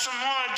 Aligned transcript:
some 0.00 0.18
more 0.18 0.49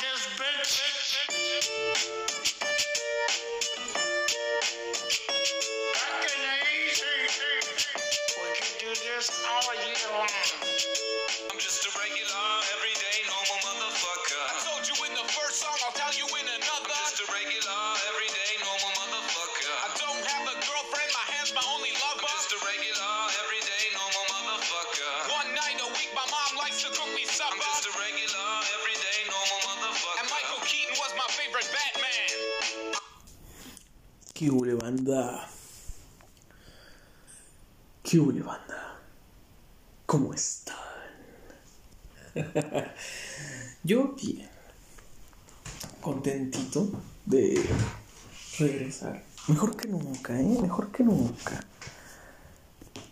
¿Qué 34.33 34.49
hule 34.49 34.73
banda? 34.73 35.47
¿Qué 38.01 38.19
banda? 38.19 38.99
¿Cómo 40.07 40.33
están? 40.33 40.75
Yo 43.83 44.15
bien. 44.15 44.49
Contentito 46.01 46.89
de 47.27 47.63
regresar. 48.57 49.23
Mejor 49.49 49.77
que 49.77 49.87
nunca, 49.87 50.39
¿eh? 50.39 50.57
Mejor 50.59 50.91
que 50.91 51.03
nunca. 51.03 51.63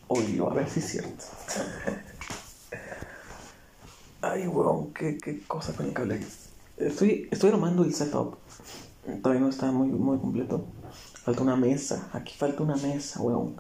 Oílo, 0.08 0.50
a 0.50 0.56
ver 0.56 0.68
si 0.72 0.80
es 0.80 0.90
cierto. 0.90 1.26
Ay, 4.22 4.48
weón, 4.48 4.92
qué, 4.92 5.20
qué 5.20 5.44
cosa 5.44 5.72
con 5.74 5.86
el 5.86 5.94
cable. 5.94 6.20
Estoy, 6.78 7.30
estoy 7.30 7.52
armando 7.52 7.84
el 7.84 7.94
setup. 7.94 8.38
Todavía 9.22 9.42
no 9.42 9.50
está 9.50 9.72
muy, 9.72 9.88
muy 9.90 10.18
completo. 10.18 10.66
Falta 11.24 11.44
una 11.44 11.56
mesa. 11.56 12.10
Aquí 12.14 12.34
falta 12.36 12.64
una 12.64 12.76
mesa, 12.76 13.22
weón. 13.22 13.56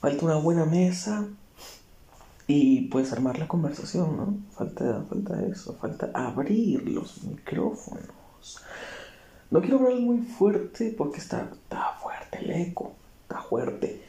Falta 0.00 0.24
una 0.24 0.36
buena 0.36 0.64
mesa. 0.64 1.26
Y 2.46 2.88
puedes 2.88 3.12
armar 3.12 3.38
la 3.38 3.48
conversación, 3.48 4.16
¿no? 4.16 4.36
Falta, 4.56 5.04
falta 5.08 5.46
eso. 5.46 5.74
Falta 5.74 6.10
abrir 6.14 6.88
los 6.88 7.22
micrófonos. 7.24 8.06
No 9.50 9.60
quiero 9.60 9.78
hablar 9.78 10.00
muy 10.00 10.18
fuerte 10.22 10.94
porque 10.96 11.18
está, 11.18 11.50
está 11.52 11.98
fuerte 12.02 12.38
el 12.38 12.50
eco. 12.50 12.92
Está 13.22 13.42
fuerte. 13.42 14.02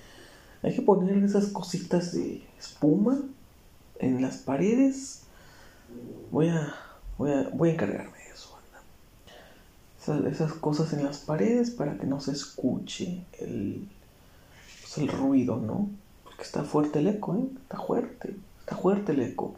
Hay 0.64 0.74
que 0.74 0.82
poner 0.82 1.24
esas 1.24 1.48
cositas 1.48 2.14
de 2.14 2.42
espuma 2.58 3.22
en 4.00 4.22
las 4.22 4.38
paredes. 4.38 5.24
Voy 6.32 6.50
a, 6.50 6.74
voy 7.18 7.32
a, 7.32 7.50
voy 7.54 7.70
a 7.70 7.74
encargarme. 7.74 8.15
Esas, 10.08 10.54
cosas 10.54 10.94
en 10.94 11.04
las 11.04 11.20
paredes 11.20 11.72
para 11.72 11.98
que 11.98 12.06
no 12.06 12.20
se 12.20 12.32
escuche 12.32 13.24
el, 13.40 13.88
pues, 14.82 14.98
el 14.98 15.08
ruido, 15.08 15.58
¿no? 15.58 15.90
Porque 16.24 16.44
está 16.44 16.64
fuerte 16.64 17.00
el 17.00 17.08
eco, 17.08 17.36
¿eh? 17.36 17.48
Está 17.62 17.80
fuerte, 17.80 18.36
está 18.60 18.76
fuerte 18.76 19.12
el 19.12 19.22
eco. 19.22 19.56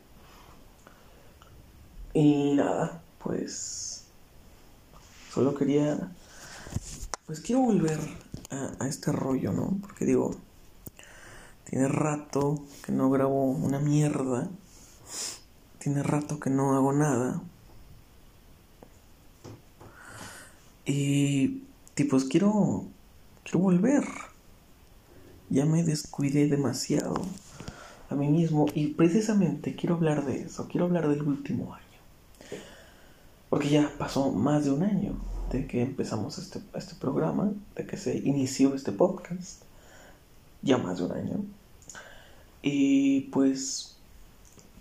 Y 2.14 2.54
nada, 2.56 3.02
pues 3.23 4.06
solo 5.34 5.54
quería, 5.56 6.12
pues 7.26 7.42
quiero 7.42 7.61
volver 7.61 8.00
a 8.80 8.88
este 8.88 9.11
rollo, 9.11 9.52
¿no? 9.52 9.78
Porque 9.82 10.06
digo, 10.06 10.36
tiene 11.70 11.89
rato 11.89 12.64
que 12.86 12.94
no 12.94 13.09
grabo 13.09 13.44
una 13.44 13.80
mierda. 13.80 14.48
Tiene 15.80 16.02
rato 16.02 16.39
que 16.39 16.50
no 16.50 16.76
hago 16.76 16.94
nada. 16.94 17.42
Y 20.87 21.64
tipos 21.95 22.23
quiero 22.23 22.86
quiero 23.43 23.59
volver. 23.59 24.05
Ya 25.49 25.65
me 25.65 25.83
descuidé 25.83 26.48
demasiado 26.48 27.21
a 28.09 28.15
mí 28.15 28.30
mismo 28.30 28.67
y 28.73 28.87
precisamente 28.87 29.76
quiero 29.76 29.95
hablar 29.95 30.26
de 30.26 30.42
eso, 30.43 30.67
quiero 30.70 30.86
hablar 30.86 31.09
del 31.09 31.21
último 31.23 31.73
año. 31.73 31.83
Porque 33.49 33.70
ya 33.70 33.92
pasó 33.97 34.31
más 34.31 34.65
de 34.65 34.71
un 34.71 34.83
año 34.83 35.15
de 35.52 35.67
que 35.67 35.81
empezamos 35.81 36.37
este, 36.37 36.59
este 36.73 36.95
programa, 36.95 37.52
de 37.76 37.86
que 37.86 37.97
se 37.97 38.17
inició 38.17 38.73
este 38.73 38.92
podcast. 38.93 39.64
Ya 40.61 40.77
más 40.77 40.99
de 40.99 41.05
un 41.05 41.11
año. 41.11 41.45
Y 42.61 43.21
pues 43.31 43.97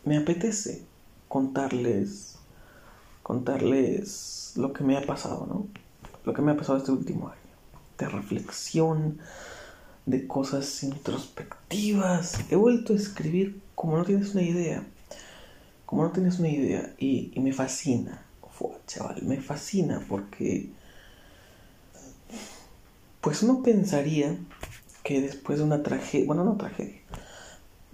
me 0.04 0.16
apetece 0.16 0.82
contarles 1.28 2.36
contarles 3.26 4.52
lo 4.54 4.72
que 4.72 4.84
me 4.84 4.96
ha 4.96 5.04
pasado, 5.04 5.46
¿no? 5.48 5.66
Lo 6.26 6.34
que 6.34 6.42
me 6.42 6.52
ha 6.52 6.56
pasado 6.56 6.76
este 6.76 6.90
último 6.90 7.28
año. 7.28 7.40
De 7.98 8.08
reflexión, 8.08 9.18
de 10.04 10.26
cosas 10.26 10.82
introspectivas. 10.82 12.40
He 12.50 12.56
vuelto 12.56 12.92
a 12.92 12.96
escribir 12.96 13.62
como 13.76 13.96
no 13.96 14.04
tienes 14.04 14.34
una 14.34 14.42
idea. 14.42 14.84
Como 15.86 16.02
no 16.02 16.10
tienes 16.10 16.40
una 16.40 16.48
idea. 16.48 16.94
Y, 16.98 17.30
y 17.32 17.40
me 17.40 17.52
fascina. 17.52 18.22
Fua, 18.50 18.76
chaval, 18.86 19.22
me 19.22 19.40
fascina 19.40 20.02
porque... 20.08 20.70
Pues 23.20 23.42
uno 23.42 23.62
pensaría 23.62 24.36
que 25.04 25.20
después 25.20 25.58
de 25.58 25.64
una 25.64 25.84
tragedia... 25.84 26.26
Bueno, 26.26 26.42
no 26.42 26.56
tragedia. 26.56 27.00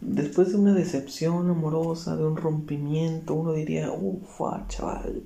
Después 0.00 0.50
de 0.50 0.56
una 0.56 0.72
decepción 0.72 1.50
amorosa, 1.50 2.16
de 2.16 2.24
un 2.24 2.36
rompimiento, 2.36 3.34
uno 3.34 3.52
diría, 3.52 3.92
ufa, 3.92 4.66
chaval, 4.68 5.22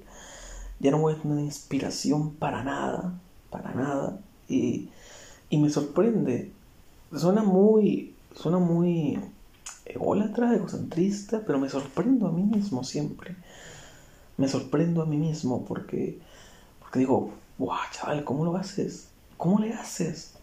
ya 0.79 0.91
no 0.91 0.99
voy 0.99 1.15
a 1.15 1.23
tener 1.23 1.39
inspiración 1.39 2.35
para 2.35 2.63
nada, 2.63 3.19
para 3.51 3.75
nada. 3.75 4.21
Y, 4.49 4.89
y 5.51 5.59
me 5.59 5.71
sorprende. 5.71 6.53
Suena 7.15 7.43
muy, 7.43 8.15
suena 8.35 8.59
muy 8.59 9.19
ególatra, 9.85 10.55
egocentrista, 10.55 11.43
pero 11.47 11.59
me 11.59 11.69
sorprendo 11.69 12.27
a 12.27 12.33
mí 12.33 12.43
mismo 12.43 12.85
siempre. 12.85 13.37
Me 14.37 14.49
sorprendo 14.49 15.03
a 15.03 15.07
mí 15.07 15.17
mismo 15.17 15.65
porque, 15.65 16.19
porque 16.81 16.99
digo, 16.99 17.31
guau, 17.59 17.79
chaval, 17.93 18.25
¿cómo 18.25 18.45
lo 18.45 18.57
haces? 18.57 19.09
¿Cómo 19.37 19.61
le 19.61 19.73
haces? 19.73 20.35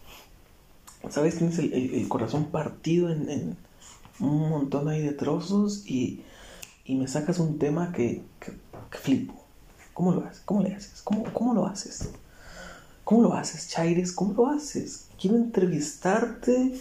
¿Sabes? 1.09 1.37
Tienes 1.37 1.59
el, 1.59 2.07
corazón 2.07 2.45
partido 2.45 3.09
en, 3.09 3.29
en 3.29 3.57
un 4.19 4.49
montón 4.49 4.87
ahí 4.87 5.01
de 5.01 5.11
trozos 5.11 5.85
y, 5.85 6.23
y 6.85 6.95
me 6.95 7.07
sacas 7.07 7.39
un 7.39 7.59
tema 7.59 7.91
que, 7.91 8.23
que, 8.39 8.53
que 8.89 8.97
flipo. 8.97 9.42
¿Cómo 9.93 10.11
lo 10.11 10.25
haces? 10.25 10.41
¿Cómo 10.45 10.61
le 10.63 10.73
haces? 10.73 11.01
¿Cómo, 11.03 11.23
cómo 11.33 11.53
lo 11.53 11.65
haces? 11.65 12.09
¿Cómo 13.03 13.21
lo 13.21 13.33
haces, 13.33 13.67
Chaires? 13.69 14.11
¿Cómo 14.11 14.33
lo 14.33 14.47
haces? 14.47 15.07
Quiero 15.19 15.37
entrevistarte. 15.37 16.79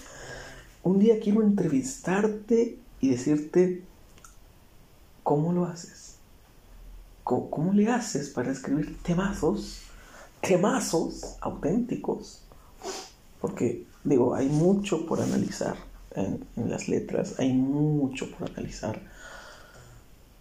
Un 0.83 0.99
día 0.99 1.21
quiero 1.21 1.43
entrevistarte 1.43 2.79
y 3.01 3.11
decirte 3.11 3.83
cómo 5.23 5.53
lo 5.53 5.67
haces. 5.67 6.17
¿Cómo, 7.25 7.51
cómo 7.51 7.73
le 7.73 7.89
haces 7.89 8.31
para 8.31 8.51
escribir 8.51 8.97
temazos? 9.03 9.83
Temazos 10.41 11.37
auténticos. 11.41 12.43
Porque, 13.41 13.87
digo, 14.05 14.35
hay 14.35 14.49
mucho 14.49 15.05
por 15.07 15.21
analizar 15.21 15.77
en, 16.15 16.45
en 16.57 16.71
las 16.71 16.89
letras, 16.89 17.35
hay 17.39 17.53
mucho 17.53 18.31
por 18.31 18.51
analizar. 18.51 19.01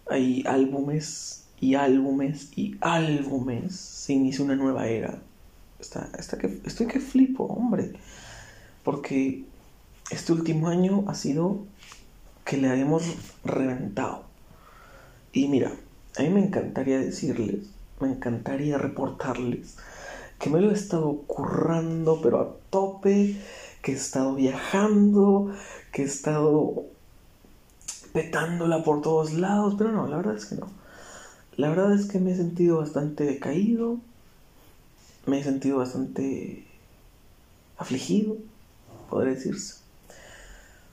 Hay 0.08 0.44
álbumes 0.46 1.41
y 1.62 1.76
álbumes 1.76 2.50
y 2.56 2.76
álbumes. 2.80 3.76
Se 3.76 4.12
inicia 4.12 4.44
una 4.44 4.56
nueva 4.56 4.88
era. 4.88 5.22
Está, 5.78 6.10
está 6.18 6.36
que, 6.36 6.60
estoy 6.66 6.88
que 6.88 6.98
flipo, 6.98 7.44
hombre. 7.44 7.92
Porque 8.82 9.44
este 10.10 10.32
último 10.32 10.68
año 10.68 11.04
ha 11.06 11.14
sido 11.14 11.64
que 12.44 12.56
le 12.56 12.68
hemos 12.78 13.04
reventado. 13.44 14.24
Y 15.32 15.46
mira, 15.46 15.72
a 16.18 16.22
mí 16.22 16.30
me 16.30 16.44
encantaría 16.44 16.98
decirles, 16.98 17.70
me 18.00 18.10
encantaría 18.10 18.76
reportarles 18.76 19.76
que 20.40 20.50
me 20.50 20.60
lo 20.60 20.70
he 20.70 20.74
estado 20.74 21.22
currando, 21.28 22.20
pero 22.20 22.40
a 22.40 22.56
tope, 22.70 23.36
que 23.82 23.92
he 23.92 23.94
estado 23.94 24.34
viajando, 24.34 25.54
que 25.92 26.02
he 26.02 26.06
estado 26.06 26.86
petándola 28.12 28.82
por 28.82 29.00
todos 29.00 29.32
lados, 29.32 29.76
pero 29.78 29.92
no, 29.92 30.08
la 30.08 30.16
verdad 30.16 30.34
es 30.34 30.46
que 30.46 30.56
no. 30.56 30.81
La 31.56 31.68
verdad 31.68 31.92
es 31.92 32.06
que 32.06 32.18
me 32.18 32.32
he 32.32 32.36
sentido 32.36 32.78
bastante 32.78 33.24
decaído, 33.24 33.98
me 35.26 35.38
he 35.38 35.44
sentido 35.44 35.78
bastante 35.78 36.66
afligido, 37.76 38.36
podría 39.10 39.34
decirse. 39.34 39.76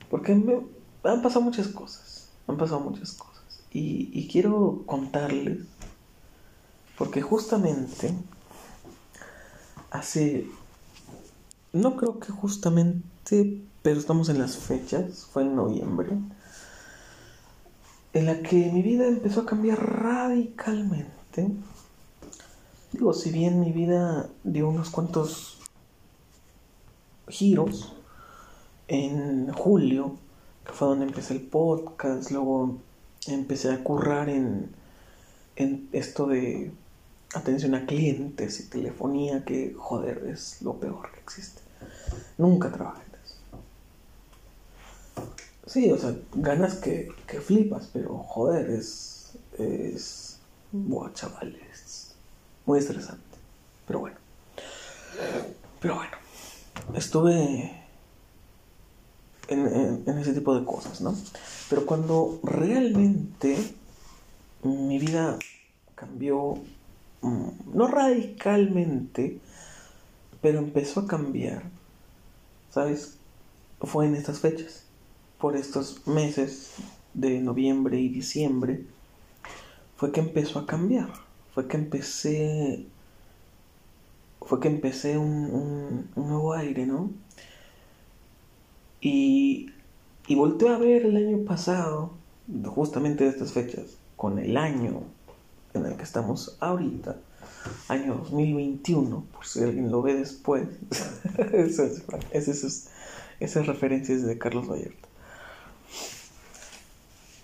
Porque 0.10 0.36
me 0.36 0.62
han 1.04 1.22
pasado 1.22 1.42
muchas 1.42 1.70
cosas, 1.70 2.30
han 2.48 2.58
pasado 2.58 2.82
muchas 2.82 3.14
cosas. 3.14 3.62
Y, 3.72 4.10
y 4.12 4.28
quiero 4.28 4.84
contarles, 4.86 5.60
porque 6.98 7.22
justamente 7.22 8.14
hace, 9.92 10.46
no 11.72 11.96
creo 11.96 12.20
que 12.20 12.32
justamente, 12.32 13.62
pero 13.82 14.00
estamos 14.00 14.28
en 14.28 14.40
las 14.40 14.58
fechas, 14.58 15.26
fue 15.32 15.44
en 15.44 15.56
noviembre, 15.56 16.18
en 18.14 18.26
la 18.26 18.42
que 18.42 18.72
mi 18.72 18.82
vida 18.82 19.08
empezó 19.08 19.42
a 19.42 19.46
cambiar 19.46 19.80
radicalmente. 19.80 21.48
digo, 22.92 23.14
si 23.14 23.32
bien 23.32 23.60
mi 23.60 23.72
vida 23.72 24.30
dio 24.44 24.70
unos 24.70 24.90
cuantos 24.90 25.60
giros, 27.28 27.94
en 28.90 29.54
julio, 29.54 30.18
que 30.66 30.74
fue 30.74 30.88
donde 30.88 31.06
empecé 31.06 31.36
el 31.36 31.42
podcast, 31.42 32.32
luego 32.32 32.78
empecé 33.28 33.72
a 33.72 33.84
currar 33.84 34.30
en, 34.30 34.72
en 35.56 35.88
esto 35.92 36.26
de 36.26 36.72
atención 37.36 37.76
a 37.76 37.86
clientes 37.86 38.60
y 38.60 38.70
telefonía, 38.70 39.46
que 39.46 39.76
joder, 39.78 40.26
es 40.28 40.62
lo 40.62 40.80
peor 40.80 41.12
que 41.14 41.20
existe. 41.20 41.62
Nunca 42.38 42.72
trabajé. 42.72 43.09
Sí, 45.70 45.92
o 45.92 45.98
sea, 45.98 46.16
ganas 46.34 46.76
que, 46.76 47.10
que 47.28 47.40
flipas, 47.40 47.90
pero 47.94 48.18
joder, 48.18 48.70
es. 48.72 49.34
es. 49.58 50.40
Buah, 50.72 51.14
chaval, 51.14 51.56
es 51.72 52.14
muy 52.66 52.80
estresante. 52.80 53.24
Pero 53.88 54.00
bueno. 54.00 54.18
Pero 55.80 55.96
bueno. 55.96 56.12
Estuve 56.96 57.72
en, 59.48 59.68
en- 59.68 60.04
en 60.08 60.18
ese 60.18 60.34
tipo 60.34 60.58
de 60.58 60.66
cosas, 60.66 61.02
¿no? 61.02 61.16
Pero 61.70 61.86
cuando 61.86 62.40
realmente 62.44 63.58
mi 64.64 64.98
vida 65.00 65.38
cambió, 65.96 66.56
mm, 67.22 67.50
no 67.74 67.88
radicalmente, 67.88 69.40
pero 70.42 70.60
empezó 70.60 71.02
a 71.02 71.08
cambiar, 71.08 71.64
¿sabes? 72.72 73.16
Fue 73.82 74.06
en 74.06 74.16
estas 74.16 74.40
fechas, 74.40 74.84
por 75.40 75.56
estos 75.58 76.06
meses 76.08 76.74
de 77.14 77.40
noviembre 77.42 78.00
y 78.00 78.10
diciembre, 78.10 78.86
fue 79.98 80.12
que 80.12 80.20
empezó 80.22 80.60
a 80.60 80.66
cambiar, 80.66 81.10
fue 81.54 81.68
que 81.68 81.78
empecé, 81.78 82.86
fue 84.42 84.60
que 84.60 84.68
empecé 84.68 85.18
un, 85.18 85.46
un- 85.56 86.10
nuevo 86.16 86.54
aire, 86.54 86.86
¿no? 86.86 87.12
Y, 89.02 89.70
y 90.28 90.36
volteé 90.36 90.70
a 90.70 90.78
ver 90.78 91.06
el 91.06 91.16
año 91.18 91.46
pasado, 91.46 92.12
justamente 92.68 93.24
de 93.24 93.30
estas 93.32 93.54
fechas, 93.54 93.98
con 94.18 94.40
el 94.40 94.58
año 94.58 95.04
en 95.76 95.86
el 95.88 95.98
que 95.98 96.04
estamos 96.04 96.58
ahorita, 96.62 97.18
año 97.90 98.16
2021, 98.18 99.26
por 99.34 99.46
si 99.48 99.62
alguien 99.64 99.92
lo 99.92 100.04
ve 100.04 100.16
después. 100.16 100.68
Esa 101.54 101.86
es, 101.86 102.04
esa 102.32 102.52
es- 102.68 102.90
esa 103.42 103.62
es 103.62 103.68
referencia 103.68 104.16
es 104.16 104.24
de 104.26 104.40
Carlos 104.40 104.70
Vallarta. 104.70 105.09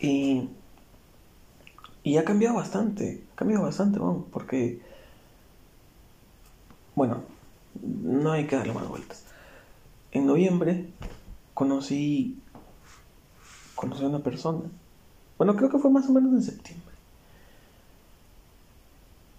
Y, 0.06 0.50
y 2.04 2.18
ha 2.18 2.26
cambiado 2.26 2.58
bastante, 2.58 3.24
ha 3.34 3.36
cambiado 3.36 3.64
bastante, 3.64 3.98
vamos, 3.98 4.26
porque, 4.32 4.80
bueno, 6.94 7.24
no 7.82 8.32
hay 8.32 8.46
que 8.46 8.56
darle 8.56 8.74
más 8.74 8.88
vueltas. 8.88 9.24
En 10.12 10.28
noviembre 10.28 10.92
conocí, 11.56 12.40
conocí 13.74 14.04
a 14.04 14.08
una 14.10 14.20
persona. 14.20 14.70
Bueno, 15.40 15.56
creo 15.56 15.72
que 15.72 15.80
fue 15.80 15.90
más 15.90 16.08
o 16.08 16.14
menos 16.14 16.34
en 16.34 16.44
septiembre. 16.44 16.96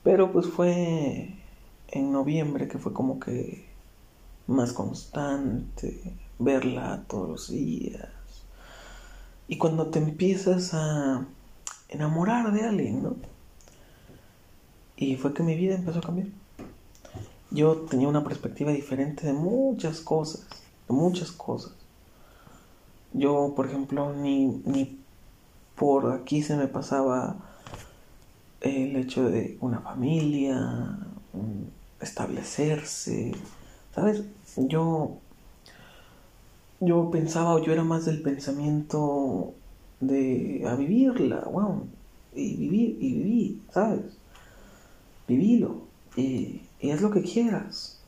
Pero 0.03 0.33
pues 0.33 0.49
fue 0.49 1.33
en 1.87 2.13
noviembre 2.13 2.67
que 2.67 2.79
fue 2.79 2.93
como 2.93 3.21
que 3.21 3.69
más 4.49 4.73
constante, 4.73 6.13
verla 6.41 7.05
todos 7.07 7.29
los 7.29 7.51
días. 7.53 8.16
Y 9.49 9.59
cuando 9.59 9.89
te 9.89 9.99
empiezas 9.99 10.75
a 10.75 11.27
enamorar 11.89 12.53
de 12.53 12.63
alguien, 12.63 13.03
¿no? 13.03 13.17
Y 14.97 15.17
fue 15.17 15.35
que 15.35 15.43
mi 15.43 15.55
vida 15.55 15.75
empezó 15.75 15.99
a 15.99 16.03
cambiar. 16.03 16.29
Yo 17.51 17.77
tenía 17.89 18.09
una 18.09 18.25
perspectiva 18.25 18.73
diferente 18.73 19.27
de 19.27 19.33
muchas 19.33 20.01
cosas, 20.01 20.47
de 20.89 20.95
muchas 20.95 21.31
cosas. 21.31 21.73
Yo, 23.13 23.53
por 23.55 23.67
ejemplo, 23.67 24.13
ni, 24.15 24.47
ni 24.65 24.99
por 25.77 26.13
aquí 26.13 26.43
se 26.43 26.57
me 26.57 26.67
pasaba 26.67 27.37
el 28.61 28.97
hecho 28.97 29.29
de 29.29 29.57
una 29.61 29.81
familia, 29.81 30.99
establecerse, 32.01 33.33
¿sabes? 33.95 34.25
Yo, 34.57 35.19
yo 36.81 37.11
pensaba, 37.11 37.61
yo 37.63 37.73
era 37.73 37.85
más 37.85 38.05
del 38.05 38.23
pensamiento 38.23 39.55
de 40.01 40.65
a 40.69 40.75
vivirla, 40.75 41.41
wow, 41.51 41.87
y 42.35 42.57
vivir, 42.57 42.99
y 43.01 43.15
vivir, 43.15 43.63
¿sabes? 43.73 44.19
Vivilo, 45.27 45.83
y, 46.17 46.63
y 46.81 46.91
haz 46.91 47.01
lo 47.01 47.11
que 47.11 47.23
quieras. 47.23 48.01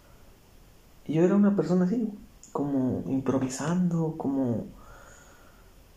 Yo 1.07 1.23
era 1.23 1.35
una 1.35 1.57
persona 1.57 1.87
así, 1.87 2.09
como 2.53 3.03
improvisando, 3.07 4.15
como, 4.19 4.67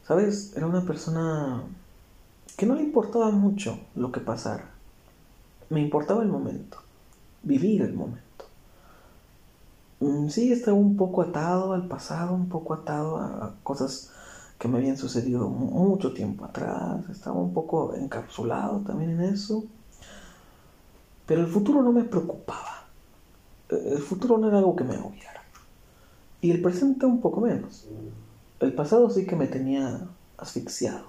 ¿sabes? 0.07 0.53
Era 0.55 0.67
una 0.67 0.85
persona 0.85 1.63
que 2.57 2.65
no 2.65 2.75
le 2.75 2.83
importaba 2.83 3.31
mucho 3.31 3.77
lo 3.95 4.11
que 4.11 4.21
pasara. 4.21 4.69
Me 5.69 5.81
importaba 5.81 6.23
el 6.23 6.29
momento, 6.29 6.77
vivir 7.43 7.81
el 7.81 7.93
momento. 7.93 8.30
Mm, 10.01 10.27
Sí, 10.29 10.51
estaba 10.51 10.75
un 10.77 10.97
poco 10.97 11.21
atado 11.21 11.73
al 11.73 11.87
pasado, 11.87 12.33
un 12.33 12.49
poco 12.49 12.73
atado 12.73 13.17
a 13.17 13.55
cosas 13.63 14.11
que 14.59 14.67
me 14.67 14.77
habían 14.79 14.97
sucedido 14.97 15.49
mu- 15.49 15.71
mucho 15.89 16.13
tiempo 16.13 16.45
atrás. 16.45 17.07
Estaba 17.09 17.37
un 17.39 17.53
poco 17.53 17.95
encapsulado 17.95 18.79
también 18.81 19.11
en 19.11 19.21
eso. 19.21 19.63
Pero 21.25 21.41
el 21.41 21.47
futuro 21.47 21.81
no 21.81 21.91
me 21.91 22.03
preocupaba. 22.03 22.87
Eh, 23.69 23.93
El 23.95 23.99
futuro 24.01 24.37
no 24.37 24.47
era 24.49 24.57
algo 24.57 24.75
que 24.75 24.83
me 24.83 24.95
agobiara. 24.95 25.41
Y 26.41 26.51
el 26.51 26.61
presente 26.61 27.05
un 27.05 27.21
poco 27.21 27.41
menos. 27.41 27.87
El 28.59 28.73
pasado 28.73 29.09
sí 29.09 29.25
que 29.25 29.35
me 29.35 29.47
tenía 29.47 30.07
asfixiado. 30.37 31.05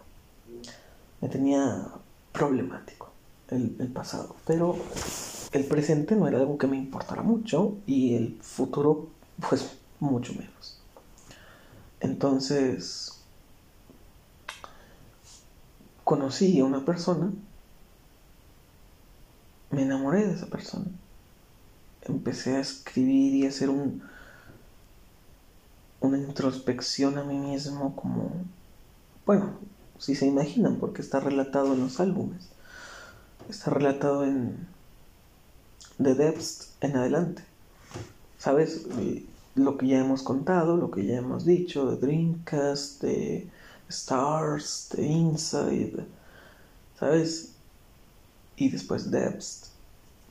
Me 1.21 1.29
tenía 1.29 1.89
problemático 2.33 3.09
el, 3.49 3.77
el 3.79 3.89
pasado. 3.89 4.37
Pero 4.47 4.77
el 5.53 5.65
presente 5.67 6.17
no 6.17 6.27
era 6.27 6.39
algo 6.39 6.57
que 6.59 6.67
me 6.67 6.77
importara 6.77 7.23
mucho 7.23 7.77
y 7.87 8.15
el 8.15 8.39
futuro 8.41 9.11
pues 9.49 9.77
mucho 10.01 10.33
menos. 10.33 10.81
Entonces 12.01 13.21
conocí 16.05 16.59
a 16.59 16.65
una 16.65 16.85
persona, 16.85 17.31
me 19.71 19.83
enamoré 19.83 20.27
de 20.27 20.35
esa 20.35 20.47
persona, 20.47 20.87
empecé 22.03 22.57
a 22.57 22.61
escribir 22.61 23.35
y 23.35 23.47
a 23.47 23.51
hacer 23.51 23.71
un, 23.71 24.03
una 26.01 26.19
introspección 26.19 27.19
a 27.19 27.25
mí 27.25 27.39
mismo 27.39 27.95
como, 27.95 28.33
bueno, 29.25 29.59
si 29.99 30.15
se 30.15 30.27
imaginan, 30.27 30.77
porque 30.77 31.03
está 31.03 31.21
relatado 31.21 31.75
en 31.75 31.81
los 31.81 32.01
álbumes, 32.01 32.49
está 33.49 33.71
relatado 33.71 34.25
en 34.25 34.72
The 36.01 36.15
Depths 36.15 36.73
en 36.81 36.97
adelante. 36.97 37.43
¿Sabes? 38.39 38.87
Lo 39.55 39.77
que 39.77 39.87
ya 39.87 40.01
hemos 40.01 40.23
contado, 40.23 40.77
lo 40.77 40.91
que 40.91 41.05
ya 41.07 41.19
hemos 41.19 41.45
dicho, 41.45 41.91
de 41.91 41.97
Dreamcast, 41.97 43.03
de 43.03 43.49
Stars, 43.89 44.89
de 44.97 45.07
Inside, 45.07 46.07
¿sabes? 46.99 47.53
Y 48.57 48.71
después 48.71 49.11
Depths, 49.11 49.73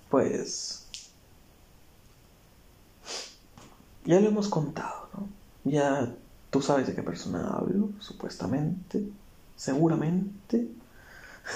pues 0.09 0.85
ya 4.05 4.19
lo 4.19 4.29
hemos 4.29 4.49
contado, 4.49 5.09
¿no? 5.13 5.29
Ya 5.63 6.13
tú 6.49 6.61
sabes 6.61 6.87
de 6.87 6.95
qué 6.95 7.03
persona 7.03 7.49
hablo, 7.49 7.89
supuestamente, 7.99 9.07
seguramente. 9.55 10.67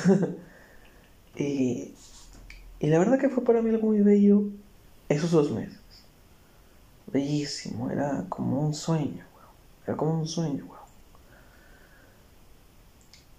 y, 1.35 1.94
y 2.79 2.87
la 2.87 2.99
verdad 2.99 3.19
que 3.19 3.29
fue 3.29 3.43
para 3.43 3.61
mí 3.61 3.69
algo 3.69 3.87
muy 3.87 4.01
bello 4.01 4.43
esos 5.09 5.31
dos 5.31 5.51
meses. 5.51 5.79
Bellísimo, 7.07 7.89
era 7.89 8.25
como 8.29 8.61
un 8.61 8.73
sueño, 8.73 9.23
weón. 9.35 9.53
Era 9.87 9.97
como 9.97 10.19
un 10.19 10.27
sueño, 10.27 10.65
weón. 10.65 10.85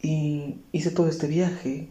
Y 0.00 0.60
hice 0.72 0.90
todo 0.90 1.08
este 1.08 1.26
viaje 1.26 1.88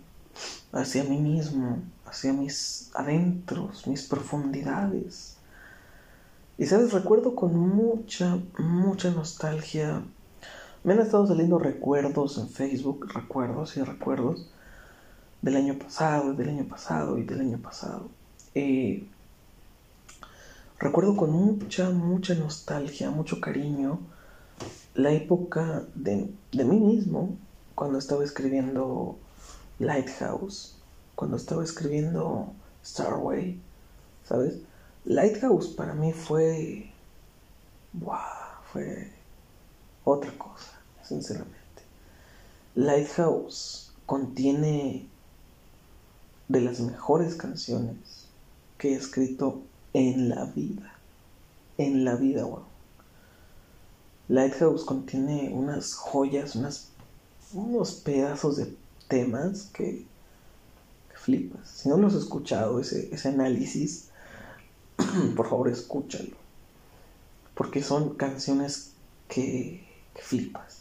hacia 0.71 1.03
mí 1.03 1.17
mismo, 1.19 1.79
hacia 2.05 2.33
mis 2.33 2.89
adentros, 2.95 3.85
mis 3.87 4.03
profundidades. 4.03 5.37
Y 6.57 6.65
sabes, 6.65 6.93
recuerdo 6.93 7.35
con 7.35 7.57
mucha, 7.57 8.39
mucha 8.57 9.11
nostalgia. 9.11 10.01
Me 10.83 10.93
han 10.93 10.99
estado 10.99 11.27
saliendo 11.27 11.59
recuerdos 11.59 12.37
en 12.37 12.49
Facebook, 12.49 13.07
recuerdos 13.13 13.75
y 13.77 13.81
recuerdos 13.81 14.49
del 15.41 15.57
año 15.57 15.77
pasado, 15.77 16.33
del 16.33 16.49
año 16.49 16.65
pasado 16.65 17.17
y 17.17 17.23
del 17.23 17.41
año 17.41 17.57
pasado. 17.59 18.09
Eh, 18.53 19.07
recuerdo 20.79 21.15
con 21.15 21.31
mucha, 21.31 21.89
mucha 21.89 22.35
nostalgia, 22.35 23.11
mucho 23.11 23.41
cariño 23.41 23.99
la 24.93 25.11
época 25.11 25.83
de, 25.93 26.31
de 26.51 26.63
mí 26.63 26.79
mismo 26.79 27.37
cuando 27.75 27.99
estaba 27.99 28.23
escribiendo 28.23 29.17
Lighthouse 29.79 30.75
cuando 31.15 31.37
estaba 31.37 31.63
escribiendo 31.63 32.53
Starway, 32.83 33.59
¿sabes? 34.23 34.59
Lighthouse 35.05 35.67
para 35.69 35.93
mí 35.93 36.13
fue, 36.13 36.91
fue 38.71 39.11
otra 40.03 40.31
cosa, 40.37 40.79
sinceramente. 41.03 41.55
Lighthouse 42.75 43.93
contiene 44.05 45.07
de 46.47 46.61
las 46.61 46.79
mejores 46.79 47.35
canciones 47.35 48.27
que 48.77 48.93
he 48.93 48.95
escrito 48.95 49.63
en 49.93 50.29
la 50.29 50.45
vida. 50.45 50.93
En 51.77 52.05
la 52.05 52.15
vida, 52.15 52.45
wow. 52.45 52.63
Lighthouse 54.27 54.83
contiene 54.85 55.51
unas 55.53 55.93
joyas, 55.93 56.55
unas, 56.55 56.89
unos 57.53 57.93
pedazos 57.93 58.57
de 58.57 58.75
temas 59.07 59.69
que, 59.73 60.05
que 61.09 61.17
flipas. 61.17 61.67
Si 61.67 61.89
no 61.89 61.97
los 61.97 62.13
has 62.13 62.23
escuchado, 62.23 62.79
ese, 62.79 63.13
ese 63.13 63.29
análisis, 63.29 64.09
por 65.35 65.47
favor 65.47 65.69
escúchalo. 65.69 66.35
Porque 67.53 67.83
son 67.83 68.15
canciones 68.15 68.93
que, 69.27 69.87
que 70.13 70.21
flipas. 70.21 70.79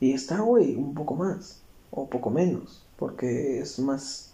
Y 0.00 0.16
Starway 0.16 0.76
un 0.76 0.94
poco 0.94 1.14
más, 1.14 1.60
o 1.90 2.08
poco 2.08 2.30
menos, 2.30 2.83
porque 2.98 3.60
es 3.60 3.78
más, 3.78 4.30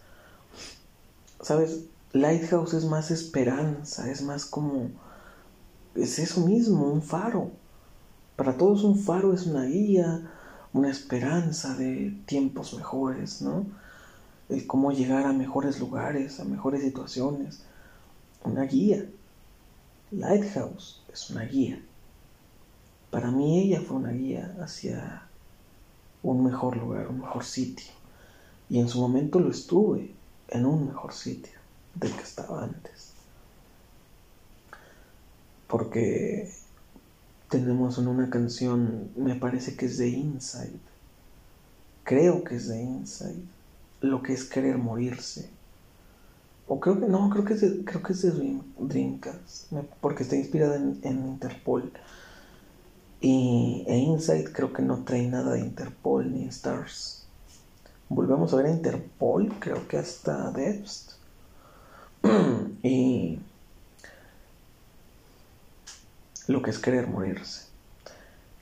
¿sabes? 1.41 1.85
Lighthouse 2.13 2.75
es 2.75 2.85
más 2.85 3.11
esperanza, 3.11 4.11
es 4.11 4.23
más 4.23 4.45
como, 4.45 4.91
es 5.95 6.19
eso 6.19 6.41
mismo, 6.41 6.91
un 6.91 7.03
faro. 7.03 7.51
Para 8.37 8.57
todos 8.57 8.85
un 8.85 8.99
faro 8.99 9.35
es 9.35 9.47
una 9.47 9.65
guía, 9.65 10.29
una 10.73 10.91
esperanza 10.91 11.77
de 11.77 12.17
tiempos 12.27 12.75
mejores, 12.75 13.43
¿no? 13.43 13.67
El 14.49 14.67
cómo 14.67 14.93
llegar 14.93 15.27
a 15.27 15.33
mejores 15.33 15.79
lugares, 15.79 16.41
a 16.41 16.45
mejores 16.45 16.83
situaciones. 16.83 17.63
Una 18.43 18.63
guía. 18.65 19.05
Lighthouse 20.11 21.03
es 21.13 21.31
una 21.31 21.43
guía. 21.43 21.81
Para 23.11 23.31
mí 23.31 23.61
ella 23.61 23.81
fue 23.81 23.97
una 23.97 24.11
guía 24.11 24.57
hacia 24.61 25.23
un 26.23 26.45
mejor 26.45 26.77
lugar, 26.77 27.09
un 27.09 27.21
mejor 27.21 27.45
sitio. 27.45 28.00
Y 28.71 28.79
en 28.79 28.89
su 28.89 29.01
momento 29.01 29.41
lo 29.41 29.51
estuve 29.51 30.15
en 30.49 30.65
un 30.65 30.87
mejor 30.87 31.13
sitio 31.13 31.59
del 31.97 32.13
que 32.13 32.23
estaba 32.23 32.63
antes. 32.63 33.13
Porque 35.67 36.49
tenemos 37.49 37.99
en 37.99 38.07
una 38.07 38.31
canción, 38.31 39.11
me 39.17 39.35
parece 39.35 39.77
que 39.77 39.87
es 39.87 39.99
de 39.99 40.09
Inside. 40.09 40.79
Creo 42.05 42.45
que 42.45 42.57
es 42.57 42.69
de 42.69 42.81
Inside. 42.81 43.43
Lo 44.01 44.23
que 44.23 44.33
es 44.33 44.45
querer 44.45 44.79
morirse. 44.79 45.51
O 46.69 46.79
creo 46.79 47.01
que 47.01 47.09
no, 47.09 47.29
creo 47.31 47.45
que 47.45 47.55
es 47.55 47.61
de, 47.61 47.85
creo 47.85 48.03
que 48.03 48.13
es 48.13 48.23
de 48.23 48.31
Dream, 48.31 48.63
Dreamcast. 48.79 49.73
Porque 50.01 50.23
está 50.23 50.37
inspirada 50.37 50.77
en, 50.77 51.01
Interpol. 51.03 51.93
Y 53.21 53.85
e 53.89 53.97
Inside 53.97 54.53
creo 54.53 54.73
que 54.73 54.83
no 54.83 55.03
trae 55.03 55.27
nada 55.29 55.55
de 55.55 55.61
Interpol 55.61 56.33
ni 56.33 56.45
Stars. 56.45 57.20
Volvemos 58.11 58.53
a 58.53 58.57
ver 58.57 58.67
a 58.67 58.71
Interpol, 58.71 59.55
creo 59.61 59.87
que 59.87 59.97
hasta 59.97 60.51
Debst. 60.51 61.13
y 62.83 63.39
lo 66.49 66.61
que 66.61 66.71
es 66.71 66.81
querer 66.81 67.07
morirse. 67.07 67.67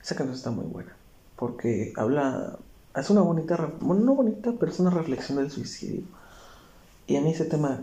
Esa 0.03 0.15
canción 0.15 0.37
está 0.37 0.51
muy 0.51 0.65
buena. 0.65 0.95
Porque 1.35 1.93
habla. 1.97 2.59
Es 2.95 3.09
una 3.09 3.21
bonita. 3.21 3.73
Bueno, 3.79 4.03
no 4.03 4.13
bonita, 4.13 4.53
pero 4.59 4.71
es 4.71 4.79
una 4.79 4.91
reflexión 4.91 5.39
del 5.39 5.49
suicidio. 5.49 6.03
Y 7.07 7.15
a 7.15 7.21
mí 7.21 7.31
ese 7.31 7.45
tema 7.45 7.81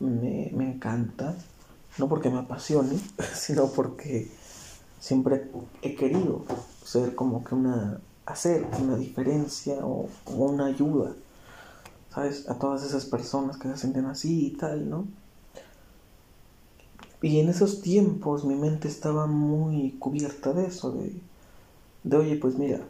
me, 0.00 0.50
me 0.54 0.72
encanta. 0.72 1.34
No 1.98 2.08
porque 2.08 2.30
me 2.30 2.38
apasione, 2.38 2.98
sino 3.34 3.66
porque 3.68 4.30
siempre 5.00 5.50
he 5.82 5.96
querido 5.96 6.46
ser 6.82 7.14
como 7.14 7.44
que 7.44 7.54
una, 7.54 8.00
hacer 8.26 8.66
una 8.80 8.96
diferencia 8.96 9.76
o, 9.84 10.08
una 10.26 10.66
ayuda, 10.66 11.12
¿sabes? 12.12 12.48
A 12.48 12.58
todas 12.58 12.82
esas 12.84 13.04
personas 13.06 13.56
que 13.56 13.68
se 13.68 13.76
sienten 13.76 14.06
así 14.06 14.46
y 14.46 14.50
tal, 14.50 14.88
¿no? 14.88 15.06
Y 17.22 17.40
en 17.40 17.48
esos 17.48 17.80
tiempos 17.80 18.44
mi 18.44 18.54
mente 18.54 18.88
estaba 18.88 19.26
muy 19.26 19.92
cubierta 19.98 20.52
de 20.52 20.66
eso, 20.66 20.92
de, 20.92 21.12
de 22.02 22.16
oye, 22.16 22.36
pues 22.36 22.58
mira, 22.58 22.80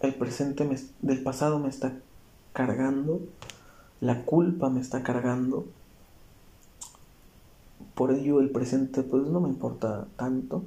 el 0.00 0.14
presente 0.14 0.68
del 1.00 1.22
pasado 1.22 1.58
me 1.60 1.68
está 1.68 1.92
cargando, 2.52 3.20
la 4.00 4.24
culpa 4.24 4.68
me 4.68 4.80
está 4.80 5.04
cargando, 5.04 5.66
por 7.94 8.10
ello 8.10 8.40
el 8.40 8.50
presente 8.50 9.02
pues 9.02 9.24
no 9.28 9.40
me 9.40 9.48
importa 9.48 10.06
tanto 10.16 10.62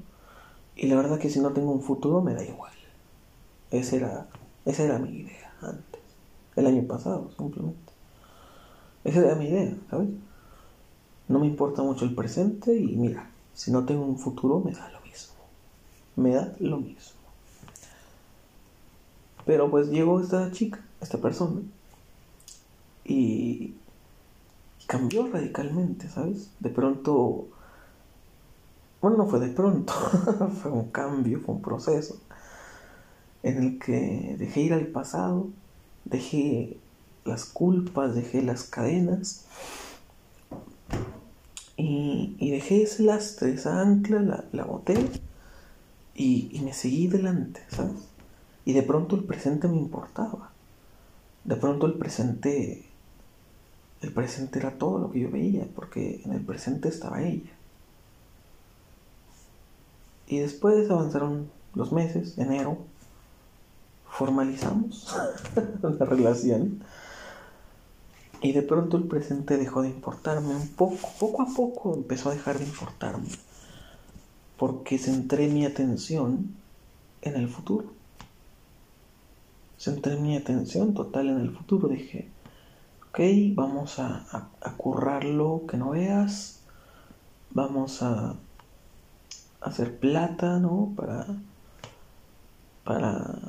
y 0.75 0.87
la 0.87 0.95
verdad 0.95 1.19
que 1.19 1.29
si 1.29 1.39
no 1.39 1.51
tengo 1.51 1.71
un 1.71 1.81
futuro 1.81 2.21
me 2.21 2.33
da 2.33 2.43
igual 2.43 2.74
esa 3.71 3.95
era 3.95 4.27
esa 4.65 4.83
era 4.83 4.99
mi 4.99 5.09
idea 5.19 5.53
antes. 5.61 6.01
El 6.55 6.67
año 6.67 6.83
pasado 6.87 7.31
simplemente. 7.37 7.93
Esa 9.03 9.19
era 9.19 9.35
mi 9.35 9.47
idea 9.47 9.75
sabes 9.89 10.09
no 11.27 11.39
me 11.39 11.47
importa 11.47 11.81
mucho 11.81 12.05
el 12.05 12.13
presente 12.13 12.75
y 12.75 12.95
mira 12.95 13.29
si 13.53 13.71
no 13.71 13.85
tengo 13.85 14.05
un 14.05 14.19
futuro 14.19 14.59
me 14.59 14.71
da 14.71 14.89
lo 14.91 15.01
mismo. 15.01 15.35
Me 16.15 16.33
da 16.33 16.53
lo 16.59 16.77
mismo. 16.77 17.19
Pero 19.45 19.69
pues 19.69 19.89
llegó 19.89 20.19
esta 20.19 20.51
chica 20.51 20.79
esta 21.01 21.17
persona 21.19 21.61
y 23.03 23.75
cambió 24.87 25.27
radicalmente, 25.27 26.09
¿sabes? 26.09 26.49
De 26.59 26.69
pronto, 26.69 27.47
bueno, 29.01 29.17
no 29.17 29.27
fue 29.27 29.39
de 29.39 29.49
pronto, 29.49 29.93
fue 30.61 30.71
un 30.71 30.89
cambio, 30.89 31.39
fue 31.41 31.55
un 31.55 31.61
proceso 31.61 32.17
en 33.45 33.63
el 33.63 33.79
que 33.79 34.35
dejé 34.39 34.61
ir 34.61 34.73
al 34.73 34.87
pasado, 34.87 35.49
dejé 36.03 36.77
las 37.25 37.45
culpas, 37.45 38.15
dejé 38.15 38.41
las 38.41 38.63
cadenas 38.63 39.45
y, 41.77 42.35
y 42.39 42.49
dejé 42.49 42.81
ese 42.81 43.03
lastre, 43.03 43.53
esa 43.53 43.81
ancla, 43.81 44.19
la, 44.21 44.45
la 44.51 44.63
boté 44.63 44.95
y, 46.15 46.49
y 46.51 46.61
me 46.61 46.73
seguí 46.73 47.07
delante, 47.07 47.61
¿sabes? 47.69 48.09
Y 48.65 48.73
de 48.73 48.81
pronto 48.81 49.15
el 49.15 49.23
presente 49.25 49.67
me 49.67 49.77
importaba, 49.77 50.49
de 51.43 51.55
pronto 51.55 51.85
el 51.85 51.93
presente 51.93 52.83
el 54.01 54.11
presente 54.11 54.57
era 54.57 54.71
todo 54.71 54.97
lo 54.97 55.11
que 55.11 55.19
yo 55.19 55.29
veía, 55.29 55.67
porque 55.75 56.21
en 56.25 56.33
el 56.33 56.41
presente 56.41 56.89
estaba 56.89 57.21
ella. 57.21 57.51
Y 60.27 60.39
después 60.39 60.89
avanzaron 60.89 61.49
los 61.75 61.91
meses, 61.91 62.37
enero, 62.39 62.79
formalizamos 64.17 65.15
la 65.81 66.05
relación. 66.05 66.83
Y 68.41 68.51
de 68.51 68.61
pronto 68.61 68.97
el 68.97 69.03
presente 69.03 69.57
dejó 69.57 69.81
de 69.81 69.89
importarme 69.89 70.55
un 70.55 70.67
poco, 70.69 71.09
poco 71.19 71.41
a 71.41 71.47
poco 71.55 71.95
empezó 71.95 72.29
a 72.29 72.33
dejar 72.33 72.59
de 72.59 72.65
importarme. 72.65 73.29
Porque 74.57 74.97
centré 74.97 75.47
mi 75.47 75.65
atención 75.65 76.55
en 77.21 77.35
el 77.35 77.49
futuro. 77.49 77.93
Centré 79.77 80.15
mi 80.15 80.37
atención 80.37 80.93
total 80.93 81.29
en 81.29 81.39
el 81.39 81.51
futuro. 81.51 81.87
Dije, 81.87 82.29
ok, 83.09 83.19
vamos 83.55 83.99
a, 83.99 84.25
a, 84.31 84.49
a, 84.61 84.77
currarlo 84.77 85.63
que 85.67 85.77
no 85.77 85.91
veas, 85.91 86.61
vamos 87.51 88.01
a, 88.01 88.35
hacer 89.65 89.97
plata, 89.99 90.59
¿no? 90.59 90.93
Para, 90.95 91.25
para, 92.83 93.39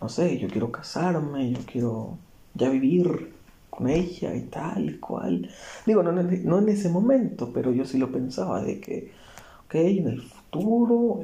no 0.00 0.08
sé, 0.08 0.38
yo 0.38 0.48
quiero 0.48 0.70
casarme, 0.70 1.52
yo 1.52 1.60
quiero 1.66 2.18
ya 2.54 2.68
vivir 2.70 3.32
con 3.70 3.88
ella 3.88 4.34
y 4.34 4.42
tal 4.42 4.90
y 4.90 4.98
cual. 4.98 5.50
Digo, 5.86 6.02
no, 6.02 6.12
no 6.12 6.58
en 6.58 6.68
ese 6.68 6.88
momento, 6.88 7.52
pero 7.52 7.72
yo 7.72 7.84
sí 7.84 7.98
lo 7.98 8.10
pensaba 8.10 8.62
de 8.62 8.80
que, 8.80 9.12
ok, 9.66 9.74
en 9.74 10.08
el 10.08 10.22
futuro, 10.22 11.20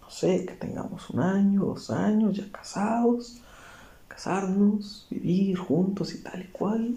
no 0.00 0.10
sé, 0.10 0.46
que 0.46 0.54
tengamos 0.54 1.10
un 1.10 1.20
año, 1.20 1.64
dos 1.64 1.90
años 1.90 2.36
ya 2.36 2.50
casados 2.50 3.40
casarnos, 4.16 5.06
vivir 5.10 5.58
juntos 5.58 6.14
y 6.14 6.22
tal 6.22 6.40
y 6.40 6.46
cual. 6.46 6.94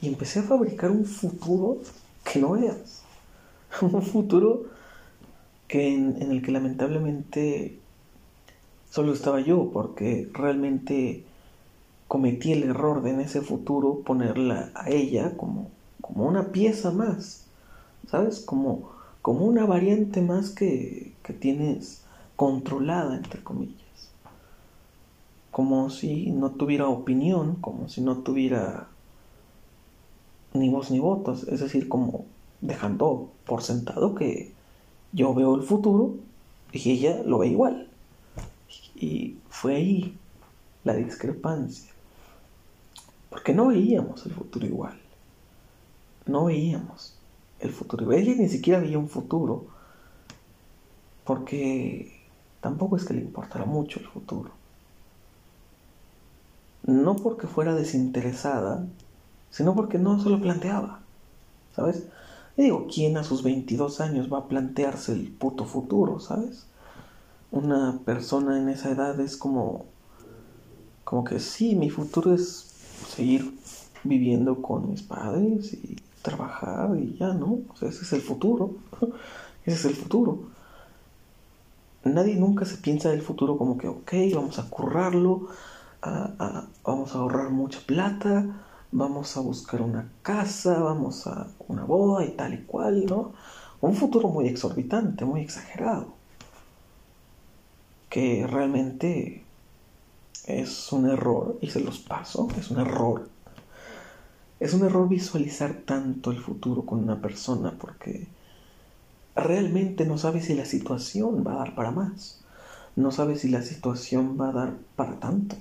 Y 0.00 0.08
empecé 0.08 0.40
a 0.40 0.42
fabricar 0.42 0.90
un 0.90 1.04
futuro 1.04 1.78
que 2.24 2.40
no 2.40 2.52
veas. 2.52 3.04
Un 3.82 4.02
futuro 4.02 4.64
que 5.66 5.94
en, 5.94 6.16
el 6.32 6.40
que 6.40 6.50
lamentablemente 6.50 7.78
solo 8.90 9.12
estaba 9.12 9.40
yo, 9.40 9.70
porque 9.72 10.28
realmente 10.32 11.24
cometí 12.06 12.52
el 12.52 12.64
error 12.64 13.02
de 13.02 13.10
en 13.10 13.20
ese 13.20 13.42
futuro 13.42 14.00
ponerla 14.00 14.70
a 14.74 14.90
ella 14.90 15.36
como, 15.36 15.70
como 16.00 16.26
una 16.26 16.52
pieza 16.52 16.90
más, 16.90 17.46
¿sabes? 18.10 18.40
Como, 18.40 18.90
como 19.22 19.44
una 19.44 19.66
variante 19.66 20.22
más 20.22 20.50
que, 20.50 21.12
que 21.22 21.32
tienes 21.32 22.02
controlada, 22.36 23.16
entre 23.16 23.42
comillas 23.42 23.88
como 25.58 25.90
si 25.90 26.30
no 26.30 26.52
tuviera 26.52 26.88
opinión, 26.88 27.56
como 27.56 27.88
si 27.88 28.00
no 28.00 28.18
tuviera 28.18 28.86
ni 30.54 30.68
voz 30.68 30.92
ni 30.92 31.00
votos, 31.00 31.48
es 31.48 31.58
decir, 31.58 31.88
como 31.88 32.26
dejando 32.60 33.30
por 33.44 33.64
sentado 33.64 34.14
que 34.14 34.52
yo 35.12 35.34
veo 35.34 35.56
el 35.56 35.62
futuro 35.62 36.14
y 36.70 36.92
ella 36.92 37.24
lo 37.24 37.38
ve 37.38 37.48
igual. 37.48 37.87
Y 39.00 39.38
fue 39.48 39.76
ahí 39.76 40.18
la 40.82 40.94
discrepancia. 40.94 41.92
Porque 43.30 43.54
no 43.54 43.68
veíamos 43.68 44.26
el 44.26 44.32
futuro 44.32 44.66
igual. 44.66 44.98
No 46.26 46.46
veíamos 46.46 47.14
el 47.60 47.70
futuro. 47.70 48.10
Ella 48.12 48.34
ni 48.34 48.48
siquiera 48.48 48.80
veía 48.80 48.98
un 48.98 49.08
futuro. 49.08 49.66
Porque 51.24 52.12
tampoco 52.60 52.96
es 52.96 53.04
que 53.04 53.14
le 53.14 53.20
importara 53.20 53.64
mucho 53.64 54.00
el 54.00 54.06
futuro. 54.06 54.50
No 56.82 57.16
porque 57.16 57.46
fuera 57.46 57.74
desinteresada, 57.74 58.86
sino 59.50 59.74
porque 59.74 59.98
no 59.98 60.20
se 60.20 60.28
lo 60.30 60.40
planteaba. 60.40 61.00
¿Sabes? 61.76 62.08
Y 62.56 62.62
digo, 62.62 62.88
¿quién 62.92 63.16
a 63.16 63.24
sus 63.24 63.44
22 63.44 64.00
años 64.00 64.32
va 64.32 64.38
a 64.38 64.48
plantearse 64.48 65.12
el 65.12 65.30
puto 65.30 65.64
futuro, 65.64 66.18
¿sabes? 66.18 66.67
Una 67.50 68.00
persona 68.06 68.58
en 68.58 68.70
esa 68.70 68.90
edad 68.90 69.20
es 69.20 69.36
como 69.36 69.84
como 71.04 71.24
que 71.24 71.40
sí, 71.40 71.74
mi 71.74 71.90
futuro 71.90 72.34
es 72.34 72.70
seguir 73.08 73.58
viviendo 74.04 74.60
con 74.62 74.90
mis 74.90 75.02
padres 75.02 75.72
y 75.72 75.96
trabajar 76.22 76.96
y 76.98 77.16
ya, 77.18 77.32
¿no? 77.32 77.60
Ese 77.80 77.88
es 78.04 78.12
el 78.12 78.20
futuro. 78.20 78.76
ese 79.64 79.76
es 79.76 79.84
el 79.86 79.94
futuro. 79.94 80.50
Nadie 82.04 82.34
nunca 82.36 82.64
se 82.64 82.78
piensa 82.78 83.10
del 83.10 83.22
futuro 83.22 83.56
como 83.58 83.78
que, 83.78 83.86
ok, 83.88 84.12
vamos 84.34 84.58
a 84.58 84.68
currarlo, 84.70 85.48
a- 86.02 86.32
a- 86.40 86.68
vamos 86.84 87.14
a 87.14 87.18
ahorrar 87.18 87.50
mucha 87.50 87.80
plata, 87.86 88.64
vamos 88.92 89.36
a 89.36 89.40
buscar 89.40 89.82
una 89.82 90.12
casa, 90.22 90.78
vamos 90.80 91.26
a 91.28 91.56
una 91.68 91.84
boda 91.84 92.24
y 92.24 92.30
tal 92.36 92.54
y 92.54 92.64
cual, 92.64 93.06
¿no? 93.06 93.34
Un 93.80 93.94
futuro 93.94 94.28
muy 94.28 94.48
exorbitante, 94.48 95.24
muy 95.24 95.42
exagerado. 95.42 96.17
Que 98.08 98.46
realmente 98.46 99.44
es 100.46 100.92
un 100.92 101.08
error, 101.08 101.58
y 101.60 101.70
se 101.70 101.80
los 101.80 101.98
paso, 101.98 102.48
es 102.58 102.70
un 102.70 102.80
error. 102.80 103.28
Es 104.60 104.74
un 104.74 104.84
error 104.84 105.08
visualizar 105.08 105.82
tanto 105.84 106.30
el 106.30 106.38
futuro 106.38 106.82
con 106.82 106.98
una 107.00 107.20
persona 107.20 107.74
porque 107.78 108.26
realmente 109.36 110.04
no 110.04 110.18
sabes 110.18 110.46
si 110.46 110.54
la 110.54 110.64
situación 110.64 111.44
va 111.46 111.52
a 111.52 111.58
dar 111.58 111.74
para 111.74 111.92
más. 111.92 112.40
No 112.96 113.12
sabes 113.12 113.42
si 113.42 113.48
la 113.48 113.62
situación 113.62 114.36
va 114.40 114.48
a 114.48 114.52
dar 114.52 114.74
para 114.96 115.20
tanto. 115.20 115.54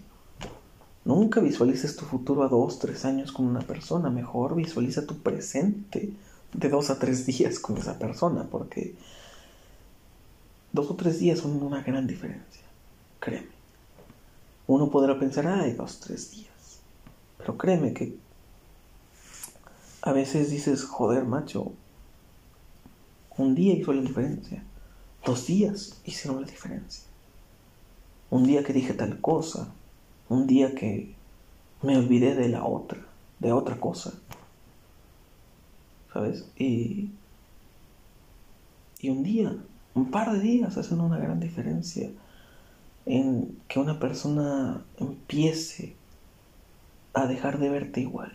Nunca 1.05 1.39
visualices 1.39 1.95
tu 1.95 2.05
futuro 2.05 2.43
a 2.43 2.47
dos, 2.47 2.79
tres 2.79 3.05
años 3.05 3.31
con 3.31 3.45
una 3.45 3.61
persona. 3.61 4.09
Mejor 4.09 4.55
visualiza 4.55 5.05
tu 5.05 5.17
presente 5.19 6.11
de 6.53 6.69
dos 6.69 6.89
a 6.89 6.97
tres 6.97 7.25
días 7.25 7.59
con 7.59 7.77
esa 7.77 7.99
persona 7.99 8.47
porque 8.49 8.95
dos 10.77 10.91
o 10.91 10.95
tres 10.95 11.17
días 11.19 11.39
son 11.39 11.61
una 11.63 11.81
gran 11.81 12.05
diferencia. 12.05 12.61
Créeme. 13.19 13.49
Uno 14.67 14.91
podrá 14.91 15.17
pensar, 15.17 15.47
ay, 15.47 15.73
dos, 15.73 15.99
tres 15.99 16.29
días. 16.29 16.81
Pero 17.39 17.57
créeme 17.57 17.93
que 17.93 18.15
a 20.03 20.11
veces 20.11 20.51
dices, 20.51 20.83
joder, 20.83 21.25
macho, 21.25 21.71
un 23.37 23.55
día 23.55 23.73
hizo 23.73 23.91
la 23.91 24.03
diferencia. 24.03 24.63
Dos 25.25 25.47
días 25.47 25.99
hicieron 26.05 26.41
la 26.41 26.47
diferencia. 26.47 27.05
Un 28.29 28.45
día 28.45 28.63
que 28.63 28.73
dije 28.73 28.93
tal 28.93 29.19
cosa. 29.19 29.73
Un 30.29 30.45
día 30.45 30.75
que 30.75 31.15
me 31.81 31.97
olvidé 31.97 32.35
de 32.35 32.49
la 32.49 32.63
otra, 32.63 32.99
de 33.39 33.51
otra 33.51 33.79
cosa. 33.79 34.13
¿Sabes? 36.13 36.45
Y, 36.55 37.09
y 38.99 39.09
un 39.09 39.23
día, 39.23 39.55
un 39.97 40.11
par 40.11 40.31
de 40.31 40.39
días 40.39 40.77
hacen 40.77 41.01
una 41.01 41.17
gran 41.17 41.39
diferencia 41.39 42.11
en 43.07 43.57
que 43.67 43.79
una 43.79 43.99
persona 43.99 44.85
empiece 44.97 45.95
a 47.15 47.25
dejar 47.25 47.57
de 47.57 47.69
verte 47.69 48.01
igual, 48.01 48.31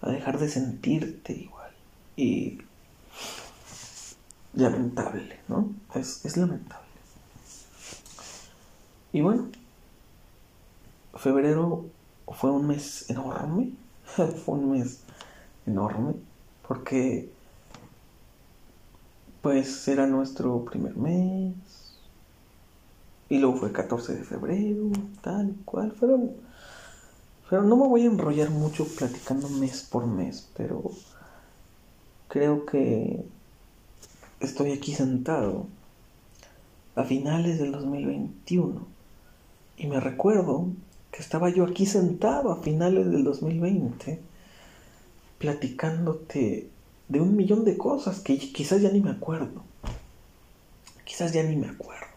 a 0.00 0.10
dejar 0.10 0.38
de 0.38 0.48
sentirte 0.48 1.32
igual. 1.32 1.70
Y 2.16 2.58
lamentable, 4.54 5.40
¿no? 5.48 5.72
Es, 5.94 6.24
es 6.24 6.36
lamentable. 6.36 6.86
Y 9.12 9.22
bueno, 9.22 9.48
febrero 11.16 11.86
fue 12.28 12.52
un 12.52 12.68
mes 12.68 13.10
enorme, 13.10 13.72
fue 14.04 14.54
un 14.54 14.70
mes 14.70 15.00
enorme, 15.66 16.14
porque 16.68 17.28
pues 19.42 19.88
era 19.88 20.06
nuestro 20.06 20.64
primer 20.64 20.96
mes, 20.96 21.54
y 23.30 23.38
luego 23.38 23.56
fue 23.56 23.72
14 23.72 24.16
de 24.16 24.24
febrero, 24.24 24.90
tal 25.22 25.50
y 25.50 25.64
cual. 25.64 25.92
Fueron. 25.92 26.32
Pero 27.48 27.62
no 27.62 27.76
me 27.76 27.86
voy 27.86 28.02
a 28.02 28.06
enrollar 28.06 28.50
mucho 28.50 28.84
platicando 28.86 29.48
mes 29.48 29.82
por 29.82 30.06
mes, 30.06 30.48
pero 30.56 30.82
creo 32.28 32.66
que 32.66 33.24
estoy 34.40 34.72
aquí 34.72 34.94
sentado 34.94 35.66
a 36.94 37.04
finales 37.04 37.58
del 37.58 37.72
2021 37.72 38.86
y 39.76 39.86
me 39.86 40.00
recuerdo 40.00 40.68
que 41.10 41.20
estaba 41.20 41.50
yo 41.50 41.64
aquí 41.64 41.86
sentado 41.86 42.52
a 42.52 42.62
finales 42.62 43.10
del 43.10 43.24
2020 43.24 44.20
platicándote 45.38 46.69
de 47.10 47.20
un 47.20 47.36
millón 47.36 47.66
de 47.66 47.76
cosas 47.76 48.20
que 48.20 48.38
quizás 48.38 48.80
ya 48.80 48.90
ni 48.90 49.00
me 49.00 49.10
acuerdo. 49.10 49.62
Quizás 51.04 51.32
ya 51.32 51.42
ni 51.42 51.56
me 51.56 51.68
acuerdo. 51.68 52.10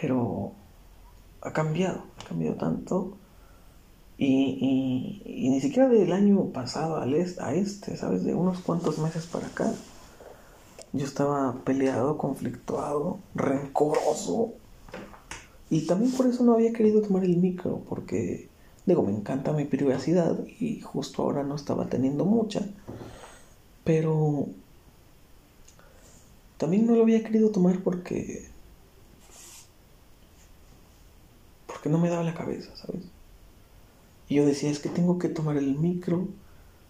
pero 0.00 0.52
ha 1.40 1.52
cambiado, 1.52 2.02
ha 2.20 2.28
cambiado 2.28 2.56
tanto. 2.56 3.16
Y, 4.20 5.22
ni 5.24 5.60
siquiera 5.60 5.88
del 5.88 6.12
año 6.12 6.46
pasado 6.46 6.96
al 6.96 7.14
a 7.14 7.54
este, 7.54 7.96
¿sabes? 7.96 8.24
De 8.24 8.34
unos 8.34 8.60
cuantos 8.60 8.98
meses 8.98 9.26
para 9.26 9.46
acá. 9.46 9.72
Yo 10.92 11.04
estaba 11.04 11.54
peleado, 11.64 12.18
conflictuado, 12.18 13.18
rencoroso. 13.34 14.54
Y 15.70 15.86
también 15.86 16.12
por 16.12 16.26
eso 16.26 16.42
no 16.42 16.54
había 16.54 16.72
querido 16.72 17.02
tomar 17.02 17.24
el 17.24 17.36
micro, 17.36 17.82
porque, 17.88 18.47
digo, 18.88 19.02
me 19.02 19.12
encanta 19.12 19.52
mi 19.52 19.64
privacidad 19.64 20.38
y 20.58 20.80
justo 20.80 21.22
ahora 21.22 21.42
no 21.42 21.54
estaba 21.54 21.88
teniendo 21.88 22.24
mucha. 22.24 22.62
Pero 23.84 24.46
también 26.56 26.86
no 26.86 26.94
lo 26.94 27.02
había 27.02 27.22
querido 27.22 27.50
tomar 27.50 27.82
porque 27.82 28.48
porque 31.66 31.88
no 31.88 31.98
me 31.98 32.10
daba 32.10 32.24
la 32.24 32.34
cabeza, 32.34 32.74
¿sabes? 32.76 33.04
Y 34.28 34.34
yo 34.34 34.46
decía, 34.46 34.70
es 34.70 34.80
que 34.80 34.88
tengo 34.88 35.18
que 35.18 35.28
tomar 35.28 35.56
el 35.56 35.78
micro 35.78 36.26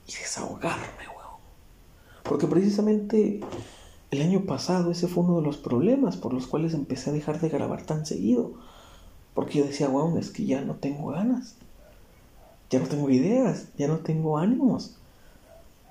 y 0.07 0.13
desahogarme, 0.13 1.09
weón. 1.09 1.41
Porque 2.23 2.47
precisamente 2.47 3.41
el 4.11 4.23
año 4.23 4.47
pasado 4.47 4.91
ese 4.91 5.09
fue 5.09 5.25
uno 5.25 5.37
de 5.37 5.43
los 5.43 5.59
problemas 5.59 6.17
por 6.17 6.33
los 6.33 6.47
cuales 6.47 6.73
empecé 6.73 7.11
a 7.11 7.13
dejar 7.13 7.41
de 7.41 7.51
grabar 7.51 7.85
tan 7.85 8.07
seguido. 8.07 8.55
Porque 9.35 9.59
yo 9.59 9.67
decía, 9.67 9.89
weón, 9.89 10.17
es 10.17 10.31
que 10.31 10.47
ya 10.47 10.63
no 10.63 10.77
tengo 10.77 11.09
ganas. 11.09 11.57
Ya 12.71 12.79
no 12.79 12.87
tengo 12.87 13.09
ideas, 13.11 13.69
ya 13.79 13.89
no 13.89 13.99
tengo 13.99 14.39
ánimos. 14.39 14.97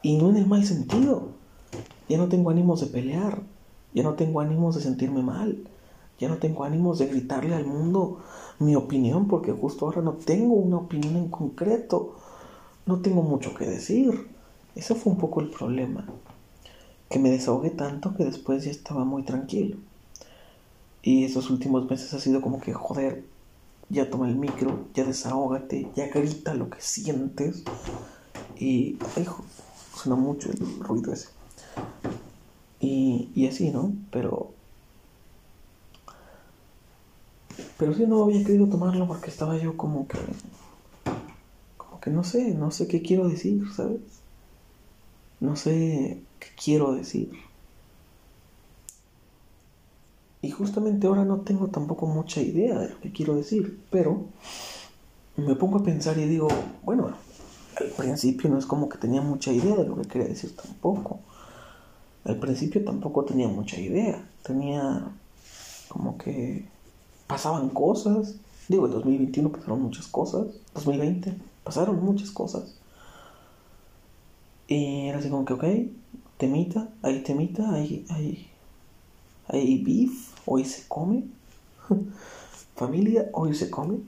Y 0.01 0.17
no 0.17 0.29
en 0.29 0.37
el 0.37 0.47
mal 0.47 0.65
sentido. 0.65 1.29
Ya 2.07 2.17
no 2.17 2.27
tengo 2.27 2.49
ánimos 2.49 2.81
de 2.81 2.87
pelear. 2.87 3.41
Ya 3.93 4.03
no 4.03 4.13
tengo 4.13 4.41
ánimos 4.41 4.75
de 4.75 4.81
sentirme 4.81 5.21
mal. 5.23 5.57
Ya 6.19 6.29
no 6.29 6.37
tengo 6.37 6.63
ánimos 6.63 6.99
de 6.99 7.07
gritarle 7.07 7.55
al 7.55 7.65
mundo 7.65 8.19
mi 8.59 8.75
opinión 8.75 9.27
porque 9.27 9.51
justo 9.51 9.85
ahora 9.85 10.01
no 10.01 10.13
tengo 10.13 10.55
una 10.55 10.77
opinión 10.77 11.15
en 11.15 11.29
concreto. 11.29 12.15
No 12.85 12.99
tengo 12.99 13.21
mucho 13.23 13.53
que 13.55 13.65
decir. 13.65 14.27
Ese 14.75 14.95
fue 14.95 15.13
un 15.13 15.19
poco 15.19 15.41
el 15.41 15.49
problema. 15.49 16.05
Que 17.09 17.19
me 17.19 17.31
desahogué 17.31 17.71
tanto 17.71 18.15
que 18.15 18.25
después 18.25 18.65
ya 18.65 18.71
estaba 18.71 19.03
muy 19.03 19.23
tranquilo. 19.23 19.77
Y 21.01 21.23
esos 21.23 21.49
últimos 21.49 21.89
meses 21.89 22.13
ha 22.13 22.19
sido 22.19 22.41
como 22.41 22.59
que, 22.59 22.73
joder, 22.73 23.23
ya 23.89 24.09
toma 24.09 24.27
el 24.27 24.35
micro, 24.35 24.87
ya 24.93 25.03
desahógate, 25.03 25.89
ya 25.95 26.07
grita 26.07 26.53
lo 26.53 26.69
que 26.69 26.81
sientes. 26.81 27.63
Y, 28.57 28.97
ay, 29.15 29.25
suena 29.95 30.15
mucho 30.15 30.49
el 30.51 30.79
ruido 30.79 31.13
ese. 31.13 31.29
Y, 32.79 33.29
y 33.35 33.47
así, 33.47 33.71
¿no? 33.71 33.93
Pero 34.11 34.51
Pero 37.77 37.93
sí 37.93 38.05
no 38.07 38.23
había 38.23 38.43
querido 38.43 38.67
tomarlo 38.67 39.07
porque 39.07 39.29
estaba 39.29 39.57
yo 39.57 39.77
como 39.77 40.07
que. 40.07 40.17
Como 41.77 41.99
que 41.99 42.09
no 42.09 42.23
sé, 42.23 42.53
no 42.53 42.71
sé 42.71 42.87
qué 42.87 43.01
quiero 43.01 43.29
decir, 43.29 43.63
¿sabes? 43.75 44.01
No 45.39 45.55
sé 45.55 46.21
qué 46.39 46.47
quiero 46.61 46.93
decir. 46.93 47.31
Y 50.47 50.51
justamente 50.51 51.07
ahora 51.07 51.25
no 51.25 51.41
tengo 51.41 51.67
tampoco 51.67 52.07
mucha 52.07 52.39
idea 52.39 52.79
de 52.79 52.87
lo 52.87 53.01
que 53.01 53.11
quiero 53.11 53.35
decir, 53.35 53.81
pero 53.89 54.27
me 55.35 55.55
pongo 55.55 55.79
a 55.79 55.83
pensar 55.83 56.17
y 56.17 56.25
digo, 56.25 56.47
bueno, 56.83 57.11
al 57.75 57.87
principio 57.87 58.49
no 58.49 58.57
es 58.57 58.65
como 58.65 58.87
que 58.87 58.97
tenía 58.97 59.21
mucha 59.21 59.51
idea 59.51 59.75
de 59.75 59.85
lo 59.85 59.97
que 59.97 60.07
quería 60.07 60.29
decir 60.29 60.55
tampoco. 60.55 61.19
Al 62.23 62.37
principio 62.37 62.81
tampoco 62.85 63.25
tenía 63.25 63.49
mucha 63.49 63.77
idea. 63.77 64.23
Tenía 64.41 65.11
como 65.89 66.17
que 66.17 66.63
pasaban 67.27 67.67
cosas. 67.67 68.35
Digo, 68.69 68.85
en 68.85 68.93
2021 68.93 69.51
pasaron 69.51 69.81
muchas 69.81 70.07
cosas. 70.07 70.47
2020 70.75 71.33
pasaron 71.65 72.01
muchas 72.01 72.31
cosas. 72.31 72.73
Y 74.69 75.07
era 75.07 75.19
así 75.19 75.29
como 75.29 75.43
que, 75.43 75.53
ok, 75.53 75.65
temita, 76.37 76.87
hay 77.01 77.21
temita, 77.23 77.73
hay, 77.73 78.05
hay, 78.09 78.46
hay 79.47 79.83
beef, 79.83 80.33
hoy 80.45 80.65
se 80.65 80.87
come. 80.87 81.25
Familia, 82.75 83.29
hoy 83.33 83.55
se 83.55 83.69
come. 83.69 83.99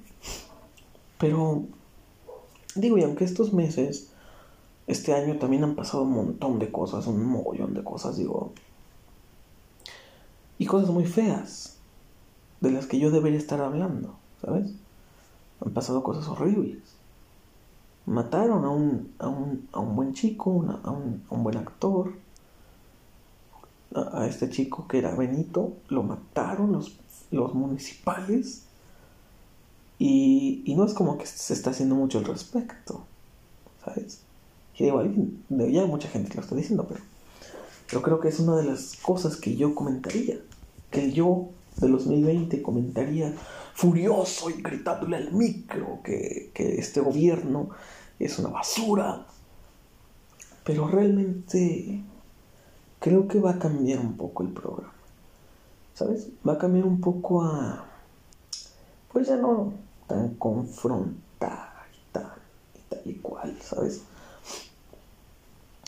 Pero, 1.17 1.63
digo, 2.75 2.97
y 2.97 3.03
aunque 3.03 3.25
estos 3.25 3.53
meses, 3.53 4.11
este 4.87 5.13
año 5.13 5.37
también 5.37 5.63
han 5.63 5.75
pasado 5.75 6.03
un 6.03 6.11
montón 6.11 6.59
de 6.59 6.71
cosas, 6.71 7.07
un 7.07 7.23
mogollón 7.25 7.73
de 7.73 7.83
cosas, 7.83 8.17
digo. 8.17 8.53
Y 10.57 10.65
cosas 10.65 10.89
muy 10.89 11.05
feas, 11.05 11.77
de 12.61 12.71
las 12.71 12.85
que 12.85 12.99
yo 12.99 13.11
debería 13.11 13.37
estar 13.37 13.61
hablando, 13.61 14.15
¿sabes? 14.41 14.71
Han 15.63 15.73
pasado 15.73 16.03
cosas 16.03 16.27
horribles. 16.27 16.79
Mataron 18.05 18.65
a 18.65 18.69
un, 18.69 19.13
a 19.19 19.27
un, 19.27 19.67
a 19.71 19.79
un 19.79 19.95
buen 19.95 20.13
chico, 20.13 20.65
a, 20.83 20.89
un, 20.89 21.23
a 21.29 21.35
un 21.35 21.43
buen 21.43 21.57
actor. 21.57 22.13
A, 23.95 24.27
este 24.27 24.49
chico 24.49 24.87
que 24.87 24.99
era 24.99 25.15
Benito, 25.15 25.73
lo 25.87 26.03
mataron 26.03 26.71
los, 26.71 26.97
los 27.31 27.53
municipales. 27.53 28.63
Y, 29.97 30.61
y 30.65 30.75
no 30.75 30.85
es 30.85 30.93
como 30.93 31.17
que 31.17 31.25
se 31.25 31.53
está 31.53 31.71
haciendo 31.71 31.95
mucho 31.95 32.19
al 32.19 32.25
respecto, 32.25 33.05
¿sabes? 33.83 34.21
Y 34.79 34.85
digo, 34.85 35.03
mucha 35.87 36.07
gente 36.07 36.35
lo 36.35 36.41
está 36.41 36.55
diciendo, 36.55 36.85
pero 36.87 37.01
yo 37.89 38.01
creo 38.01 38.19
que 38.21 38.29
es 38.29 38.39
una 38.39 38.55
de 38.55 38.63
las 38.63 38.95
cosas 39.01 39.35
que 39.35 39.55
yo 39.55 39.75
comentaría. 39.75 40.39
Que 40.89 41.11
yo 41.11 41.49
de 41.77 41.89
2020 41.89 42.61
comentaría 42.61 43.33
furioso 43.73 44.49
y 44.49 44.61
gritándole 44.61 45.17
al 45.17 45.33
micro 45.33 45.99
que, 46.03 46.51
que 46.53 46.79
este 46.79 47.01
gobierno 47.01 47.69
es 48.19 48.39
una 48.39 48.49
basura. 48.49 49.25
Pero 50.63 50.87
realmente 50.87 52.01
creo 52.99 53.27
que 53.27 53.39
va 53.39 53.51
a 53.51 53.59
cambiar 53.59 53.99
un 53.99 54.17
poco 54.17 54.43
el 54.43 54.49
programa. 54.49 54.93
¿Sabes? 55.93 56.29
Va 56.47 56.53
a 56.53 56.57
cambiar 56.57 56.85
un 56.85 57.01
poco 57.01 57.43
a... 57.43 57.85
Pues 59.11 59.27
ya 59.27 59.35
no 59.35 59.73
tan 60.07 60.35
confrontar 60.35 61.69
y 61.93 62.11
tal 62.11 62.33
y 62.75 62.89
tal 62.89 63.01
y 63.05 63.13
cual, 63.15 63.57
¿sabes? 63.61 64.01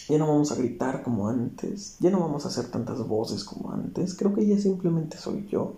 Ya 0.08 0.18
no 0.18 0.28
vamos 0.28 0.52
a 0.52 0.56
gritar 0.56 1.04
como 1.04 1.30
antes, 1.30 1.98
ya 2.00 2.10
no 2.10 2.20
vamos 2.20 2.46
a 2.46 2.50
hacer 2.50 2.70
tantas 2.70 3.08
voces 3.08 3.44
como 3.44 3.72
antes. 3.72 4.16
Creo 4.16 4.34
que 4.34 4.46
ya 4.46 4.58
simplemente 4.58 5.18
soy 5.18 5.48
yo 5.48 5.74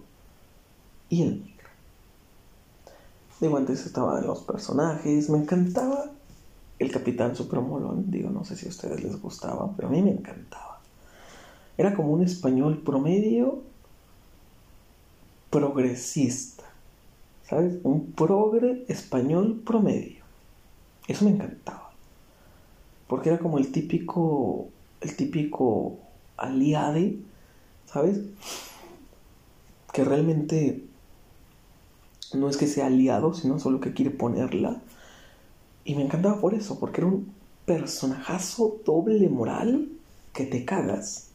y 1.09 1.23
el 1.23 1.35
micro. 1.41 1.69
Digo, 3.39 3.57
antes 3.57 3.85
estaban 3.85 4.25
los 4.25 4.41
personajes, 4.41 5.29
me 5.29 5.37
encantaba 5.37 6.05
el 6.79 6.91
Capitán 6.91 7.35
Supermolón, 7.35 8.09
digo, 8.09 8.29
no 8.29 8.43
sé 8.43 8.55
si 8.55 8.65
a 8.65 8.69
ustedes 8.69 9.03
les 9.03 9.21
gustaba, 9.21 9.71
pero 9.75 9.87
a 9.87 9.91
mí 9.91 10.01
me 10.01 10.11
encantaba. 10.11 10.72
Era 11.77 11.95
como 11.95 12.11
un 12.11 12.23
español 12.23 12.81
promedio 12.83 13.61
progresista, 15.49 16.63
¿sabes? 17.47 17.77
Un 17.83 18.11
progre 18.11 18.85
español 18.87 19.61
promedio. 19.65 20.23
Eso 21.07 21.25
me 21.25 21.31
encantaba. 21.31 21.91
Porque 23.07 23.29
era 23.29 23.39
como 23.39 23.57
el 23.57 23.71
típico, 23.71 24.69
el 25.01 25.15
típico 25.15 25.97
aliade, 26.37 27.19
¿sabes? 27.85 28.21
Que 29.91 30.03
realmente 30.03 30.83
no 32.33 32.49
es 32.49 32.57
que 32.57 32.67
sea 32.67 32.87
aliado, 32.87 33.33
sino 33.33 33.59
solo 33.59 33.79
que 33.79 33.93
quiere 33.93 34.11
ponerla. 34.11 34.81
Y 35.85 35.95
me 35.95 36.03
encantaba 36.03 36.39
por 36.39 36.53
eso, 36.53 36.79
porque 36.79 37.01
era 37.01 37.07
un 37.07 37.31
personajazo 37.65 38.79
doble 38.85 39.29
moral 39.29 39.89
que 40.33 40.45
te 40.45 40.65
cagas. 40.65 41.32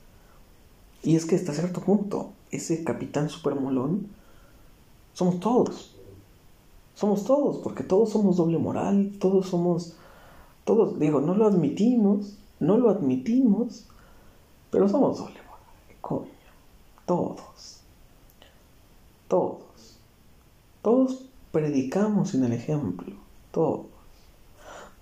Y 1.03 1.17
es 1.17 1.27
que 1.27 1.37
hasta 1.37 1.53
cierto 1.53 1.81
punto, 1.81 2.33
ese 2.51 2.85
capitán 2.85 3.29
supermolón 3.29 4.09
somos 5.13 5.41
todos. 5.41 5.95
Somos 6.95 7.25
todos, 7.25 7.59
porque 7.59 7.85
todos 7.85 8.11
somos 8.11 8.37
doble 8.37 8.59
moral, 8.59 9.13
todos 9.21 9.47
somos, 9.49 9.95
todos, 10.65 10.99
digo, 10.99 11.21
no 11.21 11.35
lo 11.35 11.47
admitimos, 11.47 12.39
no 12.59 12.77
lo 12.77 12.91
admitimos, 12.91 13.87
pero 14.71 14.89
somos 14.89 15.19
doble 15.19 15.35
moral, 15.35 16.01
coño. 16.01 16.39
Todos. 17.07 17.81
Todos. 19.29 19.99
Todos 20.83 21.25
predicamos 21.53 22.35
en 22.35 22.45
el 22.45 22.53
ejemplo, 22.53 23.15
todos. 23.51 23.87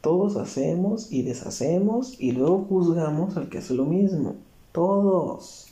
Todos 0.00 0.36
hacemos 0.36 1.10
y 1.10 1.22
deshacemos 1.22 2.20
y 2.20 2.32
luego 2.32 2.64
juzgamos 2.68 3.36
al 3.36 3.48
que 3.48 3.58
hace 3.58 3.74
lo 3.74 3.86
mismo. 3.86 4.36
Todos. 4.70 5.65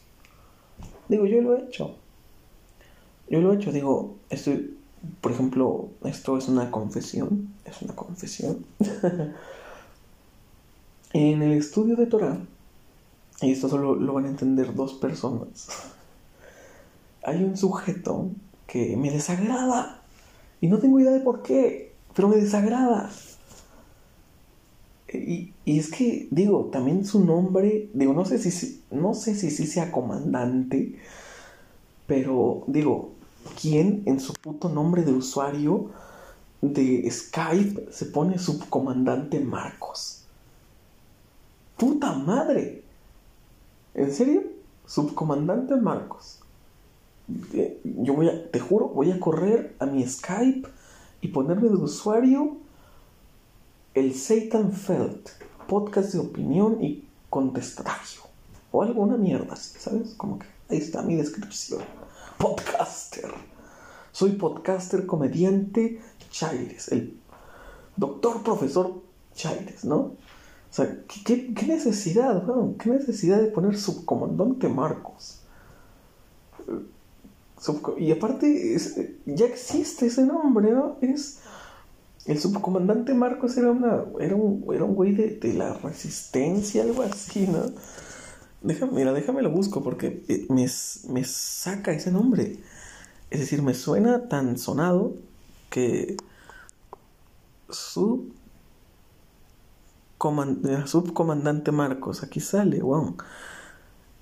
Digo, 1.08 1.26
yo 1.26 1.40
lo 1.40 1.56
he 1.56 1.64
hecho. 1.64 1.96
Yo 3.28 3.40
lo 3.40 3.52
he 3.52 3.56
hecho, 3.56 3.72
digo, 3.72 4.16
estoy, 4.30 4.76
por 5.20 5.32
ejemplo, 5.32 5.88
esto 6.04 6.36
es 6.36 6.48
una 6.48 6.70
confesión, 6.70 7.54
es 7.64 7.82
una 7.82 7.94
confesión. 7.94 8.64
en 11.12 11.42
el 11.42 11.52
estudio 11.52 11.96
de 11.96 12.06
Torah, 12.06 12.38
y 13.40 13.52
esto 13.52 13.68
solo 13.68 13.94
lo 13.94 14.12
van 14.12 14.26
a 14.26 14.28
entender 14.28 14.74
dos 14.74 14.94
personas, 14.94 15.68
hay 17.24 17.42
un 17.42 17.56
sujeto 17.56 18.30
que 18.66 18.96
me 18.96 19.10
desagrada 19.10 20.02
y 20.60 20.68
no 20.68 20.78
tengo 20.78 21.00
idea 21.00 21.12
de 21.12 21.20
por 21.20 21.42
qué, 21.42 21.94
pero 22.14 22.28
me 22.28 22.36
desagrada. 22.36 23.10
Y, 25.26 25.78
es 25.78 25.90
que, 25.90 26.28
digo, 26.30 26.66
también 26.72 27.04
su 27.04 27.24
nombre, 27.24 27.88
digo, 27.94 28.12
no 28.12 28.24
sé 28.24 28.38
si, 28.38 28.82
no 28.90 29.14
sé 29.14 29.34
si 29.34 29.50
sí 29.50 29.66
sea 29.66 29.90
comandante, 29.90 30.98
pero 32.06 32.64
digo, 32.66 33.12
¿quién 33.60 34.02
en 34.06 34.20
su 34.20 34.34
puto 34.34 34.68
nombre 34.68 35.02
de 35.02 35.12
usuario 35.12 35.90
de 36.60 37.10
Skype 37.10 37.90
se 37.90 38.06
pone 38.06 38.38
subcomandante 38.38 39.40
Marcos? 39.40 40.24
¡Puta 41.78 42.12
madre! 42.12 42.82
¿En 43.94 44.12
serio? 44.12 44.42
Subcomandante 44.87 45.76
Marcos. 45.76 46.40
Yo 47.82 48.14
voy 48.14 48.28
a, 48.28 48.50
te 48.50 48.60
juro, 48.60 48.88
voy 48.88 49.10
a 49.10 49.18
correr 49.18 49.74
a 49.78 49.87
mi 49.87 50.06
Skype 50.06 50.68
y 51.22 51.28
ponerme 51.28 51.68
de 51.68 51.76
usuario 51.76 52.58
el 53.94 54.14
Seitanfeld, 54.14 55.28
podcast 55.68 56.12
de 56.12 56.18
opinión 56.18 56.83
y 56.83 57.04
contestatario. 57.30 58.22
O 58.72 58.83
alguna 58.83 59.16
mierda 59.16 59.52
así, 59.52 59.78
¿sabes? 59.78 60.14
Como 60.14 60.40
que 60.40 60.46
ahí 60.68 60.78
está 60.78 61.02
mi 61.02 61.14
descripción. 61.14 61.80
Podcaster. 62.38 63.33
Soy 64.11 64.33
podcaster, 64.33 65.07
comediante, 65.07 66.00
Chaires. 66.30 66.90
El 66.90 67.16
doctor, 67.96 68.42
profesor 68.42 69.00
Chaires, 69.35 69.85
¿no? 69.85 69.96
O 69.96 70.16
sea, 70.76 71.04
¿qué, 71.24 71.54
necesidad, 71.68 72.42
¿no? 72.42 72.74
¿Qué 72.78 72.90
necesidad 72.90 73.40
de 73.40 73.46
poner 73.46 73.78
subcomandante 73.78 74.68
Marcos? 74.68 75.40
Subco 77.61 77.96
y 77.96 78.11
aparte, 78.11 78.74
es, 78.74 79.00
ya 79.24 79.46
existe 79.46 80.07
ese 80.07 80.24
nombre, 80.26 80.72
¿no? 80.72 80.96
Es 81.00 81.38
el 82.26 82.38
subcomandante 82.38 83.14
Marcos 83.14 83.56
era, 83.56 83.70
una, 83.70 84.04
era, 84.20 84.34
un, 84.34 84.64
era 84.72 84.84
un 84.84 84.94
güey 84.94 85.12
de, 85.12 85.37
de, 85.37 85.52
la 85.54 85.74
resistencia, 85.74 86.82
algo 86.82 87.02
así, 87.02 87.46
¿no? 87.46 87.70
Mira, 88.92 89.12
déjame 89.12 89.42
lo 89.42 89.50
busco 89.50 89.82
porque 89.82 90.24
me, 90.48 90.66
me 91.12 91.24
saca 91.24 91.92
ese 91.92 92.10
nombre. 92.10 92.60
Es 93.30 93.40
decir, 93.40 93.62
me 93.62 93.74
suena 93.74 94.28
tan 94.28 94.56
sonado 94.56 95.16
que 95.68 96.16
sub, 97.68 98.32
comand, 100.16 100.87
subcomandante 100.87 101.72
Marcos, 101.72 102.22
aquí 102.22 102.40
sale, 102.40 102.80
wow. 102.80 103.16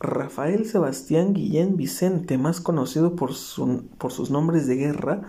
Rafael 0.00 0.66
Sebastián 0.66 1.32
Guillén 1.34 1.76
Vicente, 1.76 2.36
más 2.36 2.60
conocido 2.60 3.14
por, 3.14 3.34
su, 3.34 3.84
por 3.98 4.10
sus 4.10 4.30
nombres 4.30 4.66
de 4.66 4.74
guerra, 4.74 5.22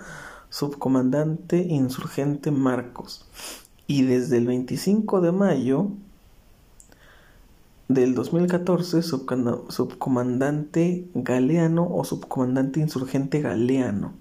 subcomandante 0.54 1.58
insurgente 1.58 2.52
Marcos. 2.52 3.26
Y 3.88 4.04
desde 4.04 4.38
el 4.38 4.46
25 4.48 5.20
de 5.22 5.32
mayo 5.32 5.90
del 7.88 8.14
2014, 8.14 9.02
subcana- 9.02 9.60
subcomandante 9.70 11.08
Galeano 11.16 11.88
o 11.90 12.04
subcomandante 12.04 12.80
insurgente 12.82 13.42
Galeano. 13.42 14.14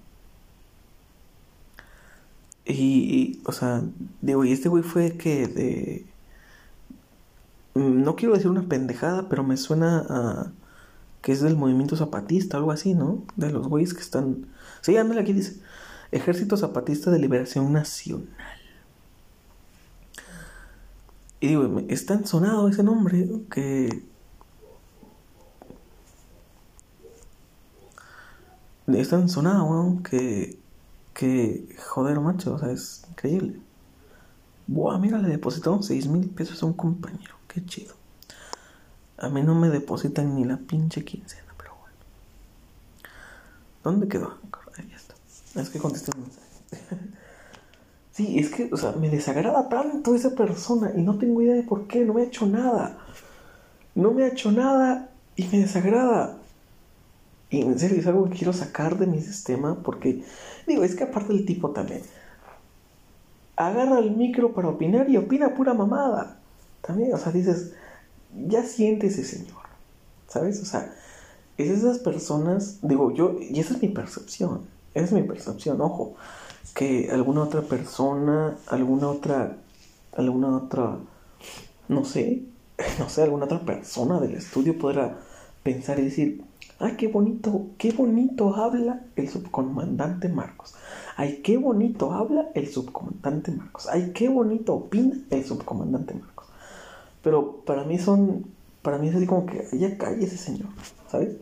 Y, 2.65 2.73
y, 2.73 3.41
o 3.45 3.51
sea, 3.51 3.83
digo, 4.21 4.45
y 4.45 4.51
este 4.53 4.69
güey 4.69 4.83
fue 4.83 5.17
que 5.17 5.47
de... 5.47 6.05
mm, 7.75 8.03
No 8.03 8.15
quiero 8.15 8.33
decir 8.35 8.49
una 8.49 8.67
pendejada, 8.67 9.29
pero 9.29 9.43
me 9.43 9.57
suena 9.57 10.05
a 10.09 10.51
que 11.21 11.31
es 11.31 11.41
del 11.41 11.55
movimiento 11.57 11.95
zapatista, 11.95 12.57
algo 12.57 12.71
así, 12.71 12.93
¿no? 12.95 13.23
De 13.37 13.49
los 13.51 13.67
güeyes 13.67 13.93
que 13.93 14.01
están... 14.01 14.47
Sí, 14.81 14.97
ándale, 14.97 15.21
aquí 15.21 15.33
dice. 15.33 15.61
Ejército 16.13 16.57
Zapatista 16.57 17.09
de 17.09 17.19
Liberación 17.19 17.73
Nacional. 17.73 18.27
Y 21.39 21.47
digo, 21.47 21.81
es 21.89 22.05
tan 22.05 22.25
sonado 22.25 22.69
ese 22.69 22.83
nombre 22.83 23.27
que... 23.51 24.03
Es 28.87 29.09
tan 29.09 29.27
sonado, 29.27 29.65
weón, 29.65 30.03
que... 30.03 30.59
Que... 31.13 31.75
Joder, 31.89 32.19
macho, 32.19 32.53
o 32.53 32.59
sea, 32.59 32.71
es 32.71 33.03
increíble. 33.09 33.59
Buah, 34.67 34.99
mira, 34.99 35.17
le 35.17 35.29
depositaron 35.29 35.83
6 35.83 36.07
mil 36.07 36.29
pesos 36.29 36.61
a 36.63 36.65
un 36.67 36.73
compañero. 36.73 37.35
Qué 37.47 37.65
chido. 37.65 37.95
A 39.17 39.29
mí 39.29 39.41
no 39.41 39.55
me 39.55 39.69
depositan 39.69 40.35
ni 40.35 40.45
la 40.45 40.57
pinche 40.57 41.03
quincena, 41.03 41.53
pero 41.57 41.71
bueno. 41.79 41.97
¿Dónde 43.83 44.07
quedó? 44.07 44.37
Es 45.55 45.69
que 45.69 45.79
contesté 45.79 46.11
un 46.15 46.23
mensaje. 46.23 46.47
sí, 48.11 48.39
es 48.39 48.49
que, 48.49 48.69
o 48.71 48.77
sea, 48.77 48.93
me 48.93 49.09
desagrada 49.09 49.69
tanto 49.69 50.15
esa 50.15 50.31
persona 50.31 50.91
y 50.95 51.01
no 51.01 51.17
tengo 51.17 51.41
idea 51.41 51.55
de 51.55 51.63
por 51.63 51.87
qué. 51.87 52.05
No 52.05 52.13
me 52.13 52.21
ha 52.21 52.25
hecho 52.25 52.45
nada. 52.45 52.97
No 53.95 54.11
me 54.11 54.23
ha 54.23 54.27
hecho 54.27 54.51
nada 54.51 55.09
y 55.35 55.47
me 55.47 55.59
desagrada. 55.59 56.37
Y 57.49 57.61
en 57.61 57.77
serio, 57.77 57.99
es 57.99 58.07
algo 58.07 58.29
que 58.29 58.37
quiero 58.37 58.53
sacar 58.53 58.97
de 58.97 59.05
mi 59.05 59.21
sistema 59.21 59.75
porque, 59.83 60.23
digo, 60.65 60.83
es 60.83 60.95
que 60.95 61.03
aparte 61.03 61.33
el 61.33 61.45
tipo 61.45 61.69
también 61.69 62.01
agarra 63.55 63.99
el 63.99 64.11
micro 64.11 64.53
para 64.53 64.69
opinar 64.69 65.09
y 65.09 65.17
opina 65.17 65.53
pura 65.53 65.73
mamada. 65.73 66.39
También, 66.81 67.13
o 67.13 67.17
sea, 67.17 67.31
dices, 67.31 67.73
ya 68.47 68.63
siente 68.63 69.07
ese 69.07 69.23
señor, 69.23 69.63
¿sabes? 70.27 70.61
O 70.61 70.65
sea, 70.65 70.93
es 71.57 71.69
esas 71.69 71.99
personas, 71.99 72.79
digo 72.81 73.13
yo, 73.13 73.37
y 73.39 73.59
esa 73.59 73.75
es 73.75 73.81
mi 73.81 73.89
percepción, 73.89 74.67
es 74.93 75.11
mi 75.11 75.23
percepción, 75.23 75.81
ojo, 75.81 76.15
que 76.73 77.09
alguna 77.11 77.43
otra 77.43 77.61
persona, 77.61 78.57
alguna 78.67 79.09
otra, 79.09 79.57
alguna 80.15 80.57
otra, 80.57 80.97
no 81.87 82.05
sé, 82.05 82.43
no 82.99 83.09
sé, 83.09 83.23
alguna 83.23 83.45
otra 83.45 83.61
persona 83.61 84.19
del 84.19 84.35
estudio 84.35 84.77
podrá 84.77 85.17
pensar 85.63 85.99
y 85.99 86.03
decir, 86.03 86.43
ay, 86.79 86.95
qué 86.97 87.07
bonito, 87.07 87.67
qué 87.77 87.91
bonito 87.91 88.55
habla 88.55 89.01
el 89.15 89.29
subcomandante 89.29 90.29
Marcos. 90.29 90.75
Ay, 91.15 91.41
qué 91.43 91.57
bonito 91.57 92.11
habla 92.11 92.49
el 92.55 92.67
subcomandante 92.67 93.51
Marcos. 93.51 93.87
Ay, 93.87 94.11
qué 94.13 94.29
bonito 94.29 94.73
opina 94.73 95.15
el 95.29 95.45
subcomandante 95.45 96.15
Marcos. 96.15 96.47
Pero 97.21 97.57
para 97.65 97.83
mí 97.83 97.99
son, 97.99 98.45
para 98.81 98.97
mí 98.97 99.07
es 99.07 99.15
así 99.15 99.25
como 99.25 99.45
que 99.45 99.65
ya 99.73 99.97
calle 99.97 100.25
ese 100.25 100.37
señor, 100.37 100.67
¿sabes? 101.09 101.37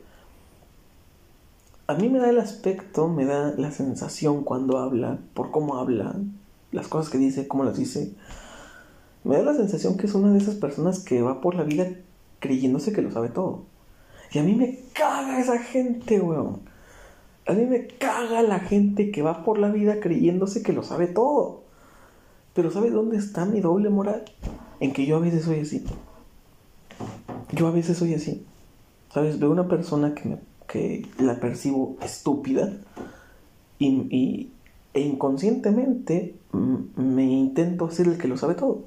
A 1.92 1.94
mí 1.94 2.08
me 2.08 2.20
da 2.20 2.30
el 2.30 2.40
aspecto, 2.40 3.10
me 3.10 3.26
da 3.26 3.54
la 3.58 3.70
sensación 3.70 4.46
cuando 4.46 4.78
habla, 4.78 5.20
por 5.34 5.52
cómo 5.52 5.76
habla, 5.76 6.16
las 6.72 6.88
cosas 6.88 7.12
que 7.12 7.18
dice, 7.18 7.50
cómo 7.50 7.66
las 7.66 7.76
dice. 7.76 8.14
Me 9.26 9.36
da 9.36 9.44
la 9.44 9.54
sensación 9.54 9.98
que 9.98 10.08
es 10.08 10.14
una 10.14 10.32
de 10.32 10.38
esas 10.38 10.56
personas 10.56 11.00
que 11.00 11.22
va 11.22 11.42
por 11.42 11.54
la 11.54 11.64
vida 11.64 11.90
creyéndose 12.40 12.94
que 12.94 13.02
lo 13.02 13.12
sabe 13.12 13.28
todo. 13.28 13.66
Y 14.32 14.40
a 14.40 14.44
mí 14.44 14.56
me 14.56 14.80
caga 14.94 15.42
esa 15.42 15.60
gente, 15.60 16.22
weón. 16.22 16.62
A 17.46 17.52
mí 17.52 17.66
me 17.66 17.88
caga 17.88 18.42
la 18.42 18.60
gente 18.60 19.12
que 19.12 19.22
va 19.22 19.44
por 19.44 19.60
la 19.60 19.68
vida 19.68 20.00
creyéndose 20.00 20.64
que 20.64 20.72
lo 20.72 20.84
sabe 20.84 21.08
todo. 21.08 21.64
Pero 22.54 22.72
¿sabes 22.72 22.94
dónde 22.94 23.18
está 23.18 23.44
mi 23.44 23.60
doble 23.60 23.90
moral? 23.90 24.24
En 24.80 24.94
que 24.94 25.06
yo 25.06 25.18
a 25.18 25.20
veces 25.20 25.44
soy 25.44 25.60
así. 25.60 25.84
Yo 27.52 27.68
a 27.68 27.72
veces 27.72 27.98
soy 27.98 28.14
así. 28.14 28.46
¿Sabes? 29.14 29.40
Veo 29.40 29.52
una 29.52 29.68
persona 29.68 30.16
que, 30.16 30.30
me, 30.30 30.38
que 30.72 31.06
la 31.20 31.40
percibo 31.40 31.98
estúpida 32.02 32.72
y, 33.80 33.88
y- 34.16 34.52
e 34.94 35.02
inconscientemente 35.02 36.36
me 36.96 37.24
intento 37.26 37.86
hacer 37.86 38.08
el 38.08 38.18
que 38.18 38.28
lo 38.28 38.38
sabe 38.38 38.56
todo. 38.56 38.84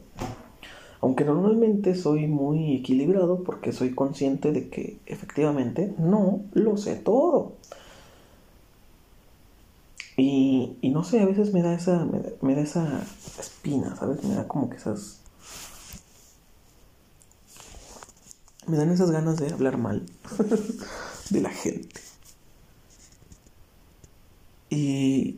Aunque 1.01 1.25
normalmente 1.25 1.95
soy 1.95 2.27
muy 2.27 2.77
equilibrado 2.77 3.43
porque 3.43 3.73
soy 3.73 3.91
consciente 3.95 4.53
de 4.53 4.69
que 4.69 4.99
efectivamente 5.07 5.95
no 5.99 6.41
lo 6.53 6.77
sé 6.77 6.97
todo. 6.97 7.53
Y, 10.17 10.77
y 10.81 10.91
no 10.91 11.03
sé, 11.05 11.21
a 11.21 11.27
veces 11.27 11.53
me 11.53 11.63
da 11.63 11.75
esa, 11.75 12.05
me 12.05 12.21
me 12.41 12.55
da 12.55 12.63
esa 12.63 13.03
espina, 13.39 13.97
¿sabes? 13.97 14.23
Me 14.25 14.35
da 14.35 14.47
como 14.47 14.71
que 14.71 14.77
esas... 14.77 15.21
Me 18.67 18.77
dan 18.79 18.91
esas 18.91 19.11
ganas 19.11 19.37
de 19.39 19.53
hablar 19.53 19.77
mal 19.77 20.07
de 21.31 21.41
la 21.41 21.51
gente. 21.51 22.01
Y... 24.71 25.37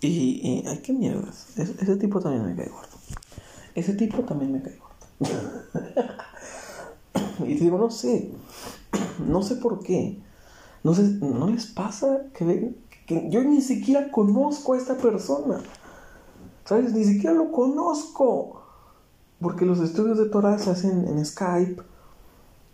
Y, 0.00 0.08
y 0.42 0.64
ay, 0.66 0.78
qué 0.82 0.92
mierdas. 0.92 1.58
Es- 1.58 1.70
ese 1.80 1.96
tipo 1.96 2.20
también 2.20 2.46
me 2.46 2.54
cae 2.54 2.68
gordo. 2.68 2.88
Ese 3.74 3.94
tipo 3.94 4.22
también 4.24 4.52
me 4.52 4.62
cae 4.62 4.76
gordo. 4.78 5.62
y 7.46 7.54
te 7.56 7.64
digo, 7.64 7.78
no 7.78 7.90
sé. 7.90 8.30
No 9.26 9.42
sé 9.42 9.56
por 9.56 9.82
qué. 9.82 10.18
No 10.84 10.94
sé, 10.94 11.02
¿no 11.20 11.48
les 11.48 11.66
pasa 11.66 12.24
que, 12.34 12.44
ven- 12.44 12.76
que 13.06 13.28
yo 13.30 13.42
ni 13.44 13.60
siquiera 13.62 14.10
conozco 14.10 14.74
a 14.74 14.78
esta 14.78 14.96
persona? 14.98 15.62
¿Sabes? 16.64 16.92
Ni 16.92 17.04
siquiera 17.04 17.34
lo 17.34 17.50
conozco. 17.50 18.57
Porque 19.40 19.64
los 19.64 19.80
estudios 19.80 20.18
de 20.18 20.28
Torah 20.28 20.58
se 20.58 20.70
hacen 20.70 21.06
en 21.06 21.24
Skype. 21.24 21.82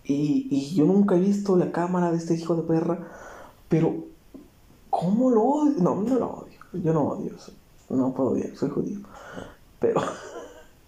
Y, 0.04 0.48
y 0.50 0.74
yo 0.74 0.84
nunca 0.84 1.16
he 1.16 1.20
visto 1.20 1.56
la 1.56 1.72
cámara 1.72 2.10
de 2.10 2.18
este 2.18 2.34
hijo 2.34 2.56
de 2.56 2.62
perra. 2.62 3.08
Pero, 3.68 4.04
¿cómo 4.90 5.30
lo 5.30 5.42
odio? 5.42 5.74
No, 5.78 5.96
no 5.96 6.18
lo 6.18 6.30
odio. 6.30 6.58
Yo 6.72 6.92
no 6.92 7.02
odio. 7.02 7.32
No 7.90 8.12
puedo 8.14 8.30
odiar, 8.30 8.54
soy 8.56 8.70
judío. 8.70 9.00
Pero, 9.78 10.00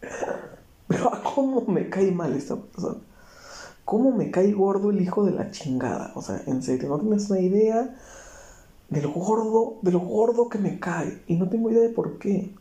pero 0.88 1.14
¿a 1.14 1.22
¿cómo 1.22 1.62
me 1.66 1.88
cae 1.88 2.10
mal 2.10 2.34
esta 2.34 2.56
persona? 2.56 3.00
¿Cómo 3.84 4.10
me 4.10 4.30
cae 4.30 4.52
gordo 4.52 4.90
el 4.90 5.00
hijo 5.00 5.24
de 5.24 5.32
la 5.32 5.50
chingada? 5.50 6.12
O 6.16 6.22
sea, 6.22 6.42
en 6.46 6.62
serio, 6.62 6.88
no 6.88 6.98
tienes 6.98 7.30
una 7.30 7.40
idea 7.40 7.96
de 8.88 9.02
lo 9.02 9.12
gordo, 9.12 9.76
de 9.82 9.92
lo 9.92 10.00
gordo 10.00 10.48
que 10.48 10.58
me 10.58 10.80
cae. 10.80 11.22
Y 11.26 11.36
no 11.36 11.48
tengo 11.48 11.70
idea 11.70 11.82
de 11.82 11.90
por 11.90 12.18
qué. 12.18 12.52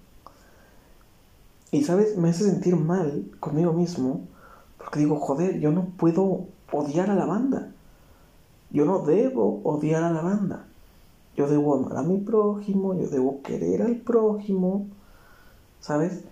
Y 1.76 1.84
sabes, 1.84 2.16
me 2.16 2.30
hace 2.30 2.46
sentir 2.46 2.78
mal 2.78 3.30
conmigo 3.42 3.74
mismo. 3.74 4.22
Porque 4.78 5.00
digo, 5.00 5.20
joder, 5.20 5.60
yo 5.60 5.72
no 5.72 5.88
puedo 5.98 6.46
odiar 6.72 7.10
a 7.10 7.16
la 7.16 7.26
banda. 7.26 7.74
Yo 8.72 8.86
no 8.86 9.00
debo 9.00 9.60
odiar 9.64 10.04
a 10.04 10.12
la 10.12 10.22
banda. 10.22 10.68
Yo 11.36 11.50
debo 11.50 11.76
amar 11.76 11.98
a 11.98 12.04
mi 12.04 12.20
prójimo, 12.20 12.94
yo 12.94 13.10
debo 13.10 13.42
querer 13.42 13.82
al 13.82 13.98
prójimo, 13.98 14.88
¿sabes? 15.82 16.24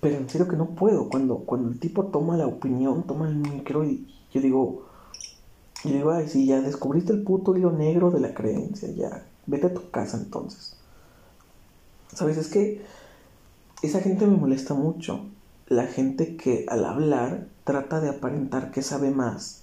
Pero 0.00 0.16
en 0.16 0.30
serio 0.30 0.48
que 0.48 0.56
no 0.56 0.70
puedo. 0.70 1.10
Cuando, 1.10 1.40
cuando 1.40 1.68
el 1.68 1.78
tipo 1.78 2.06
toma 2.06 2.38
la 2.38 2.46
opinión, 2.46 3.02
toma 3.02 3.28
el 3.28 3.34
micro 3.34 3.84
y 3.84 4.06
yo 4.32 4.40
digo, 4.40 4.86
yo 5.84 5.90
digo, 5.90 6.10
ay, 6.10 6.26
sí, 6.26 6.46
ya 6.46 6.62
descubriste 6.62 7.12
el 7.12 7.22
puto 7.22 7.54
hilo 7.54 7.70
negro 7.70 8.10
de 8.10 8.20
la 8.20 8.32
creencia, 8.32 8.88
ya, 8.92 9.26
vete 9.44 9.66
a 9.66 9.74
tu 9.74 9.90
casa 9.90 10.16
entonces. 10.16 10.74
¿Sabes? 12.14 12.38
Es 12.38 12.48
que 12.48 12.82
esa 13.82 14.00
gente 14.00 14.26
me 14.26 14.36
molesta 14.36 14.74
mucho. 14.74 15.26
La 15.66 15.86
gente 15.86 16.36
que 16.36 16.66
al 16.68 16.84
hablar 16.84 17.46
trata 17.64 18.00
de 18.00 18.08
aparentar 18.08 18.70
que 18.70 18.82
sabe 18.82 19.10
más 19.10 19.60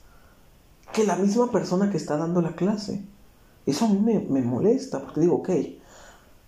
que 0.93 1.05
la 1.05 1.15
misma 1.15 1.51
persona 1.51 1.91
que 1.91 1.97
está 1.97 2.17
dando 2.17 2.41
la 2.41 2.55
clase. 2.55 3.03
Eso 3.65 3.85
a 3.85 3.89
mí 3.89 3.99
me, 3.99 4.19
me 4.19 4.41
molesta, 4.41 5.01
porque 5.01 5.21
digo, 5.21 5.35
ok, 5.35 5.49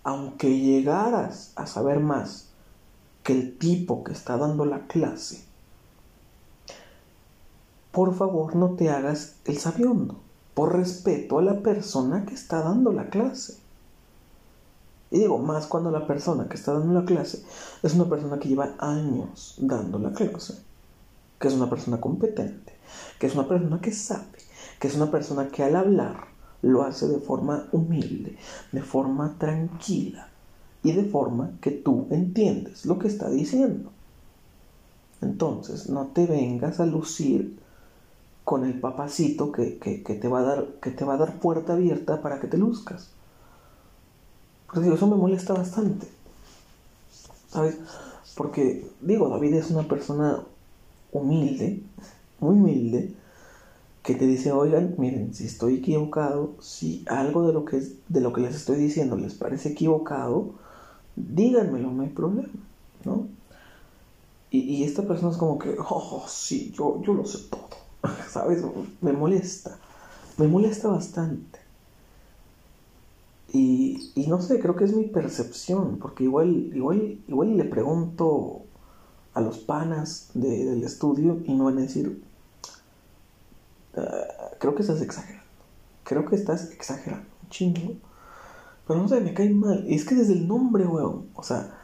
aunque 0.02 0.58
llegaras 0.58 1.52
a 1.56 1.66
saber 1.66 2.00
más 2.00 2.48
que 3.22 3.34
el 3.34 3.58
tipo 3.58 4.02
que 4.02 4.12
está 4.12 4.38
dando 4.38 4.64
la 4.64 4.86
clase, 4.86 5.44
por 7.92 8.14
favor 8.14 8.56
no 8.56 8.70
te 8.70 8.88
hagas 8.88 9.36
el 9.44 9.58
sabiondo, 9.58 10.20
por 10.54 10.74
respeto 10.74 11.38
a 11.38 11.42
la 11.42 11.60
persona 11.60 12.24
que 12.24 12.34
está 12.34 12.62
dando 12.62 12.92
la 12.92 13.10
clase. 13.10 13.59
Y 15.10 15.18
digo, 15.20 15.38
más 15.38 15.66
cuando 15.66 15.90
la 15.90 16.06
persona 16.06 16.48
que 16.48 16.56
está 16.56 16.72
dando 16.72 16.94
la 17.00 17.04
clase 17.04 17.44
es 17.82 17.94
una 17.94 18.08
persona 18.08 18.38
que 18.38 18.48
lleva 18.48 18.74
años 18.78 19.56
dando 19.58 19.98
la 19.98 20.12
clase, 20.12 20.54
que 21.40 21.48
es 21.48 21.54
una 21.54 21.70
persona 21.70 22.00
competente, 22.00 22.74
que 23.18 23.26
es 23.26 23.34
una 23.34 23.48
persona 23.48 23.80
que 23.80 23.92
sabe, 23.92 24.38
que 24.80 24.88
es 24.88 24.96
una 24.96 25.10
persona 25.10 25.48
que 25.48 25.64
al 25.64 25.76
hablar 25.76 26.28
lo 26.62 26.82
hace 26.82 27.08
de 27.08 27.20
forma 27.20 27.68
humilde, 27.72 28.38
de 28.72 28.82
forma 28.82 29.36
tranquila, 29.38 30.28
y 30.82 30.92
de 30.92 31.04
forma 31.04 31.58
que 31.60 31.72
tú 31.72 32.08
entiendes 32.10 32.86
lo 32.86 32.98
que 32.98 33.08
está 33.08 33.30
diciendo. 33.30 33.92
Entonces, 35.20 35.88
no 35.88 36.08
te 36.08 36.26
vengas 36.26 36.80
a 36.80 36.86
lucir 36.86 37.62
con 38.44 38.64
el 38.64 38.80
papacito 38.80 39.52
que, 39.52 39.78
que- 39.78 40.02
que 40.04 40.14
te 40.16 40.28
va 40.28 40.40
a 40.40 40.44
dar, 40.44 40.66
que 40.82 40.90
te 40.92 41.04
va 41.04 41.14
a 41.14 41.18
dar 41.18 41.40
puerta 41.40 41.74
abierta 41.74 42.22
para 42.22 42.40
que 42.40 42.48
te 42.48 42.58
luzcas. 42.58 43.19
Porque 44.70 44.84
digo, 44.84 44.94
eso 44.94 45.06
me 45.06 45.16
molesta 45.16 45.52
bastante. 45.52 46.06
¿Sabes? 47.48 47.76
Porque, 48.36 48.88
digo, 49.00 49.28
David 49.28 49.54
es 49.54 49.70
una 49.70 49.82
persona 49.82 50.40
humilde, 51.12 51.82
muy 52.38 52.54
humilde, 52.54 53.12
que 54.02 54.14
te 54.14 54.26
dice, 54.26 54.52
oigan, 54.52 54.94
miren, 54.96 55.34
si 55.34 55.46
estoy 55.46 55.76
equivocado, 55.76 56.52
si 56.60 57.04
algo 57.08 57.46
de 57.46 57.52
lo 57.52 57.64
que, 57.64 57.82
de 58.08 58.20
lo 58.20 58.32
que 58.32 58.40
les 58.40 58.54
estoy 58.54 58.76
diciendo 58.76 59.16
les 59.16 59.34
parece 59.34 59.70
equivocado, 59.70 60.54
díganmelo, 61.16 61.90
no 61.90 62.02
hay 62.02 62.08
problema, 62.08 62.48
¿no? 63.04 63.26
Y, 64.50 64.60
y 64.60 64.84
esta 64.84 65.02
persona 65.02 65.32
es 65.32 65.36
como 65.36 65.58
que, 65.58 65.76
oh, 65.78 66.24
sí, 66.28 66.72
yo, 66.76 67.02
yo 67.02 67.14
lo 67.14 67.24
sé 67.26 67.38
todo, 67.50 67.68
¿sabes? 68.30 68.64
Me 69.00 69.12
molesta, 69.12 69.76
me 70.38 70.48
molesta 70.48 70.88
bastante. 70.88 71.59
Y, 73.52 74.12
no 74.28 74.40
sé, 74.40 74.60
creo 74.60 74.76
que 74.76 74.84
es 74.84 74.94
mi 74.94 75.04
percepción, 75.04 75.98
porque 75.98 76.24
igual, 76.24 76.70
igual, 76.74 77.18
igual 77.26 77.56
le 77.56 77.64
pregunto 77.64 78.62
a 79.34 79.40
los 79.40 79.58
panas 79.58 80.30
de- 80.34 80.64
del 80.66 80.84
estudio 80.84 81.40
y 81.44 81.54
me 81.54 81.64
van 81.64 81.78
a 81.78 81.82
decir, 81.82 82.22
"Ah, 83.96 84.50
creo 84.58 84.74
que 84.74 84.82
estás 84.82 85.00
exagerando, 85.02 85.44
creo 86.04 86.24
que 86.26 86.36
estás 86.36 86.70
exagerando, 86.70 87.26
un 87.42 87.48
chingo. 87.50 87.94
Pero 88.86 89.00
no 89.02 89.08
sé, 89.08 89.20
me 89.20 89.34
cae 89.34 89.50
mal. 89.50 89.84
Y 89.88 89.94
es 89.94 90.04
que 90.04 90.14
desde 90.16 90.32
el 90.34 90.48
nombre, 90.48 90.86
weón, 90.86 91.26
o 91.34 91.42
sea, 91.42 91.76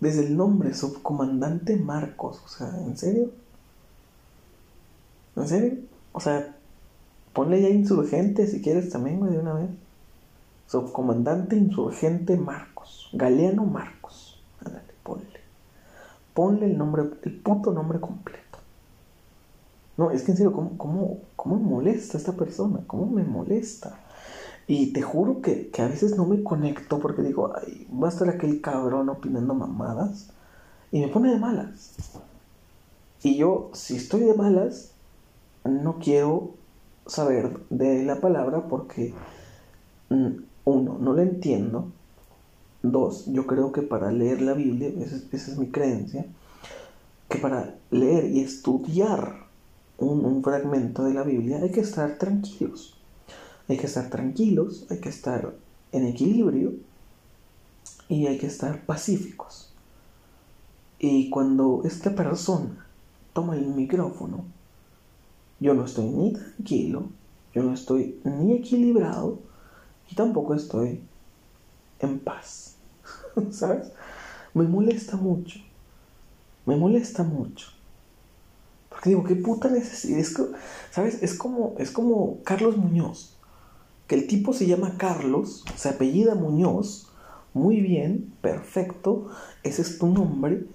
desde 0.00 0.26
el 0.26 0.36
nombre, 0.36 0.74
subcomandante 0.74 1.76
Marcos, 1.76 2.40
o 2.44 2.48
sea, 2.48 2.68
¿en 2.86 2.96
serio? 2.96 3.30
¿En 5.36 5.48
serio? 5.48 5.78
O 6.12 6.20
sea, 6.20 6.56
ponle 7.32 7.60
ya 7.62 7.68
insurgente 7.68 8.46
si 8.46 8.60
quieres 8.62 8.90
también, 8.90 9.20
güey, 9.20 9.32
de 9.32 9.38
una 9.38 9.54
vez. 9.54 9.68
Subcomandante 10.70 11.56
insurgente 11.56 12.36
Marcos. 12.36 13.10
Galeano 13.12 13.64
Marcos. 13.64 14.40
Ándale, 14.64 14.92
ponle. 15.02 15.40
Ponle 16.32 16.66
el 16.66 16.78
nombre, 16.78 17.10
el 17.24 17.40
puto 17.40 17.72
nombre 17.72 17.98
completo. 17.98 18.58
No, 19.96 20.12
es 20.12 20.22
que 20.22 20.30
en 20.30 20.36
serio, 20.36 20.52
¿cómo, 20.52 20.78
cómo, 20.78 21.18
cómo 21.34 21.56
me 21.56 21.68
molesta 21.68 22.16
esta 22.16 22.34
persona? 22.34 22.84
¿Cómo 22.86 23.06
me 23.06 23.24
molesta? 23.24 23.98
Y 24.68 24.92
te 24.92 25.02
juro 25.02 25.42
que, 25.42 25.70
que 25.70 25.82
a 25.82 25.88
veces 25.88 26.16
no 26.16 26.24
me 26.24 26.44
conecto 26.44 27.00
porque 27.00 27.22
digo, 27.22 27.52
ay, 27.56 27.88
va 27.92 28.06
a 28.06 28.10
estar 28.12 28.28
aquel 28.28 28.60
cabrón 28.60 29.08
opinando 29.08 29.54
mamadas. 29.54 30.30
Y 30.92 31.00
me 31.00 31.08
pone 31.08 31.32
de 31.32 31.38
malas. 31.40 31.96
Y 33.24 33.36
yo, 33.36 33.70
si 33.72 33.96
estoy 33.96 34.20
de 34.20 34.34
malas, 34.34 34.92
no 35.64 35.98
quiero 35.98 36.54
saber 37.06 37.58
de 37.70 38.04
la 38.04 38.20
palabra 38.20 38.68
porque, 38.68 39.12
mm, 40.10 40.49
uno, 40.70 40.98
no 40.98 41.14
la 41.14 41.22
entiendo. 41.22 41.92
Dos, 42.82 43.26
yo 43.26 43.46
creo 43.46 43.72
que 43.72 43.82
para 43.82 44.10
leer 44.10 44.40
la 44.40 44.54
Biblia, 44.54 44.88
esa 44.88 45.16
es, 45.16 45.58
mi 45.58 45.68
creencia, 45.68 46.24
que 47.28 47.38
para 47.38 47.76
leer 47.90 48.30
y 48.30 48.40
estudiar 48.40 49.46
un, 49.98 50.24
un 50.24 50.42
fragmento 50.42 51.04
de 51.04 51.14
la 51.14 51.22
Biblia 51.22 51.60
hay 51.62 51.70
que 51.70 51.80
estar 51.80 52.16
tranquilos. 52.16 52.96
Hay 53.68 53.76
que 53.76 53.86
estar 53.86 54.08
tranquilos, 54.08 54.86
hay 54.90 54.98
que 54.98 55.10
estar 55.10 55.52
en 55.92 56.06
equilibrio 56.06 56.72
y 58.08 58.26
hay 58.26 58.38
que 58.38 58.46
estar 58.46 58.84
pacíficos. 58.86 59.72
Y 60.98 61.30
cuando 61.30 61.82
esta 61.84 62.14
persona 62.14 62.86
toma 63.32 63.56
el 63.56 63.66
micrófono, 63.66 64.44
yo 65.60 65.74
no 65.74 65.84
estoy 65.84 66.06
ni 66.06 66.32
tranquilo, 66.32 67.04
yo 67.54 67.62
no 67.62 67.72
estoy 67.72 68.20
ni 68.24 68.54
equilibrado 68.54 69.38
y 70.10 70.14
tampoco 70.14 70.54
estoy 70.54 71.02
en 72.00 72.18
paz. 72.18 72.76
¿Sabes? 73.50 73.92
Me 74.54 74.64
molesta 74.64 75.16
mucho. 75.16 75.60
Me 76.66 76.76
molesta 76.76 77.22
mucho. 77.22 77.68
Porque 78.88 79.10
digo, 79.10 79.24
qué 79.24 79.36
puta 79.36 79.68
necesidad. 79.68 80.18
Es 80.18 80.34
que, 80.34 80.44
¿Sabes? 80.90 81.22
Es 81.22 81.34
como, 81.34 81.74
es 81.78 81.90
como 81.90 82.42
Carlos 82.44 82.76
Muñoz. 82.76 83.36
Que 84.06 84.16
el 84.16 84.26
tipo 84.26 84.52
se 84.52 84.66
llama 84.66 84.96
Carlos, 84.98 85.64
se 85.76 85.88
apellida 85.88 86.34
Muñoz. 86.34 87.08
Muy 87.54 87.80
bien, 87.80 88.32
perfecto. 88.40 89.28
Ese 89.62 89.82
es 89.82 89.98
tu 89.98 90.08
nombre. 90.08 90.66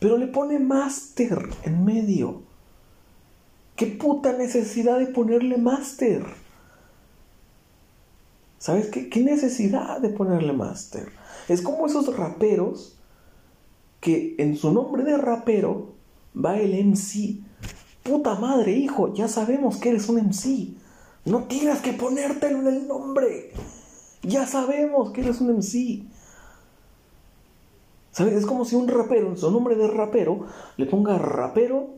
Pero 0.00 0.16
le 0.16 0.26
pone 0.26 0.58
máster 0.58 1.48
en 1.62 1.84
medio. 1.84 2.42
¿Qué 3.76 3.86
puta 3.86 4.32
necesidad 4.32 4.98
de 4.98 5.06
ponerle 5.06 5.56
máster? 5.56 6.24
¿Sabes 8.60 8.88
qué? 8.90 9.08
¿Qué 9.08 9.22
necesidad 9.22 10.00
de 10.00 10.10
ponerle 10.10 10.52
máster? 10.52 11.08
Es 11.48 11.62
como 11.62 11.86
esos 11.86 12.14
raperos 12.14 12.98
que 14.00 14.34
en 14.36 14.54
su 14.54 14.70
nombre 14.70 15.02
de 15.02 15.16
rapero 15.16 15.94
va 16.36 16.58
el 16.58 16.74
MC. 16.74 17.40
Puta 18.02 18.34
madre, 18.34 18.72
hijo, 18.72 19.14
ya 19.14 19.28
sabemos 19.28 19.78
que 19.78 19.88
eres 19.88 20.10
un 20.10 20.16
MC. 20.16 20.74
No 21.24 21.44
tienes 21.44 21.80
que 21.80 21.94
ponértelo 21.94 22.60
en 22.60 22.66
el 22.66 22.86
nombre. 22.86 23.50
Ya 24.22 24.46
sabemos 24.46 25.10
que 25.12 25.22
eres 25.22 25.40
un 25.40 25.56
MC. 25.56 26.04
¿Sabes? 28.10 28.34
Es 28.34 28.44
como 28.44 28.66
si 28.66 28.76
un 28.76 28.88
rapero 28.88 29.28
en 29.28 29.38
su 29.38 29.50
nombre 29.50 29.74
de 29.74 29.88
rapero 29.88 30.44
le 30.76 30.84
ponga 30.84 31.16
rapero, 31.16 31.94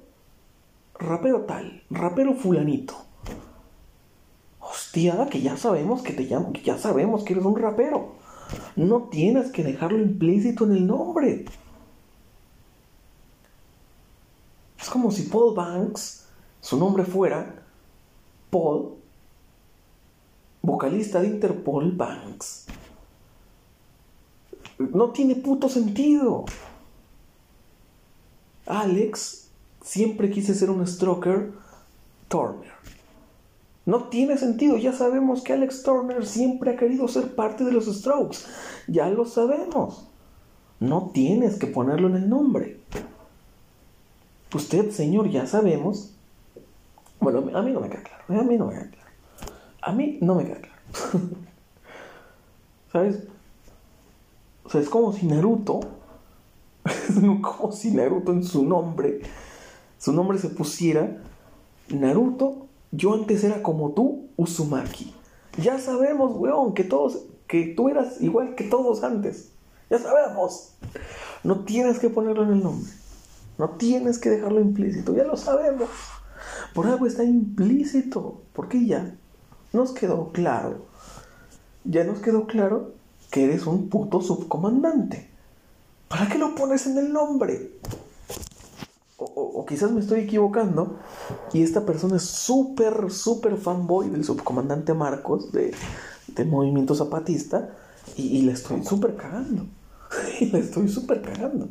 rapero 0.97 1.41
tal, 1.41 1.83
rapero 1.91 2.35
fulanito. 2.35 2.95
Que 4.93 5.41
ya 5.41 5.57
sabemos 5.57 6.03
que 6.03 6.13
te 6.13 6.25
llamo, 6.25 6.53
que 6.53 6.63
ya 6.63 6.77
sabemos 6.77 7.25
que 7.25 7.33
eres 7.33 7.45
un 7.45 7.57
rapero. 7.57 8.13
No 8.77 9.05
tienes 9.05 9.51
que 9.51 9.65
dejarlo 9.65 9.99
implícito 9.99 10.65
en 10.65 10.73
el 10.73 10.87
nombre. 10.87 11.47
Es 14.79 14.91
como 14.91 15.11
si 15.11 15.23
Paul 15.23 15.55
Banks, 15.55 16.27
su 16.61 16.77
nombre 16.77 17.05
fuera 17.05 17.63
Paul, 18.51 18.97
vocalista 20.61 21.21
de 21.21 21.29
Interpol 21.29 21.93
Banks. 21.93 22.67
No 24.79 25.11
tiene 25.11 25.37
puto 25.37 25.71
sentido. 25.71 26.45
Alex 28.67 29.49
siempre 29.81 30.31
quise 30.31 30.55
ser 30.55 30.69
un 30.69 30.87
stroker 30.87 31.53
Turner. 32.29 32.73
No 33.85 34.05
tiene 34.05 34.39
sentido, 34.39 34.77
ya 34.77 34.93
sabemos 34.93 35.43
que 35.43 35.53
Alex 35.53 35.83
Turner 35.83 36.25
siempre 36.25 36.73
ha 36.73 36.77
querido 36.77 37.09
ser 37.09 37.35
parte 37.35 37.65
de 37.65 37.73
los 37.73 37.87
Strokes. 37.87 38.39
Ya 38.87 39.09
lo 39.09 39.25
sabemos. 39.25 40.09
No 40.79 41.11
tienes 41.13 41.59
que 41.59 41.67
ponerlo 41.67 42.09
en 42.09 42.17
el 42.17 42.29
nombre. 42.29 42.81
Usted, 44.55 44.91
señor, 44.91 45.31
ya 45.31 45.47
sabemos. 45.47 46.15
Bueno, 47.21 47.57
a 47.57 47.63
mí 47.63 47.73
no 47.73 47.81
me 47.81 47.89
queda 47.89 48.03
claro. 48.03 48.41
A 48.41 48.45
mí 48.45 48.57
no 48.57 48.67
me 48.67 48.75
queda 48.75 48.91
claro. 48.91 49.11
A 49.81 49.93
mí 49.93 50.19
no 50.21 50.35
me 50.35 50.45
queda 50.45 50.61
claro. 50.61 50.75
¿Sabes? 52.93 53.25
O 54.65 54.69
sea, 54.69 54.81
es 54.81 54.89
como 54.89 55.13
si 55.13 55.27
Naruto. 55.27 55.81
Es 56.85 57.15
como 57.43 57.73
si 57.73 57.91
Naruto 57.91 58.33
en 58.33 58.45
su 58.45 58.65
nombre. 58.65 59.23
Su 59.99 60.13
nombre 60.13 60.39
se 60.39 60.51
pusiera. 60.51 61.23
Naruto, 61.89 62.67
yo 62.93 63.15
antes 63.15 63.43
era 63.43 63.63
como 63.63 63.93
tú, 63.93 64.29
Uzumaki. 64.37 65.15
Ya 65.59 65.79
sabemos, 65.79 66.33
weón, 66.37 66.75
que 66.75 66.85
todos. 66.85 67.25
Que 67.49 67.67
tú 67.77 67.89
eras 67.89 68.21
igual 68.21 68.55
que 68.55 68.65
todos 68.65 69.03
antes. 69.03 69.53
Ya 69.91 69.99
sabemos. 69.99 70.75
No 71.43 71.65
tienes 71.65 71.99
que 71.99 72.11
ponerlo 72.11 72.45
en 72.45 72.53
el 72.53 72.63
nombre. 72.63 72.91
No 73.59 73.71
tienes 73.71 74.19
que 74.19 74.31
dejarlo 74.31 74.61
implícito, 74.61 75.15
ya 75.15 75.25
lo 75.25 75.37
sabemos. 75.37 75.89
Por 76.75 76.87
algo 76.87 77.07
está 77.07 77.25
implícito, 77.25 78.43
porque 78.53 78.87
ya 78.87 79.15
nos 79.73 79.93
quedó 79.93 80.31
claro. 80.33 80.87
Ya 81.85 82.05
nos 82.05 82.21
quedó 82.21 82.47
claro 82.47 82.93
que 83.31 83.45
eres 83.45 83.67
un 83.67 83.89
puto 83.89 84.21
subcomandante. 84.21 85.31
¿Para 86.09 86.29
qué 86.29 86.39
lo 86.39 86.55
pones 86.55 86.87
en 86.87 86.99
el 86.99 87.13
nombre? 87.13 87.73
O, 89.25 89.61
o- 89.61 89.67
quizás 89.67 89.93
me 89.93 90.01
estoy 90.01 90.21
equivocando 90.21 90.97
y 91.53 91.63
esta 91.63 91.87
persona 91.87 92.17
es 92.17 92.23
súper, 92.25 93.11
súper 93.11 93.57
fanboy 93.57 94.09
del 94.11 94.25
subcomandante 94.25 94.95
Marcos 94.95 95.53
de, 95.53 95.73
Movimiento 96.45 96.95
Zapatista 96.95 97.71
y, 98.17 98.39
y 98.39 98.43
le 98.43 98.53
estoy 98.53 98.85
súper 98.85 99.17
cagando. 99.17 99.67
y 100.41 100.47
le 100.47 100.59
estoy 100.59 100.89
súper 100.89 101.23
cagando, 101.23 101.69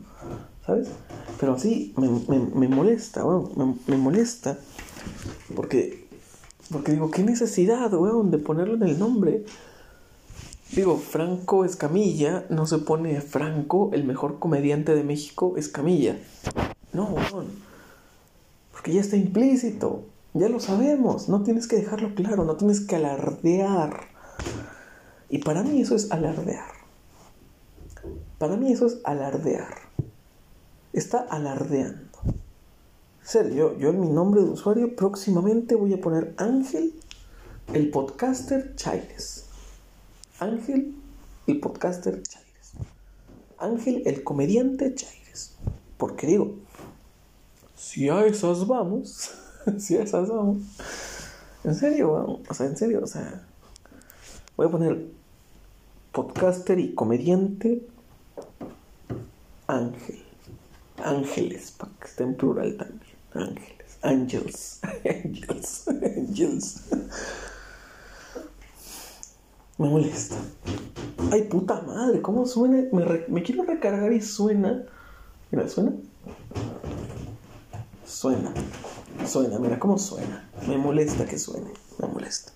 ¿sabes? 0.65 0.87
Pero 1.39 1.59
sí, 1.59 1.93
me, 1.97 2.07
me- 2.09 2.49
me 2.55 2.67
molesta, 2.67 3.25
weón, 3.25 3.51
me, 3.55 3.75
me 3.95 4.01
molesta 4.01 4.57
porque, 5.55 6.07
porque 6.71 6.93
digo, 6.93 7.11
¿qué 7.11 7.23
necesidad, 7.23 7.93
weón, 7.93 8.31
de 8.31 8.37
ponerlo 8.37 8.75
en 8.75 8.83
el 8.83 8.97
nombre? 8.99 9.43
Digo, 10.73 10.97
Franco 10.97 11.65
Escamilla 11.65 12.45
no 12.49 12.65
se 12.65 12.77
pone 12.77 13.19
Franco, 13.19 13.89
el 13.91 14.05
mejor 14.05 14.39
comediante 14.39 14.95
de 14.95 15.03
México, 15.03 15.55
Escamilla. 15.57 16.17
No. 16.93 17.15
Porque 18.71 18.93
ya 18.93 19.01
está 19.01 19.15
implícito. 19.15 20.03
Ya 20.33 20.49
lo 20.49 20.59
sabemos. 20.59 21.29
No 21.29 21.43
tienes 21.43 21.67
que 21.67 21.77
dejarlo 21.77 22.15
claro. 22.15 22.45
No 22.45 22.55
tienes 22.55 22.81
que 22.81 22.95
alardear. 22.95 24.07
Y 25.29 25.39
para 25.39 25.63
mí 25.63 25.81
eso 25.81 25.95
es 25.95 26.11
alardear. 26.11 26.71
Para 28.37 28.57
mí 28.57 28.71
eso 28.71 28.87
es 28.87 28.99
alardear. 29.03 29.75
Está 30.93 31.19
alardeando. 31.19 32.11
Serio, 33.23 33.77
yo, 33.77 33.91
en 33.91 34.01
mi 34.01 34.09
nombre 34.09 34.41
de 34.41 34.49
usuario 34.49 34.95
próximamente 34.95 35.75
voy 35.75 35.93
a 35.93 36.01
poner 36.01 36.33
Ángel, 36.37 36.93
el 37.73 37.89
podcaster 37.91 38.75
Chaires. 38.75 39.45
Ángel, 40.39 40.95
el 41.47 41.59
podcaster 41.59 42.21
Chaires. 42.23 42.73
Ángel, 43.59 44.01
el 44.05 44.23
comediante 44.23 44.93
Chaires. 44.95 45.53
Porque 45.97 46.25
digo, 46.25 46.55
si 47.81 48.09
a 48.09 48.25
esas 48.25 48.67
vamos, 48.67 49.31
si 49.79 49.97
a 49.97 50.03
esas 50.03 50.29
vamos, 50.29 50.57
en 51.63 51.75
serio, 51.75 52.13
weón, 52.13 52.43
o 52.47 52.53
sea, 52.53 52.67
en 52.67 52.77
serio, 52.77 53.01
o 53.03 53.07
sea, 53.07 53.43
voy 54.55 54.67
a 54.67 54.69
poner 54.69 55.07
podcaster 56.11 56.79
y 56.79 56.93
comediante 56.93 57.81
Ángel. 59.65 60.21
Ángeles, 61.03 61.71
para 61.71 61.91
que 61.99 62.05
esté 62.05 62.23
en 62.23 62.35
plural 62.35 62.77
también. 62.77 63.01
Ángeles. 63.33 63.97
Angels. 64.03 64.79
Angels. 65.03 65.87
Angels. 66.17 66.81
Me 69.77 69.89
molesta. 69.89 70.35
Ay, 71.31 71.43
puta 71.43 71.81
madre, 71.81 72.21
¿cómo 72.21 72.45
suena? 72.45 72.83
Me, 72.91 73.25
me 73.27 73.41
quiero 73.41 73.63
recargar 73.63 74.11
y 74.13 74.21
suena. 74.21 74.85
Mira, 75.49 75.67
¿suena? 75.67 75.93
Suena. 78.11 78.53
Suena, 79.25 79.57
mira 79.57 79.79
cómo 79.79 79.97
suena. 79.97 80.49
Me 80.67 80.77
molesta 80.77 81.25
que 81.25 81.39
suene. 81.39 81.71
Me 81.97 82.07
molesta. 82.09 82.51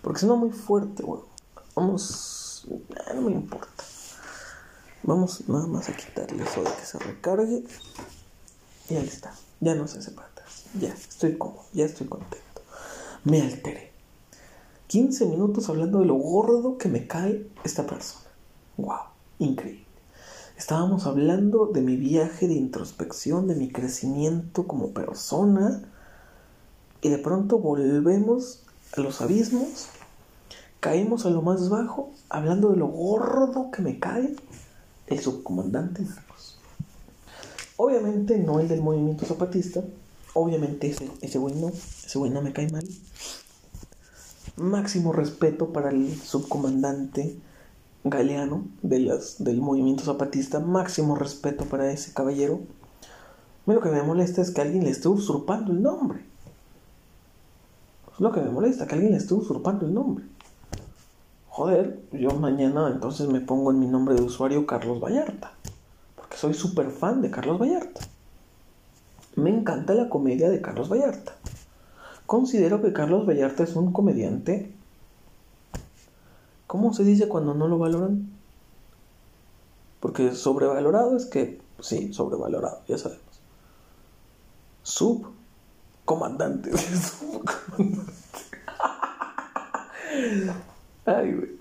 Porque 0.00 0.20
suena 0.20 0.36
muy 0.36 0.50
fuerte, 0.50 1.04
weón. 1.04 1.26
Vamos. 1.74 2.66
no 3.14 3.20
me 3.20 3.32
importa. 3.32 3.84
Vamos 5.02 5.46
nada 5.48 5.66
más 5.66 5.90
a 5.90 5.96
quitarle 5.96 6.42
eso 6.42 6.62
de 6.62 6.70
que 6.70 6.86
se 6.86 6.98
recargue. 6.98 7.64
Y 8.88 8.94
ahí 8.96 9.06
está. 9.06 9.34
Ya 9.60 9.74
no 9.74 9.86
se 9.86 9.98
hace 9.98 10.12
atrás. 10.12 10.64
Ya, 10.80 10.88
estoy 10.88 11.36
cómodo. 11.36 11.66
Ya 11.74 11.84
estoy 11.84 12.08
contento. 12.08 12.62
Me 13.24 13.42
alteré. 13.42 13.92
15 14.86 15.26
minutos 15.26 15.68
hablando 15.68 16.00
de 16.00 16.06
lo 16.06 16.14
gordo 16.14 16.78
que 16.78 16.88
me 16.88 17.06
cae 17.06 17.46
esta 17.64 17.86
persona. 17.86 18.26
Wow, 18.78 19.00
increíble. 19.40 19.85
Estábamos 20.56 21.06
hablando 21.06 21.66
de 21.66 21.82
mi 21.82 21.96
viaje 21.96 22.48
de 22.48 22.54
introspección, 22.54 23.46
de 23.46 23.54
mi 23.54 23.70
crecimiento 23.70 24.66
como 24.66 24.92
persona. 24.92 25.82
Y 27.02 27.10
de 27.10 27.18
pronto 27.18 27.58
volvemos 27.58 28.62
a 28.96 29.02
los 29.02 29.20
abismos. 29.20 29.88
Caemos 30.80 31.26
a 31.26 31.30
lo 31.30 31.42
más 31.42 31.68
bajo, 31.68 32.10
hablando 32.30 32.70
de 32.70 32.76
lo 32.76 32.86
gordo 32.86 33.70
que 33.70 33.82
me 33.82 33.98
cae 33.98 34.34
el 35.08 35.20
subcomandante 35.20 36.02
Marcos. 36.02 36.58
Obviamente 37.76 38.38
no 38.38 38.58
el 38.58 38.68
del 38.68 38.80
movimiento 38.80 39.26
zapatista. 39.26 39.82
Obviamente 40.32 40.88
ese, 40.88 41.10
ese 41.20 41.38
güey 41.38 41.54
no. 41.54 41.68
Ese 41.68 42.18
güey 42.18 42.30
no 42.30 42.40
me 42.40 42.54
cae 42.54 42.70
mal. 42.70 42.86
Máximo 44.56 45.12
respeto 45.12 45.72
para 45.72 45.90
el 45.90 46.18
subcomandante 46.18 47.36
Galeano 48.10 48.64
de 48.82 49.00
las, 49.00 49.42
del 49.42 49.60
movimiento 49.60 50.04
zapatista. 50.04 50.60
Máximo 50.60 51.16
respeto 51.16 51.64
para 51.64 51.90
ese 51.90 52.12
caballero. 52.12 52.60
A 53.66 53.72
Lo 53.72 53.80
que 53.80 53.90
me 53.90 54.02
molesta 54.02 54.42
es 54.42 54.50
que 54.50 54.60
alguien 54.60 54.84
le 54.84 54.90
esté 54.90 55.08
usurpando 55.08 55.72
el 55.72 55.82
nombre. 55.82 56.24
Es 58.12 58.20
lo 58.20 58.32
que 58.32 58.40
me 58.40 58.50
molesta, 58.50 58.86
que 58.86 58.94
alguien 58.94 59.12
le 59.12 59.18
esté 59.18 59.34
usurpando 59.34 59.86
el 59.86 59.94
nombre. 59.94 60.24
Joder, 61.48 62.02
yo 62.12 62.30
mañana 62.32 62.88
entonces 62.92 63.28
me 63.28 63.40
pongo 63.40 63.70
en 63.70 63.80
mi 63.80 63.86
nombre 63.86 64.14
de 64.14 64.22
usuario 64.22 64.66
Carlos 64.66 65.00
Vallarta. 65.00 65.52
Porque 66.14 66.36
soy 66.36 66.54
súper 66.54 66.90
fan 66.90 67.22
de 67.22 67.30
Carlos 67.30 67.58
Vallarta. 67.58 68.02
Me 69.36 69.50
encanta 69.50 69.94
la 69.94 70.08
comedia 70.08 70.48
de 70.48 70.60
Carlos 70.60 70.90
Vallarta. 70.90 71.34
Considero 72.26 72.82
que 72.82 72.92
Carlos 72.92 73.26
Vallarta 73.26 73.62
es 73.62 73.74
un 73.74 73.92
comediante. 73.92 74.75
¿Cómo 76.76 76.92
se 76.92 77.04
dice 77.04 77.26
cuando 77.26 77.54
no 77.54 77.68
lo 77.68 77.78
valoran? 77.78 78.28
Porque 79.98 80.34
sobrevalorado 80.34 81.16
es 81.16 81.24
que, 81.24 81.58
sí, 81.80 82.12
sobrevalorado, 82.12 82.82
ya 82.86 82.98
sabemos. 82.98 83.24
Subcomandante. 84.82 86.76
Subcomandante. 86.76 88.12
Ay, 91.06 91.32
güey. 91.32 91.56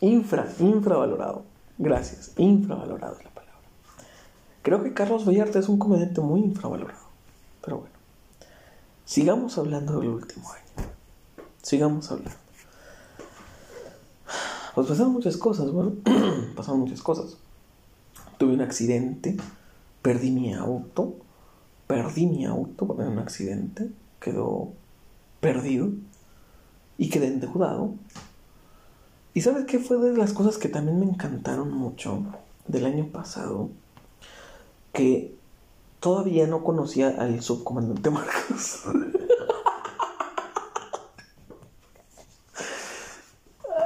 Infra, 0.00 0.46
infravalorado. 0.58 1.44
Gracias, 1.78 2.32
infravalorado 2.36 3.16
es 3.16 3.24
la 3.24 3.30
palabra. 3.30 3.60
Creo 4.60 4.82
que 4.82 4.92
Carlos 4.92 5.26
Vallarta 5.26 5.58
es 5.58 5.70
un 5.70 5.78
comediante 5.78 6.20
muy 6.20 6.40
infravalorado. 6.40 7.00
Pero 7.62 7.78
bueno. 7.78 7.94
Sigamos 9.06 9.56
hablando 9.56 10.00
del 10.00 10.10
último 10.10 10.52
año. 10.52 10.90
Sigamos 11.62 12.10
hablando. 12.12 12.39
Pues 14.74 14.86
pasaron 14.86 15.12
muchas 15.12 15.36
cosas, 15.36 15.70
bueno. 15.70 15.92
pasaron 16.56 16.80
muchas 16.80 17.02
cosas. 17.02 17.36
Tuve 18.38 18.54
un 18.54 18.60
accidente. 18.60 19.36
Perdí 20.02 20.30
mi 20.30 20.54
auto. 20.54 21.16
Perdí 21.86 22.26
mi 22.26 22.46
auto 22.46 22.86
por 22.86 22.96
un 22.96 23.18
accidente. 23.18 23.90
Quedó 24.20 24.72
perdido. 25.40 25.90
Y 26.98 27.10
quedé 27.10 27.28
endeudado. 27.28 27.94
¿Y 29.32 29.42
sabes 29.42 29.64
qué 29.64 29.78
fue 29.78 29.98
de 29.98 30.16
las 30.16 30.32
cosas 30.32 30.58
que 30.58 30.68
también 30.68 30.98
me 30.98 31.06
encantaron 31.06 31.72
mucho 31.72 32.24
del 32.66 32.84
año 32.84 33.06
pasado? 33.06 33.70
Que 34.92 35.34
todavía 36.00 36.46
no 36.46 36.64
conocía 36.64 37.08
al 37.10 37.40
subcomandante 37.42 38.10
Marcos. 38.10 38.82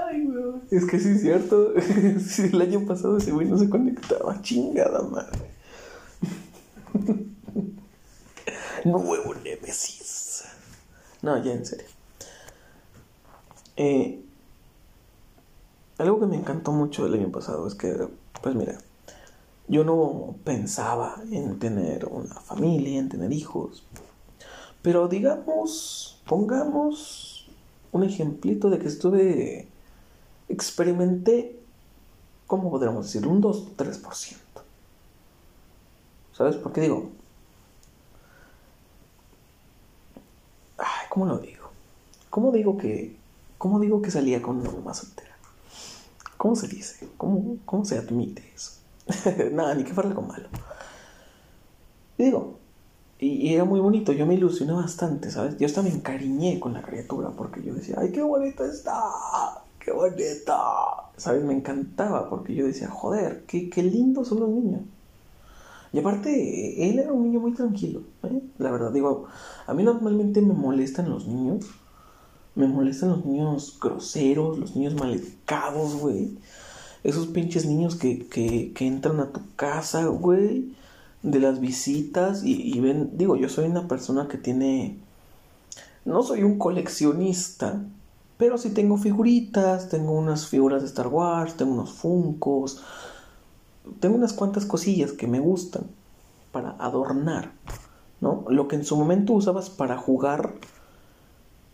Ay, 0.09 0.27
weón. 0.27 0.54
Es 0.71 0.85
que 0.87 0.99
sí 0.99 1.11
es 1.11 1.21
cierto. 1.23 1.73
Sí, 2.21 2.51
el 2.53 2.61
año 2.61 2.87
pasado 2.87 3.19
ese 3.19 3.33
güey 3.33 3.49
no 3.49 3.59
se 3.59 3.69
conectaba. 3.69 4.41
Chingada 4.43 5.03
madre. 5.03 5.51
Nuevo 8.85 9.35
Nemesis. 9.35 10.45
No, 11.23 11.43
ya 11.43 11.53
en 11.53 11.65
serio. 11.65 11.87
Eh, 13.77 14.21
algo 15.99 16.21
que 16.21 16.27
me 16.27 16.37
encantó 16.37 16.73
mucho 16.73 17.05
del 17.05 17.15
año 17.15 17.31
pasado 17.31 17.67
es 17.67 17.75
que, 17.75 18.09
pues 18.43 18.55
mira, 18.55 18.79
yo 19.69 19.85
no 19.85 20.37
pensaba 20.45 21.23
en 21.31 21.59
tener 21.59 22.07
una 22.07 22.35
familia, 22.35 22.99
en 22.99 23.09
tener 23.09 23.33
hijos. 23.33 23.85
Pero 24.83 25.09
digamos, 25.09 26.21
pongamos 26.27 27.49
un 27.93 28.03
ejemplito 28.03 28.71
de 28.71 28.79
que 28.79 28.89
estuve, 28.89 29.69
experimenté, 30.49 31.59
¿cómo 32.47 32.71
podríamos 32.71 33.07
decir? 33.07 33.27
Un 33.27 33.43
2-3%. 33.43 34.37
¿Sabes 36.33 36.57
por 36.57 36.73
qué 36.73 36.83
digo? 36.83 37.11
¿cómo 41.09 41.27
lo 41.27 41.39
digo? 41.39 41.69
¿Cómo 42.29 42.51
digo 42.51 42.77
que, 42.77 43.17
cómo 43.57 43.79
digo 43.79 44.03
que 44.03 44.11
salía 44.11 44.43
con 44.43 44.57
una 44.57 44.71
mamá 44.73 44.95
soltera? 44.95 45.31
¿Cómo 46.37 46.57
se 46.57 46.67
dice? 46.67 47.09
¿Cómo, 47.17 47.59
cómo 47.65 47.85
se 47.85 47.97
admite 47.97 48.43
eso? 48.53 48.73
Nada, 49.53 49.77
ni 49.77 49.85
que 49.85 49.95
fuera 49.95 50.09
algo 50.09 50.23
malo. 50.23 50.49
Y 52.19 52.25
digo, 52.25 52.59
y, 53.21 53.55
era 53.55 53.65
muy 53.65 53.79
bonito, 53.79 54.13
yo 54.13 54.27
me 54.27 54.35
ilusioné 54.35 54.73
bastante, 54.73 55.31
¿sabes? 55.31 55.57
Yo 55.57 55.67
hasta 55.67 55.83
me 55.83 55.91
encariñé 55.91 56.59
con 56.59 56.75
la 56.75 56.83
criatura 56.83 57.31
porque 57.31 57.63
yo 57.63 57.75
decía, 57.75 57.97
¡ay, 57.99 58.11
qué 58.11 58.23
bonita 58.23 58.67
está! 58.67 59.64
¡Qué 59.85 59.93
bonita! 59.93 60.55
¿Sabes? 61.17 61.45
Me 61.45 61.53
encantaba 61.53 62.31
porque 62.31 62.55
yo 62.55 62.67
decía, 62.67 62.89
joder, 62.89 63.45
qué, 63.47 63.69
qué 63.69 63.83
lindos 63.83 64.29
son 64.29 64.41
los 64.41 64.49
niños. 64.49 64.81
Y 65.93 65.99
aparte, 65.99 66.89
él 66.89 66.99
era 66.99 67.13
un 67.13 67.25
niño 67.25 67.41
muy 67.41 67.53
tranquilo, 67.53 68.03
¿eh? 68.25 68.41
La 68.59 68.71
verdad, 68.73 68.93
digo, 68.93 69.27
a 69.67 69.75
mí 69.75 69.83
normalmente 69.85 70.41
me 70.41 70.55
molestan 70.55 71.11
los 71.11 71.29
niños. 71.29 71.67
Me 72.55 72.67
molestan 72.67 73.11
los 73.11 73.25
niños 73.27 73.79
groseros, 73.81 74.59
los 74.59 74.75
niños 74.75 74.95
maleducados, 74.95 75.97
güey. 75.97 76.39
Esos 77.05 77.27
pinches 77.27 77.67
niños 77.67 77.97
que, 77.97 78.27
que, 78.27 78.73
que 78.75 78.87
entran 78.87 79.21
a 79.21 79.33
tu 79.33 79.41
casa, 79.55 80.07
güey, 80.07 80.73
de 81.23 81.41
las 81.41 81.61
visitas 81.61 82.43
y, 82.43 82.75
y 82.75 82.81
ven, 82.81 83.11
digo, 83.19 83.37
yo 83.37 83.49
soy 83.49 83.67
una 83.67 83.87
persona 83.87 84.29
que 84.29 84.39
tiene, 84.39 84.99
no 86.05 86.23
soy 86.23 86.43
un 86.43 86.59
coleccionista, 86.59 87.85
Pero 88.37 88.59
sí 88.59 88.71
tengo 88.71 88.97
figuritas, 88.97 89.89
tengo 89.89 90.13
unas 90.13 90.47
figuras 90.49 90.83
de 90.83 90.89
Star 90.89 91.07
Wars, 91.09 91.57
tengo 91.57 91.73
unos 91.73 91.93
Funkos, 91.93 92.83
tengo 94.01 94.17
unas 94.17 94.33
cuantas 94.33 94.67
cosillas 94.67 95.13
que 95.13 95.27
me 95.27 95.39
gustan 95.39 95.85
para 96.53 96.71
adornar, 96.79 97.53
¿no? 98.21 98.45
Lo 98.49 98.67
que 98.67 98.77
en 98.77 98.85
su 98.85 98.97
momento 98.97 99.35
usabas 99.35 99.71
para 99.71 99.97
jugar, 99.97 100.55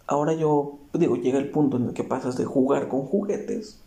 ahora 0.07 0.35
yo 0.35 0.79
digo, 0.93 1.17
llega 1.17 1.39
el 1.39 1.51
punto 1.51 1.77
en 1.77 1.87
el 1.89 1.95
que 1.95 2.05
pasas 2.05 2.37
de 2.37 2.45
jugar 2.45 2.89
con 2.89 3.03
juguetes 3.03 3.79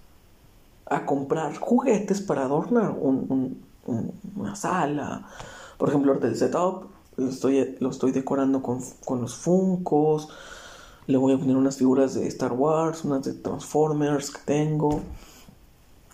a 0.86 1.06
comprar 1.06 1.56
juguetes 1.58 2.22
para 2.22 2.44
adornar 2.46 2.92
un- 2.92 3.26
un- 3.30 3.62
un- 3.88 4.12
una 4.36 4.56
sala. 4.56 5.28
Por 5.78 5.90
ejemplo, 5.90 6.14
el 6.14 6.36
setup 6.36 6.86
lo 7.18 7.30
estoy, 7.30 7.76
lo 7.80 7.90
estoy 7.90 8.12
decorando 8.12 8.62
con, 8.62 8.80
con 9.06 9.22
los 9.22 9.36
Funkos. 9.36 10.30
Le 11.06 11.18
voy 11.18 11.34
a 11.34 11.38
poner 11.38 11.58
unas 11.58 11.78
figuras 11.78 12.14
de 12.14 12.28
Star 12.28 12.54
Wars, 12.54 13.04
unas 13.04 13.24
de 13.24 13.34
Transformers 13.34 14.32
que 14.32 14.40
tengo, 14.46 15.02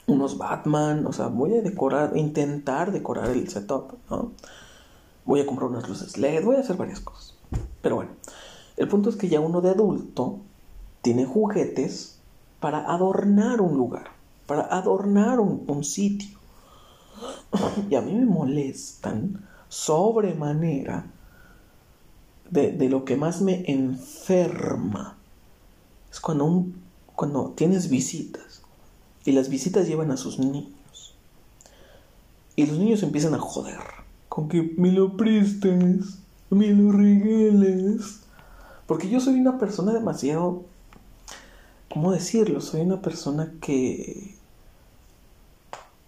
unos 0.08 0.38
Batman. 0.38 1.06
O 1.06 1.14
sea, 1.14 1.28
voy 1.28 1.56
a 1.58 1.62
decorar, 1.62 2.18
intentar 2.18 2.92
decorar 2.92 3.30
el 3.30 3.48
setup, 3.50 3.94
¿no? 4.10 4.32
Voy 5.26 5.42
a 5.42 5.46
comprar 5.46 5.70
unas 5.70 5.88
luces 5.88 6.18
LED, 6.18 6.44
voy 6.44 6.56
a 6.56 6.62
hacer 6.62 6.76
varias 6.76 7.02
cosas. 7.02 7.36
Pero 7.82 7.98
bueno, 7.98 8.12
el 8.78 8.88
punto 8.88 9.10
es 9.10 9.16
que 9.16 9.30
ya 9.30 9.40
uno 9.40 9.62
de 9.62 9.70
adulto 9.70 10.40
tiene 11.04 11.26
juguetes 11.26 12.20
para 12.60 12.92
adornar 12.92 13.62
un 13.62 13.78
lugar, 13.78 14.10
para 14.48 14.64
adornar 14.64 15.40
un, 15.40 15.66
un 15.68 15.84
sitio. 15.84 16.40
Y 17.90 17.96
a 17.96 18.02
mí 18.02 18.14
me 18.14 18.26
molestan 18.26 19.48
sobremanera 19.68 21.06
de, 22.50 22.72
de 22.72 22.90
lo 22.90 23.06
que 23.06 23.16
más 23.16 23.42
me 23.42 23.64
enferma. 23.72 25.18
Es 26.12 26.20
cuando, 26.20 26.46
un, 26.46 26.82
cuando 27.16 27.52
tienes 27.52 27.90
visitas 27.90 28.64
y 29.26 29.32
las 29.32 29.50
visitas 29.50 29.88
llevan 29.88 30.12
a 30.12 30.18
sus 30.18 30.40
niños. 30.40 31.16
Y 32.56 32.66
los 32.66 32.78
niños 32.78 33.04
empiezan 33.04 33.34
a 33.36 33.40
joder 33.40 33.80
con 34.28 34.50
que 34.50 34.74
me 34.78 34.92
lo 34.92 35.18
prestes, 35.18 36.20
me 36.50 36.68
lo 36.68 36.92
regales. 36.92 38.22
Porque 38.86 39.10
yo 39.10 39.20
soy 39.20 39.40
una 39.40 39.58
persona 39.58 39.94
demasiado 39.94 40.64
¿cómo 41.90 42.12
decirlo? 42.12 42.62
Soy 42.62 42.82
una 42.82 43.02
persona 43.02 43.54
que... 43.62 44.36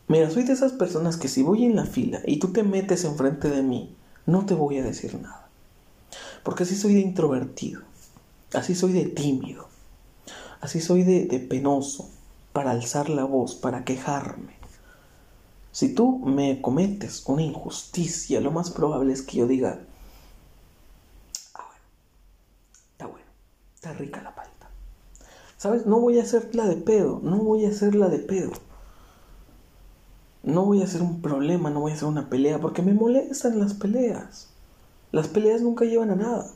Mira, 0.08 0.30
soy 0.30 0.44
de 0.44 0.54
esas 0.54 0.74
personas 0.74 1.18
que 1.18 1.28
si 1.28 1.42
voy 1.42 1.66
en 1.66 1.76
la 1.76 1.86
fila 1.86 2.22
y 2.26 2.40
tú 2.40 2.52
te 2.52 2.64
metes 2.64 3.06
enfrente 3.06 3.50
de 3.50 3.64
mí, 3.64 3.96
no 4.26 4.46
te 4.46 4.54
voy 4.54 4.78
a 4.78 4.84
decir 4.84 5.16
nada. 5.16 5.50
Porque 6.44 6.64
así 6.64 6.76
soy 6.76 6.96
de 6.96 7.02
introvertido, 7.02 7.82
así 8.54 8.76
soy 8.76 8.94
de 8.94 9.06
tímido, 9.06 9.68
así 10.60 10.82
soy 10.82 11.04
de, 11.04 11.26
de 11.26 11.40
penoso 11.40 12.10
para 12.54 12.72
alzar 12.72 13.10
la 13.10 13.24
voz, 13.24 13.56
para 13.56 13.84
quejarme. 13.84 14.62
Si 15.72 15.96
tú 15.96 16.20
me 16.20 16.62
cometes 16.62 17.24
una 17.28 17.44
injusticia, 17.44 18.42
lo 18.42 18.52
más 18.52 18.72
probable 18.72 19.14
es 19.14 19.22
que 19.22 19.38
yo 19.38 19.48
diga, 19.48 19.80
ah, 21.54 21.66
bueno, 21.66 21.84
está 22.92 23.06
bueno, 23.08 23.28
está 23.76 23.94
rica 23.94 24.22
la 24.22 24.36
palta. 24.36 24.70
¿Sabes? 25.58 25.86
No 25.86 26.00
voy 26.00 26.20
a 26.20 26.24
hacerla 26.24 26.66
de 26.66 26.76
pedo, 26.76 27.22
no 27.24 27.38
voy 27.38 27.66
a 27.66 27.70
hacerla 27.70 28.10
de 28.10 28.20
pedo. 28.20 28.52
No 30.44 30.66
voy 30.66 30.82
a 30.82 30.86
hacer 30.86 31.04
un 31.04 31.22
problema, 31.22 31.70
no 31.70 31.82
voy 31.82 31.92
a 31.92 31.96
hacer 31.96 32.08
una 32.08 32.30
pelea, 32.30 32.60
porque 32.60 32.82
me 32.82 32.94
molestan 32.94 33.60
las 33.60 33.76
peleas. 33.76 34.51
Las 35.12 35.28
peleas 35.28 35.62
nunca 35.62 35.86
llevan 35.86 36.12
a 36.12 36.16
nada. 36.16 36.48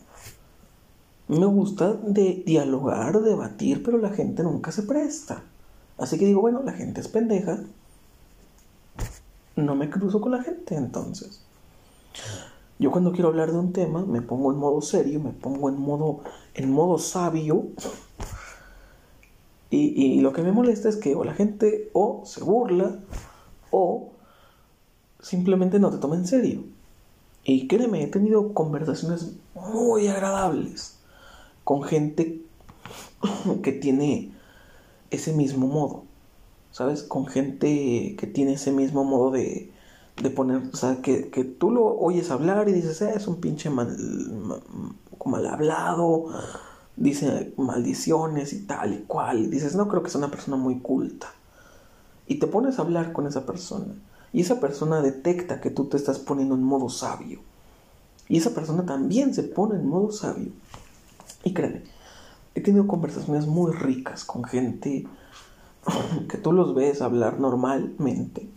Me 1.27 1.45
gusta 1.45 1.93
de 1.93 2.43
dialogar, 2.45 3.21
debatir, 3.21 3.83
pero 3.83 3.97
la 3.97 4.11
gente 4.11 4.43
nunca 4.43 4.71
se 4.71 4.83
presta. 4.83 5.43
Así 5.97 6.17
que 6.17 6.25
digo, 6.25 6.41
bueno, 6.41 6.61
la 6.63 6.73
gente 6.73 7.01
es 7.01 7.07
pendeja. 7.07 7.59
No 9.55 9.75
me 9.75 9.89
cruzo 9.89 10.21
con 10.21 10.33
la 10.33 10.43
gente 10.43 10.75
entonces. 10.75 11.41
Yo 12.77 12.91
cuando 12.91 13.11
quiero 13.11 13.29
hablar 13.29 13.51
de 13.51 13.57
un 13.57 13.71
tema 13.71 14.05
me 14.05 14.21
pongo 14.21 14.51
en 14.51 14.57
modo 14.57 14.81
serio, 14.81 15.19
me 15.19 15.31
pongo 15.31 15.69
en 15.69 15.79
modo 15.79 16.19
en 16.53 16.71
modo 16.71 16.97
sabio. 16.97 17.67
Y, 19.69 19.79
y 19.79 20.21
lo 20.21 20.31
que 20.31 20.43
me 20.43 20.51
molesta 20.51 20.89
es 20.89 20.97
que 20.97 21.15
o 21.15 21.23
la 21.23 21.33
gente 21.33 21.89
o 21.93 22.21
se 22.25 22.43
burla 22.43 22.99
o 23.71 24.11
simplemente 25.19 25.79
no 25.79 25.89
te 25.89 25.97
toma 25.97 26.15
en 26.15 26.27
serio. 26.27 26.74
Y 27.45 27.67
créeme, 27.67 28.03
he 28.03 28.07
tenido 28.07 28.53
conversaciones 28.53 29.33
muy 29.53 30.07
agradables 30.07 30.97
con 31.63 31.83
gente 31.83 32.41
que 33.63 33.71
tiene 33.71 34.33
ese 35.11 35.31
mismo 35.31 35.67
modo, 35.67 36.03
¿sabes? 36.71 37.03
Con 37.03 37.27
gente 37.27 38.15
que 38.17 38.27
tiene 38.27 38.53
ese 38.53 38.71
mismo 38.71 39.03
modo 39.03 39.29
de, 39.29 39.71
de 40.21 40.29
poner, 40.31 40.63
o 40.73 40.75
sea, 40.75 41.03
que, 41.03 41.29
que 41.29 41.43
tú 41.43 41.69
lo 41.69 41.85
oyes 41.85 42.31
hablar 42.31 42.67
y 42.67 42.73
dices, 42.73 42.99
eh, 43.03 43.13
es 43.15 43.27
un 43.27 43.39
pinche 43.39 43.69
mal, 43.69 43.95
mal, 43.97 44.61
mal 45.23 45.45
hablado, 45.45 46.25
dice 46.95 47.53
maldiciones 47.57 48.53
y 48.53 48.65
tal 48.65 48.93
y 48.95 48.97
cual, 49.03 49.39
y 49.39 49.47
dices, 49.47 49.75
no 49.75 49.87
creo 49.87 50.01
que 50.01 50.09
sea 50.09 50.19
una 50.19 50.31
persona 50.31 50.57
muy 50.57 50.79
culta. 50.79 51.31
Y 52.25 52.39
te 52.39 52.47
pones 52.47 52.79
a 52.79 52.81
hablar 52.81 53.13
con 53.13 53.27
esa 53.27 53.45
persona. 53.45 53.93
Y 54.35 54.41
esa 54.41 54.59
persona 54.59 55.01
detecta 55.01 55.61
que 55.61 55.69
tú 55.69 55.85
te 55.85 55.95
estás 55.95 56.19
poniendo 56.19 56.55
en 56.55 56.61
modo 56.61 56.89
sabio. 56.89 57.39
Y 58.27 58.37
esa 58.37 58.53
persona 58.53 58.85
también 58.85 59.33
se 59.33 59.43
pone 59.43 59.75
en 59.75 59.87
modo 59.87 60.11
sabio. 60.11 60.51
Y 61.45 61.53
créeme, 61.53 61.83
he 62.53 62.59
tenido 62.59 62.85
conversaciones 62.85 63.47
muy 63.47 63.71
ricas 63.71 64.25
con 64.25 64.43
gente 64.43 65.07
que 66.27 66.37
tú 66.37 66.51
los 66.51 66.75
ves 66.75 67.01
hablar 67.01 67.39
normalmente. 67.39 68.49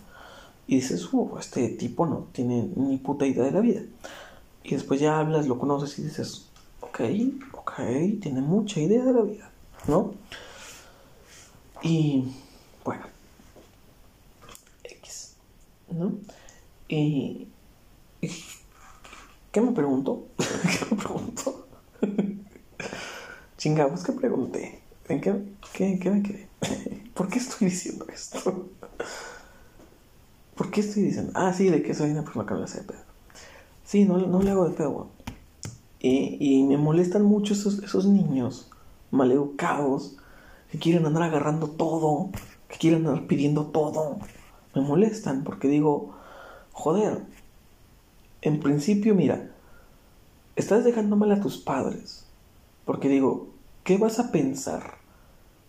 Y 0.67 0.75
dices, 0.75 1.13
uh, 1.13 1.39
este 1.39 1.69
tipo 1.69 2.07
no 2.07 2.27
tiene 2.33 2.73
ni 2.75 2.97
puta 2.97 3.25
idea 3.25 3.45
de 3.45 3.53
la 3.53 3.61
vida. 3.61 3.83
Y 4.65 4.75
después 4.75 4.99
ya 4.99 5.21
hablas, 5.21 5.47
lo 5.47 5.61
conoces 5.61 5.97
y 6.01 6.03
dices, 6.03 6.47
ok, 6.81 7.03
ok, 7.53 7.73
tiene 8.21 8.41
mucha 8.41 8.81
idea 8.81 9.05
de 9.05 9.13
la 9.13 9.23
vida, 9.23 9.49
¿no? 9.87 10.13
Y 11.83 12.35
bueno, 12.85 13.05
X, 14.83 15.37
¿no? 15.91 16.13
Y, 16.89 17.49
¿qué 19.53 19.61
me 19.61 19.73
pregunto? 19.73 20.29
¿Qué 20.39 20.95
me 20.95 21.03
pregunto? 21.03 21.67
Chingados, 23.59 24.05
¿qué 24.05 24.13
pregunté? 24.13 24.83
¿En 25.09 25.21
qué, 25.21 25.35
qué, 25.73 25.99
qué 25.99 26.11
me 26.11 26.23
quedé? 26.23 26.49
¿Por 27.15 27.29
qué 27.29 27.39
estoy 27.39 27.69
diciendo 27.69 28.07
esto? 28.13 28.71
¿Por 30.55 30.71
qué 30.71 30.81
estoy 30.81 31.05
diciendo? 31.05 31.33
Ah, 31.35 31.53
sí, 31.53 31.69
de 31.69 31.83
que 31.83 31.95
soy 31.95 32.11
una 32.11 32.23
persona 32.23 32.47
que 32.47 32.55
no 32.55 32.59
le 32.59 32.65
hace 32.65 32.81
de 32.81 32.85
pedo. 32.85 33.03
Sí, 33.85 34.05
no, 34.05 34.19
no 34.19 34.43
le 34.43 34.51
hago 34.51 34.69
de 34.69 34.75
pedo. 34.75 35.09
Y, 36.01 36.37
y 36.41 36.63
me 36.65 36.77
molestan 36.77 37.23
mucho 37.23 37.55
esos, 37.55 37.83
esos 37.83 38.07
niños 38.07 38.71
maleducados 39.11 40.17
que 40.71 40.79
quieren 40.79 41.07
andar 41.07 41.23
agarrando 41.23 41.69
todo, 41.69 42.31
que 42.69 42.79
quieren 42.79 43.07
andar 43.07 43.27
pidiendo 43.27 43.67
todo. 43.67 44.19
Me 44.75 44.83
molestan 44.83 45.45
porque 45.45 45.69
digo, 45.69 46.15
joder, 46.73 47.23
en 48.43 48.61
principio, 48.61 49.15
mira, 49.15 49.51
estás 50.57 50.85
dejando 50.85 51.17
mal 51.17 51.33
a 51.33 51.41
tus 51.41 51.59
padres. 51.59 52.25
Porque 52.85 53.09
digo, 53.09 53.49
¿qué 53.85 53.99
vas 53.99 54.19
a 54.19 54.33
pensar 54.33 54.95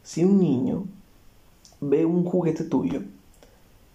si 0.03 0.23
un 0.23 0.39
niño 0.39 0.85
ve 1.81 2.05
un 2.05 2.25
juguete 2.25 2.63
tuyo 2.63 3.01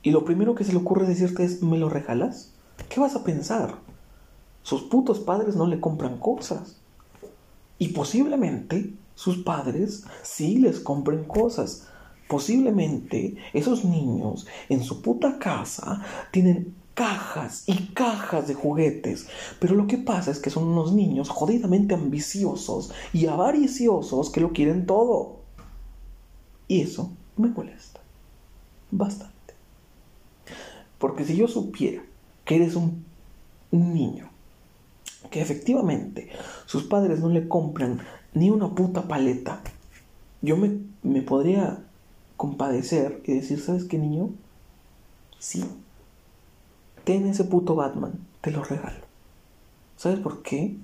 y 0.04 0.10
lo 0.10 0.24
primero 0.26 0.54
que 0.54 0.64
se 0.64 0.72
le 0.72 0.78
ocurre 0.78 1.06
decirte 1.06 1.44
es, 1.44 1.62
¿me 1.62 1.78
lo 1.78 1.88
regalas? 1.88 2.52
¿Qué 2.90 3.00
vas 3.00 3.16
a 3.16 3.24
pensar? 3.24 3.74
Sus 4.62 4.82
putos 4.82 5.18
padres 5.18 5.56
no 5.56 5.66
le 5.66 5.80
compran 5.80 6.18
cosas. 6.18 6.76
Y 7.78 7.88
posiblemente 7.88 8.92
sus 9.14 9.38
padres 9.38 10.04
sí 10.22 10.58
les 10.58 10.78
compren 10.78 11.24
cosas. 11.24 11.88
Posiblemente 12.28 13.36
esos 13.52 13.84
niños 13.84 14.46
en 14.68 14.82
su 14.82 15.02
puta 15.02 15.38
casa 15.38 16.02
tienen 16.30 16.74
cajas 16.94 17.64
y 17.66 17.88
cajas 17.88 18.48
de 18.48 18.54
juguetes. 18.54 19.26
Pero 19.60 19.74
lo 19.74 19.86
que 19.86 19.98
pasa 19.98 20.30
es 20.30 20.38
que 20.38 20.50
son 20.50 20.64
unos 20.64 20.92
niños 20.92 21.28
jodidamente 21.28 21.94
ambiciosos 21.94 22.92
y 23.12 23.26
avariciosos 23.26 24.30
que 24.30 24.40
lo 24.40 24.52
quieren 24.52 24.86
todo. 24.86 25.40
Y 26.68 26.80
eso 26.80 27.10
me 27.36 27.48
molesta. 27.48 28.00
Bastante. 28.90 29.34
Porque 30.98 31.24
si 31.24 31.36
yo 31.36 31.48
supiera 31.48 32.02
que 32.44 32.56
eres 32.56 32.76
un, 32.76 33.04
niño 33.70 34.30
que 35.32 35.40
efectivamente 35.40 36.30
sus 36.64 36.84
padres 36.84 37.18
no 37.18 37.28
le 37.28 37.48
compran 37.48 38.00
ni 38.34 38.50
una 38.50 38.72
puta 38.72 39.08
paleta, 39.08 39.62
yo 40.42 40.56
me, 40.56 40.78
me 41.02 41.22
podría 41.22 41.83
compadecer 42.44 43.22
y 43.24 43.32
decir, 43.32 43.58
¿sabes 43.58 43.84
qué 43.84 43.96
niño? 43.96 44.28
Sí, 45.38 45.64
ten 47.04 47.26
ese 47.26 47.44
puto 47.44 47.74
Batman, 47.74 48.12
te 48.42 48.50
lo 48.50 48.62
regalo. 48.62 49.02
¿Sabes 49.96 50.18
por 50.18 50.42
qué? 50.42 50.76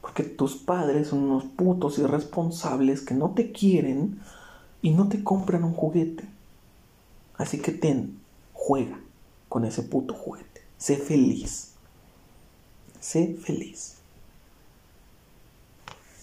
Porque 0.00 0.22
tus 0.22 0.54
padres 0.54 1.08
son 1.08 1.24
unos 1.24 1.42
putos 1.42 1.98
irresponsables 1.98 3.00
que 3.00 3.14
no 3.14 3.30
te 3.30 3.50
quieren 3.50 4.20
y 4.80 4.90
no 4.90 5.08
te 5.08 5.24
compran 5.24 5.64
un 5.64 5.74
juguete. 5.74 6.28
Así 7.36 7.58
que 7.58 7.72
ten, 7.72 8.20
juega 8.52 9.00
con 9.48 9.64
ese 9.64 9.82
puto 9.82 10.14
juguete. 10.14 10.62
Sé 10.76 10.96
feliz. 10.96 11.72
Sé 13.00 13.34
feliz. 13.34 13.96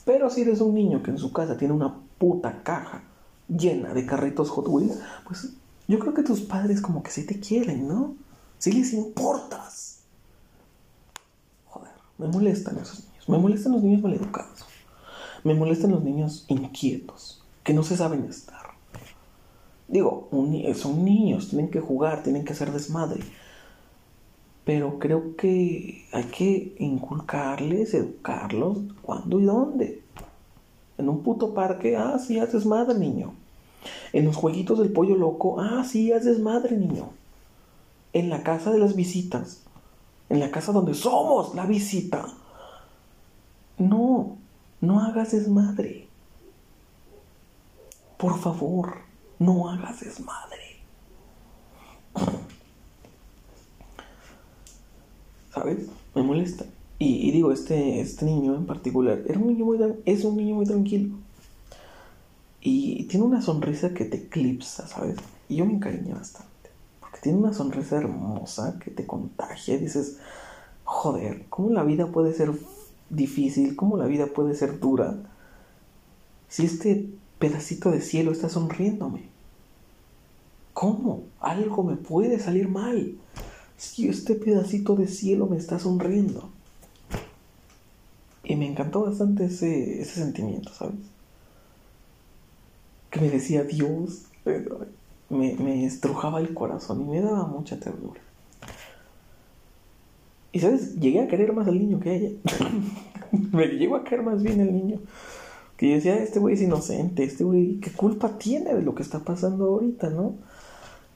Pero 0.06 0.30
si 0.30 0.43
eres 0.43 0.62
un 0.62 0.76
niño 0.76 1.03
que 1.03 1.12
en 1.12 1.18
su 1.18 1.34
casa 1.34 1.58
tiene 1.58 1.74
una 1.74 1.93
puta 2.18 2.64
caja 2.64 3.03
llena 3.47 3.93
de 3.93 4.05
carritos 4.05 4.49
Hot 4.49 4.67
Wheels, 4.67 4.99
pues 5.25 5.53
yo 5.87 5.99
creo 5.99 6.13
que 6.13 6.23
tus 6.23 6.41
padres 6.41 6.81
como 6.81 7.03
que 7.03 7.11
sí 7.11 7.25
te 7.25 7.39
quieren, 7.39 7.87
¿no? 7.87 8.15
Sí 8.57 8.71
les 8.71 8.93
importas. 8.93 9.99
Joder, 11.67 11.91
me 12.17 12.27
molestan 12.27 12.77
esos 12.77 13.05
niños. 13.05 13.29
Me 13.29 13.37
molestan 13.37 13.73
los 13.73 13.83
niños 13.83 14.01
maleducados. 14.01 14.65
Me 15.43 15.53
molestan 15.53 15.91
los 15.91 16.03
niños 16.03 16.45
inquietos, 16.47 17.43
que 17.63 17.73
no 17.73 17.83
se 17.83 17.97
saben 17.97 18.23
estar. 18.25 18.65
Digo, 19.87 20.27
un 20.31 20.63
son 20.73 21.05
niños, 21.05 21.49
tienen 21.49 21.69
que 21.69 21.79
jugar, 21.79 22.23
tienen 22.23 22.43
que 22.43 22.53
hacer 22.53 22.71
desmadre. 22.71 23.23
Pero 24.63 24.97
creo 24.97 25.35
que 25.35 26.07
hay 26.11 26.23
que 26.23 26.75
inculcarles, 26.79 27.93
educarlos, 27.93 28.79
cuándo 29.03 29.39
y 29.39 29.45
dónde. 29.45 30.05
En 30.97 31.09
un 31.09 31.23
puto 31.23 31.53
parque, 31.53 31.97
ah, 31.97 32.17
sí, 32.19 32.39
haces 32.39 32.65
madre, 32.65 32.97
niño. 32.97 33.33
En 34.13 34.25
los 34.25 34.35
jueguitos 34.35 34.79
del 34.79 34.91
pollo 34.91 35.15
loco, 35.15 35.59
ah, 35.59 35.83
sí, 35.83 36.11
haces 36.11 36.39
madre, 36.39 36.77
niño. 36.77 37.09
En 38.13 38.29
la 38.29 38.43
casa 38.43 38.71
de 38.71 38.79
las 38.79 38.95
visitas, 38.95 39.61
en 40.29 40.39
la 40.39 40.51
casa 40.51 40.71
donde 40.71 40.93
somos 40.93 41.53
la 41.53 41.65
visita. 41.65 42.25
No, 43.77 44.37
no 44.79 45.01
hagas 45.01 45.31
desmadre. 45.31 46.07
Por 48.17 48.39
favor, 48.39 48.99
no 49.39 49.69
hagas 49.69 49.99
desmadre. 49.99 50.79
¿Sabes? 55.53 55.87
Me 56.13 56.23
molesta. 56.23 56.65
Y, 56.97 57.27
y 57.27 57.31
digo, 57.31 57.51
este, 57.51 57.99
este 57.99 58.25
niño 58.25 58.55
en 58.55 58.65
particular 58.65 59.21
era 59.27 59.39
un 59.39 59.47
niño 59.47 59.65
muy, 59.65 59.79
es 60.05 60.23
un 60.23 60.37
niño 60.37 60.55
muy 60.55 60.65
tranquilo. 60.65 61.15
Y 62.61 63.03
tiene 63.03 63.25
una 63.25 63.41
sonrisa 63.41 63.93
que 63.93 64.05
te 64.05 64.17
eclipsa, 64.17 64.87
¿sabes? 64.87 65.17
Y 65.47 65.57
yo 65.57 65.65
me 65.65 65.73
encariñé 65.73 66.13
bastante. 66.13 66.51
Porque 66.99 67.19
tiene 67.21 67.37
una 67.37 67.53
sonrisa 67.53 67.97
hermosa 67.97 68.79
que 68.83 68.89
te 68.89 69.05
contagia. 69.05 69.75
Y 69.75 69.79
dices, 69.79 70.17
joder, 70.83 71.45
¿cómo 71.49 71.69
la 71.69 71.83
vida 71.83 72.07
puede 72.07 72.33
ser 72.33 72.51
difícil? 73.09 73.75
¿Cómo 73.75 73.97
la 73.97 74.07
vida 74.07 74.27
puede 74.27 74.55
ser 74.55 74.79
dura? 74.79 75.15
Si 76.49 76.65
este 76.65 77.07
pedacito 77.37 77.91
de 77.91 78.01
cielo 78.01 78.31
está 78.31 78.49
sonriéndome. 78.49 79.23
¿Cómo? 80.73 81.23
Algo 81.39 81.83
me 81.83 81.97
puede 81.97 82.39
salir 82.39 82.67
mal. 82.67 83.15
Si 83.77 84.07
este 84.07 84.33
pedacito 84.35 84.95
de 84.95 85.07
cielo 85.07 85.45
me 85.45 85.57
está 85.57 85.77
sonriendo. 85.77 86.49
Y 88.45 88.55
me 88.55 88.67
encantó 88.67 89.03
bastante 89.03 89.45
ese, 89.45 90.01
ese 90.01 90.21
sentimiento, 90.21 90.71
¿sabes? 90.71 90.95
Que 93.09 93.19
me 93.21 93.29
decía 93.29 93.63
Dios, 93.63 94.25
pero 94.43 94.85
me, 95.29 95.55
me 95.55 95.85
estrujaba 95.85 96.39
el 96.39 96.53
corazón 96.53 97.01
y 97.01 97.05
me 97.05 97.21
daba 97.21 97.47
mucha 97.47 97.79
ternura. 97.79 98.21
Y 100.51 100.59
sabes, 100.59 100.95
llegué 100.99 101.21
a 101.21 101.27
querer 101.27 101.53
más 101.53 101.67
al 101.67 101.79
niño 101.79 101.99
que 101.99 102.15
ella. 102.15 102.29
me 103.51 103.65
llegó 103.67 103.95
a 103.95 104.03
caer 104.03 104.21
más 104.21 104.43
bien 104.43 104.61
el 104.61 104.71
niño. 104.71 104.99
Que 105.75 105.89
yo 105.89 105.95
decía, 105.95 106.15
este 106.15 106.39
güey 106.39 106.53
es 106.53 106.61
inocente, 106.61 107.23
este 107.23 107.43
güey, 107.43 107.79
¿qué 107.81 107.91
culpa 107.91 108.37
tiene 108.37 108.73
de 108.73 108.81
lo 108.81 108.95
que 108.95 109.03
está 109.03 109.19
pasando 109.19 109.65
ahorita, 109.65 110.09
no? 110.11 110.35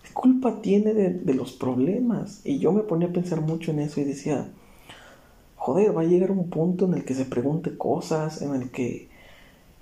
¿Qué 0.04 0.12
culpa 0.14 0.62
tiene 0.62 0.94
de, 0.94 1.12
de 1.12 1.34
los 1.34 1.54
problemas? 1.54 2.42
Y 2.44 2.60
yo 2.60 2.74
me 2.74 2.82
ponía 2.82 3.08
a 3.08 3.14
pensar 3.14 3.40
mucho 3.40 3.72
en 3.72 3.80
eso 3.80 4.02
y 4.02 4.04
decía, 4.04 4.50
joder, 5.70 5.96
va 5.96 6.02
a 6.02 6.06
llegar 6.06 6.32
un 6.32 6.50
punto 6.50 6.86
en 6.86 6.96
el 6.96 7.06
que 7.06 7.14
se 7.14 7.26
pregunte 7.26 7.78
cosas, 7.78 8.42
en 8.42 8.56
el 8.56 8.72
que, 8.72 9.08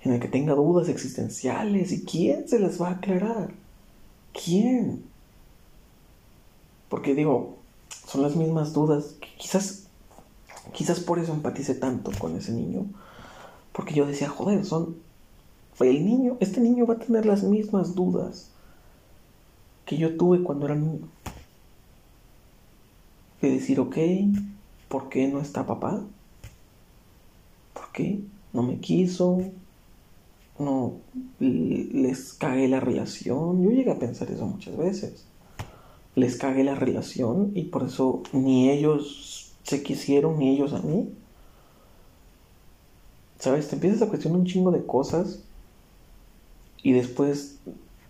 en 0.02 0.12
el 0.12 0.20
que 0.20 0.28
tenga 0.28 0.52
dudas 0.52 0.90
existenciales, 0.90 1.92
¿y 1.92 2.04
quién 2.04 2.46
se 2.46 2.58
las 2.58 2.78
va 2.78 2.88
a 2.88 2.92
aclarar? 2.92 3.54
¿Quién? 4.34 5.02
Porque 6.90 7.14
digo, 7.14 7.56
son 8.06 8.20
las 8.20 8.36
mismas 8.36 8.74
dudas, 8.74 9.16
que 9.18 9.28
quizás, 9.38 9.86
quizás 10.74 11.00
por 11.00 11.18
eso 11.18 11.32
empaticé 11.32 11.74
tanto 11.74 12.10
con 12.18 12.36
ese 12.36 12.52
niño, 12.52 12.84
porque 13.72 13.94
yo 13.94 14.04
decía, 14.04 14.28
joder, 14.28 14.66
son, 14.66 14.96
el 15.80 16.04
niño, 16.04 16.36
este 16.40 16.60
niño 16.60 16.84
va 16.84 16.94
a 16.94 16.98
tener 16.98 17.24
las 17.24 17.44
mismas 17.44 17.94
dudas 17.94 18.50
que 19.86 19.96
yo 19.96 20.18
tuve 20.18 20.42
cuando 20.42 20.66
era 20.66 20.74
niño. 20.74 21.08
De 23.40 23.52
decir, 23.52 23.80
ok, 23.80 23.96
¿por 24.88 25.08
qué 25.08 25.28
no 25.28 25.40
está 25.40 25.66
papá? 25.66 26.02
¿Por 27.74 27.92
qué? 27.92 28.20
No 28.52 28.62
me 28.62 28.78
quiso, 28.78 29.38
no 30.58 30.94
les 31.38 32.32
cagué 32.32 32.68
la 32.68 32.80
relación. 32.80 33.62
Yo 33.62 33.70
llegué 33.70 33.90
a 33.90 33.98
pensar 33.98 34.30
eso 34.30 34.46
muchas 34.46 34.76
veces. 34.76 35.26
Les 36.14 36.36
cagué 36.36 36.64
la 36.64 36.74
relación 36.74 37.52
y 37.54 37.64
por 37.64 37.84
eso 37.84 38.22
ni 38.32 38.70
ellos 38.70 39.52
se 39.62 39.82
quisieron 39.82 40.38
ni 40.38 40.50
ellos 40.50 40.72
a 40.72 40.80
mí. 40.80 41.12
¿Sabes? 43.38 43.68
Te 43.68 43.76
empiezas 43.76 44.02
a 44.02 44.08
cuestionar 44.08 44.40
un 44.40 44.46
chingo 44.46 44.72
de 44.72 44.84
cosas 44.84 45.44
y 46.82 46.92
después 46.92 47.60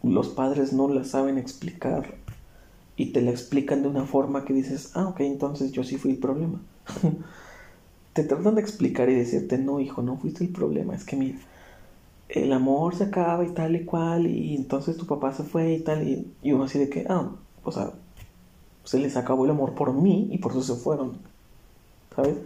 los 0.02 0.28
padres 0.28 0.72
no 0.72 0.88
la 0.88 1.04
saben 1.04 1.36
explicar 1.36 2.14
y 2.98 3.06
te 3.12 3.22
la 3.22 3.30
explican 3.30 3.82
de 3.82 3.88
una 3.88 4.04
forma 4.04 4.44
que 4.44 4.52
dices, 4.52 4.90
ah, 4.94 5.06
ok, 5.06 5.20
entonces 5.20 5.70
yo 5.70 5.84
sí 5.84 5.96
fui 5.96 6.10
el 6.10 6.18
problema. 6.18 6.60
te 8.12 8.24
tratan 8.24 8.56
de 8.56 8.60
explicar 8.60 9.08
y 9.08 9.14
decirte, 9.14 9.56
no, 9.56 9.78
hijo, 9.78 10.02
no 10.02 10.16
fuiste 10.16 10.44
el 10.44 10.50
problema, 10.50 10.96
es 10.96 11.04
que 11.04 11.16
mira, 11.16 11.38
el 12.28 12.52
amor 12.52 12.96
se 12.96 13.04
acaba 13.04 13.44
y 13.44 13.50
tal 13.50 13.76
y 13.76 13.84
cual, 13.84 14.26
y 14.26 14.56
entonces 14.56 14.96
tu 14.96 15.06
papá 15.06 15.32
se 15.32 15.44
fue 15.44 15.74
y 15.74 15.80
tal, 15.80 16.08
y, 16.08 16.26
y 16.42 16.52
uno 16.52 16.64
así 16.64 16.80
de 16.80 16.88
que, 16.90 17.06
ah, 17.08 17.30
o 17.62 17.70
sea, 17.70 17.92
se 18.82 18.98
les 18.98 19.16
acabó 19.16 19.44
el 19.44 19.52
amor 19.52 19.74
por 19.74 19.92
mí 19.92 20.28
y 20.32 20.38
por 20.38 20.50
eso 20.52 20.62
se 20.62 20.74
fueron, 20.74 21.18
¿sabes? 22.16 22.36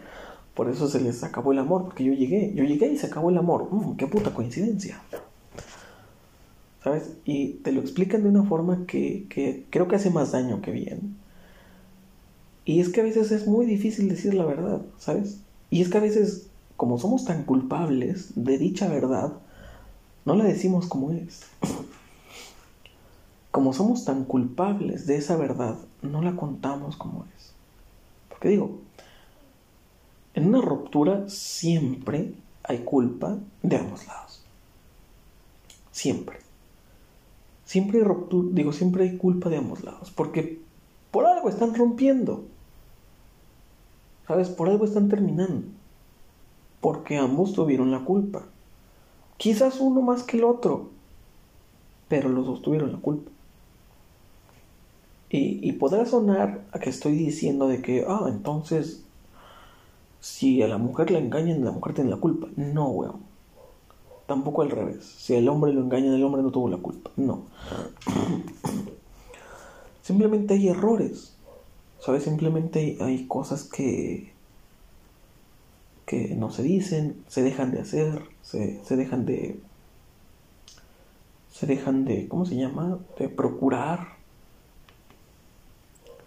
Por 0.55 0.69
eso 0.69 0.87
se 0.87 1.01
les 1.01 1.25
acabó 1.25 1.53
el 1.53 1.61
amor, 1.61 1.85
porque 1.85 2.05
yo 2.05 2.13
llegué, 2.13 2.53
yo 2.55 2.65
llegué 2.65 2.89
y 2.93 2.99
se 2.99 3.07
acabó 3.07 3.31
el 3.31 3.39
amor, 3.39 3.69
Mm, 3.71 3.97
qué 3.97 4.07
puta 4.07 4.35
coincidencia. 4.35 5.01
¿Sabes? 6.83 7.13
Y 7.25 7.55
te 7.63 7.73
lo 7.73 7.81
explican 7.81 8.23
de 8.23 8.29
una 8.29 8.45
forma 8.45 8.87
que, 8.87 9.27
que 9.29 9.65
creo 9.71 9.89
que 9.89 9.97
hace 9.97 10.11
más 10.11 10.33
daño 10.33 10.61
que 10.63 10.73
bien. 10.73 11.17
Y 12.65 12.81
es 12.81 12.89
que 12.89 13.01
a 13.01 13.05
veces 13.05 13.31
es 13.33 13.47
muy 13.47 13.67
difícil 13.67 14.09
decir 14.09 14.35
la 14.35 14.45
verdad, 14.45 14.83
¿sabes? 14.99 15.41
Y 15.71 15.83
es 15.83 15.89
que 15.89 15.99
a 15.99 16.03
veces, 16.03 16.49
como 16.77 16.99
somos 16.99 17.25
tan 17.25 17.45
culpables 17.45 18.33
de 18.35 18.59
dicha 18.59 18.89
verdad, 18.89 19.33
no 20.25 20.37
la 20.37 20.45
decimos 20.45 20.87
como 20.87 21.13
es. 21.13 21.43
Como 23.51 23.73
somos 23.73 24.05
tan 24.05 24.25
culpables 24.25 25.07
de 25.07 25.17
esa 25.17 25.37
verdad, 25.37 25.77
no 26.01 26.23
la 26.23 26.37
contamos 26.37 26.97
como 26.97 27.27
es. 27.37 27.53
Porque 28.31 28.49
digo, 28.49 28.79
en 30.35 30.47
una 30.49 30.61
ruptura 30.61 31.29
siempre 31.29 32.33
hay 32.65 32.79
culpa 32.79 33.39
de 33.63 33.77
ambos 33.77 34.07
lados. 34.07 34.43
Siempre. 35.91 36.39
Siempre 37.65 37.99
hay 37.99 38.05
ruptura, 38.05 38.49
digo, 38.53 38.73
siempre 38.73 39.05
hay 39.05 39.17
culpa 39.17 39.49
de 39.49 39.57
ambos 39.57 39.85
lados. 39.85 40.11
Porque 40.11 40.61
por 41.11 41.27
algo 41.27 41.49
están 41.49 41.75
rompiendo. 41.75 42.45
¿Sabes? 44.27 44.49
Por 44.49 44.69
algo 44.69 44.85
están 44.85 45.09
terminando. 45.09 45.67
Porque 46.81 47.17
ambos 47.17 47.53
tuvieron 47.53 47.91
la 47.91 48.05
culpa. 48.05 48.45
Quizás 49.37 49.81
uno 49.81 50.01
más 50.01 50.23
que 50.23 50.39
el 50.39 50.45
otro. 50.45 50.91
Pero 52.09 52.29
los 52.29 52.47
dos 52.47 52.63
tuvieron 52.63 52.93
la 52.93 52.99
culpa. 52.99 53.31
Y, 55.31 55.67
y 55.67 55.73
podrá 55.73 56.05
sonar 56.05 56.63
a 56.73 56.79
que 56.79 56.91
estoy 56.91 57.13
diciendo 57.13 57.67
de 57.67 57.81
que, 57.81 58.05
ah, 58.07 58.27
entonces, 58.29 59.03
si 60.21 60.63
a 60.63 60.69
la 60.69 60.79
mujer 60.79 61.11
la 61.11 61.19
engañan, 61.19 61.65
la 61.65 61.73
mujer 61.73 61.95
tiene 61.95 62.11
la 62.11 62.19
culpa. 62.19 62.49
No, 62.57 62.89
weón. 62.89 63.32
Tampoco 64.33 64.63
al 64.63 64.71
revés. 64.71 65.05
Si 65.05 65.35
el 65.35 65.47
hombre 65.47 65.75
lo 65.75 65.83
engaña, 65.83 66.07
el 66.07 66.25
hombre 66.25 66.43
no 66.43 66.51
tuvo 66.51 66.71
la 66.71 66.79
culpa. 66.79 67.11
No. 67.17 67.43
Simplemente 70.03 70.55
hay 70.55 70.69
errores. 70.69 71.35
¿Sabes? 72.01 72.23
Simplemente 72.23 72.97
hay, 73.03 73.27
cosas 73.27 73.65
que, 73.65 74.33
que 76.07 76.35
no 76.35 76.51
se 76.51 76.63
dicen, 76.63 77.23
se 77.29 77.43
dejan 77.43 77.73
de 77.73 77.81
hacer, 77.81 78.23
se, 78.41 78.83
se 78.83 78.97
dejan 78.97 79.27
de... 79.27 79.61
Se 81.51 81.67
dejan 81.67 82.07
de... 82.07 82.27
¿Cómo 82.27 82.47
se 82.47 82.57
llama? 82.57 83.01
De 83.19 83.29
procurar. 83.29 84.17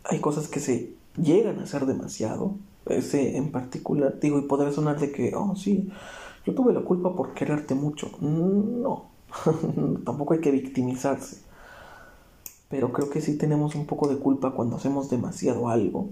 Hay 0.04 0.20
cosas 0.20 0.48
que 0.48 0.60
se 0.60 0.94
llegan 1.18 1.60
a 1.60 1.64
hacer 1.64 1.88
demasiado 1.88 2.54
ese 2.86 3.36
en 3.36 3.52
particular, 3.52 4.20
digo, 4.20 4.38
y 4.38 4.44
podrá 4.44 4.72
sonar 4.72 5.00
de 5.00 5.12
que, 5.12 5.34
oh, 5.34 5.56
sí, 5.56 5.90
yo 6.46 6.54
tuve 6.54 6.74
la 6.74 6.82
culpa 6.82 7.16
por 7.16 7.34
quererte 7.34 7.76
mucho. 7.76 8.12
No, 8.22 9.06
tampoco 10.06 10.34
hay 10.34 10.42
que 10.42 10.52
victimizarse. 10.52 11.42
Pero 12.70 12.92
creo 12.92 13.10
que 13.10 13.22
sí 13.22 13.38
tenemos 13.38 13.76
un 13.76 13.86
poco 13.86 14.08
de 14.08 14.18
culpa 14.18 14.52
cuando 14.52 14.76
hacemos 14.76 15.10
demasiado 15.10 15.70
algo. 15.70 16.10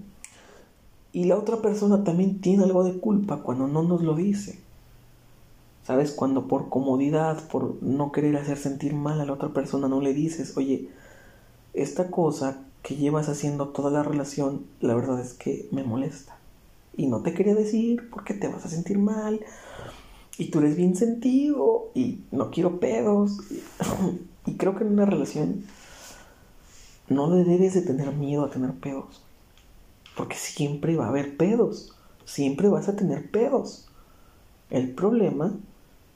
Y 1.12 1.24
la 1.26 1.36
otra 1.36 1.58
persona 1.58 2.02
también 2.02 2.40
tiene 2.40 2.64
algo 2.64 2.82
de 2.84 2.98
culpa 2.98 3.42
cuando 3.42 3.68
no 3.68 3.82
nos 3.82 4.02
lo 4.02 4.14
dice. 4.14 4.58
¿Sabes? 5.84 6.12
Cuando 6.12 6.48
por 6.48 6.70
comodidad, 6.70 7.46
por 7.48 7.80
no 7.82 8.10
querer 8.10 8.36
hacer 8.36 8.56
sentir 8.56 8.94
mal 8.94 9.20
a 9.20 9.24
la 9.26 9.32
otra 9.32 9.50
persona, 9.50 9.86
no 9.86 10.00
le 10.00 10.14
dices, 10.14 10.56
oye, 10.56 10.88
esta 11.74 12.10
cosa 12.10 12.64
que 12.82 12.96
llevas 12.96 13.28
haciendo 13.28 13.68
toda 13.68 13.90
la 13.90 14.02
relación, 14.02 14.64
la 14.80 14.94
verdad 14.94 15.20
es 15.20 15.34
que 15.34 15.68
me 15.70 15.84
molesta. 15.84 16.36
Y 16.96 17.06
no 17.06 17.20
te 17.22 17.34
quería 17.34 17.54
decir 17.54 18.08
porque 18.10 18.34
te 18.34 18.48
vas 18.48 18.64
a 18.64 18.68
sentir 18.68 18.98
mal. 18.98 19.40
Y 20.36 20.46
tú 20.46 20.58
eres 20.58 20.76
bien 20.76 20.96
sentido 20.96 21.90
y 21.94 22.20
no 22.32 22.50
quiero 22.50 22.80
pedos. 22.80 23.38
Y 24.46 24.54
creo 24.56 24.76
que 24.76 24.84
en 24.84 24.92
una 24.92 25.06
relación 25.06 25.64
no 27.08 27.34
le 27.34 27.44
debes 27.44 27.74
de 27.74 27.82
tener 27.82 28.12
miedo 28.12 28.44
a 28.44 28.50
tener 28.50 28.72
pedos. 28.72 29.22
Porque 30.16 30.36
siempre 30.36 30.96
va 30.96 31.06
a 31.06 31.08
haber 31.08 31.36
pedos. 31.36 31.92
Siempre 32.24 32.68
vas 32.68 32.88
a 32.88 32.96
tener 32.96 33.30
pedos. 33.30 33.88
El 34.70 34.90
problema 34.90 35.52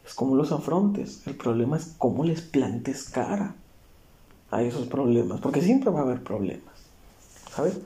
es 0.05 0.15
cómo 0.15 0.35
los 0.35 0.53
afrontes. 0.53 1.23
El 1.27 1.37
problema 1.37 1.77
es 1.77 1.95
cómo 1.99 2.25
les 2.25 2.43
plantes 2.43 3.09
cara 3.09 3.55
a 4.51 4.63
esos 4.63 4.89
problemas. 4.89 5.41
Porque 5.41 5.63
siempre 5.63 5.91
va 5.91 6.01
a 6.01 6.03
haber 6.03 6.23
problemas. 6.23 6.75
¿Sabes? 7.55 7.79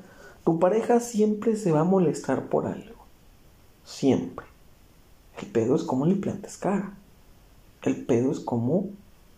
Tu 0.44 0.58
pareja 0.58 1.00
siempre 1.00 1.56
se 1.56 1.72
va 1.72 1.80
a 1.80 1.84
molestar 1.84 2.48
por 2.48 2.66
algo. 2.66 3.04
Siempre. 3.84 4.51
El 5.42 5.48
pedo 5.48 5.74
es 5.74 5.82
cómo 5.82 6.06
le 6.06 6.14
plantes 6.14 6.56
cara. 6.56 6.94
El 7.82 8.06
pedo 8.06 8.30
es 8.30 8.38
cómo 8.38 8.90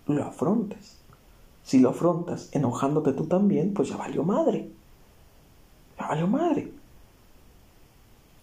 lo 0.06 0.22
afrontes. 0.22 0.98
Si 1.62 1.78
lo 1.78 1.90
afrontas 1.90 2.50
enojándote 2.52 3.14
tú 3.14 3.24
también, 3.24 3.72
pues 3.72 3.88
ya 3.88 3.96
valió 3.96 4.22
madre. 4.22 4.70
Ya 5.98 6.06
valió 6.06 6.26
madre. 6.26 6.70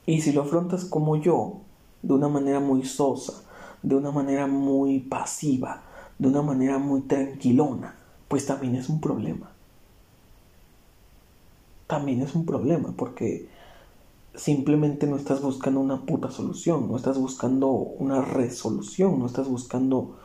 Y 0.07 0.21
si 0.21 0.31
lo 0.31 0.41
afrontas 0.41 0.85
como 0.85 1.17
yo, 1.17 1.57
de 2.01 2.13
una 2.15 2.27
manera 2.27 2.59
muy 2.59 2.83
sosa, 2.83 3.43
de 3.83 3.95
una 3.95 4.09
manera 4.09 4.47
muy 4.47 4.99
pasiva, 4.99 5.83
de 6.17 6.29
una 6.29 6.41
manera 6.41 6.79
muy 6.79 7.01
tranquilona, 7.01 7.95
pues 8.27 8.47
también 8.47 8.75
es 8.75 8.89
un 8.89 8.99
problema. 8.99 9.51
También 11.85 12.21
es 12.21 12.33
un 12.33 12.47
problema 12.47 12.91
porque 12.97 13.47
simplemente 14.35 15.07
no 15.07 15.17
estás 15.17 15.41
buscando 15.41 15.79
una 15.79 16.05
puta 16.05 16.31
solución, 16.31 16.87
no 16.87 16.95
estás 16.95 17.17
buscando 17.17 17.69
una 17.69 18.21
resolución, 18.21 19.19
no 19.19 19.25
estás 19.25 19.47
buscando 19.47 20.15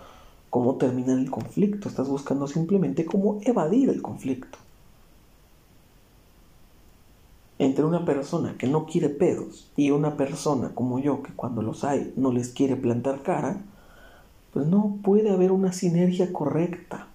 cómo 0.50 0.76
terminar 0.76 1.18
el 1.18 1.30
conflicto, 1.30 1.88
estás 1.88 2.08
buscando 2.08 2.46
simplemente 2.46 3.04
cómo 3.04 3.40
evadir 3.42 3.90
el 3.90 4.02
conflicto. 4.02 4.58
Entre 7.58 7.84
una 7.84 8.04
persona 8.04 8.56
que 8.58 8.66
no 8.66 8.86
quiere 8.86 9.08
pedos 9.08 9.70
y 9.76 9.90
una 9.90 10.16
persona 10.16 10.74
como 10.74 10.98
yo 10.98 11.22
que 11.22 11.32
cuando 11.32 11.62
los 11.62 11.84
hay 11.84 12.12
no 12.16 12.30
les 12.30 12.50
quiere 12.50 12.76
plantar 12.76 13.22
cara, 13.22 13.62
pues 14.52 14.66
no 14.66 14.98
puede 15.02 15.30
haber 15.30 15.52
una 15.52 15.72
sinergia 15.72 16.32
correcta. 16.32 17.08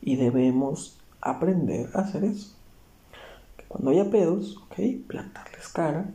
Y 0.00 0.16
debemos 0.16 0.98
aprender 1.20 1.90
a 1.94 2.00
hacer 2.00 2.24
eso. 2.24 2.57
Cuando 3.68 3.90
haya 3.90 4.10
pedos, 4.10 4.56
ok, 4.56 5.06
plantarles 5.06 5.68
cara, 5.68 6.10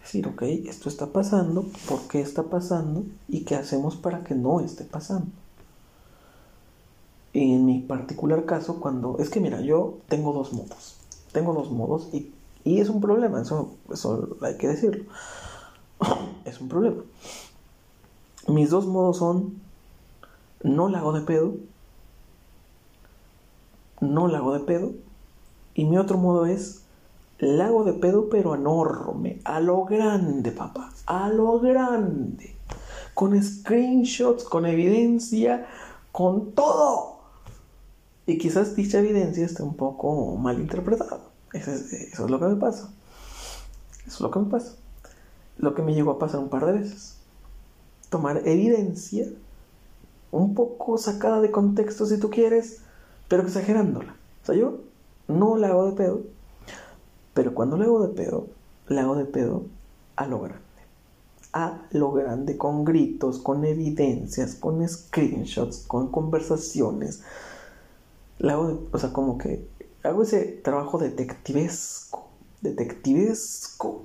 decir, 0.00 0.26
ok, 0.26 0.42
esto 0.42 0.88
está 0.88 1.06
pasando, 1.06 1.64
¿por 1.88 2.08
qué 2.08 2.20
está 2.20 2.42
pasando? 2.44 3.04
¿Y 3.28 3.44
qué 3.44 3.54
hacemos 3.54 3.96
para 3.96 4.24
que 4.24 4.34
no 4.34 4.60
esté 4.60 4.84
pasando? 4.84 5.30
Y 7.32 7.54
en 7.54 7.64
mi 7.64 7.80
particular 7.80 8.44
caso, 8.44 8.80
cuando, 8.80 9.18
es 9.18 9.30
que 9.30 9.40
mira, 9.40 9.60
yo 9.60 9.98
tengo 10.08 10.32
dos 10.32 10.52
modos, 10.52 10.96
tengo 11.32 11.52
dos 11.52 11.70
modos 11.70 12.08
y, 12.12 12.32
y 12.64 12.80
es 12.80 12.88
un 12.88 13.00
problema, 13.00 13.40
eso, 13.40 13.70
eso 13.92 14.36
hay 14.42 14.56
que 14.56 14.66
decirlo, 14.66 15.04
es 16.44 16.60
un 16.60 16.68
problema. 16.68 17.02
Mis 18.48 18.70
dos 18.70 18.86
modos 18.86 19.18
son, 19.18 19.60
no 20.64 20.88
la 20.88 20.98
hago 20.98 21.12
de 21.12 21.20
pedo, 21.20 21.54
no 24.00 24.26
la 24.26 24.38
hago 24.38 24.52
de 24.54 24.60
pedo, 24.60 24.92
y 25.74 25.84
mi 25.84 25.98
otro 25.98 26.18
modo 26.18 26.46
es, 26.46 26.82
lago 27.38 27.84
de 27.84 27.94
pedo 27.94 28.28
pero 28.28 28.54
enorme, 28.54 29.40
a 29.44 29.60
lo 29.60 29.84
grande, 29.84 30.52
papá, 30.52 30.92
a 31.06 31.28
lo 31.28 31.58
grande, 31.60 32.54
con 33.14 33.40
screenshots, 33.42 34.44
con 34.44 34.66
evidencia, 34.66 35.66
con 36.12 36.52
todo. 36.52 37.20
Y 38.26 38.38
quizás 38.38 38.76
dicha 38.76 38.98
evidencia 38.98 39.44
esté 39.44 39.62
un 39.62 39.74
poco 39.74 40.36
mal 40.36 40.60
interpretada. 40.60 41.20
Eso 41.52 41.72
es, 41.72 41.92
eso 41.92 42.24
es 42.24 42.30
lo 42.30 42.38
que 42.38 42.46
me 42.46 42.56
pasa. 42.56 42.92
Eso 44.06 44.14
es 44.16 44.20
lo 44.20 44.30
que 44.30 44.38
me 44.38 44.50
pasa. 44.50 44.76
Lo 45.58 45.74
que 45.74 45.82
me 45.82 45.94
llegó 45.94 46.12
a 46.12 46.18
pasar 46.18 46.40
un 46.40 46.48
par 46.48 46.66
de 46.66 46.72
veces. 46.72 47.16
Tomar 48.08 48.46
evidencia 48.46 49.26
un 50.30 50.54
poco 50.54 50.96
sacada 50.98 51.40
de 51.40 51.50
contexto 51.50 52.06
si 52.06 52.18
tú 52.18 52.30
quieres, 52.30 52.82
pero 53.28 53.42
exagerándola. 53.42 54.14
O 54.42 54.46
sea, 54.46 54.54
yo 54.54 54.80
no 55.30 55.56
la 55.56 55.68
hago 55.68 55.86
de 55.86 55.92
pedo, 55.92 56.22
pero 57.34 57.54
cuando 57.54 57.76
la 57.76 57.84
hago 57.84 58.06
de 58.06 58.14
pedo, 58.14 58.48
la 58.88 59.02
hago 59.02 59.14
de 59.14 59.24
pedo 59.24 59.64
a 60.16 60.26
lo 60.26 60.40
grande. 60.40 60.60
A 61.52 61.82
lo 61.92 62.12
grande, 62.12 62.56
con 62.56 62.84
gritos, 62.84 63.38
con 63.38 63.64
evidencias, 63.64 64.54
con 64.54 64.86
screenshots, 64.86 65.84
con 65.86 66.10
conversaciones. 66.10 67.22
La 68.38 68.52
hago 68.52 68.68
de, 68.68 68.78
o 68.92 68.98
sea, 68.98 69.12
como 69.12 69.38
que 69.38 69.66
hago 70.02 70.22
ese 70.22 70.44
trabajo 70.62 70.98
detectivesco, 70.98 72.28
detectivesco, 72.60 74.04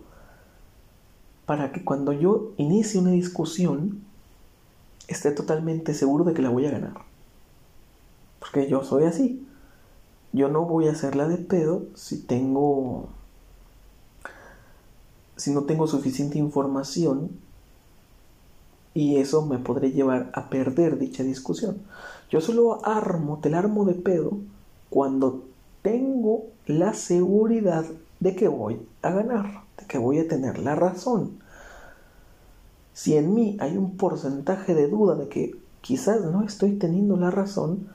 para 1.46 1.72
que 1.72 1.84
cuando 1.84 2.12
yo 2.12 2.54
inicie 2.58 3.00
una 3.00 3.12
discusión, 3.12 4.02
esté 5.08 5.32
totalmente 5.32 5.94
seguro 5.94 6.24
de 6.24 6.34
que 6.34 6.42
la 6.42 6.50
voy 6.50 6.66
a 6.66 6.72
ganar. 6.72 6.94
Porque 8.40 8.68
yo 8.68 8.84
soy 8.84 9.06
así. 9.06 9.46
Yo 10.36 10.50
no 10.50 10.66
voy 10.66 10.90
a 10.90 10.92
hacerla 10.92 11.30
de 11.30 11.38
pedo 11.38 11.84
si 11.94 12.18
tengo 12.18 13.08
si 15.38 15.52
no 15.52 15.64
tengo 15.64 15.88
suficiente 15.88 16.38
información 16.38 17.30
y 18.94 19.16
eso 19.16 19.46
me 19.46 19.60
podría 19.60 19.92
llevar 19.92 20.32
a 20.34 20.50
perder 20.50 21.00
dicha 21.00 21.24
discusión. 21.24 21.78
Yo 22.30 22.42
solo 22.42 22.86
armo, 22.86 23.40
te 23.42 23.50
la 23.50 23.60
armo 23.60 23.86
de 23.86 23.94
pedo 23.94 24.38
cuando 24.90 25.46
tengo 25.82 26.48
la 26.66 26.94
seguridad 26.94 27.86
de 28.20 28.36
que 28.36 28.50
voy 28.50 28.86
a 29.04 29.12
ganar, 29.12 29.64
de 29.78 29.86
que 29.86 29.98
voy 29.98 30.20
a 30.20 30.28
tener 30.28 30.60
la 30.60 30.76
razón. 30.76 31.40
Si 32.92 33.16
en 33.16 33.34
mí 33.34 33.56
hay 33.62 33.78
un 33.78 33.96
porcentaje 33.96 34.76
de 34.76 34.90
duda 34.90 35.16
de 35.16 35.30
que 35.30 35.56
quizás 35.80 36.26
no 36.26 36.44
estoy 36.44 36.74
teniendo 36.74 37.16
la 37.16 37.32
razón, 37.32 37.88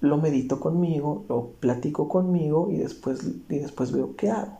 lo 0.00 0.18
medito 0.18 0.60
conmigo, 0.60 1.24
lo 1.28 1.50
platico 1.60 2.08
conmigo 2.08 2.68
y 2.70 2.76
después, 2.76 3.20
y 3.48 3.58
después 3.58 3.92
veo 3.92 4.16
qué 4.16 4.30
hago 4.30 4.58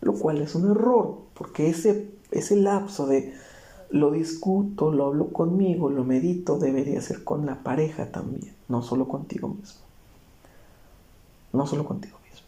lo 0.00 0.14
cual 0.14 0.40
es 0.40 0.54
un 0.54 0.70
error, 0.70 1.18
porque 1.34 1.68
ese, 1.68 2.10
ese 2.30 2.56
lapso 2.56 3.06
de 3.06 3.34
lo 3.90 4.10
discuto, 4.10 4.92
lo 4.92 5.06
hablo 5.06 5.32
conmigo, 5.32 5.90
lo 5.90 6.04
medito, 6.04 6.58
debería 6.58 7.00
ser 7.00 7.24
con 7.24 7.46
la 7.46 7.62
pareja 7.62 8.12
también, 8.12 8.54
no 8.68 8.82
solo 8.82 9.08
contigo 9.08 9.48
mismo. 9.48 9.80
No 11.52 11.66
solo 11.66 11.84
contigo 11.84 12.18
mismo. 12.30 12.46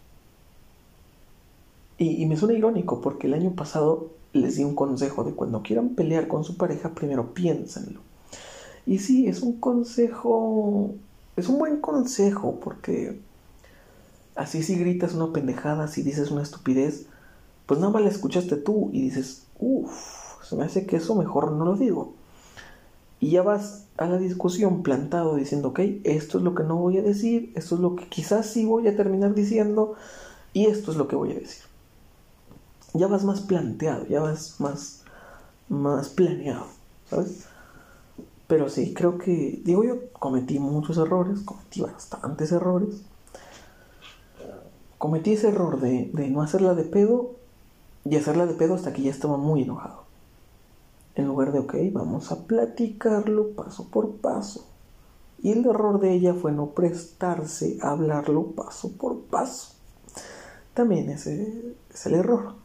Y, 1.97 2.23
y 2.23 2.27
me 2.27 2.37
suena 2.37 2.55
irónico 2.55 3.01
porque 3.01 3.27
el 3.27 3.35
año 3.35 3.53
pasado 3.53 4.11
les 4.33 4.57
di 4.57 4.65
un 4.65 4.75
consejo 4.75 5.25
de 5.25 5.33
cuando 5.33 5.63
quieran 5.63 5.91
pelear 5.91 6.29
con 6.29 6.45
su 6.45 6.57
pareja, 6.57 6.91
primero 6.91 7.33
piénsenlo. 7.33 8.01
Y 8.87 8.99
sí, 8.99 9.27
es 9.27 9.43
un 9.43 9.59
consejo, 9.59 10.95
es 11.41 11.49
un 11.49 11.59
buen 11.59 11.81
consejo 11.81 12.61
porque 12.61 13.21
así 14.37 14.63
si 14.63 14.77
gritas 14.77 15.15
una 15.15 15.33
pendejada, 15.33 15.89
si 15.89 16.03
dices 16.03 16.31
una 16.31 16.43
estupidez, 16.43 17.07
pues 17.67 17.81
nada 17.81 17.93
más 17.93 18.03
la 18.03 18.09
escuchaste 18.09 18.57
tú 18.57 18.91
y 18.93 19.03
dices, 19.03 19.47
uff, 19.59 20.43
se 20.43 20.57
me 20.57 20.65
hace 20.65 20.87
que 20.87 20.97
eso 20.97 21.15
mejor 21.15 21.53
no 21.53 21.65
lo 21.65 21.77
digo. 21.77 22.15
Y 23.21 23.31
ya 23.31 23.43
vas 23.43 23.85
a 23.99 24.07
la 24.07 24.19
discusión 24.19 24.83
plantado 24.83 25.37
diciendo, 25.37 25.69
ok, 25.69 25.81
esto 26.05 26.39
es 26.39 26.45
lo 26.45 26.55
que 26.55 26.63
no 26.63 26.77
voy 26.77 26.99
a 26.99 27.03
decir, 27.03 27.53
esto 27.55 27.75
es 27.75 27.81
lo 27.81 27.97
que 27.97 28.09
quizás 28.09 28.47
sí 28.47 28.65
voy 28.65 28.89
a 28.89 28.97
terminar 28.97 29.35
diciendo 29.35 29.95
y 30.55 30.67
esto 30.67 30.91
es 30.91 30.97
lo 30.97 31.07
que 31.07 31.17
voy 31.17 31.33
a 31.33 31.39
decir. 31.39 31.65
Ya 32.95 33.07
vas 33.07 33.25
más 33.25 33.43
planteado, 33.43 34.07
ya 34.07 34.21
vas 34.21 34.59
más, 34.59 35.03
más 35.69 36.09
planeado, 36.09 36.67
¿sabes? 37.09 37.45
Pero 38.51 38.69
sí, 38.69 38.93
creo 38.95 39.17
que, 39.17 39.63
digo 39.65 39.85
yo, 39.85 40.11
cometí 40.13 40.59
muchos 40.59 40.99
errores, 40.99 41.39
cometí 41.43 41.83
bastantes 41.83 42.51
errores. 42.51 43.03
Cometí 44.99 45.35
ese 45.35 45.51
error 45.51 45.79
de, 45.81 46.11
de 46.13 46.29
no 46.31 46.43
hacerla 46.43 46.75
de 46.75 46.83
pedo 46.83 47.37
y 48.05 48.17
hacerla 48.17 48.47
de 48.47 48.55
pedo 48.55 48.75
hasta 48.75 48.93
que 48.93 49.03
ya 49.03 49.13
estaba 49.13 49.37
muy 49.37 49.63
enojado. 49.63 50.03
En 51.15 51.29
lugar 51.29 51.53
de, 51.53 51.61
ok, 51.61 51.77
vamos 51.93 52.33
a 52.33 52.45
platicarlo 52.49 53.53
paso 53.53 53.89
por 53.89 54.17
paso. 54.17 54.67
Y 55.41 55.53
el 55.53 55.65
error 55.65 56.01
de 56.01 56.13
ella 56.13 56.35
fue 56.35 56.51
no 56.51 56.71
prestarse 56.71 57.79
a 57.81 57.93
hablarlo 57.93 58.47
paso 58.47 58.91
por 58.97 59.21
paso. 59.21 59.75
También 60.75 61.09
ese 61.09 61.77
es 61.89 62.07
el 62.07 62.15
error. 62.15 62.60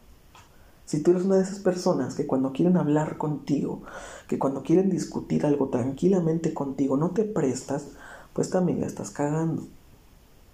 Si 0.86 1.02
tú 1.02 1.10
eres 1.10 1.24
una 1.24 1.36
de 1.36 1.42
esas 1.42 1.58
personas 1.58 2.14
que 2.14 2.26
cuando 2.26 2.52
quieren 2.52 2.76
hablar 2.76 3.18
contigo, 3.18 3.82
que 4.28 4.38
cuando 4.38 4.62
quieren 4.62 4.88
discutir 4.88 5.44
algo 5.44 5.68
tranquilamente 5.68 6.54
contigo, 6.54 6.96
no 6.96 7.10
te 7.10 7.24
prestas, 7.24 7.88
pues 8.32 8.50
también 8.50 8.80
la 8.80 8.86
estás 8.86 9.10
cagando. 9.10 9.66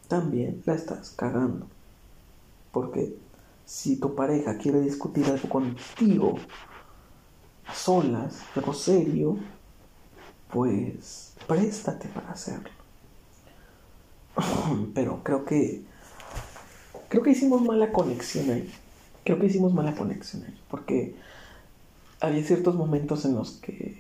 También 0.09 0.63
la 0.65 0.75
estás 0.75 1.11
cagando. 1.11 1.67
Porque 2.73 3.15
si 3.67 3.97
tu 3.97 4.15
pareja 4.15 4.57
quiere 4.57 4.81
discutir 4.81 5.27
algo 5.27 5.51
contigo, 5.51 6.37
solas, 7.75 8.41
algo 8.57 8.73
serio, 8.73 9.37
pues 10.51 11.35
préstate 11.47 12.09
para 12.09 12.31
hacerlo. 12.31 12.71
Pero 14.95 15.23
creo 15.23 15.45
que 15.45 15.85
creo 17.09 17.23
que 17.23 17.33
hicimos 17.33 17.61
mala 17.61 17.93
conexión 17.93 18.49
ahí. 18.49 18.73
Creo 19.25 19.39
que 19.39 19.47
hicimos 19.47 19.73
mala 19.73 19.95
conexión 19.95 20.45
porque 20.69 21.15
había 22.21 22.43
ciertos 22.43 22.75
momentos 22.75 23.25
en 23.25 23.35
los 23.35 23.53
que 23.53 23.97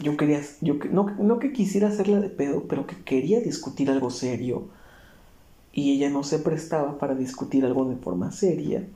yo 0.00 0.16
quería, 0.16 0.40
yo 0.60 0.74
no, 0.90 1.10
no 1.18 1.38
que 1.38 1.52
quisiera 1.52 1.88
hacerla 1.88 2.20
de 2.20 2.28
pedo, 2.28 2.64
pero 2.68 2.86
que 2.86 2.96
quería 3.02 3.40
discutir 3.40 3.90
algo 3.90 4.10
serio 4.10 4.68
y 5.72 5.92
ella 5.92 6.10
no 6.10 6.22
se 6.22 6.38
prestaba 6.38 6.98
para 6.98 7.14
discutir 7.14 7.64
algo 7.64 7.84
de 7.86 7.96
forma 7.96 8.30
seria. 8.32 8.86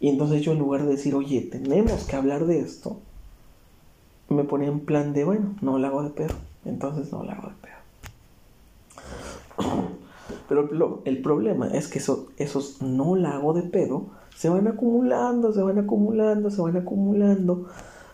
Y 0.00 0.08
entonces 0.08 0.42
yo 0.42 0.52
en 0.52 0.58
lugar 0.58 0.82
de 0.84 0.90
decir, 0.90 1.14
oye, 1.14 1.42
tenemos 1.42 2.04
que 2.04 2.16
hablar 2.16 2.46
de 2.46 2.60
esto, 2.60 2.98
me 4.28 4.44
ponía 4.44 4.68
en 4.68 4.80
plan 4.80 5.12
de, 5.12 5.24
bueno, 5.24 5.54
no 5.60 5.78
la 5.78 5.88
hago 5.88 6.02
de 6.02 6.10
pedo, 6.10 6.34
entonces 6.64 7.12
no 7.12 7.22
la 7.22 7.32
hago 7.34 7.48
de 7.48 7.54
pedo. 7.54 7.72
Pero 10.52 11.00
el 11.06 11.22
problema 11.22 11.68
es 11.68 11.88
que 11.88 11.98
esos 11.98 12.82
no 12.82 13.16
la 13.16 13.36
hago 13.36 13.54
de 13.54 13.62
pedo 13.62 14.10
se 14.36 14.50
van 14.50 14.66
acumulando, 14.68 15.52
se 15.52 15.62
van 15.62 15.78
acumulando, 15.78 16.50
se 16.50 16.60
van 16.60 16.76
acumulando, 16.76 17.68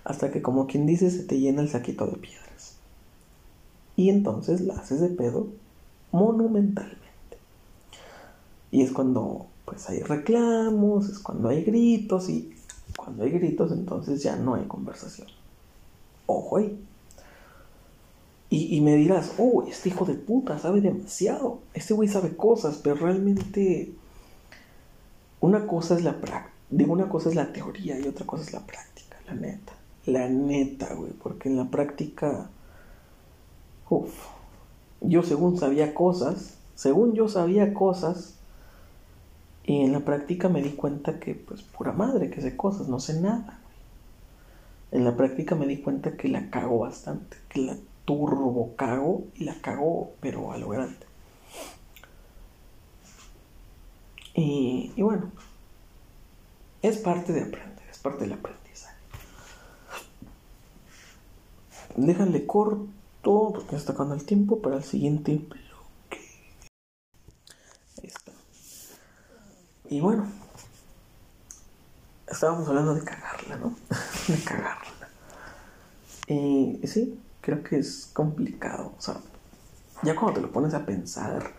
hasta 0.04 0.30
que 0.30 0.40
como 0.40 0.66
quien 0.68 0.86
dice 0.86 1.10
se 1.10 1.24
te 1.24 1.40
llena 1.40 1.62
el 1.62 1.68
saquito 1.68 2.06
de 2.06 2.16
piedras. 2.16 2.76
Y 3.96 4.10
entonces 4.10 4.60
la 4.60 4.74
haces 4.74 5.00
de 5.00 5.08
pedo 5.08 5.48
monumentalmente. 6.12 6.98
Y 8.70 8.82
es 8.82 8.92
cuando 8.92 9.46
pues 9.64 9.88
hay 9.88 10.00
reclamos, 10.00 11.08
es 11.08 11.18
cuando 11.18 11.48
hay 11.48 11.64
gritos 11.64 12.28
y 12.28 12.54
cuando 12.96 13.24
hay 13.24 13.30
gritos 13.30 13.72
entonces 13.72 14.22
ya 14.22 14.36
no 14.36 14.54
hay 14.54 14.64
conversación. 14.66 15.26
Ojo 16.26 16.58
ahí. 16.58 16.78
Y, 18.50 18.80
me 18.80 18.96
dirás, 18.96 19.34
oh, 19.36 19.64
este 19.68 19.90
hijo 19.90 20.06
de 20.06 20.14
puta 20.14 20.58
sabe 20.58 20.80
demasiado. 20.80 21.60
Este 21.74 21.92
güey 21.92 22.08
sabe 22.08 22.34
cosas, 22.34 22.80
pero 22.82 22.94
realmente 22.94 23.92
una 25.40 25.66
cosa 25.66 25.94
es 25.96 26.02
la 26.02 26.18
práctica. 26.18 26.54
Una 26.86 27.10
cosa 27.10 27.28
es 27.28 27.34
la 27.34 27.52
teoría 27.52 27.98
y 27.98 28.08
otra 28.08 28.26
cosa 28.26 28.44
es 28.44 28.54
la 28.54 28.60
práctica, 28.60 29.18
la 29.26 29.34
neta. 29.34 29.74
La 30.06 30.28
neta, 30.28 30.94
güey, 30.94 31.12
porque 31.12 31.50
en 31.50 31.58
la 31.58 31.66
práctica, 31.66 32.48
uff, 33.90 34.14
yo 35.02 35.22
según 35.22 35.58
sabía 35.58 35.94
cosas, 35.94 36.54
según 36.74 37.12
yo 37.12 37.28
sabía 37.28 37.74
cosas, 37.74 38.38
y 39.64 39.82
en 39.82 39.92
la 39.92 40.00
práctica 40.00 40.48
me 40.48 40.62
di 40.62 40.70
cuenta 40.70 41.20
que, 41.20 41.34
pues, 41.34 41.62
pura 41.62 41.92
madre, 41.92 42.30
que 42.30 42.40
sé 42.40 42.56
cosas, 42.56 42.88
no 42.88 43.00
sé 43.00 43.20
nada. 43.20 43.60
En 44.90 45.04
la 45.04 45.14
práctica 45.14 45.54
me 45.54 45.66
di 45.66 45.82
cuenta 45.82 46.16
que 46.16 46.28
la 46.28 46.48
cago 46.48 46.78
bastante, 46.78 47.36
que 47.50 47.60
la 47.60 47.76
turbo 48.08 48.74
cago 48.74 49.26
y 49.34 49.44
la 49.44 49.60
cago, 49.60 50.14
pero 50.20 50.50
a 50.50 50.56
lo 50.56 50.70
grande. 50.70 51.06
Y, 54.32 54.94
bueno, 54.96 55.30
es 56.80 56.96
parte 56.96 57.34
de 57.34 57.42
aprender, 57.42 57.86
es 57.90 57.98
parte 57.98 58.20
del 58.20 58.32
aprendizaje. 58.32 58.96
Déjale 61.96 62.46
corto, 62.46 62.88
porque 63.52 63.76
está 63.76 63.92
acabando 63.92 64.14
el 64.14 64.24
tiempo 64.24 64.62
para 64.62 64.76
el 64.76 64.84
siguiente 64.84 65.36
bloque. 65.36 66.24
Y 69.90 70.00
bueno, 70.00 70.32
estábamos 72.26 72.66
hablando 72.68 72.94
de 72.94 73.04
cagarla, 73.04 73.56
¿no? 73.56 73.76
de 74.28 74.44
cagarla. 74.44 75.08
Y 76.28 76.80
sí, 76.86 77.18
creo 77.48 77.62
que 77.62 77.78
es 77.78 78.10
complicado. 78.12 78.92
O 78.98 79.00
sea, 79.00 79.22
ya 80.02 80.14
cuando 80.14 80.34
te 80.34 80.46
lo 80.46 80.52
pones 80.52 80.74
a 80.74 80.84
pensar, 80.84 81.54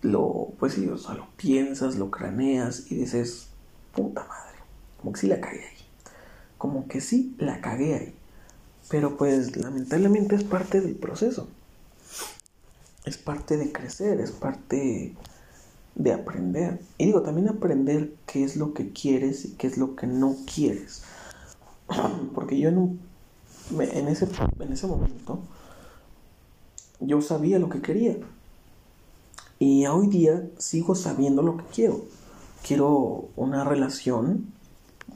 lo, 0.00 0.54
pues 0.58 0.72
sí, 0.72 0.88
o 0.88 0.96
sea, 0.96 1.14
lo 1.14 1.28
piensas, 1.36 1.96
lo 1.96 2.10
craneas 2.10 2.90
y 2.90 2.94
dices, 2.94 3.48
puta 3.94 4.24
madre, 4.26 4.58
como 4.98 5.12
que 5.12 5.20
sí 5.20 5.26
la 5.26 5.42
cagué 5.42 5.64
ahí. 5.64 5.86
Como 6.56 6.88
que 6.88 7.02
sí 7.02 7.36
la 7.38 7.60
cagué 7.60 7.94
ahí. 7.94 8.14
Pero 8.88 9.18
pues 9.18 9.58
lamentablemente 9.58 10.36
es 10.36 10.44
parte 10.44 10.80
del 10.80 10.94
proceso. 10.94 11.48
Es 13.04 13.18
parte 13.18 13.58
de 13.58 13.72
crecer, 13.72 14.22
es 14.22 14.30
parte 14.30 15.14
de 15.96 16.12
aprender. 16.14 16.80
Y 16.96 17.04
digo, 17.04 17.20
también 17.20 17.50
aprender 17.50 18.14
qué 18.24 18.42
es 18.42 18.56
lo 18.56 18.72
que 18.72 18.90
quieres 18.90 19.44
y 19.44 19.50
qué 19.50 19.66
es 19.66 19.76
lo 19.76 19.96
que 19.96 20.06
no 20.06 20.34
quieres. 20.46 21.02
Porque 22.34 22.58
yo 22.58 22.70
en 22.70 22.78
un 22.78 23.11
en 23.70 24.08
ese, 24.08 24.28
en 24.58 24.72
ese 24.72 24.86
momento 24.86 25.40
yo 27.00 27.20
sabía 27.20 27.58
lo 27.58 27.68
que 27.68 27.80
quería. 27.80 28.16
Y 29.58 29.86
hoy 29.86 30.08
día 30.08 30.48
sigo 30.58 30.94
sabiendo 30.94 31.42
lo 31.42 31.56
que 31.56 31.64
quiero. 31.64 32.02
Quiero 32.66 33.28
una 33.36 33.64
relación 33.64 34.52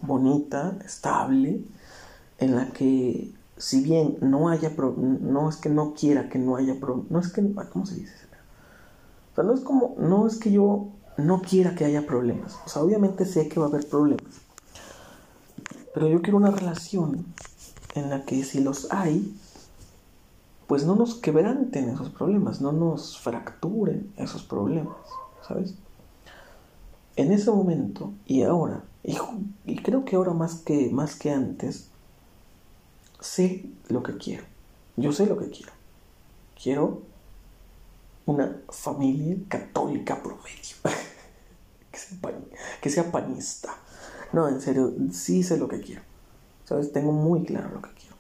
bonita, 0.03 0.79
estable, 0.85 1.61
en 2.39 2.57
la 2.57 2.71
que 2.71 3.33
si 3.57 3.81
bien 3.83 4.19
no 4.21 4.49
haya 4.49 4.73
no 4.77 5.49
es 5.49 5.57
que 5.57 5.71
no 5.71 5.95
quiera 5.95 6.29
que 6.29 6.39
no 6.39 6.57
haya 6.57 6.77
no 7.09 7.19
es 7.19 7.33
que 7.33 7.43
¿cómo 7.73 7.87
se 7.87 7.95
dice? 7.95 8.15
O 9.33 9.35
sea, 9.35 9.45
no 9.45 9.55
es 9.55 9.61
como 9.61 9.95
no 9.99 10.27
es 10.27 10.37
que 10.37 10.53
yo 10.53 10.89
no 11.17 11.41
quiera 11.41 11.75
que 11.75 11.85
haya 11.85 12.07
problemas. 12.07 12.59
O 12.67 12.69
sea, 12.69 12.83
obviamente 12.83 13.25
sé 13.25 13.49
que 13.49 13.59
va 13.59 13.67
a 13.67 13.69
haber 13.69 13.89
problemas. 13.89 14.35
Pero 15.95 16.09
yo 16.09 16.21
quiero 16.21 16.37
una 16.37 16.51
relación 16.51 17.25
en 17.97 18.11
la 18.11 18.25
que 18.25 18.45
si 18.45 18.61
los 18.61 18.93
hay, 18.93 19.35
pues 20.67 20.85
no 20.85 20.97
nos 20.97 21.15
quebranten 21.15 21.89
esos 21.89 22.11
problemas, 22.11 22.61
no 22.61 22.73
nos 22.73 23.19
fracturen 23.19 24.13
esos 24.17 24.43
problemas, 24.43 24.97
¿sabes? 25.47 25.75
En 27.17 27.33
ese 27.33 27.51
momento 27.51 28.13
y 28.27 28.43
ahora, 28.43 28.85
y, 29.03 29.77
creo 29.77 30.05
que 30.05 30.17
ahora 30.17 30.33
más 30.33 30.57
que, 30.57 30.91
más 30.91 31.15
que 31.15 31.31
antes, 31.31 31.89
sé 33.21 33.67
lo 33.89 34.03
que 34.03 34.17
quiero. 34.17 34.45
Yo 34.97 35.13
sé 35.13 35.27
lo 35.27 35.39
que 35.39 35.49
quiero. 35.49 35.73
Quiero 36.61 37.03
una 38.27 38.61
familia 38.69 39.37
católica 39.49 40.21
promedio. 40.21 40.77
que, 41.93 41.99
sea 41.99 42.19
que 42.81 42.91
sea 42.91 43.13
panista. 43.13 43.77
No, 44.33 44.49
en 44.49 44.61
serio, 44.61 44.93
sí 45.13 45.45
sé 45.45 45.57
lo 45.57 45.69
que 45.69 45.81
quiero. 45.81 46.03
¿Sabes? 46.67 46.93
Tengo 46.93 47.13
muy 47.13 47.45
claro 47.45 47.71
lo 47.71 47.81
que 47.81 47.91
quiero. 47.91 48.17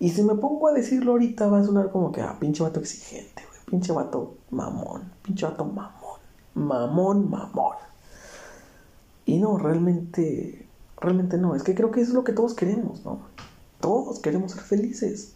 Y 0.00 0.10
si 0.10 0.22
me 0.22 0.34
pongo 0.34 0.68
a 0.68 0.72
decirlo 0.72 1.12
ahorita 1.12 1.46
va 1.46 1.60
a 1.60 1.64
sonar 1.64 1.90
como 1.90 2.10
que, 2.12 2.20
ah, 2.20 2.36
pinche 2.38 2.62
vato 2.62 2.80
exigente. 2.80 3.42
Pinche 3.66 3.92
vato 3.92 4.36
mamón. 4.50 5.12
Pinche 5.22 5.46
vato 5.46 5.64
mamón. 5.64 6.20
Mamón, 6.54 7.30
mamón. 7.30 7.76
Y 9.26 9.38
no, 9.38 9.58
realmente, 9.58 10.66
realmente 11.00 11.38
no. 11.38 11.54
Es 11.54 11.62
que 11.62 11.74
creo 11.74 11.92
que 11.92 12.00
eso 12.00 12.10
es 12.10 12.14
lo 12.14 12.24
que 12.24 12.32
todos 12.32 12.54
queremos, 12.54 13.04
¿no? 13.04 13.20
Todos 13.80 14.18
queremos 14.18 14.52
ser 14.52 14.62
felices. 14.62 15.34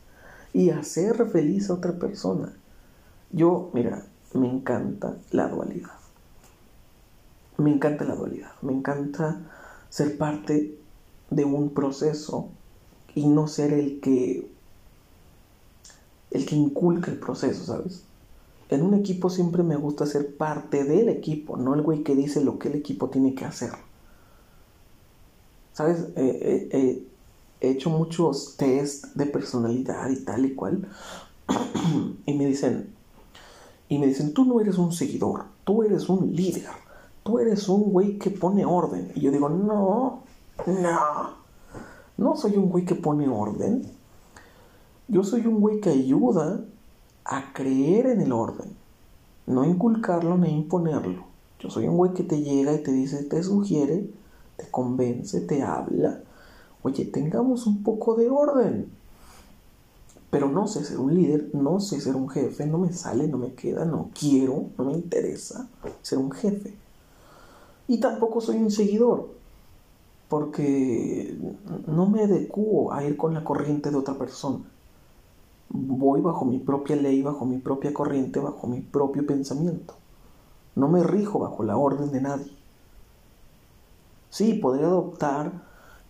Y 0.53 0.71
hacer 0.71 1.25
feliz 1.31 1.71
a 1.71 1.75
otra 1.75 1.93
persona. 1.93 2.53
Yo, 3.31 3.71
mira, 3.73 4.05
me 4.35 4.49
encanta 4.49 5.17
la 5.31 5.47
dualidad. 5.47 5.93
Me 7.57 7.71
encanta 7.71 8.05
la 8.05 8.17
dualidad. 8.17 8.51
Me 8.63 8.73
encanta 8.73 9.41
ser 9.91 10.19
parte 10.19 10.82
de 11.35 11.45
un 11.45 11.71
proceso 11.71 12.49
y 13.15 13.27
no 13.27 13.49
ser 13.49 13.73
el 13.73 14.01
que 14.01 14.51
el 16.31 16.47
que 16.47 16.57
inculca 16.57 17.11
el 17.11 17.19
proceso, 17.19 17.65
¿sabes? 17.65 18.05
En 18.71 18.83
un 18.83 18.95
equipo 18.95 19.29
siempre 19.29 19.63
me 19.63 19.77
gusta 19.77 20.07
ser 20.07 20.35
parte 20.37 20.85
del 20.85 21.11
equipo, 21.11 21.59
no 21.59 21.75
el 21.75 21.83
güey 21.83 22.03
que 22.03 22.17
dice 22.17 22.43
lo 22.43 22.59
que 22.59 22.69
el 22.69 22.77
equipo 22.77 23.11
tiene 23.11 23.35
que 23.35 23.45
hacer. 23.45 23.73
¿Sabes? 25.75 26.01
Eh, 26.01 26.09
eh, 26.17 26.69
eh, 26.73 27.07
he 27.61 27.71
hecho 27.71 27.91
muchos 27.91 28.57
test 28.57 29.07
de 29.15 29.27
personalidad 29.27 30.09
y 30.09 30.25
tal 30.25 30.47
y 30.47 30.55
cual. 30.55 30.89
y 32.27 32.33
me 32.33 32.47
dicen, 32.47 32.95
y 33.91 33.99
me 33.99 34.07
dicen, 34.07 34.33
tú 34.33 34.47
no 34.47 34.59
eres 34.59 34.79
un 34.79 34.93
seguidor, 34.93 35.45
tú 35.65 35.83
eres 35.83 36.09
un 36.09 36.35
líder. 36.35 36.69
tú 37.23 37.39
eres 37.39 37.69
un 37.69 37.93
güey 37.93 38.19
que 38.19 38.31
pone 38.31 38.65
orden. 38.65 39.13
Y 39.15 39.21
yo 39.21 39.31
digo, 39.31 39.49
no, 39.51 40.22
no, 40.67 41.35
no 42.17 42.37
soy 42.37 42.57
un 42.57 42.69
güey 42.69 42.85
que 42.85 42.95
pone 42.95 43.29
orden. 43.29 43.87
Yo 45.09 45.25
soy 45.25 45.47
un 45.47 45.61
güey 45.61 45.81
que 45.81 45.91
ayuda 45.91 46.65
a 47.25 47.53
creer 47.53 48.07
en 48.07 48.21
el 48.21 48.33
orden, 48.33 48.71
no 49.47 49.65
inculcarlo 49.65 50.37
ni 50.39 50.51
imponerlo. 50.51 51.25
Yo 51.59 51.71
soy 51.71 51.87
un 51.87 51.97
güey 51.97 52.13
que 52.13 52.25
te 52.25 52.43
llega 52.43 52.73
y 52.73 52.83
te 52.83 52.93
dice, 52.93 53.23
te 53.25 53.43
sugiere, 53.43 54.09
te 54.57 54.69
convence, 54.71 55.41
te 55.41 55.63
habla. 55.63 56.21
Oye, 56.83 57.05
tengamos 57.05 57.67
un 57.67 57.83
poco 57.83 58.17
de 58.17 58.29
orden. 58.29 58.91
Pero 60.31 60.49
no 60.49 60.67
sé 60.67 60.85
ser 60.85 60.99
un 60.99 61.15
líder, 61.15 61.51
no 61.53 61.79
sé 61.79 62.01
ser 62.01 62.17
un 62.17 62.29
jefe, 62.29 62.67
no 62.67 62.79
me 62.79 62.93
sale, 62.93 63.29
no 63.29 63.39
me 63.39 63.53
queda, 63.53 63.85
no 63.85 64.09
quiero, 64.19 64.71
no 64.79 64.87
me 64.87 64.95
interesa 64.95 65.69
ser 66.01 66.19
un 66.19 66.33
jefe. 66.33 66.75
Y 67.87 67.99
tampoco 67.99 68.41
soy 68.41 68.57
un 68.57 68.71
seguidor, 68.71 69.29
porque 70.33 71.37
no 71.87 72.09
me 72.09 72.23
adecuo 72.23 72.91
a 72.91 73.05
ir 73.05 73.19
con 73.19 73.35
la 73.35 73.45
corriente 73.45 73.91
de 73.91 73.99
otra 73.99 74.15
persona. 74.15 74.65
Voy 75.69 76.23
bajo 76.23 76.47
mi 76.47 76.59
propia 76.59 76.97
ley, 76.97 77.21
bajo 77.21 77.45
mi 77.45 77.59
propia 77.59 77.93
corriente, 77.93 78.41
bajo 78.41 78.67
mi 78.67 78.81
propio 78.81 79.27
pensamiento. 79.27 79.93
No 80.75 80.89
me 80.89 81.03
rijo 81.03 81.39
bajo 81.39 81.63
la 81.65 81.77
orden 81.77 82.13
de 82.13 82.23
nadie. 82.23 82.51
Sí, 84.31 84.55
podría 84.55 84.87
adoptar 84.87 85.53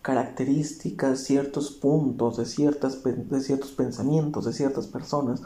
características, 0.01 1.19
ciertos 1.19 1.71
puntos 1.71 2.37
de, 2.37 2.45
ciertas, 2.45 3.03
de 3.03 3.41
ciertos 3.41 3.71
pensamientos 3.73 4.45
de 4.45 4.53
ciertas 4.53 4.87
personas, 4.87 5.41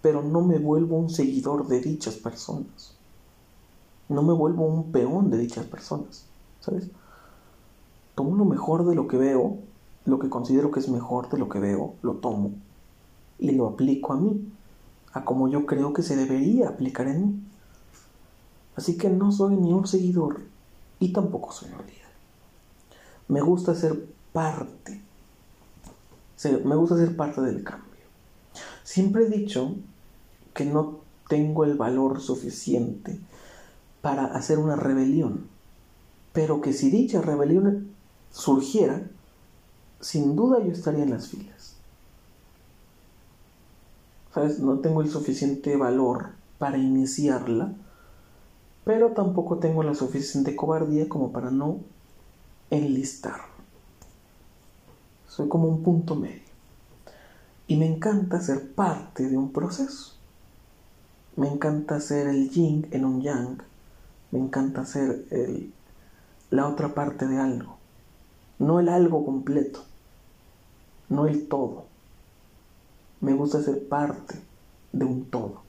pero 0.00 0.22
no 0.22 0.40
me 0.40 0.58
vuelvo 0.58 0.96
un 0.96 1.10
seguidor 1.10 1.68
de 1.68 1.82
dichas 1.82 2.14
personas. 2.14 2.96
No 4.08 4.22
me 4.22 4.32
vuelvo 4.32 4.64
un 4.64 4.92
peón 4.92 5.28
de 5.28 5.36
dichas 5.36 5.66
personas, 5.66 6.24
¿sabes? 6.60 6.88
Tomo 8.14 8.36
lo 8.36 8.44
mejor 8.44 8.86
de 8.86 8.94
lo 8.94 9.08
que 9.08 9.16
veo, 9.16 9.58
lo 10.04 10.18
que 10.18 10.28
considero 10.28 10.70
que 10.70 10.80
es 10.80 10.88
mejor 10.88 11.28
de 11.30 11.38
lo 11.38 11.48
que 11.48 11.58
veo, 11.58 11.94
lo 12.02 12.14
tomo 12.14 12.52
y 13.38 13.52
lo 13.52 13.68
aplico 13.68 14.12
a 14.12 14.16
mí, 14.16 14.52
a 15.12 15.24
como 15.24 15.48
yo 15.48 15.66
creo 15.66 15.92
que 15.92 16.02
se 16.02 16.16
debería 16.16 16.68
aplicar 16.68 17.08
en 17.08 17.26
mí. 17.26 17.42
Así 18.76 18.96
que 18.96 19.10
no 19.10 19.32
soy 19.32 19.56
ni 19.56 19.72
un 19.72 19.86
seguidor 19.86 20.40
y 20.98 21.12
tampoco 21.12 21.52
soy 21.52 21.70
un 21.70 21.86
líder. 21.86 22.02
Me 23.28 23.40
gusta 23.40 23.74
ser 23.74 24.06
parte. 24.32 25.00
Me 26.64 26.76
gusta 26.76 26.96
ser 26.96 27.16
parte 27.16 27.40
del 27.40 27.62
cambio. 27.62 27.88
Siempre 28.82 29.26
he 29.26 29.28
dicho 29.28 29.74
que 30.54 30.64
no 30.64 31.00
tengo 31.28 31.64
el 31.64 31.74
valor 31.76 32.20
suficiente 32.20 33.18
para 34.00 34.26
hacer 34.26 34.58
una 34.58 34.76
rebelión, 34.76 35.46
pero 36.32 36.60
que 36.60 36.72
si 36.72 36.90
dicha 36.90 37.22
rebelión 37.22 37.91
surgiera, 38.32 39.08
sin 40.00 40.34
duda 40.34 40.58
yo 40.58 40.72
estaría 40.72 41.04
en 41.04 41.10
las 41.10 41.28
filas. 41.28 41.76
¿Sabes? 44.34 44.58
No 44.58 44.78
tengo 44.78 45.02
el 45.02 45.10
suficiente 45.10 45.76
valor 45.76 46.30
para 46.58 46.78
iniciarla, 46.78 47.72
pero 48.84 49.12
tampoco 49.12 49.58
tengo 49.58 49.82
la 49.82 49.94
suficiente 49.94 50.56
cobardía 50.56 51.08
como 51.08 51.30
para 51.30 51.50
no 51.50 51.78
enlistar. 52.70 53.42
Soy 55.28 55.48
como 55.48 55.68
un 55.68 55.82
punto 55.82 56.16
medio. 56.16 56.42
Y 57.66 57.76
me 57.76 57.86
encanta 57.86 58.40
ser 58.40 58.72
parte 58.72 59.28
de 59.28 59.36
un 59.36 59.52
proceso. 59.52 60.14
Me 61.36 61.48
encanta 61.48 62.00
ser 62.00 62.26
el 62.26 62.50
yin 62.50 62.88
en 62.90 63.04
un 63.04 63.22
yang. 63.22 63.62
Me 64.30 64.38
encanta 64.38 64.84
ser 64.84 65.24
el, 65.30 65.72
la 66.50 66.68
otra 66.68 66.94
parte 66.94 67.26
de 67.26 67.38
algo. 67.38 67.81
No 68.58 68.80
el 68.80 68.88
algo 68.88 69.24
completo. 69.24 69.80
No 71.08 71.26
el 71.26 71.48
todo. 71.48 71.84
Me 73.20 73.34
gusta 73.34 73.62
ser 73.62 73.88
parte 73.88 74.40
de 74.92 75.04
un 75.04 75.24
todo. 75.26 75.62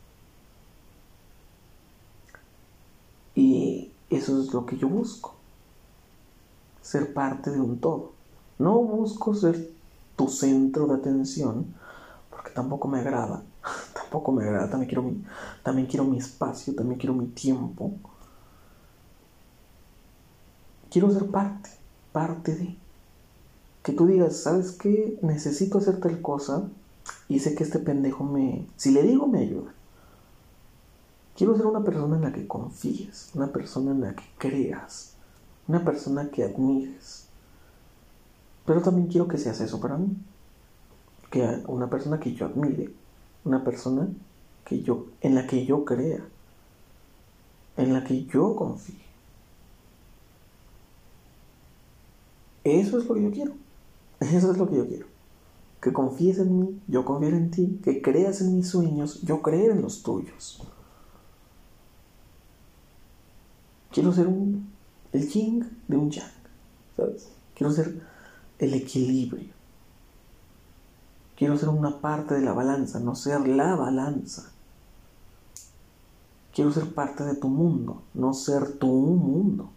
Y 3.36 3.92
eso 4.10 4.42
es 4.42 4.54
lo 4.54 4.66
que 4.66 4.78
yo 4.78 4.88
busco. 4.88 5.36
Ser 6.82 7.14
parte 7.14 7.52
de 7.52 7.60
un 7.60 7.80
todo. 7.80 8.12
No 8.60 8.76
busco 8.80 9.34
ser 9.34 9.72
tu 10.16 10.28
centro 10.28 10.88
de 10.88 10.96
atención, 10.96 11.74
porque 12.30 12.52
tampoco 12.52 12.88
me 12.88 13.00
agrada. 13.00 13.44
tampoco 13.94 14.32
me 14.32 14.44
agrada. 14.44 14.70
También 14.70 14.88
quiero, 14.88 15.04
mi, 15.04 15.24
también 15.64 15.88
quiero 15.88 16.06
mi 16.06 16.18
espacio, 16.18 16.76
también 16.76 17.00
quiero 17.00 17.14
mi 17.14 17.28
tiempo. 17.28 17.94
Quiero 20.90 21.10
ser 21.12 21.26
parte, 21.32 21.70
parte 22.14 22.56
de. 22.56 22.78
Que 23.84 23.92
tú 23.92 24.08
digas, 24.08 24.38
¿sabes 24.38 24.72
qué? 24.72 25.20
Necesito 25.22 25.80
hacer 25.80 26.00
tal 26.00 26.22
cosa 26.22 26.70
y 27.28 27.40
sé 27.40 27.54
que 27.54 27.64
este 27.64 27.80
pendejo 27.80 28.24
me... 28.24 28.66
Si 28.78 28.92
le 28.92 29.04
digo, 29.04 29.28
me 29.28 29.40
ayuda. 29.40 29.74
Quiero 31.36 31.58
ser 31.58 31.66
una 31.66 31.84
persona 31.84 32.16
en 32.16 32.22
la 32.22 32.32
que 32.32 32.48
confíes, 32.48 33.32
una 33.34 33.52
persona 33.52 33.92
en 33.92 34.02
la 34.02 34.16
que 34.16 34.24
creas, 34.38 35.16
una 35.68 35.84
persona 35.84 36.30
que 36.30 36.44
admires. 36.44 37.26
Pero 38.66 38.82
también 38.82 39.08
quiero 39.08 39.28
que 39.28 39.38
seas 39.38 39.60
eso 39.60 39.82
para 39.82 39.98
mí. 39.98 40.16
Que 41.30 41.64
una 41.68 41.90
persona 41.90 42.20
que 42.20 42.34
yo 42.34 42.46
admire, 42.46 42.94
una 43.44 43.64
persona 43.64 44.08
que 44.64 44.82
yo, 44.82 45.08
en 45.22 45.36
la 45.36 45.48
que 45.48 45.66
yo 45.66 45.84
crea, 45.84 46.24
en 47.76 47.94
la 47.94 48.04
que 48.04 48.26
yo 48.26 48.56
confíe. 48.56 49.03
Eso 52.64 52.98
es 52.98 53.06
lo 53.06 53.14
que 53.14 53.24
yo 53.24 53.32
quiero. 53.32 53.54
Eso 54.20 54.52
es 54.52 54.58
lo 54.58 54.70
que 54.70 54.78
yo 54.78 54.88
quiero. 54.88 55.08
Que 55.82 55.92
confíes 55.92 56.40
en 56.40 56.60
mí, 56.60 56.82
yo 56.88 57.04
confiar 57.04 57.34
en 57.34 57.52
ti, 57.52 57.80
que 57.84 58.02
creas 58.02 58.42
en 58.42 58.56
mis 58.56 58.70
sueños, 58.70 59.22
yo 59.22 59.42
creer 59.42 59.72
en 59.72 59.82
los 59.82 60.02
tuyos. 60.02 60.62
Quiero 63.92 64.12
ser 64.12 64.28
un, 64.28 64.72
el 65.12 65.30
yin 65.30 65.70
de 65.88 65.98
un 65.98 66.10
yang, 66.10 66.32
¿sabes? 66.96 67.30
Quiero 67.54 67.72
ser 67.72 68.02
el 68.60 68.74
equilibrio. 68.74 69.54
Quiero 71.36 71.58
ser 71.58 71.70
una 71.70 72.00
parte 72.00 72.36
de 72.36 72.42
la 72.42 72.54
balanza, 72.54 73.00
no 73.00 73.16
ser 73.16 73.48
la 73.48 73.76
balanza. 73.76 74.52
Quiero 76.54 76.72
ser 76.72 76.94
parte 76.94 77.24
de 77.24 77.36
tu 77.36 77.50
mundo, 77.50 78.04
no 78.14 78.34
ser 78.34 78.74
tu 78.74 78.88
mundo. 78.88 79.70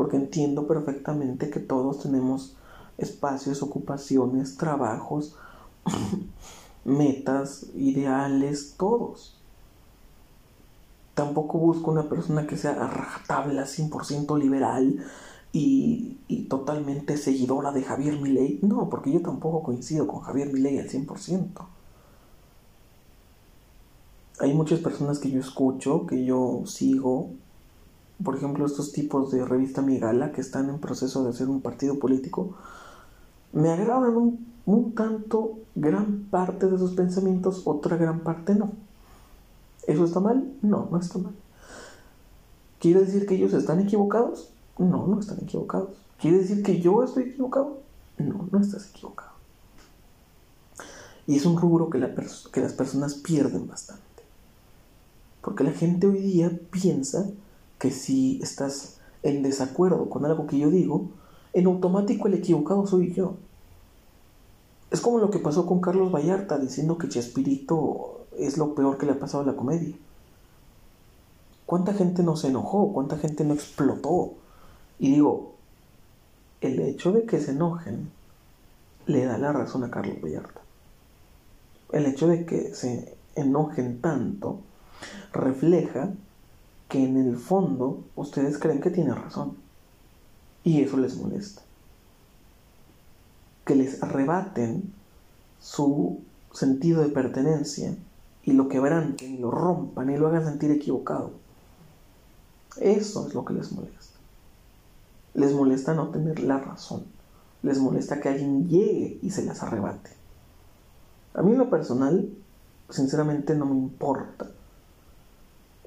Porque 0.00 0.16
entiendo 0.16 0.66
perfectamente 0.66 1.50
que 1.50 1.60
todos 1.60 2.00
tenemos 2.00 2.56
espacios, 2.96 3.62
ocupaciones, 3.62 4.56
trabajos, 4.56 5.36
metas, 6.86 7.66
ideales, 7.74 8.76
todos. 8.78 9.36
Tampoco 11.12 11.58
busco 11.58 11.90
una 11.90 12.08
persona 12.08 12.46
que 12.46 12.56
sea 12.56 12.72
rajatabla, 12.72 13.66
100% 13.66 14.38
liberal 14.38 15.04
y, 15.52 16.16
y, 16.28 16.44
totalmente 16.44 17.18
seguidora 17.18 17.70
de 17.70 17.82
Javier 17.82 18.18
Milei. 18.18 18.58
No, 18.62 18.88
porque 18.88 19.12
yo 19.12 19.20
tampoco 19.20 19.62
coincido 19.62 20.06
con 20.06 20.20
Javier 20.20 20.50
Milei 20.50 20.78
al 20.78 20.88
100%. 20.88 21.46
Hay 24.38 24.54
muchas 24.54 24.80
personas 24.80 25.18
que 25.18 25.30
yo 25.30 25.40
escucho, 25.40 26.06
que 26.06 26.24
yo 26.24 26.62
sigo. 26.64 27.32
Por 28.22 28.36
ejemplo, 28.36 28.66
estos 28.66 28.92
tipos 28.92 29.30
de 29.30 29.44
revista 29.44 29.82
Migala 29.82 30.32
que 30.32 30.40
están 30.40 30.68
en 30.68 30.78
proceso 30.78 31.24
de 31.24 31.30
hacer 31.30 31.48
un 31.48 31.60
partido 31.62 31.98
político. 31.98 32.54
Me 33.52 33.70
agradan 33.70 34.16
un, 34.16 34.46
un 34.66 34.94
tanto 34.94 35.58
gran 35.74 36.26
parte 36.30 36.66
de 36.66 36.78
sus 36.78 36.92
pensamientos, 36.92 37.62
otra 37.64 37.96
gran 37.96 38.20
parte 38.20 38.54
no. 38.54 38.72
¿Eso 39.86 40.04
está 40.04 40.20
mal? 40.20 40.52
No, 40.62 40.88
no 40.90 40.98
está 40.98 41.18
mal. 41.18 41.34
¿Quiere 42.78 43.00
decir 43.00 43.26
que 43.26 43.34
ellos 43.34 43.52
están 43.52 43.80
equivocados? 43.80 44.50
No, 44.78 45.06
no 45.06 45.20
están 45.20 45.38
equivocados. 45.42 45.90
¿Quiere 46.20 46.38
decir 46.38 46.62
que 46.62 46.80
yo 46.80 47.02
estoy 47.02 47.24
equivocado? 47.24 47.80
No, 48.18 48.48
no 48.50 48.60
estás 48.60 48.90
equivocado. 48.90 49.30
Y 51.26 51.36
es 51.36 51.46
un 51.46 51.56
rubro 51.56 51.90
que, 51.90 51.98
la 51.98 52.14
que 52.14 52.60
las 52.60 52.72
personas 52.72 53.14
pierden 53.14 53.66
bastante. 53.66 54.02
Porque 55.42 55.64
la 55.64 55.72
gente 55.72 56.06
hoy 56.06 56.20
día 56.20 56.50
piensa 56.70 57.30
que 57.80 57.90
si 57.90 58.38
estás 58.42 59.00
en 59.24 59.42
desacuerdo 59.42 60.08
con 60.10 60.24
algo 60.26 60.46
que 60.46 60.58
yo 60.58 60.70
digo, 60.70 61.08
en 61.54 61.66
automático 61.66 62.28
el 62.28 62.34
equivocado 62.34 62.86
soy 62.86 63.12
yo. 63.14 63.34
Es 64.90 65.00
como 65.00 65.18
lo 65.18 65.30
que 65.30 65.38
pasó 65.38 65.66
con 65.66 65.80
Carlos 65.80 66.12
Vallarta 66.12 66.58
diciendo 66.58 66.98
que 66.98 67.08
Chespirito 67.08 68.26
es 68.36 68.58
lo 68.58 68.74
peor 68.74 68.98
que 68.98 69.06
le 69.06 69.12
ha 69.12 69.18
pasado 69.18 69.42
a 69.42 69.46
la 69.46 69.56
comedia. 69.56 69.96
¿Cuánta 71.64 71.94
gente 71.94 72.22
no 72.22 72.36
se 72.36 72.48
enojó? 72.48 72.92
¿Cuánta 72.92 73.16
gente 73.16 73.44
no 73.44 73.54
explotó? 73.54 74.34
Y 74.98 75.12
digo, 75.12 75.54
el 76.60 76.80
hecho 76.80 77.12
de 77.12 77.24
que 77.24 77.40
se 77.40 77.52
enojen 77.52 78.10
le 79.06 79.24
da 79.24 79.38
la 79.38 79.52
razón 79.52 79.84
a 79.84 79.90
Carlos 79.90 80.20
Vallarta. 80.22 80.60
El 81.92 82.04
hecho 82.04 82.28
de 82.28 82.44
que 82.44 82.74
se 82.74 83.16
enojen 83.36 84.02
tanto 84.02 84.58
refleja 85.32 86.10
que 86.90 87.02
en 87.02 87.16
el 87.16 87.36
fondo 87.38 88.02
ustedes 88.16 88.58
creen 88.58 88.80
que 88.80 88.90
tiene 88.90 89.14
razón. 89.14 89.56
Y 90.64 90.82
eso 90.82 90.98
les 90.98 91.16
molesta. 91.16 91.62
Que 93.64 93.76
les 93.76 94.02
arrebaten 94.02 94.92
su 95.60 96.20
sentido 96.52 97.00
de 97.00 97.08
pertenencia 97.08 97.94
y 98.42 98.52
lo 98.52 98.68
quebranten 98.68 99.34
y 99.34 99.38
lo 99.38 99.52
rompan 99.52 100.10
y 100.10 100.18
lo 100.18 100.26
hagan 100.26 100.44
sentir 100.44 100.72
equivocado. 100.72 101.30
Eso 102.78 103.28
es 103.28 103.34
lo 103.34 103.44
que 103.44 103.54
les 103.54 103.70
molesta. 103.70 104.18
Les 105.34 105.54
molesta 105.54 105.94
no 105.94 106.08
tener 106.08 106.40
la 106.40 106.58
razón. 106.58 107.04
Les 107.62 107.78
molesta 107.78 108.20
que 108.20 108.30
alguien 108.30 108.68
llegue 108.68 109.20
y 109.22 109.30
se 109.30 109.44
las 109.44 109.62
arrebate. 109.62 110.10
A 111.34 111.42
mí 111.42 111.52
en 111.52 111.58
lo 111.58 111.70
personal, 111.70 112.28
sinceramente 112.88 113.54
no 113.54 113.66
me 113.66 113.76
importa 113.76 114.50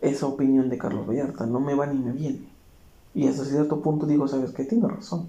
esa 0.03 0.27
opinión 0.27 0.69
de 0.69 0.77
Carlos 0.77 1.07
Vallarta. 1.07 1.45
No 1.45 1.59
me 1.59 1.73
va 1.73 1.87
ni 1.87 1.97
me 1.97 2.11
viene. 2.11 2.47
Y 3.15 3.27
hasta 3.27 3.45
cierto 3.45 3.81
punto 3.81 4.05
digo, 4.05 4.27
¿sabes 4.27 4.51
qué? 4.51 4.65
Tiene 4.65 4.87
razón. 4.87 5.27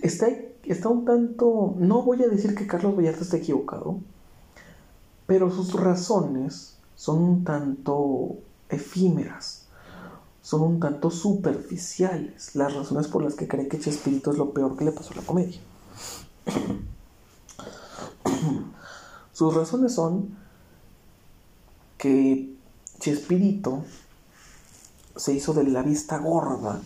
Está, 0.00 0.28
está 0.64 0.88
un 0.88 1.04
tanto... 1.04 1.74
No 1.78 2.02
voy 2.02 2.22
a 2.22 2.28
decir 2.28 2.54
que 2.54 2.66
Carlos 2.66 2.96
Vallarta 2.96 3.22
está 3.22 3.36
equivocado, 3.36 3.98
pero 5.26 5.50
sus 5.50 5.74
razones 5.74 6.76
son 6.94 7.22
un 7.22 7.44
tanto 7.44 8.36
efímeras, 8.68 9.66
son 10.40 10.62
un 10.62 10.80
tanto 10.80 11.10
superficiales 11.10 12.54
las 12.54 12.74
razones 12.74 13.08
por 13.08 13.22
las 13.22 13.34
que 13.34 13.48
cree 13.48 13.68
que 13.68 13.78
Chespirito 13.78 14.30
es 14.30 14.38
lo 14.38 14.52
peor 14.52 14.76
que 14.76 14.84
le 14.84 14.92
pasó 14.92 15.12
a 15.14 15.16
la 15.16 15.22
comedia. 15.22 15.60
Sus 19.32 19.54
razones 19.54 19.94
son 19.94 20.36
que 21.96 22.51
Chespirito 23.02 23.82
se 25.16 25.34
hizo 25.34 25.52
de 25.54 25.64
la 25.64 25.82
vista 25.82 26.18
gorda 26.18 26.80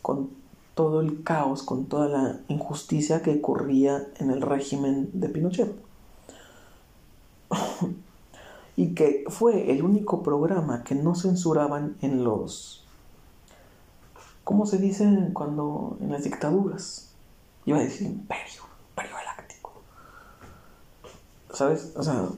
con 0.00 0.30
todo 0.74 1.02
el 1.02 1.22
caos, 1.22 1.62
con 1.62 1.84
toda 1.84 2.08
la 2.08 2.40
injusticia 2.48 3.20
que 3.20 3.36
ocurría 3.36 4.08
en 4.16 4.30
el 4.30 4.40
régimen 4.40 5.10
de 5.12 5.28
Pinochet. 5.28 5.70
y 8.76 8.94
que 8.94 9.24
fue 9.28 9.70
el 9.70 9.82
único 9.82 10.22
programa 10.22 10.82
que 10.82 10.94
no 10.94 11.14
censuraban 11.14 11.98
en 12.00 12.24
los... 12.24 12.86
¿Cómo 14.44 14.64
se 14.64 14.78
dice 14.78 15.28
cuando 15.34 15.98
en 16.00 16.10
las 16.10 16.24
dictaduras? 16.24 17.12
Iba 17.66 17.80
a 17.80 17.82
decir 17.82 18.06
imperio, 18.06 18.62
imperio 18.88 19.14
galáctico. 19.14 19.72
¿Sabes? 21.52 21.92
O 21.96 22.02
sea, 22.02 22.30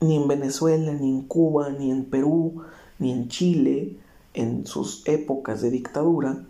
ni 0.00 0.16
en 0.16 0.28
Venezuela, 0.28 0.92
ni 0.92 1.10
en 1.10 1.22
Cuba, 1.22 1.70
ni 1.70 1.90
en 1.90 2.06
Perú, 2.06 2.62
ni 2.98 3.12
en 3.12 3.28
Chile, 3.28 3.96
en 4.34 4.66
sus 4.66 5.06
épocas 5.06 5.60
de 5.60 5.70
dictadura, 5.70 6.44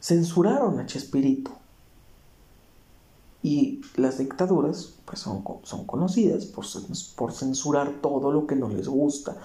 censuraron 0.00 0.78
a 0.80 0.86
Chespirito. 0.86 1.52
Y 3.42 3.80
las 3.96 4.18
dictaduras 4.18 4.94
pues 5.04 5.18
son, 5.18 5.44
son 5.64 5.84
conocidas 5.84 6.46
por, 6.46 6.64
por 7.16 7.32
censurar 7.32 8.00
todo 8.00 8.32
lo 8.32 8.46
que 8.46 8.56
no 8.56 8.68
les 8.68 8.88
gusta, 8.88 9.36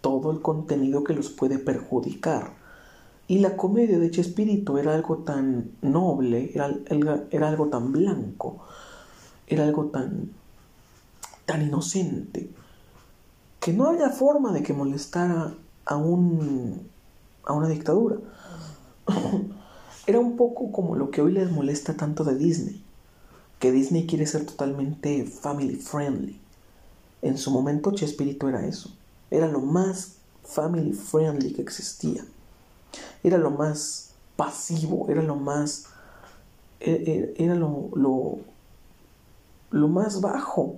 todo 0.00 0.30
el 0.32 0.40
contenido 0.42 1.04
que 1.04 1.14
los 1.14 1.30
puede 1.30 1.58
perjudicar. 1.58 2.54
Y 3.28 3.38
la 3.38 3.56
comedia 3.56 3.98
de 3.98 4.10
Chespirito 4.10 4.78
era 4.78 4.94
algo 4.94 5.18
tan 5.18 5.72
noble, 5.80 6.52
era, 6.54 6.72
era 7.30 7.48
algo 7.48 7.68
tan 7.68 7.92
blanco, 7.92 8.58
era 9.46 9.64
algo 9.64 9.86
tan, 9.86 10.30
tan 11.44 11.62
inocente, 11.62 12.50
que 13.66 13.72
no 13.72 13.88
había 13.88 14.10
forma 14.10 14.52
de 14.52 14.62
que 14.62 14.72
molestara 14.72 15.52
a, 15.86 15.96
un, 15.96 16.88
a 17.44 17.52
una 17.52 17.66
dictadura. 17.66 18.16
era 20.06 20.20
un 20.20 20.36
poco 20.36 20.70
como 20.70 20.94
lo 20.94 21.10
que 21.10 21.20
hoy 21.20 21.32
les 21.32 21.50
molesta 21.50 21.96
tanto 21.96 22.22
de 22.22 22.36
Disney 22.36 22.80
que 23.58 23.72
Disney 23.72 24.06
quiere 24.06 24.24
ser 24.28 24.46
totalmente 24.46 25.24
family 25.24 25.74
friendly. 25.74 26.40
En 27.22 27.38
su 27.38 27.50
momento 27.50 27.90
Chespirito 27.90 28.48
era 28.48 28.64
eso. 28.64 28.94
Era 29.32 29.48
lo 29.48 29.60
más 29.60 30.18
family 30.44 30.92
friendly 30.92 31.52
que 31.52 31.62
existía. 31.62 32.24
Era 33.24 33.36
lo 33.36 33.50
más 33.50 34.12
pasivo, 34.36 35.06
era 35.08 35.22
lo 35.22 35.34
más... 35.34 35.86
e, 36.78 37.34
e, 37.36 37.44
Era 37.44 37.56
lo, 37.56 37.90
lo, 37.96 38.38
lo 39.72 39.88
más 39.88 40.20
bajo. 40.20 40.76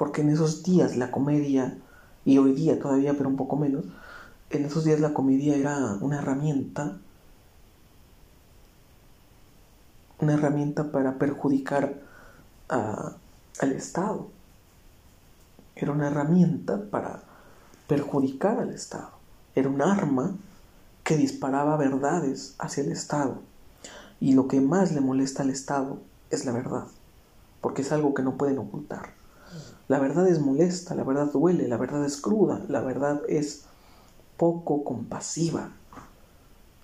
Porque 0.00 0.22
en 0.22 0.30
esos 0.30 0.62
días 0.62 0.96
la 0.96 1.10
comedia, 1.10 1.76
y 2.24 2.38
hoy 2.38 2.54
día 2.54 2.80
todavía, 2.80 3.12
pero 3.12 3.28
un 3.28 3.36
poco 3.36 3.56
menos, 3.56 3.84
en 4.48 4.64
esos 4.64 4.86
días 4.86 4.98
la 4.98 5.12
comedia 5.12 5.54
era 5.54 5.98
una 6.00 6.20
herramienta 6.20 6.96
una 10.20 10.32
herramienta 10.32 10.90
para 10.90 11.18
perjudicar 11.18 12.00
al 12.68 13.72
Estado. 13.72 14.28
Era 15.76 15.92
una 15.92 16.06
herramienta 16.06 16.80
para 16.90 17.20
perjudicar 17.86 18.58
al 18.58 18.70
Estado. 18.70 19.10
Era 19.54 19.68
un 19.68 19.82
arma 19.82 20.34
que 21.04 21.18
disparaba 21.18 21.76
verdades 21.76 22.54
hacia 22.58 22.84
el 22.84 22.90
Estado. 22.90 23.42
Y 24.18 24.32
lo 24.32 24.48
que 24.48 24.62
más 24.62 24.92
le 24.92 25.02
molesta 25.02 25.42
al 25.42 25.50
Estado 25.50 25.98
es 26.30 26.46
la 26.46 26.52
verdad, 26.52 26.86
porque 27.60 27.82
es 27.82 27.92
algo 27.92 28.14
que 28.14 28.22
no 28.22 28.38
pueden 28.38 28.56
ocultar. 28.56 29.19
La 29.88 29.98
verdad 29.98 30.28
es 30.28 30.40
molesta, 30.40 30.94
la 30.94 31.04
verdad 31.04 31.32
duele, 31.32 31.66
la 31.68 31.76
verdad 31.76 32.04
es 32.04 32.16
cruda, 32.16 32.60
la 32.68 32.80
verdad 32.80 33.22
es 33.28 33.64
poco 34.36 34.84
compasiva. 34.84 35.70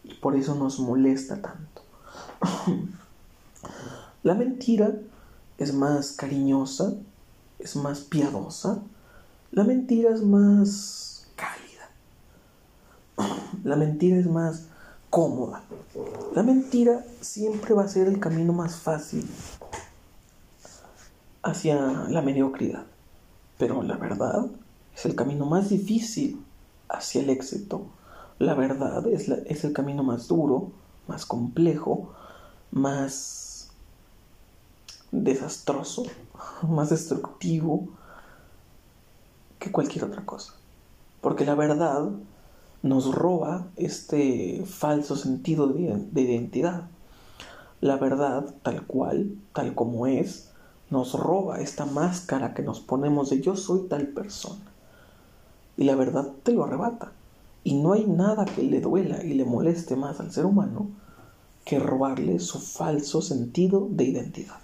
Y 0.03 0.15
por 0.15 0.37
eso 0.37 0.55
nos 0.55 0.79
molesta 0.79 1.41
tanto. 1.41 1.83
La 4.23 4.35
mentira 4.35 4.93
es 5.57 5.73
más 5.73 6.13
cariñosa, 6.13 6.95
es 7.61 7.77
más 7.77 8.01
piadosa, 8.01 8.83
la 9.53 9.63
mentira 9.63 10.13
es 10.13 10.23
más 10.23 11.29
cálida, 11.37 11.89
la 13.65 13.77
mentira 13.77 14.17
es 14.17 14.27
más 14.27 14.65
cómoda. 15.11 15.63
La 16.35 16.43
mentira 16.43 17.05
siempre 17.21 17.73
va 17.73 17.85
a 17.85 17.89
ser 17.89 18.09
el 18.09 18.19
camino 18.19 18.53
más 18.53 18.75
fácil 18.77 19.27
hacia 21.47 22.07
la 22.09 22.23
mediocridad, 22.23 22.85
pero 23.59 23.83
la 23.83 23.97
verdad 23.97 24.47
es 24.95 25.07
el 25.07 25.15
camino 25.15 25.47
más 25.47 25.69
difícil 25.69 26.43
hacia 26.89 27.23
el 27.23 27.31
éxito. 27.31 27.87
La 28.39 28.55
verdad 28.55 29.07
es, 29.07 29.29
el 29.29 29.73
camino 29.73 30.03
más 30.03 30.29
duro, 30.29 30.73
más 31.07 31.25
complejo, 31.25 32.11
más 32.71 33.71
desastroso, 35.13 36.05
más 36.69 36.91
destructivo 36.91 37.89
que 39.59 39.71
cualquier 39.71 40.05
otra 40.05 40.25
cosa. 40.27 40.55
Porque 41.21 41.45
la 41.45 41.55
verdad 41.55 42.11
nos 42.83 43.15
roba 43.15 43.67
este 43.77 44.65
falso 44.67 45.17
sentido 45.17 45.69
de, 45.69 46.21
identidad. 46.21 46.89
La 47.81 47.97
verdad, 47.97 48.55
tal 48.63 48.87
cual, 48.87 49.37
tal 49.53 49.75
como 49.75 50.07
es, 50.07 50.51
nos 50.91 51.15
roba 51.15 51.61
esta 51.61 51.85
máscara 51.85 52.55
que 52.55 52.63
nos 52.63 52.81
ponemos 52.81 53.31
de 53.31 53.41
yo 53.41 53.57
soy 53.57 53.89
tal 53.89 54.09
persona. 54.09 54.63
Y 55.77 55.85
la 55.85 55.97
verdad 55.97 56.31
te 56.43 56.53
lo 56.53 56.65
arrebata. 56.65 57.13
Y 57.65 57.75
no 57.75 57.93
hay 57.93 58.07
nada 58.07 58.45
que 58.45 58.63
le 58.63 58.81
duela 58.81 59.25
y 59.25 59.35
le 59.35 59.45
moleste 59.45 59.97
más 59.97 60.21
al 60.21 60.33
ser 60.33 60.47
humano 60.47 60.87
que 61.65 61.81
robarle 61.81 62.39
su 62.39 62.61
falso 62.61 63.21
sentido 63.21 63.89
de 63.91 64.05
identidad. 64.05 64.61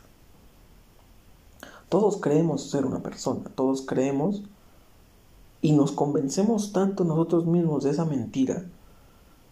Todos 1.89 2.19
creemos 2.19 2.70
ser 2.70 2.86
una 2.86 3.01
persona, 3.01 3.51
todos 3.55 3.82
creemos 3.82 4.43
y 5.61 5.73
nos 5.73 5.93
convencemos 5.93 6.73
tanto 6.73 7.05
nosotros 7.05 7.44
mismos 7.44 7.85
de 7.85 7.90
esa 7.90 8.05
mentira, 8.05 8.65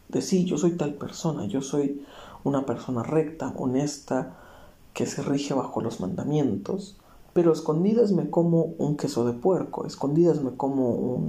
de 0.08 0.22
sí, 0.22 0.44
yo 0.44 0.58
soy 0.58 0.72
tal 0.72 0.94
persona, 0.94 1.44
yo 1.46 1.60
soy 1.60 2.04
una 2.44 2.64
persona 2.66 3.02
recta, 3.02 3.52
honesta, 3.56 4.36
que 4.94 5.06
se 5.06 5.22
rige 5.22 5.54
bajo 5.54 5.80
los 5.80 6.00
mandamientos, 6.00 6.98
pero 7.32 7.52
escondidas 7.52 8.12
me 8.12 8.28
como 8.30 8.74
un 8.78 8.96
queso 8.96 9.24
de 9.24 9.32
puerco, 9.32 9.86
escondidas 9.86 10.42
me 10.42 10.56
como 10.56 11.26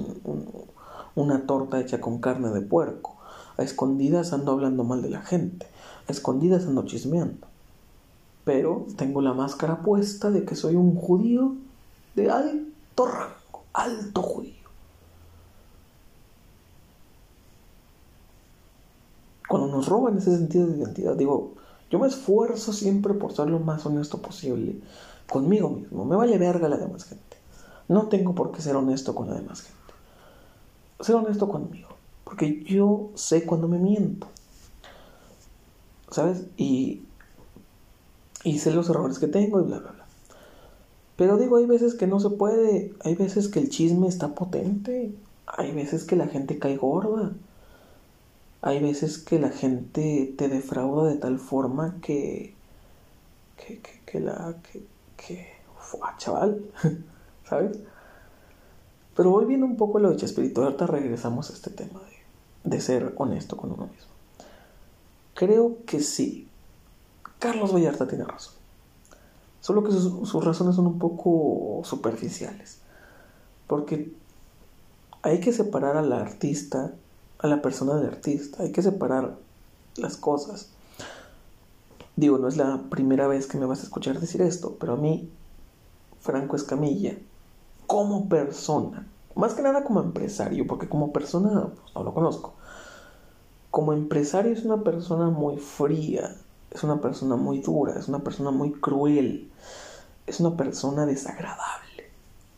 una 1.16 1.46
torta 1.46 1.80
hecha 1.80 2.02
con 2.02 2.20
carne 2.20 2.50
de 2.50 2.62
puerco, 2.62 3.18
a 3.58 3.64
escondidas 3.64 4.34
ando 4.34 4.52
hablando 4.52 4.84
mal 4.84 5.02
de 5.02 5.10
la 5.10 5.22
gente, 5.22 5.68
a 6.08 6.12
escondidas 6.12 6.66
ando 6.66 6.86
chismeando 6.86 7.52
pero 8.44 8.86
tengo 8.98 9.22
la 9.22 9.34
máscara 9.34 9.82
puesta 9.82 10.32
de 10.32 10.46
que 10.46 10.56
soy 10.56 10.76
un 10.76 10.96
judío 10.96 11.56
de 12.16 12.30
alto 12.30 13.06
rango, 13.06 13.64
alto 13.74 14.22
judío. 14.22 14.54
Cuando 19.48 19.68
nos 19.68 19.88
roban 19.88 20.18
ese 20.18 20.36
sentido 20.36 20.68
de 20.68 20.78
identidad, 20.78 21.16
digo, 21.16 21.54
yo 21.92 22.00
me 22.00 22.08
esfuerzo 22.08 22.72
siempre 22.72 23.14
por 23.14 23.34
ser 23.34 23.50
lo 23.50 23.60
más 23.60 23.86
honesto 23.86 24.22
posible 24.22 24.80
conmigo 25.30 25.70
mismo. 25.70 26.06
Me 26.06 26.16
vale 26.16 26.38
verga 26.38 26.70
la 26.70 26.78
demás 26.78 27.04
gente. 27.04 27.38
No 27.90 28.08
tengo 28.08 28.34
por 28.34 28.52
qué 28.52 28.62
ser 28.62 28.78
honesto 28.78 29.14
con 29.14 29.28
la 29.28 29.36
demás 29.36 29.62
gente. 29.62 29.78
ser 31.02 31.16
honesto 31.16 31.50
conmigo. 31.50 31.90
Porque 32.24 32.64
yo 32.64 33.10
sé 33.16 33.46
cuando 33.46 33.68
me 33.68 33.78
miento. 33.78 34.28
¿Sabes? 36.10 36.46
Y, 36.56 37.04
y 38.46 38.60
sé 38.60 38.72
los 38.72 38.90
errores 38.90 39.20
que 39.20 39.28
tengo 39.28 39.60
y 39.60 39.64
bla, 39.64 39.80
bla, 39.80 39.92
bla. 39.92 40.06
Pero 41.18 41.38
digo, 41.38 41.58
hay 41.58 41.66
veces 41.66 41.94
que 41.94 42.08
no 42.08 42.22
se 42.22 42.30
puede. 42.30 42.94
Hay 43.04 43.16
veces 43.16 43.50
que 43.50 43.60
el 43.60 43.70
chisme 43.70 44.08
está 44.08 44.34
potente. 44.34 45.14
Hay 45.46 45.74
veces 45.74 46.06
que 46.06 46.16
la 46.16 46.28
gente 46.28 46.58
cae 46.58 46.78
gorda. 46.78 47.34
Hay 48.62 48.80
veces 48.80 49.18
que 49.18 49.40
la 49.40 49.50
gente 49.50 50.34
te 50.38 50.48
defrauda 50.48 51.10
de 51.10 51.18
tal 51.18 51.40
forma 51.40 51.98
que. 52.02 52.54
que, 53.58 53.82
que, 54.06 54.20
la. 54.20 54.56
que. 54.62 54.84
que. 55.18 55.48
¡Fua, 55.80 56.16
chaval! 56.18 56.64
¿Sabes? 57.50 57.80
Pero 59.16 59.32
volviendo 59.32 59.66
un 59.66 59.78
poco 59.78 59.98
a 59.98 60.02
lo 60.02 60.12
de 60.12 60.18
Chespirito, 60.18 60.70
regresamos 60.88 61.50
a 61.50 61.54
este 61.54 61.72
tema 61.72 62.00
de, 62.00 62.70
de 62.70 62.82
ser 62.82 63.14
honesto 63.18 63.58
con 63.58 63.72
uno 63.72 63.88
mismo. 63.88 64.12
Creo 65.34 65.78
que 65.86 66.00
sí. 66.00 66.48
Carlos 67.40 67.74
Vallarta 67.74 68.08
tiene 68.08 68.24
razón. 68.24 68.54
Solo 69.60 69.84
que 69.84 69.92
sus, 69.92 70.30
sus 70.30 70.46
razones 70.46 70.76
son 70.76 70.88
un 70.88 71.00
poco 71.00 71.82
superficiales. 71.84 72.80
Porque 73.68 74.12
hay 75.24 75.40
que 75.40 75.52
separar 75.52 75.98
al 75.98 76.14
artista, 76.14 76.94
a 77.42 77.48
la 77.48 77.62
persona 77.62 77.96
del 77.96 78.08
artista. 78.08 78.64
Hay 78.64 78.72
que 78.72 78.82
separar 78.82 79.38
las 79.96 80.18
cosas. 80.18 80.70
Digo, 82.16 82.38
no 82.38 82.48
es 82.48 82.58
la 82.58 82.82
primera 82.90 83.28
vez 83.28 83.48
que 83.48 83.58
me 83.58 83.66
vas 83.66 83.80
a 83.80 83.84
escuchar 83.84 84.20
decir 84.20 84.42
esto, 84.42 84.78
pero 84.80 84.94
a 84.94 84.98
mí, 84.98 85.30
Franco 86.20 86.56
Escamilla, 86.56 87.18
como 87.88 88.30
persona, 88.30 89.08
más 89.36 89.54
que 89.54 89.62
nada 89.62 89.84
como 89.84 90.02
empresario, 90.02 90.68
porque 90.68 90.90
como 90.90 91.12
persona 91.12 91.68
pues, 91.68 91.96
no 91.96 92.04
lo 92.04 92.14
conozco. 92.14 92.54
Como 93.72 93.94
empresario 93.94 94.52
es 94.52 94.66
una 94.66 94.84
persona 94.84 95.30
muy 95.30 95.58
fría, 95.58 96.36
es 96.70 96.84
una 96.84 97.02
persona 97.02 97.38
muy 97.38 97.60
dura, 97.60 97.98
es 97.98 98.08
una 98.08 98.20
persona 98.20 98.52
muy 98.52 98.74
cruel, 98.74 99.50
es 100.28 100.40
una 100.42 100.58
persona 100.58 101.06
desagradable 101.06 102.12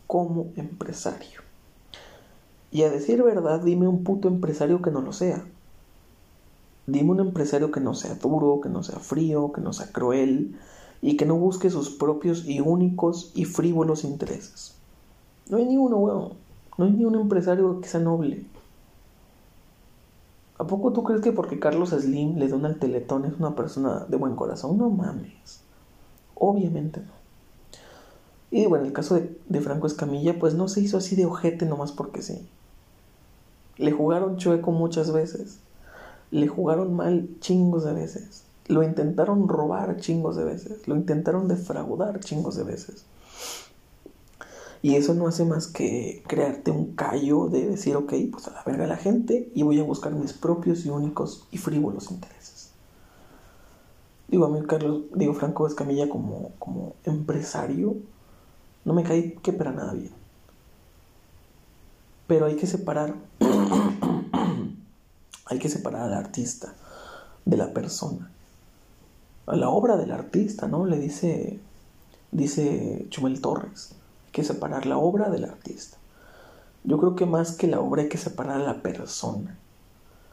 como 0.07 0.51
empresario. 0.55 1.42
Y 2.73 2.81
a 2.81 2.89
decir 2.89 3.21
verdad, 3.21 3.61
dime 3.61 3.87
un 3.87 4.03
puto 4.03 4.27
empresario 4.27 4.81
que 4.81 4.89
no 4.89 5.01
lo 5.01 5.13
sea. 5.13 5.45
Dime 6.87 7.11
un 7.11 7.19
empresario 7.19 7.71
que 7.71 7.79
no 7.79 7.93
sea 7.93 8.15
duro, 8.15 8.61
que 8.61 8.69
no 8.69 8.81
sea 8.81 8.97
frío, 8.97 9.53
que 9.53 9.61
no 9.61 9.73
sea 9.73 9.91
cruel 9.91 10.55
y 10.99 11.15
que 11.15 11.27
no 11.27 11.35
busque 11.35 11.69
sus 11.69 11.91
propios 11.91 12.47
y 12.47 12.61
únicos 12.61 13.31
y 13.35 13.45
frívolos 13.45 14.03
intereses. 14.03 14.73
No 15.49 15.57
hay 15.57 15.65
ni 15.65 15.77
uno, 15.77 15.97
weón. 15.97 16.33
No 16.79 16.85
hay 16.85 16.93
ni 16.93 17.05
un 17.05 17.13
empresario 17.13 17.79
que 17.79 17.87
sea 17.87 17.99
noble. 17.99 18.43
¿A 20.57 20.65
poco 20.65 20.93
tú 20.93 21.03
crees 21.03 21.21
que 21.21 21.31
porque 21.31 21.59
Carlos 21.59 21.91
Slim 21.91 22.39
le 22.39 22.47
dona 22.47 22.69
el 22.69 22.79
teletón 22.79 23.25
es 23.25 23.33
una 23.37 23.55
persona 23.55 24.05
de 24.09 24.17
buen 24.17 24.35
corazón? 24.35 24.79
No 24.79 24.89
mames. 24.89 25.61
Obviamente 26.33 27.01
no. 27.01 27.13
Y 28.49 28.65
bueno, 28.65 28.85
en 28.85 28.87
el 28.87 28.93
caso 28.93 29.13
de, 29.13 29.37
de, 29.47 29.61
Franco 29.61 29.85
Escamilla, 29.85 30.39
pues 30.39 30.55
no 30.55 30.67
se 30.67 30.81
hizo 30.81 30.97
así 30.97 31.15
de 31.15 31.25
ojete 31.25 31.67
nomás 31.67 31.91
porque 31.91 32.23
sí. 32.23 32.47
Le 33.77 33.91
jugaron 33.91 34.37
chueco 34.37 34.71
muchas 34.71 35.11
veces. 35.11 35.59
Le 36.31 36.47
jugaron 36.47 36.93
mal 36.93 37.29
chingos 37.39 37.83
de 37.83 37.93
veces. 37.93 38.43
Lo 38.67 38.83
intentaron 38.83 39.47
robar 39.47 39.97
chingos 39.97 40.35
de 40.35 40.45
veces. 40.45 40.87
Lo 40.87 40.95
intentaron 40.95 41.47
defraudar 41.47 42.19
chingos 42.19 42.55
de 42.55 42.63
veces. 42.63 43.05
Y 44.83 44.95
eso 44.95 45.13
no 45.13 45.27
hace 45.27 45.45
más 45.45 45.67
que 45.67 46.23
crearte 46.27 46.69
un 46.69 46.93
callo 46.93 47.47
de 47.47 47.65
decir, 47.65 47.95
ok, 47.95 48.13
pues 48.29 48.47
a 48.49 48.51
la 48.51 48.63
verga 48.63 48.85
la 48.85 48.97
gente 48.97 49.49
y 49.55 49.63
voy 49.63 49.79
a 49.79 49.83
buscar 49.83 50.13
mis 50.13 50.33
propios 50.33 50.85
y 50.85 50.89
únicos 50.89 51.47
y 51.51 51.57
frívolos 51.57 52.11
intereses. 52.11 52.71
Digo, 54.27 54.45
a 54.45 54.49
mí 54.49 54.59
Carlos, 54.67 55.03
digo, 55.15 55.33
Franco 55.35 55.67
Escamilla 55.67 56.09
como, 56.09 56.51
como 56.59 56.95
empresario, 57.05 57.95
no 58.83 58.93
me 58.93 59.03
cae 59.03 59.35
que 59.35 59.53
para 59.53 59.71
nada 59.71 59.93
bien. 59.93 60.11
Pero 62.27 62.45
hay 62.45 62.55
que 62.55 62.67
separar, 62.67 63.15
hay 65.45 65.59
que 65.59 65.69
separar 65.69 66.03
al 66.03 66.13
artista 66.13 66.73
de 67.45 67.57
la 67.57 67.73
persona. 67.73 68.29
A 69.45 69.55
la 69.55 69.69
obra 69.69 69.97
del 69.97 70.11
artista, 70.11 70.67
¿no? 70.67 70.85
Le 70.85 70.99
dice, 70.99 71.59
dice 72.31 73.05
Chumel 73.09 73.41
Torres 73.41 73.95
que 74.33 74.43
separar 74.43 74.85
la 74.85 74.97
obra 74.97 75.29
del 75.29 75.45
artista. 75.45 75.97
Yo 76.83 76.97
creo 76.97 77.15
que 77.15 77.25
más 77.25 77.53
que 77.53 77.67
la 77.67 77.79
obra 77.79 78.01
hay 78.01 78.09
que 78.09 78.17
separar 78.17 78.59
a 78.59 78.63
la 78.63 78.81
persona. 78.81 79.57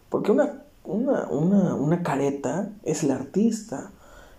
Porque 0.09 0.33
una, 0.33 0.65
una, 0.85 1.29
una, 1.29 1.75
una 1.75 2.03
careta 2.03 2.71
es 2.83 3.05
el 3.05 3.13
artista 3.13 3.93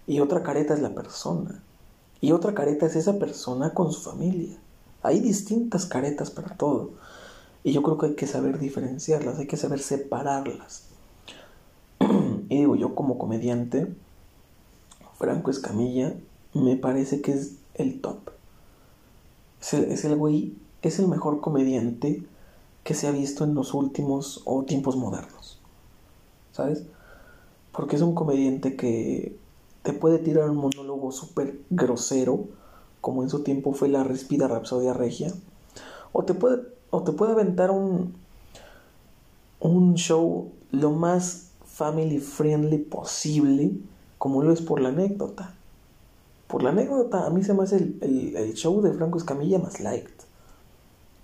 y 0.07 0.19
otra 0.19 0.43
careta 0.43 0.73
es 0.73 0.81
la 0.81 0.93
persona. 0.93 1.63
Y 2.19 2.33
otra 2.33 2.53
careta 2.53 2.87
es 2.87 2.95
esa 2.95 3.17
persona 3.17 3.73
con 3.73 3.93
su 3.93 4.01
familia. 4.01 4.57
Hay 5.03 5.19
distintas 5.19 5.85
caretas 5.85 6.31
para 6.31 6.57
todo. 6.57 6.91
Y 7.63 7.73
yo 7.73 7.83
creo 7.83 7.97
que 7.97 8.07
hay 8.07 8.15
que 8.15 8.27
saber 8.27 8.59
diferenciarlas, 8.59 9.37
hay 9.37 9.47
que 9.47 9.57
saber 9.57 9.79
separarlas. 9.79 10.87
y 12.49 12.57
digo, 12.57 12.75
yo 12.75 12.95
como 12.95 13.17
comediante, 13.17 13.93
Franco 15.17 15.51
Escamilla 15.51 16.15
me 16.53 16.75
parece 16.75 17.21
que 17.21 17.33
es 17.33 17.55
el 17.75 18.01
top. 18.01 18.17
Es 19.59 20.05
el, 20.05 20.15
güey, 20.15 20.55
es 20.81 20.97
el 20.97 21.07
mejor 21.07 21.39
comediante 21.39 22.23
que 22.83 22.95
se 22.95 23.07
ha 23.07 23.11
visto 23.11 23.43
en 23.43 23.53
los 23.53 23.75
últimos 23.75 24.41
o 24.45 24.63
tiempos 24.63 24.95
modernos. 24.95 25.59
¿Sabes? 26.51 26.83
Porque 27.71 27.95
es 27.95 28.01
un 28.01 28.15
comediante 28.15 28.75
que 28.75 29.37
te 29.83 29.93
puede 29.93 30.17
tirar 30.17 30.49
un 30.49 30.57
monólogo 30.57 31.11
súper 31.11 31.59
grosero, 31.69 32.45
como 32.99 33.23
en 33.23 33.29
su 33.29 33.43
tiempo 33.43 33.73
fue 33.73 33.89
la 33.89 34.03
Respira 34.03 34.47
Rapsodia 34.47 34.93
Regia, 34.93 35.31
o 36.11 36.23
te 36.23 36.33
puede, 36.33 36.63
o 36.91 37.01
te 37.03 37.11
puede 37.11 37.31
aventar 37.31 37.71
un, 37.71 38.13
un 39.59 39.95
show 39.95 40.51
lo 40.71 40.91
más 40.91 41.47
family 41.65 42.19
friendly 42.19 42.77
posible, 42.77 43.71
como 44.17 44.43
lo 44.43 44.53
es 44.53 44.61
por 44.61 44.79
la 44.79 44.89
anécdota. 44.89 45.55
Por 46.47 46.63
la 46.63 46.69
anécdota, 46.69 47.25
a 47.25 47.29
mí 47.29 47.43
se 47.43 47.53
me 47.53 47.63
hace 47.63 47.77
el, 47.77 47.97
el, 48.01 48.35
el 48.35 48.53
show 48.53 48.81
de 48.81 48.93
Franco 48.93 49.17
Escamilla 49.17 49.57
más 49.57 49.79
liked. 49.79 50.13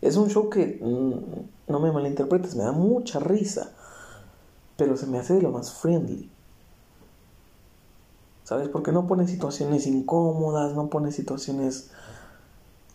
Es 0.02 0.16
un 0.16 0.30
show 0.30 0.50
que, 0.50 0.80
mmm, 0.82 1.72
no 1.72 1.80
me 1.80 1.92
malinterpretes, 1.92 2.56
me 2.56 2.64
da 2.64 2.72
mucha 2.72 3.20
risa, 3.20 3.74
pero 4.78 4.96
se 4.96 5.06
me 5.06 5.20
hace 5.20 5.34
de 5.34 5.42
lo 5.42 5.52
más 5.52 5.74
friendly. 5.74 6.30
¿Sabes? 8.46 8.70
Porque 8.70 8.94
no 8.94 9.08
pone 9.08 9.28
situaciones 9.28 9.86
incómodas, 9.88 10.74
no 10.74 10.88
pone 10.88 11.12
situaciones 11.12 11.90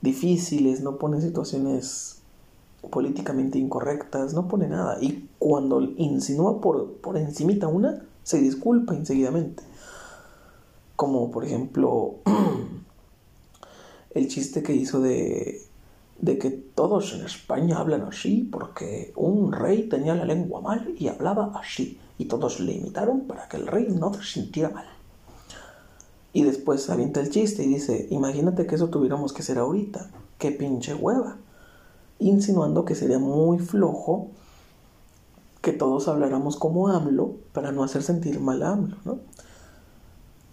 difíciles, 0.00 0.80
no 0.80 0.96
pone 0.96 1.20
situaciones 1.20 2.21
políticamente 2.90 3.58
incorrectas, 3.58 4.34
no 4.34 4.48
pone 4.48 4.68
nada. 4.68 4.98
Y 5.00 5.28
cuando 5.38 5.80
insinúa 5.80 6.60
por, 6.60 6.94
por 6.94 7.16
encimita 7.16 7.68
una, 7.68 8.02
se 8.22 8.40
disculpa 8.40 8.94
enseguidamente 8.94 9.62
como 11.02 11.32
por 11.32 11.44
ejemplo 11.44 12.14
el 14.14 14.28
chiste 14.28 14.62
que 14.62 14.72
hizo 14.72 15.00
de, 15.00 15.60
de 16.20 16.38
que 16.38 16.50
todos 16.50 17.12
en 17.14 17.26
España 17.26 17.78
hablan 17.78 18.02
así 18.02 18.48
porque 18.52 19.12
un 19.16 19.52
rey 19.52 19.88
tenía 19.88 20.14
la 20.14 20.24
lengua 20.24 20.60
mal 20.60 20.94
y 20.96 21.08
hablaba 21.08 21.52
así 21.58 21.98
y 22.18 22.26
todos 22.26 22.60
le 22.60 22.74
imitaron 22.74 23.22
para 23.22 23.48
que 23.48 23.56
el 23.56 23.66
rey 23.66 23.88
no 23.88 24.14
se 24.14 24.22
sintiera 24.22 24.70
mal. 24.70 24.86
Y 26.32 26.44
después 26.44 26.88
avienta 26.88 27.18
el 27.18 27.30
chiste 27.30 27.64
y 27.64 27.66
dice, 27.66 28.06
imagínate 28.10 28.64
que 28.64 28.76
eso 28.76 28.88
tuviéramos 28.88 29.32
que 29.32 29.42
hacer 29.42 29.58
ahorita, 29.58 30.08
qué 30.38 30.52
pinche 30.52 30.94
hueva, 30.94 31.36
insinuando 32.28 32.84
que 32.84 32.94
sería 32.94 33.18
muy 33.18 33.58
flojo 33.58 34.28
que 35.60 35.72
todos 35.72 36.08
habláramos 36.08 36.56
como 36.56 36.88
AMLO 36.88 37.36
para 37.52 37.70
no 37.72 37.84
hacer 37.84 38.02
sentir 38.02 38.40
mal 38.40 38.62
a 38.62 38.72
AMLO, 38.72 38.96
¿no? 39.04 39.18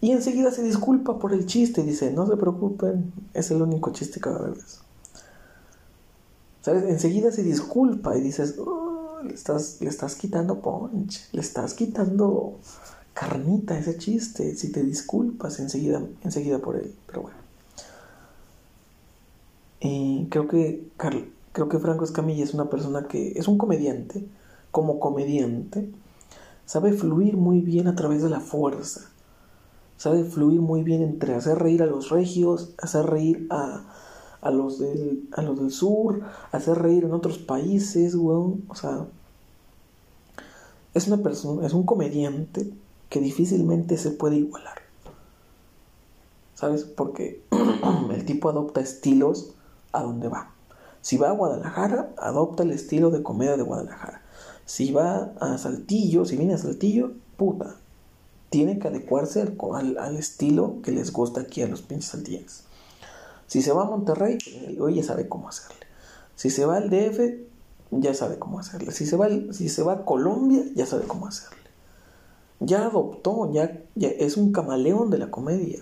Y 0.02 0.12
enseguida 0.12 0.52
se 0.52 0.64
disculpa 0.64 1.20
por 1.20 1.34
el 1.34 1.46
chiste 1.46 1.82
y 1.82 1.86
dice, 1.86 2.12
no 2.12 2.26
se 2.26 2.38
preocupen, 2.38 3.12
es 3.34 3.52
el 3.52 3.62
único 3.62 3.92
chiste 3.92 4.22
que 4.22 4.30
va 4.30 4.38
a 4.38 4.40
haber. 4.40 4.58
¿Sabes? 6.62 6.84
Enseguida 6.86 7.32
se 7.32 7.44
disculpa 7.44 8.16
y 8.16 8.22
dices, 8.22 8.56
oh, 8.60 9.20
le, 9.24 9.34
estás, 9.34 9.82
le 9.82 9.90
estás 9.90 10.16
quitando 10.16 10.62
punch, 10.62 11.34
le 11.34 11.42
estás 11.42 11.74
quitando 11.74 12.60
carnita 13.14 13.78
ese 13.78 13.98
chiste. 13.98 14.56
Si 14.56 14.72
te 14.72 14.84
disculpas 14.84 15.60
enseguida, 15.60 16.02
enseguida 16.24 16.60
por 16.60 16.78
él. 16.78 16.96
Pero 17.06 17.24
bueno. 17.24 17.38
Y 19.82 20.28
creo 20.30 20.48
que, 20.48 20.88
creo 21.52 21.70
que 21.70 21.80
Franco 21.80 22.04
Escamilla 22.04 22.44
es 22.44 22.54
una 22.54 22.70
persona 22.70 23.08
que 23.08 23.34
es 23.36 23.48
un 23.48 23.58
comediante. 23.58 24.26
Como 24.72 25.00
comediante, 25.00 25.90
sabe 26.66 26.94
fluir 26.94 27.38
muy 27.38 27.62
bien 27.62 27.88
a 27.88 27.96
través 27.96 28.22
de 28.22 28.30
la 28.30 28.40
fuerza 28.40 29.10
sabe 30.00 30.24
fluir 30.24 30.62
muy 30.62 30.82
bien 30.82 31.04
entre 31.04 31.36
hacer 31.36 31.60
reír 31.60 31.84
a 31.84 31.86
los 31.86 32.10
regios, 32.10 32.74
hacer 32.82 33.06
reír 33.06 33.48
a, 33.50 33.84
a 34.40 34.50
los 34.50 34.80
del, 34.80 35.28
a 35.34 35.42
los 35.42 35.60
del 35.60 35.72
sur, 35.72 36.22
hacer 36.54 36.78
reír 36.78 37.04
en 37.04 37.12
otros 37.12 37.38
países, 37.38 38.16
weón. 38.16 38.64
O 38.70 38.76
sea, 38.76 39.08
es 40.94 41.08
una 41.08 41.18
persona, 41.18 41.68
es 41.68 41.74
un 41.74 41.84
comediante 41.84 42.72
que 43.10 43.20
difícilmente 43.20 43.98
se 43.98 44.12
puede 44.12 44.38
igualar. 44.38 44.78
¿Sabes? 46.56 46.86
Porque 46.86 47.44
el 48.10 48.24
tipo 48.24 48.48
adopta 48.48 48.80
estilos 48.80 49.54
a 49.92 50.02
donde 50.02 50.30
va. 50.30 50.54
Si 51.02 51.18
va 51.18 51.30
a 51.30 51.34
Guadalajara, 51.34 52.12
adopta 52.18 52.64
el 52.64 52.72
estilo 52.72 53.10
de 53.12 53.24
comedia 53.24 53.58
de 53.58 53.64
Guadalajara. 53.64 54.22
Si 54.66 54.92
va 54.92 55.32
a 55.40 55.58
Saltillo, 55.58 56.26
si 56.26 56.38
viene 56.38 56.54
a 56.54 56.58
Saltillo, 56.58 57.12
puta, 57.38 57.76
tiene 58.50 58.80
que 58.80 58.88
adecuarse 58.88 59.42
al, 59.42 59.98
al- 59.98 60.18
estilo 60.18 60.76
que 60.84 60.92
les 60.92 61.12
gusta 61.14 61.42
aquí 61.42 61.62
a 61.62 61.68
los 61.68 61.82
pinches 61.82 62.12
saltillenses. 62.12 62.64
Si 63.48 63.62
se 63.62 63.72
va 63.72 63.84
a 63.84 63.90
Monterrey, 63.90 64.38
el 64.68 64.78
güey 64.78 64.96
ya 64.96 65.04
sabe 65.04 65.28
cómo 65.28 65.50
hacerle. 65.50 65.86
Si 66.36 66.50
se 66.50 66.66
va 66.66 66.78
al 66.78 66.90
DF, 66.90 67.20
ya 67.92 68.14
sabe 68.14 68.38
cómo 68.38 68.60
hacerle. 68.60 68.92
Si 68.92 69.06
se 69.06 69.16
va, 69.16 69.28
si 69.52 69.70
se 69.70 69.82
va 69.84 69.94
a 69.94 70.06
Colombia, 70.06 70.64
ya 70.76 70.86
sabe 70.86 71.06
cómo 71.08 71.28
hacerle. 71.28 71.58
Ya 72.60 72.86
adoptó, 72.86 73.52
ya, 73.52 73.82
ya 73.96 74.10
es 74.10 74.38
un 74.38 74.52
camaleón 74.52 75.10
de 75.10 75.18
la 75.18 75.32
comedia. 75.32 75.80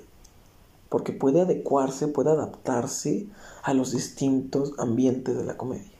Porque 0.89 1.11
puede 1.11 1.41
adecuarse, 1.41 2.07
puede 2.07 2.29
adaptarse 2.31 3.27
a 3.67 3.73
los 3.73 3.91
distintos 3.91 4.75
ambientes 4.79 5.35
de 5.35 5.43
la 5.43 5.57
comedia. 5.57 5.91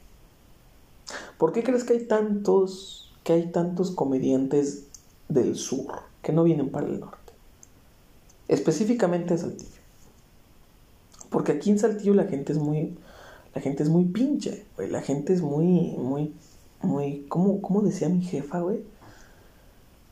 ¿Por 1.36 1.52
qué 1.52 1.62
crees 1.62 1.84
que 1.84 1.92
hay 1.92 2.06
tantos, 2.06 3.14
que 3.24 3.34
hay 3.34 3.52
tantos 3.52 3.90
comediantes 3.90 4.86
del 5.28 5.54
sur 5.54 6.00
que 6.22 6.32
no 6.32 6.44
vienen 6.44 6.70
para 6.70 6.86
el 6.86 6.98
norte? 6.98 7.34
Específicamente 8.48 9.34
a 9.34 9.36
Saltillo. 9.36 9.82
Porque 11.28 11.52
aquí 11.52 11.68
en 11.68 11.78
Saltillo 11.78 12.14
la 12.14 12.24
gente 12.24 12.52
es 12.52 12.58
muy. 12.58 12.96
La 13.54 13.60
gente 13.60 13.82
es 13.82 13.90
muy 13.90 14.06
pinche. 14.06 14.64
La 14.78 15.02
gente 15.02 15.34
es 15.34 15.42
muy. 15.42 15.94
muy. 15.98 16.32
muy. 16.80 17.26
¿Cómo, 17.28 17.60
cómo 17.60 17.82
decía 17.82 18.08
mi 18.08 18.22
jefa, 18.22 18.60
güey? 18.60 18.80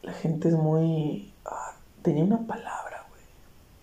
La 0.03 0.13
gente 0.13 0.49
es 0.49 0.55
muy. 0.55 1.33
ah, 1.47 1.75
tenía 2.03 2.23
una 2.23 2.47
palabra, 2.47 3.07
güey. 3.09 3.23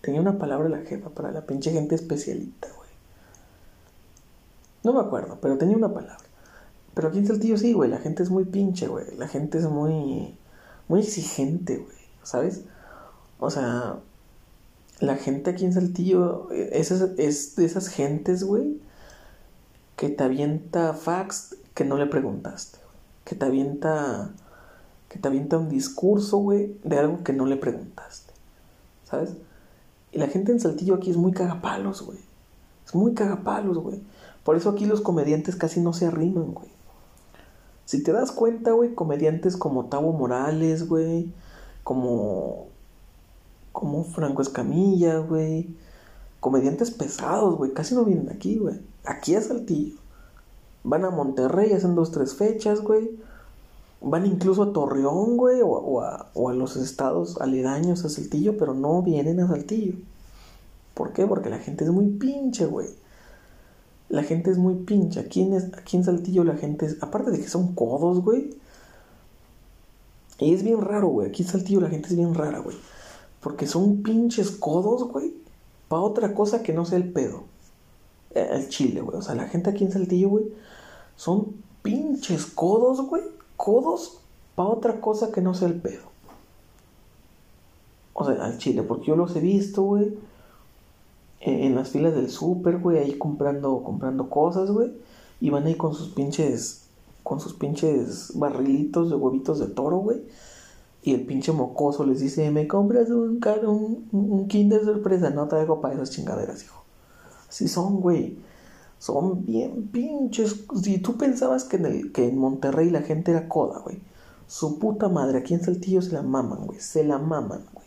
Tenía 0.01 0.21
una 0.21 0.37
palabra 0.37 0.69
la 0.69 0.85
jefa 0.85 1.09
para 1.09 1.31
la 1.31 1.47
pinche 1.47 1.71
gente 1.71 1.95
especialita, 1.95 2.67
güey. 2.67 2.82
No 4.84 4.93
me 4.93 4.99
acuerdo, 4.99 5.39
pero 5.41 5.57
tenía 5.57 5.77
una 5.77 5.93
palabra. 5.93 6.26
Pero 6.93 7.07
aquí 7.07 7.19
en 7.19 7.27
Saltillo 7.27 7.57
sí, 7.57 7.73
güey. 7.73 7.89
La 7.89 7.97
gente 7.97 8.23
es 8.23 8.30
muy 8.30 8.45
pinche, 8.45 8.88
güey. 8.88 9.15
La 9.18 9.27
gente 9.27 9.57
es 9.57 9.65
muy. 9.65 10.38
muy 10.88 10.99
exigente, 10.99 11.77
güey. 11.77 11.97
¿Sabes? 12.23 12.64
O 13.39 13.49
sea, 13.49 13.99
la 14.99 15.15
gente 15.15 15.51
aquí 15.51 15.65
en 15.65 15.73
Saltillo 15.73 16.51
eh, 16.51 16.69
es, 16.73 16.91
es 16.91 17.55
de 17.55 17.65
esas 17.65 17.88
gentes, 17.88 18.43
güey, 18.43 18.80
que 19.95 20.10
te 20.10 20.23
avienta 20.23 20.93
fax 20.93 21.57
que 21.73 21.85
no 21.85 21.97
le 21.97 22.05
preguntaste. 22.05 22.80
Que 23.26 23.35
te 23.35 23.45
avienta. 23.45 24.31
Que 25.10 25.19
te 25.19 25.27
avienta 25.27 25.57
un 25.57 25.69
discurso, 25.69 26.38
güey, 26.38 26.77
de 26.84 26.97
algo 26.97 27.23
que 27.23 27.34
no 27.34 27.45
le 27.45 27.55
preguntaste. 27.55 28.34
¿Sabes? 29.03 29.35
Y 30.11 30.19
la 30.19 30.27
gente 30.27 30.51
en 30.51 30.60
Saltillo 30.60 30.95
aquí 30.95 31.10
es 31.10 31.18
muy 31.18 31.31
cagapalos, 31.31 32.01
güey. 32.03 32.19
Es 32.85 32.93
muy 32.93 33.14
cagapalos, 33.14 33.77
güey. 33.77 34.01
Por 34.44 34.56
eso 34.56 34.70
aquí 34.70 34.86
los 34.86 35.02
comediantes 35.02 35.56
casi 35.56 35.80
no 35.80 35.94
se 35.94 36.06
arriman, 36.06 36.53
güey. 36.53 36.70
Si 37.86 38.03
te 38.03 38.11
das 38.11 38.32
cuenta, 38.32 38.72
güey, 38.72 38.94
comediantes 38.95 39.57
como 39.57 39.86
Tavo 39.86 40.14
Morales, 40.14 40.88
güey, 40.88 41.32
como 41.84 42.68
como 43.74 44.03
Franco 44.06 44.41
Escamilla, 44.41 45.18
güey. 45.18 45.76
Comediantes 46.40 46.91
pesados, 46.91 47.57
güey. 47.57 47.74
Casi 47.74 47.95
no 47.95 48.06
vienen 48.06 48.30
aquí, 48.30 48.57
güey. 48.57 48.80
Aquí 49.03 49.36
a 49.36 49.41
Saltillo. 49.41 49.98
Van 50.84 51.03
a 51.03 51.10
Monterrey, 51.10 51.74
hacen 51.74 51.95
dos, 51.95 52.11
tres 52.11 52.36
fechas, 52.36 52.82
güey. 52.82 53.20
Van 54.02 54.26
incluso 54.26 54.64
a 54.64 54.74
Torreón, 54.74 55.38
güey, 55.38 55.61
o, 55.61 55.70
o 55.70 56.02
a, 56.02 56.30
o 56.34 56.49
a 56.49 56.53
los 56.53 56.76
estados 56.76 57.40
aledaños 57.41 58.06
a 58.06 58.10
Saltillo, 58.10 58.57
pero 58.57 58.74
no 58.74 59.02
vienen 59.02 59.40
a 59.40 59.48
Saltillo. 59.48 59.95
¿Por 60.94 61.14
qué? 61.14 61.26
Porque 61.26 61.49
la 61.49 61.60
gente 61.60 61.86
es 61.86 61.90
muy 61.90 62.07
pinche, 62.07 62.65
güey. 62.65 62.90
La 64.14 64.22
gente 64.22 64.52
es 64.52 64.60
muy 64.60 64.76
pinche. 64.76 65.19
Aquí 65.19 65.41
en, 65.41 65.56
aquí 65.76 65.98
en 65.98 66.03
Saltillo 66.03 66.44
la 66.44 66.56
gente 66.56 66.85
es... 66.85 67.02
Aparte 67.02 67.31
de 67.31 67.40
que 67.40 67.48
son 67.48 67.73
codos, 67.73 68.22
güey. 68.22 68.52
Y 70.38 70.53
es 70.53 70.61
bien 70.61 70.80
raro, 70.81 71.07
güey. 71.07 71.30
Aquí 71.30 71.41
en 71.41 71.49
Saltillo 71.49 71.81
la 71.81 71.90
gente 71.90 72.10
es 72.10 72.15
bien 72.15 72.35
rara, 72.35 72.60
güey. 72.60 72.77
Porque 73.41 73.65
son 73.65 74.03
pinches 74.03 74.52
codos, 74.52 75.07
güey. 75.07 75.34
Para 75.88 76.03
otra 76.03 76.35
cosa 76.35 76.61
que 76.61 76.73
no 76.73 76.85
sea 76.85 76.99
el 76.99 77.11
pedo. 77.11 77.45
Eh, 78.35 78.48
El 78.52 78.69
chile, 78.69 79.02
güey. 79.02 79.18
O 79.18 79.22
sea, 79.23 79.34
la 79.34 79.48
gente 79.48 79.72
aquí 79.72 79.84
en 79.84 79.91
Saltillo, 79.91 80.30
güey. 80.30 80.45
Son 81.15 81.48
pinches 81.81 82.45
codos, 82.45 83.02
güey. 83.02 83.23
Codos 83.57 84.19
para 84.53 84.69
otra 84.69 85.02
cosa 85.02 85.31
que 85.31 85.41
no 85.41 85.56
sea 85.56 85.69
el 85.69 85.81
pedo. 85.81 86.03
O 88.14 88.23
sea, 88.23 88.45
al 88.45 88.60
chile. 88.60 88.84
Porque 88.84 89.07
yo 89.07 89.15
los 89.15 89.35
he 89.35 89.40
visto, 89.40 89.81
güey. 89.81 90.15
En, 91.45 91.76
las 91.76 91.90
filas 91.90 92.15
del 92.15 92.30
súper, 92.30 92.78
güey. 92.80 92.98
Ahí 92.99 93.18
comprando, 93.18 93.84
comprando 93.84 94.30
cosas, 94.30 94.72
güey. 94.72 94.91
Y 95.41 95.49
van 95.49 95.65
ahí 95.65 95.76
con 95.76 95.94
sus 95.94 96.10
pinches. 96.10 96.86
Con 97.24 97.40
sus 97.40 97.53
pinches 97.53 98.32
barrilitos 98.36 99.10
de 99.10 99.15
huevitos 99.15 99.60
de 99.60 99.68
toro, 99.68 99.98
güey. 99.98 100.24
Y 101.03 101.14
el 101.14 101.26
pinche 101.26 101.52
mocoso 101.52 102.06
les 102.06 102.22
dice, 102.22 102.49
¿me 102.52 102.68
compras 102.68 103.10
un, 103.10 103.40
car- 103.40 103.65
un, 103.65 104.07
un 104.14 104.48
Kinder 104.48 104.84
sorpresa? 104.86 105.30
No 105.32 105.48
traigo 105.49 105.82
para 105.82 105.95
esas 105.95 106.11
chingaderas, 106.11 106.64
hijo. 106.64 106.82
Así 107.49 107.68
son, 107.68 107.99
güey. 107.99 108.38
Son 108.99 109.45
bien 109.45 109.90
pinches. 109.91 110.64
Si 110.82 110.99
tú 110.99 111.18
pensabas 111.18 111.65
que 111.65 111.76
en, 111.76 112.14
que 112.14 112.28
en 112.30 112.38
Monterrey 112.38 112.90
la 112.90 113.02
gente 113.02 113.32
era 113.32 113.49
coda, 113.49 113.80
güey. 113.80 113.99
Su 114.48 114.80
puta 114.80 115.10
madre, 115.10 115.40
aquí 115.40 115.53
en 115.53 115.64
Saltillo 115.64 116.02
se 116.02 116.14
la 116.14 116.22
maman, 116.22 116.65
güey. 116.68 116.80
Se 116.80 117.03
la 117.03 117.18
maman, 117.18 117.65
güey. 117.74 117.86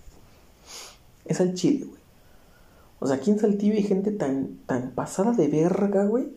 Es 1.24 1.40
al 1.40 1.54
chile, 1.54 1.86
güey. 1.86 1.95
O 3.00 3.06
sea, 3.06 3.16
aquí 3.16 3.30
en 3.30 3.38
Saltillo 3.38 3.74
hay 3.74 3.82
gente 3.82 4.10
tan, 4.10 4.58
tan 4.66 4.90
pasada 4.90 5.32
de 5.32 5.48
verga, 5.48 6.04
güey. 6.06 6.28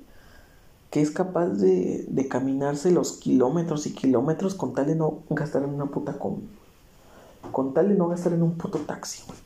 Que 0.90 1.02
es 1.02 1.12
capaz 1.12 1.48
de, 1.50 2.06
de 2.08 2.28
caminarse 2.28 2.92
los 2.92 3.14
kilómetros 3.14 3.86
y 3.86 3.94
kilómetros 3.94 4.56
con 4.56 4.74
tal 4.74 4.88
de 4.88 4.96
no 4.96 5.20
gastar 5.30 5.64
en 5.64 5.70
una 5.70 5.86
puta 5.86 6.18
combi. 6.18 6.48
Con 7.52 7.74
tal 7.74 7.90
de 7.90 7.96
no 7.96 8.08
gastar 8.10 8.34
en 8.34 8.44
un 8.44 8.58
puto 8.58 8.80
taxi, 8.80 9.24
güey. 9.28 9.40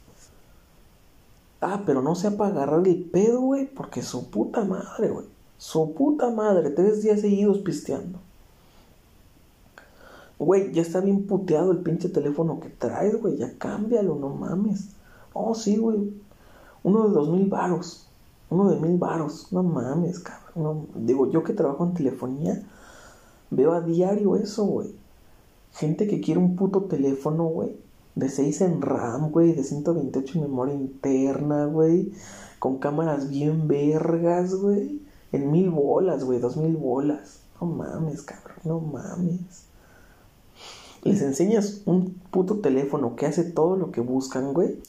Ah, 1.62 1.84
pero 1.86 2.02
no 2.02 2.16
sea 2.16 2.32
para 2.32 2.52
agarrar 2.52 2.86
el 2.86 3.04
pedo, 3.04 3.40
güey, 3.42 3.66
porque 3.68 4.02
su 4.02 4.30
puta 4.30 4.66
madre, 4.66 5.10
güey. 5.10 5.26
Su 5.58 5.94
puta 5.94 6.30
madre, 6.30 6.70
tres 6.72 7.02
días 7.04 7.22
seguidos 7.22 7.60
pisteando. 7.60 8.20
Güey, 10.40 10.74
ya 10.74 10.82
está 10.82 11.00
bien 11.00 11.26
puteado 11.26 11.72
el 11.72 11.78
pinche 11.78 12.10
teléfono 12.10 12.60
que 12.60 12.68
traes, 12.68 13.22
güey. 13.22 13.38
Ya 13.38 13.58
cámbialo, 13.58 14.16
no 14.16 14.30
mames. 14.30 14.90
Oh, 15.32 15.56
sí, 15.56 15.78
güey. 15.78 16.12
Uno 16.84 17.08
de 17.08 17.14
dos 17.14 17.30
mil 17.30 17.50
varos. 17.50 18.08
Uno 18.50 18.70
de 18.70 18.80
mil 18.80 18.98
varos. 18.98 19.48
No 19.52 19.64
mames, 19.64 20.20
cabrón. 20.20 20.88
Digo, 20.96 21.32
yo 21.32 21.44
que 21.44 21.54
trabajo 21.54 21.86
en 21.86 21.94
telefonía, 21.94 22.62
veo 23.50 23.74
a 23.74 23.82
diario 23.82 24.36
eso, 24.36 24.66
güey. 24.66 24.96
Gente 25.72 26.08
que 26.08 26.22
quiere 26.22 26.40
un 26.40 26.56
puto 26.56 26.84
teléfono, 26.84 27.46
güey. 27.46 27.78
De 28.16 28.30
6 28.30 28.62
en 28.62 28.82
RAM, 28.82 29.32
güey. 29.32 29.54
De 29.54 29.64
128 29.64 30.38
en 30.38 30.42
memoria 30.42 30.76
interna, 30.76 31.66
güey. 31.66 32.12
Con 32.60 32.78
cámaras 32.78 33.30
bien 33.30 33.68
vergas, 33.68 34.54
güey. 34.54 35.02
En 35.32 35.52
mil 35.52 35.70
bolas, 35.72 36.24
güey. 36.24 36.40
Dos 36.40 36.58
mil 36.58 36.78
bolas. 36.78 37.40
No 37.60 37.68
mames, 37.68 38.22
cabrón. 38.22 38.58
No 38.66 38.80
mames. 38.80 39.66
Les 41.04 41.22
enseñas 41.22 41.82
un 41.86 42.14
puto 42.32 42.60
teléfono 42.60 43.16
que 43.16 43.26
hace 43.26 43.44
todo 43.44 43.76
lo 43.76 43.92
que 43.92 44.00
buscan, 44.02 44.54
güey. 44.54 44.80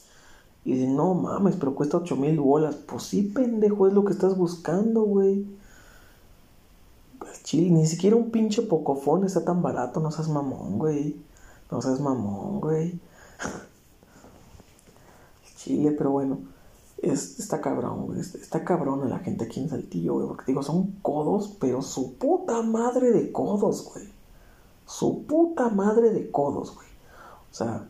Y 0.65 0.73
dicen, 0.73 0.95
no 0.95 1.13
mames, 1.13 1.55
pero 1.57 1.75
cuesta 1.75 1.97
8 1.97 2.15
mil 2.15 2.39
bolas. 2.39 2.75
Pues 2.75 3.03
sí, 3.03 3.21
pendejo, 3.21 3.87
es 3.87 3.93
lo 3.93 4.03
que 4.03 4.13
estás 4.13 4.35
buscando, 4.35 5.03
güey. 5.03 5.45
Al 7.21 7.43
chile, 7.43 7.69
ni 7.69 7.85
siquiera 7.85 8.15
un 8.15 8.31
pinche 8.31 8.63
pocofón 8.63 9.25
está 9.25 9.45
tan 9.45 9.61
barato, 9.61 9.99
no 9.99 10.09
seas 10.09 10.27
mamón, 10.27 10.79
güey. 10.79 11.17
No 11.71 11.83
seas 11.83 11.99
mamón, 11.99 12.61
güey. 12.61 12.99
Chile, 15.57 15.91
pero 15.91 16.09
bueno. 16.09 16.39
Es, 16.97 17.39
está 17.39 17.61
cabrón, 17.61 18.07
güey. 18.07 18.21
Está 18.21 18.63
cabrón 18.63 19.03
a 19.03 19.05
la 19.05 19.19
gente 19.19 19.45
aquí 19.45 19.59
en 19.59 19.69
Saltillo, 19.69 20.15
güey. 20.15 20.27
Porque 20.27 20.45
digo, 20.47 20.63
son 20.63 20.93
codos, 21.03 21.55
pero 21.59 21.83
su 21.83 22.15
puta 22.15 22.63
madre 22.63 23.11
de 23.11 23.31
codos, 23.31 23.87
güey. 23.93 24.09
Su 24.87 25.25
puta 25.25 25.69
madre 25.69 26.11
de 26.11 26.31
codos, 26.31 26.73
güey. 26.73 26.87
O 27.51 27.53
sea, 27.53 27.87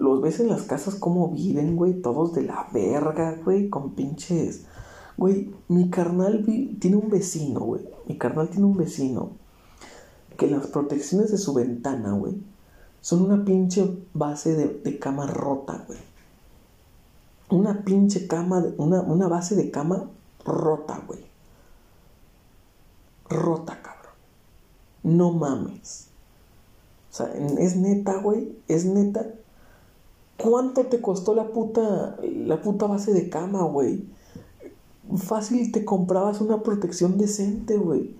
los 0.00 0.22
ves 0.22 0.40
en 0.40 0.48
las 0.48 0.62
casas 0.62 0.94
como 0.94 1.28
viven, 1.28 1.76
güey. 1.76 2.00
Todos 2.00 2.32
de 2.32 2.42
la 2.42 2.68
verga, 2.72 3.38
güey. 3.44 3.68
Con 3.68 3.94
pinches. 3.94 4.64
Güey, 5.16 5.54
mi 5.68 5.90
carnal 5.90 6.44
tiene 6.80 6.96
un 6.96 7.10
vecino, 7.10 7.60
güey. 7.60 7.86
Mi 8.08 8.16
carnal 8.16 8.48
tiene 8.48 8.64
un 8.64 8.78
vecino. 8.78 9.32
Que 10.38 10.46
las 10.46 10.68
protecciones 10.68 11.30
de 11.30 11.36
su 11.36 11.52
ventana, 11.52 12.12
güey. 12.12 12.42
Son 13.02 13.22
una 13.22 13.44
pinche 13.44 14.04
base 14.14 14.54
de, 14.54 14.68
de 14.68 14.98
cama 14.98 15.26
rota, 15.26 15.84
güey. 15.86 15.98
Una 17.50 17.84
pinche 17.84 18.26
cama, 18.26 18.64
una, 18.78 19.02
una 19.02 19.28
base 19.28 19.54
de 19.56 19.70
cama 19.70 20.08
rota, 20.46 21.02
güey. 21.06 21.24
rota, 23.28 23.80
cabrón. 23.82 24.14
No 25.02 25.32
mames. 25.32 26.08
O 27.10 27.14
sea, 27.14 27.26
es 27.34 27.76
neta, 27.76 28.20
güey, 28.22 28.56
es 28.68 28.84
neta. 28.86 29.26
¿Cuánto 30.42 30.86
te 30.86 31.00
costó 31.00 31.34
la 31.34 31.48
puta, 31.48 32.16
la 32.22 32.62
puta 32.62 32.86
base 32.86 33.12
de 33.12 33.28
cama, 33.28 33.62
güey? 33.64 34.04
Fácil 35.16 35.72
te 35.72 35.84
comprabas 35.84 36.40
una 36.40 36.62
protección 36.62 37.18
decente, 37.18 37.76
güey. 37.76 38.14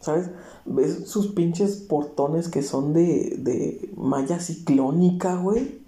¿Sabes? 0.00 0.30
¿Ves 0.64 1.08
sus 1.08 1.28
pinches 1.28 1.76
portones 1.76 2.48
que 2.48 2.62
son 2.62 2.92
de, 2.92 3.36
de 3.38 3.92
malla 3.96 4.40
ciclónica, 4.40 5.36
güey? 5.36 5.80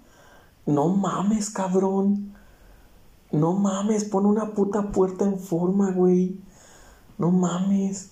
No 0.65 0.89
mames, 0.89 1.49
cabrón. 1.49 2.33
No 3.31 3.53
mames, 3.53 4.05
pon 4.05 4.25
una 4.25 4.53
puta 4.53 4.91
puerta 4.91 5.25
en 5.25 5.39
forma, 5.39 5.91
güey. 5.91 6.39
No 7.17 7.31
mames. 7.31 8.11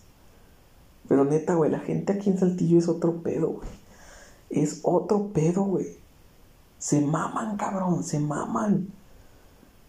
Pero 1.08 1.26
neta, 1.26 1.56
güey, 1.56 1.72
la 1.72 1.80
gente 1.80 2.14
aquí 2.14 2.30
en 2.30 2.38
Saltillo 2.38 2.78
es 2.78 2.88
otro 2.88 3.22
pedo, 3.22 3.50
güey. 3.50 3.70
Es 4.50 4.80
otro 4.84 5.28
pedo, 5.34 5.64
güey. 5.64 6.03
Se 6.84 6.99
maman, 6.99 7.55
cabrón, 7.55 8.03
se 8.03 8.19
maman. 8.19 8.89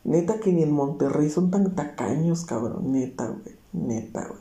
Neta 0.05 0.39
que 0.39 0.53
ni 0.53 0.63
en 0.63 0.71
Monterrey 0.71 1.29
son 1.29 1.51
tan 1.51 1.75
tacaños, 1.75 2.45
cabrón. 2.45 2.93
Neta, 2.93 3.27
güey. 3.27 3.57
Neta, 3.73 4.29
güey. 4.29 4.41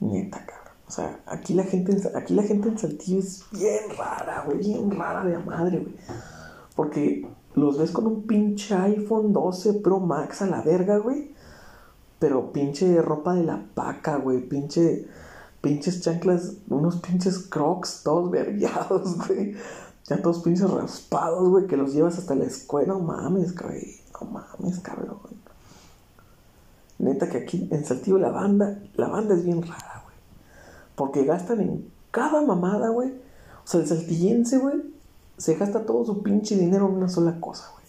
Neta, 0.00 0.38
cabrón. 0.44 0.74
O 0.88 0.90
sea, 0.90 1.20
aquí 1.26 1.54
la 1.54 1.62
gente, 1.62 1.92
en- 1.92 2.16
aquí 2.16 2.34
la 2.34 2.42
gente 2.42 2.68
en 2.68 2.78
Saltillo 2.78 3.20
es 3.20 3.44
bien 3.52 3.96
rara, 3.96 4.42
güey. 4.44 4.58
Bien 4.58 4.90
rara 4.90 5.24
de 5.24 5.38
madre, 5.38 5.78
güey. 5.78 5.94
Porque 6.74 7.28
los 7.54 7.78
ves 7.78 7.92
con 7.92 8.08
un 8.08 8.22
pinche 8.26 8.74
iPhone 8.74 9.32
12 9.32 9.74
Pro 9.74 10.00
Max 10.00 10.42
a 10.42 10.46
la 10.46 10.62
verga, 10.62 10.98
güey. 10.98 11.32
Pero 12.18 12.52
pinche 12.52 13.00
ropa 13.02 13.34
de 13.34 13.44
la 13.44 13.64
paca, 13.76 14.16
güey. 14.16 14.40
Pinche. 14.48 15.06
Pinches 15.60 16.00
chanclas, 16.00 16.54
unos 16.68 16.96
pinches 17.00 17.38
crocs 17.38 18.02
todos 18.02 18.30
vergueados, 18.32 19.16
güey. 19.28 19.54
Ya 20.08 20.22
todos 20.22 20.40
pinches 20.40 20.70
raspados, 20.70 21.48
güey, 21.48 21.66
que 21.66 21.76
los 21.76 21.92
llevas 21.92 22.18
hasta 22.18 22.34
la 22.34 22.44
escuela. 22.44 22.94
No 22.94 23.00
mames, 23.00 23.54
güey. 23.56 24.00
No 24.20 24.28
mames, 24.28 24.78
cabrón. 24.80 25.18
Neta 26.98 27.28
que 27.28 27.38
aquí 27.38 27.68
en 27.70 27.84
Saltillo 27.84 28.18
la 28.18 28.30
banda, 28.30 28.80
la 28.94 29.08
banda 29.08 29.34
es 29.34 29.44
bien 29.44 29.62
rara, 29.62 30.02
güey. 30.04 30.16
Porque 30.94 31.24
gastan 31.24 31.60
en 31.60 31.90
cada 32.10 32.40
mamada, 32.40 32.88
güey. 32.88 33.10
O 33.10 33.66
sea, 33.68 33.80
el 33.80 33.86
saltillense, 33.86 34.58
güey, 34.58 34.82
se 35.36 35.56
gasta 35.56 35.84
todo 35.84 36.04
su 36.04 36.22
pinche 36.22 36.56
dinero 36.56 36.86
en 36.86 36.94
una 36.94 37.08
sola 37.08 37.40
cosa, 37.40 37.70
güey. 37.72 37.86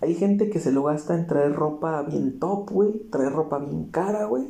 Hay 0.00 0.14
gente 0.14 0.48
que 0.48 0.60
se 0.60 0.72
lo 0.72 0.84
gasta 0.84 1.14
en 1.14 1.26
traer 1.26 1.54
ropa 1.54 2.02
bien 2.02 2.38
top, 2.38 2.70
güey. 2.70 2.92
Traer 3.10 3.32
ropa 3.32 3.58
bien 3.58 3.86
cara, 3.86 4.26
güey. 4.26 4.44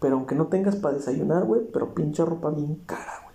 Pero 0.00 0.16
aunque 0.16 0.34
no 0.34 0.46
tengas 0.46 0.76
para 0.76 0.96
desayunar, 0.96 1.44
güey, 1.44 1.62
pero 1.72 1.94
pinche 1.94 2.24
ropa 2.24 2.50
bien 2.50 2.76
cara, 2.86 3.12
güey. 3.24 3.27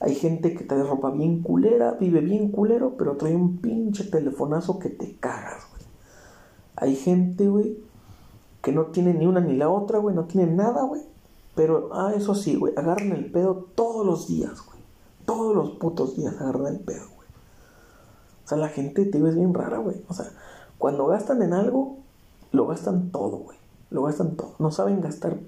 Hay 0.00 0.14
gente 0.14 0.54
que 0.54 0.64
trae 0.64 0.82
ropa 0.82 1.10
bien 1.10 1.42
culera, 1.42 1.92
vive 1.92 2.20
bien 2.20 2.50
culero, 2.50 2.94
pero 2.96 3.16
trae 3.16 3.34
un 3.34 3.58
pinche 3.58 4.04
telefonazo 4.04 4.78
que 4.78 4.90
te 4.90 5.16
cagas, 5.16 5.66
güey. 5.70 5.82
Hay 6.76 6.94
gente, 6.94 7.48
güey, 7.48 7.78
que 8.62 8.72
no 8.72 8.86
tiene 8.86 9.14
ni 9.14 9.26
una 9.26 9.40
ni 9.40 9.56
la 9.56 9.68
otra, 9.68 9.98
güey, 9.98 10.14
no 10.14 10.24
tiene 10.24 10.52
nada, 10.52 10.84
güey. 10.84 11.02
Pero, 11.56 11.90
ah, 11.92 12.12
eso 12.14 12.36
sí, 12.36 12.54
güey, 12.54 12.72
agarran 12.76 13.12
el 13.12 13.32
pedo 13.32 13.66
todos 13.74 14.06
los 14.06 14.28
días, 14.28 14.64
güey. 14.64 14.78
Todos 15.24 15.56
los 15.56 15.70
putos 15.72 16.16
días 16.16 16.40
agarran 16.40 16.68
el 16.68 16.78
pedo, 16.78 17.06
güey. 17.16 17.28
O 18.44 18.48
sea, 18.48 18.58
la 18.58 18.68
gente, 18.68 19.04
te 19.04 19.18
es 19.18 19.34
bien 19.34 19.52
rara, 19.52 19.78
güey. 19.78 19.96
O 20.08 20.14
sea, 20.14 20.26
cuando 20.78 21.06
gastan 21.06 21.42
en 21.42 21.52
algo, 21.52 21.96
lo 22.52 22.66
gastan 22.66 23.10
todo, 23.10 23.38
güey. 23.38 23.58
Lo 23.90 24.04
gastan 24.04 24.36
todo. 24.36 24.54
No 24.58 24.70
saben 24.70 25.00
gastar, 25.00 25.38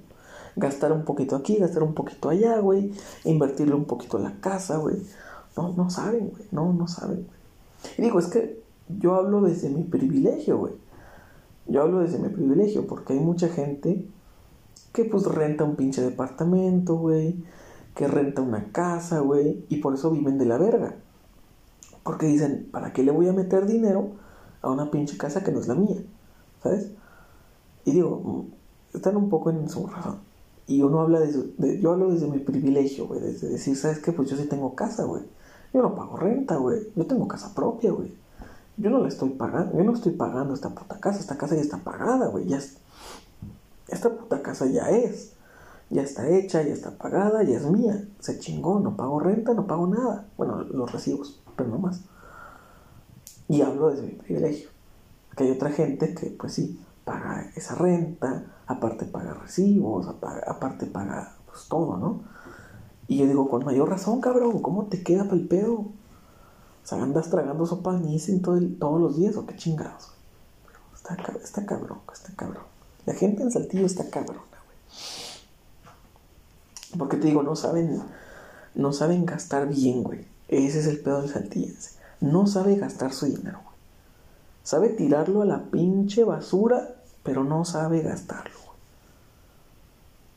gastar 0.57 0.93
un 0.93 1.05
poquito 1.05 1.37
aquí, 1.37 1.57
gastar 1.57 1.83
un 1.83 1.95
poquito 1.95 2.29
allá, 2.29 2.59
güey. 2.59 2.93
Invertirle 3.25 3.75
un 3.75 3.85
poquito 3.85 4.19
en 4.19 4.25
la 4.25 4.41
casa, 4.41 4.77
güey. 4.79 4.97
No, 5.57 5.73
no 5.73 5.91
saben, 5.91 6.31
güey. 6.31 6.45
No, 6.51 6.73
no 6.73 6.87
saben, 6.89 7.27
güey. 7.27 7.41
Y 7.99 8.03
digo, 8.03 8.19
es 8.19 8.27
que 8.27 8.61
yo 8.99 9.15
hablo 9.15 9.41
desde 9.43 9.71
mi 9.71 9.83
privilegio, 9.85 10.59
güey. 10.59 10.75
Yo 11.67 11.83
hablo 11.83 12.01
desde 12.01 12.19
mi 12.19 12.29
privilegio 12.29 12.87
porque 12.87 13.13
hay 13.13 13.21
mucha 13.21 13.49
gente 13.49 14.05
que 14.93 15.05
pues 15.05 15.25
renta 15.25 15.65
un 15.65 15.77
pinche 15.77 16.03
departamento, 16.03 16.97
güey, 16.97 17.37
que 17.95 18.09
renta 18.09 18.43
una 18.43 18.73
casa, 18.73 19.21
güey, 19.21 19.65
y 19.69 19.77
por 19.77 19.95
eso 19.95 20.11
viven 20.11 20.39
de 20.39 20.47
la 20.47 20.59
verga. 20.59 20.97
Porque 22.03 22.27
dicen, 22.27 22.69
¿para 22.73 22.93
qué 22.93 23.03
le 23.03 23.13
voy 23.13 23.29
a 23.29 23.33
meter 23.33 23.67
dinero 23.67 24.13
a 24.63 24.71
una 24.71 24.91
pinche 24.91 25.17
casa 25.17 25.45
que 25.45 25.53
no 25.53 25.61
es 25.61 25.69
la 25.69 25.75
mía? 25.75 26.03
¿Sabes? 26.63 26.91
Y 27.85 27.93
digo, 27.93 28.21
mm, 28.93 28.97
están 28.97 29.17
un 29.17 29.29
poco 29.29 29.51
en 29.51 29.69
su 29.69 29.87
razón. 29.87 30.19
Y 30.71 30.83
uno 30.83 31.01
habla 31.01 31.19
de, 31.19 31.81
yo 31.81 31.91
hablo 31.91 32.13
desde 32.13 32.29
mi 32.29 32.39
privilegio, 32.39 33.09
güey, 33.09 33.19
desde 33.21 33.49
decir, 33.49 33.77
¿sabes 33.77 33.99
qué? 33.99 34.13
Pues 34.13 34.31
yo 34.31 34.37
sí 34.37 34.45
tengo 34.45 34.77
casa, 34.77 35.03
güey. 35.03 35.25
Yo 35.75 35.83
no 35.83 35.97
pago 35.97 36.17
renta, 36.17 36.59
güey. 36.59 36.93
Yo 36.95 37.07
tengo 37.07 37.27
casa 37.27 37.53
propia, 37.57 37.91
güey. 37.91 38.15
Yo 38.77 38.89
no 38.89 39.01
la 39.01 39.09
estoy 39.09 39.31
pagando, 39.31 39.77
yo 39.77 39.83
no 39.83 39.93
estoy 39.93 40.13
pagando 40.13 40.55
esta 40.55 40.69
puta 40.71 41.01
casa, 41.01 41.19
esta 41.19 41.37
casa 41.37 41.57
ya 41.57 41.61
está 41.61 41.79
pagada, 41.79 42.29
güey. 42.29 42.47
Ya 42.47 42.59
es- 42.59 42.77
esta 43.89 44.11
puta 44.11 44.43
casa 44.43 44.67
ya 44.67 44.89
es. 44.91 45.33
Ya 45.91 46.03
está 46.03 46.29
hecha, 46.29 46.63
ya 46.63 46.73
está 46.73 46.93
pagada, 46.93 47.43
ya 47.43 47.57
es 47.57 47.69
mía. 47.69 48.07
Se 48.21 48.39
chingó, 48.39 48.79
no 48.79 48.97
pago 48.97 49.19
renta, 49.19 49.55
no 49.55 49.67
pago 49.67 49.89
nada. 49.89 50.29
Bueno, 50.37 50.63
los 50.63 50.93
recibos, 50.93 51.43
pero 51.57 51.69
no 51.69 51.79
más. 51.81 52.03
Y 53.49 53.63
hablo 53.63 53.91
desde 53.91 54.03
mi 54.05 54.13
privilegio. 54.13 54.69
Que 55.37 55.43
hay 55.43 55.51
otra 55.51 55.71
gente 55.71 56.15
que, 56.15 56.27
pues 56.31 56.53
sí, 56.53 56.81
paga 57.05 57.51
esa 57.57 57.75
renta, 57.75 58.45
aparte 58.71 59.05
paga 59.05 59.35
recibos, 59.35 60.07
apa- 60.07 60.41
aparte 60.47 60.87
paga 60.87 61.35
pues 61.47 61.67
todo, 61.69 61.97
¿no? 61.97 62.23
Y 63.09 63.17
yo 63.19 63.27
digo, 63.27 63.49
con 63.49 63.65
mayor 63.65 63.89
razón, 63.91 64.21
cabrón, 64.21 64.63
¿cómo 64.63 64.85
te 64.87 65.03
queda 65.03 65.25
para 65.25 65.37
el 65.37 65.49
pedo? 65.49 65.73
O 65.75 65.93
sea, 66.85 67.03
andas 67.03 67.29
tragando 67.31 67.67
sopa 67.67 68.01
todo 68.43 68.57
el- 68.57 68.79
todos 68.79 69.01
los 69.01 69.17
días 69.17 69.37
o 69.37 69.45
qué 69.47 69.57
chingados. 69.57 70.13
Está, 70.95 71.17
está 71.43 71.67
cabrón, 71.67 71.99
está 72.13 72.33
cabrón. 72.37 72.63
La 73.07 73.15
gente 73.15 73.43
en 73.43 73.51
Saltillo 73.51 73.87
está 73.87 74.09
cabrona, 74.09 74.41
güey. 74.67 74.79
Porque 76.99 77.17
te 77.17 77.27
digo, 77.27 77.43
no 77.43 77.57
saben, 77.57 78.03
no 78.75 78.93
saben 78.93 79.27
gastar 79.27 79.67
bien, 79.69 80.05
güey. 80.05 80.27
Ese 80.49 80.79
es 80.81 80.87
el 80.87 81.01
pedo 81.01 81.23
del 81.23 81.31
saltillense. 81.31 81.99
No 82.21 82.47
sabe 82.47 82.77
gastar 82.77 83.13
su 83.13 83.27
dinero, 83.27 83.61
güey. 83.65 83.77
Sabe 84.63 84.91
tirarlo 84.91 85.43
a 85.43 85.47
la 85.47 85.65
pinche 85.71 86.23
basura, 86.23 86.95
pero 87.23 87.45
no 87.45 87.65
sabe 87.65 88.03
gastarlo. 88.03 88.60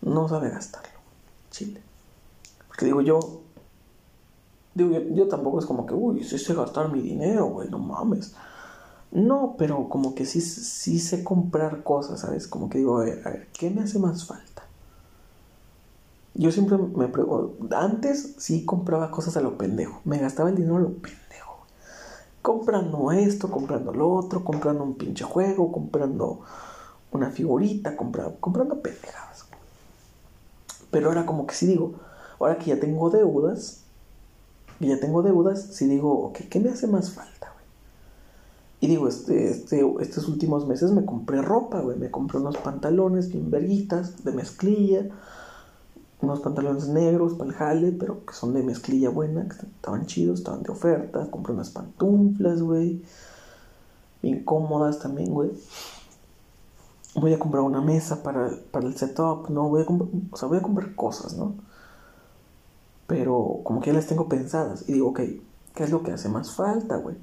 No 0.03 0.27
sabe 0.27 0.49
gastarlo. 0.49 0.99
Chile. 1.49 1.81
Porque 2.67 2.85
digo 2.85 3.01
yo, 3.01 3.19
digo 4.73 4.91
yo, 4.91 5.01
yo 5.13 5.27
tampoco 5.27 5.59
es 5.59 5.65
como 5.65 5.85
que, 5.85 5.93
uy, 5.93 6.23
sí 6.23 6.37
sé 6.37 6.53
gastar 6.53 6.91
mi 6.91 7.01
dinero, 7.01 7.45
güey, 7.45 7.69
no 7.69 7.79
mames. 7.79 8.35
No, 9.11 9.55
pero 9.57 9.89
como 9.89 10.15
que 10.15 10.25
sí, 10.25 10.41
sí 10.41 10.99
sé 10.99 11.23
comprar 11.23 11.83
cosas, 11.83 12.21
¿sabes? 12.21 12.47
Como 12.47 12.69
que 12.69 12.79
digo, 12.79 12.97
a 12.97 13.05
ver, 13.05 13.21
a 13.25 13.29
ver, 13.29 13.47
¿qué 13.53 13.69
me 13.69 13.81
hace 13.83 13.99
más 13.99 14.25
falta? 14.25 14.63
Yo 16.33 16.51
siempre 16.51 16.77
me 16.77 17.07
pregunto, 17.07 17.77
antes 17.77 18.33
sí 18.39 18.65
compraba 18.65 19.11
cosas 19.11 19.37
a 19.37 19.41
lo 19.41 19.55
pendejo, 19.57 20.01
me 20.03 20.17
gastaba 20.17 20.49
el 20.49 20.55
dinero 20.55 20.77
a 20.77 20.81
lo 20.81 20.93
pendejo. 20.93 21.67
Comprando 22.41 23.11
esto, 23.11 23.51
comprando 23.51 23.93
lo 23.93 24.11
otro, 24.11 24.43
comprando 24.43 24.83
un 24.83 24.95
pinche 24.95 25.23
juego, 25.23 25.71
comprando 25.71 26.41
una 27.11 27.29
figurita, 27.29 27.95
comprando, 27.95 28.37
comprando 28.39 28.81
pendejadas. 28.81 29.45
Pero 30.93 31.09
ahora 31.09 31.25
como 31.25 31.45
que 31.45 31.55
sí 31.55 31.65
digo, 31.65 31.95
ahora 32.39 32.57
que 32.57 32.67
ya 32.67 32.79
tengo 32.79 33.09
deudas, 33.09 33.81
que 34.79 34.87
ya 34.87 34.99
tengo 34.99 35.23
deudas, 35.23 35.61
sí 35.73 35.87
digo, 35.87 36.27
ok, 36.27 36.41
¿qué 36.49 36.59
me 36.59 36.69
hace 36.69 36.87
más 36.87 37.11
falta, 37.11 37.51
güey? 37.53 37.65
Y 38.79 38.87
digo, 38.87 39.07
este, 39.07 39.49
este, 39.49 39.83
estos 39.99 40.29
últimos 40.29 40.67
meses 40.67 40.91
me 40.91 41.03
compré 41.03 41.41
ropa, 41.41 41.81
güey, 41.81 41.97
me 41.97 42.11
compré 42.11 42.37
unos 42.37 42.57
pantalones 42.57 43.31
bien 43.31 43.49
verguitas, 43.49 44.23
de 44.23 44.31
mezclilla, 44.33 45.09
unos 46.21 46.41
pantalones 46.41 46.87
negros 46.87 47.33
para 47.33 47.49
el 47.49 47.55
jale, 47.55 47.91
pero 47.91 48.23
que 48.25 48.33
son 48.33 48.53
de 48.53 48.61
mezclilla 48.63 49.09
buena, 49.09 49.47
que 49.47 49.65
estaban 49.65 50.05
chidos, 50.05 50.39
estaban 50.39 50.63
de 50.63 50.71
oferta. 50.71 51.29
Compré 51.29 51.53
unas 51.53 51.69
pantuflas, 51.69 52.61
güey. 52.61 53.01
Bien 54.21 54.43
cómodas 54.43 54.99
también, 54.99 55.33
güey. 55.33 55.51
Voy 57.15 57.33
a 57.33 57.39
comprar 57.39 57.63
una 57.63 57.81
mesa 57.81 58.23
para, 58.23 58.49
para 58.71 58.87
el 58.87 58.97
setup, 58.97 59.49
¿no? 59.49 59.69
Voy 59.69 59.83
a 59.83 59.85
o 60.31 60.37
sea, 60.37 60.47
voy 60.47 60.57
a 60.57 60.61
comprar 60.61 60.95
cosas, 60.95 61.35
¿no? 61.35 61.55
Pero 63.07 63.59
como 63.63 63.81
que 63.81 63.91
ya 63.91 63.93
las 63.93 64.07
tengo 64.07 64.27
pensadas. 64.27 64.85
Y 64.87 64.93
digo, 64.93 65.09
ok, 65.09 65.19
¿qué 65.75 65.83
es 65.83 65.91
lo 65.91 66.03
que 66.03 66.11
hace 66.11 66.29
más 66.29 66.51
falta, 66.55 66.97
güey? 66.97 67.15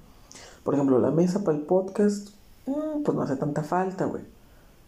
Por 0.62 0.74
ejemplo, 0.74 0.98
la 0.98 1.10
mesa 1.10 1.42
para 1.42 1.56
el 1.56 1.64
podcast, 1.64 2.30
mm, 2.66 3.02
pues 3.04 3.16
no 3.16 3.22
hace 3.22 3.36
tanta 3.36 3.64
falta, 3.64 4.04
güey. 4.04 4.22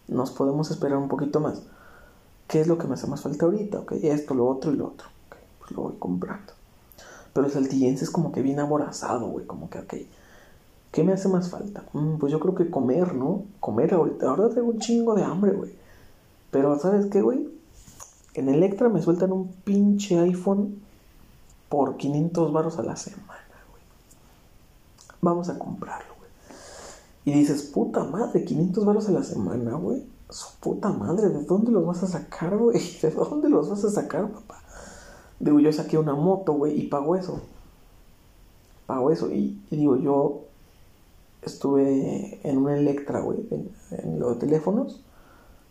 Nos 0.07 0.31
podemos 0.31 0.71
esperar 0.71 0.97
un 0.97 1.07
poquito 1.07 1.39
más. 1.39 1.63
¿Qué 2.47 2.61
es 2.61 2.67
lo 2.67 2.77
que 2.77 2.87
me 2.87 2.93
hace 2.93 3.07
más 3.07 3.21
falta 3.21 3.45
ahorita? 3.45 3.79
Ok, 3.79 3.93
esto, 4.03 4.33
lo 4.33 4.47
otro 4.47 4.71
y 4.71 4.75
lo 4.77 4.87
otro. 4.87 5.07
Ok, 5.27 5.37
pues 5.59 5.71
lo 5.71 5.83
voy 5.83 5.95
comprando. 5.97 6.53
Pero 7.33 7.47
el 7.47 7.51
saltillense 7.51 8.03
es 8.05 8.11
como 8.11 8.31
que 8.31 8.41
bien 8.41 8.59
aborazado, 8.59 9.27
güey. 9.27 9.45
Como 9.45 9.69
que, 9.69 9.79
ok, 9.79 9.93
¿qué 10.93 11.03
me 11.03 11.11
hace 11.11 11.27
más 11.27 11.49
falta? 11.49 11.83
Mm, 11.91 12.17
pues 12.17 12.31
yo 12.31 12.39
creo 12.39 12.55
que 12.55 12.69
comer, 12.69 13.15
¿no? 13.15 13.43
Comer 13.59 13.93
ahorita. 13.95 14.29
Ahora 14.29 14.49
tengo 14.49 14.69
un 14.69 14.79
chingo 14.79 15.15
de 15.15 15.23
hambre, 15.23 15.51
güey. 15.51 15.73
Pero, 16.51 16.79
¿sabes 16.79 17.07
qué, 17.07 17.21
güey? 17.21 17.49
En 18.35 18.47
Electra 18.47 18.89
me 18.89 19.01
sueltan 19.01 19.31
un 19.31 19.47
pinche 19.65 20.19
iPhone 20.19 20.81
por 21.67 21.97
500 21.97 22.53
baros 22.53 22.77
a 22.77 22.83
la 22.83 22.95
semana, 22.95 23.57
güey. 23.71 23.81
Vamos 25.19 25.49
a 25.49 25.57
comprarlo, 25.57 26.13
güey. 26.19 26.29
Y 27.25 27.39
dices, 27.39 27.63
puta 27.63 28.03
madre, 28.03 28.45
500 28.45 28.85
baros 28.85 29.09
a 29.09 29.13
la 29.13 29.23
semana, 29.23 29.73
güey. 29.73 30.05
Su 30.29 30.55
puta 30.59 30.89
madre, 30.89 31.29
¿de 31.29 31.43
dónde 31.43 31.71
los 31.71 31.87
vas 31.87 32.03
a 32.03 32.07
sacar, 32.07 32.55
güey? 32.55 32.79
¿De 33.01 33.09
dónde 33.09 33.49
los 33.49 33.67
vas 33.67 33.83
a 33.83 33.89
sacar, 33.89 34.29
papá? 34.29 34.61
Digo, 35.39 35.59
yo 35.59 35.73
saqué 35.73 35.97
una 35.97 36.13
moto, 36.13 36.53
güey, 36.53 36.79
y 36.79 36.87
pago 36.87 37.15
eso. 37.15 37.41
Pago 38.85 39.09
eso. 39.09 39.31
Y, 39.31 39.59
y 39.71 39.77
digo, 39.77 39.97
yo 39.97 40.52
estuve 41.45 42.39
en 42.47 42.57
una 42.57 42.77
Electra, 42.77 43.21
güey, 43.21 43.39
en, 43.51 43.71
en 43.91 44.19
los 44.19 44.39
teléfonos, 44.39 45.01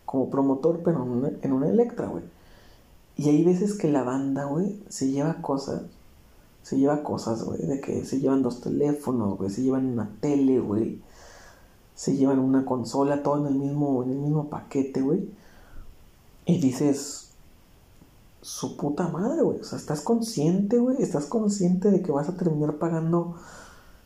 como 0.05 0.29
promotor, 0.29 0.81
pero 0.83 1.03
en 1.03 1.09
una, 1.09 1.31
en 1.41 1.53
una 1.53 1.69
Electra, 1.69 2.07
güey. 2.07 2.23
Y 3.15 3.29
hay 3.29 3.43
veces 3.43 3.75
que 3.75 3.91
la 3.91 4.03
banda, 4.03 4.45
güey, 4.45 4.81
se 4.89 5.11
lleva 5.11 5.41
cosas, 5.41 5.83
se 6.63 6.77
lleva 6.77 7.03
cosas, 7.03 7.43
güey, 7.43 7.65
de 7.65 7.79
que 7.81 8.05
se 8.05 8.19
llevan 8.19 8.41
dos 8.41 8.61
teléfonos, 8.61 9.37
güey, 9.37 9.49
se 9.49 9.61
llevan 9.61 9.85
una 9.85 10.09
tele, 10.19 10.59
güey, 10.59 11.01
se 11.95 12.15
llevan 12.15 12.39
una 12.39 12.65
consola, 12.65 13.21
todo 13.21 13.39
en 13.39 13.53
el 13.53 13.59
mismo, 13.59 14.03
en 14.03 14.11
el 14.11 14.17
mismo 14.17 14.49
paquete, 14.49 15.01
güey. 15.01 15.29
Y 16.45 16.59
dices, 16.59 17.33
su 18.43 18.75
puta 18.75 19.07
madre, 19.07 19.41
güey. 19.41 19.59
O 19.59 19.63
sea, 19.63 19.77
estás 19.77 20.01
consciente, 20.01 20.77
güey. 20.77 21.01
Estás 21.01 21.25
consciente 21.25 21.91
de 21.91 22.01
que 22.01 22.11
vas 22.11 22.29
a 22.29 22.35
terminar 22.35 22.77
pagando 22.77 23.35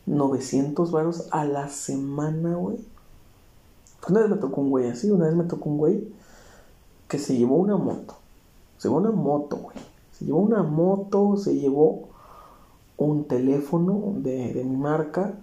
900 0.08 0.92
varos 0.92 1.28
a 1.32 1.46
la 1.46 1.70
semana, 1.70 2.56
güey. 2.56 2.78
Pues 4.00 4.10
una 4.10 4.22
vez 4.22 4.30
me 4.30 4.38
tocó 4.38 4.62
un 4.62 4.70
güey 4.70 4.90
así, 4.90 5.12
una 5.12 5.26
vez 5.26 5.36
me 5.36 5.44
tocó 5.44 5.70
un 5.70 5.78
güey 5.78 6.08
que 7.08 7.20
se 7.20 7.38
llevó 7.38 7.56
una 7.56 7.78
moto. 7.78 8.16
Se 8.78 8.88
llevó 8.88 9.00
una 9.00 9.12
moto, 9.12 9.58
güey. 9.58 9.78
Se 10.14 10.26
llevó 10.26 10.40
una 10.40 10.64
moto, 10.64 11.38
se 11.38 11.56
llevó 11.56 12.08
un 12.98 13.26
teléfono 13.26 14.14
de, 14.18 14.54
de 14.54 14.64
mi 14.64 14.78
marca 14.78 15.36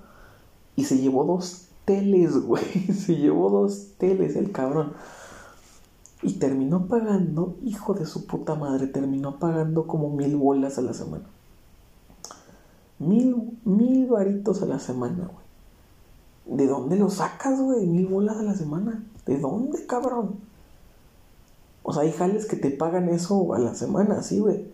y 0.76 0.84
se 0.84 0.98
llevó 0.98 1.24
dos 1.24 1.68
teles, 1.84 2.36
güey. 2.44 2.64
Se 2.64 3.16
llevó 3.16 3.50
dos 3.50 3.88
teles 3.98 4.34
el 4.34 4.50
cabrón. 4.50 4.94
Y 6.22 6.34
terminó 6.34 6.86
pagando, 6.86 7.56
hijo 7.62 7.92
de 7.92 8.06
su 8.06 8.26
puta 8.26 8.54
madre, 8.54 8.86
terminó 8.86 9.38
pagando 9.38 9.86
como 9.86 10.08
mil 10.08 10.36
bolas 10.36 10.78
a 10.78 10.82
la 10.82 10.94
semana. 10.94 11.24
Mil, 12.98 13.58
mil 13.64 14.06
varitos 14.06 14.62
a 14.62 14.66
la 14.66 14.78
semana, 14.78 15.30
güey. 15.32 16.58
¿De 16.58 16.66
dónde 16.66 16.96
lo 16.96 17.10
sacas, 17.10 17.60
güey? 17.60 17.86
Mil 17.86 18.06
bolas 18.06 18.36
a 18.36 18.42
la 18.42 18.54
semana. 18.54 19.04
¿De 19.26 19.38
dónde, 19.38 19.86
cabrón? 19.86 20.38
O 21.82 21.92
sea, 21.92 22.02
hay 22.02 22.12
jales 22.12 22.46
que 22.46 22.56
te 22.56 22.70
pagan 22.70 23.08
eso 23.08 23.54
a 23.54 23.58
la 23.58 23.74
semana, 23.74 24.22
sí, 24.22 24.40
güey. 24.40 24.72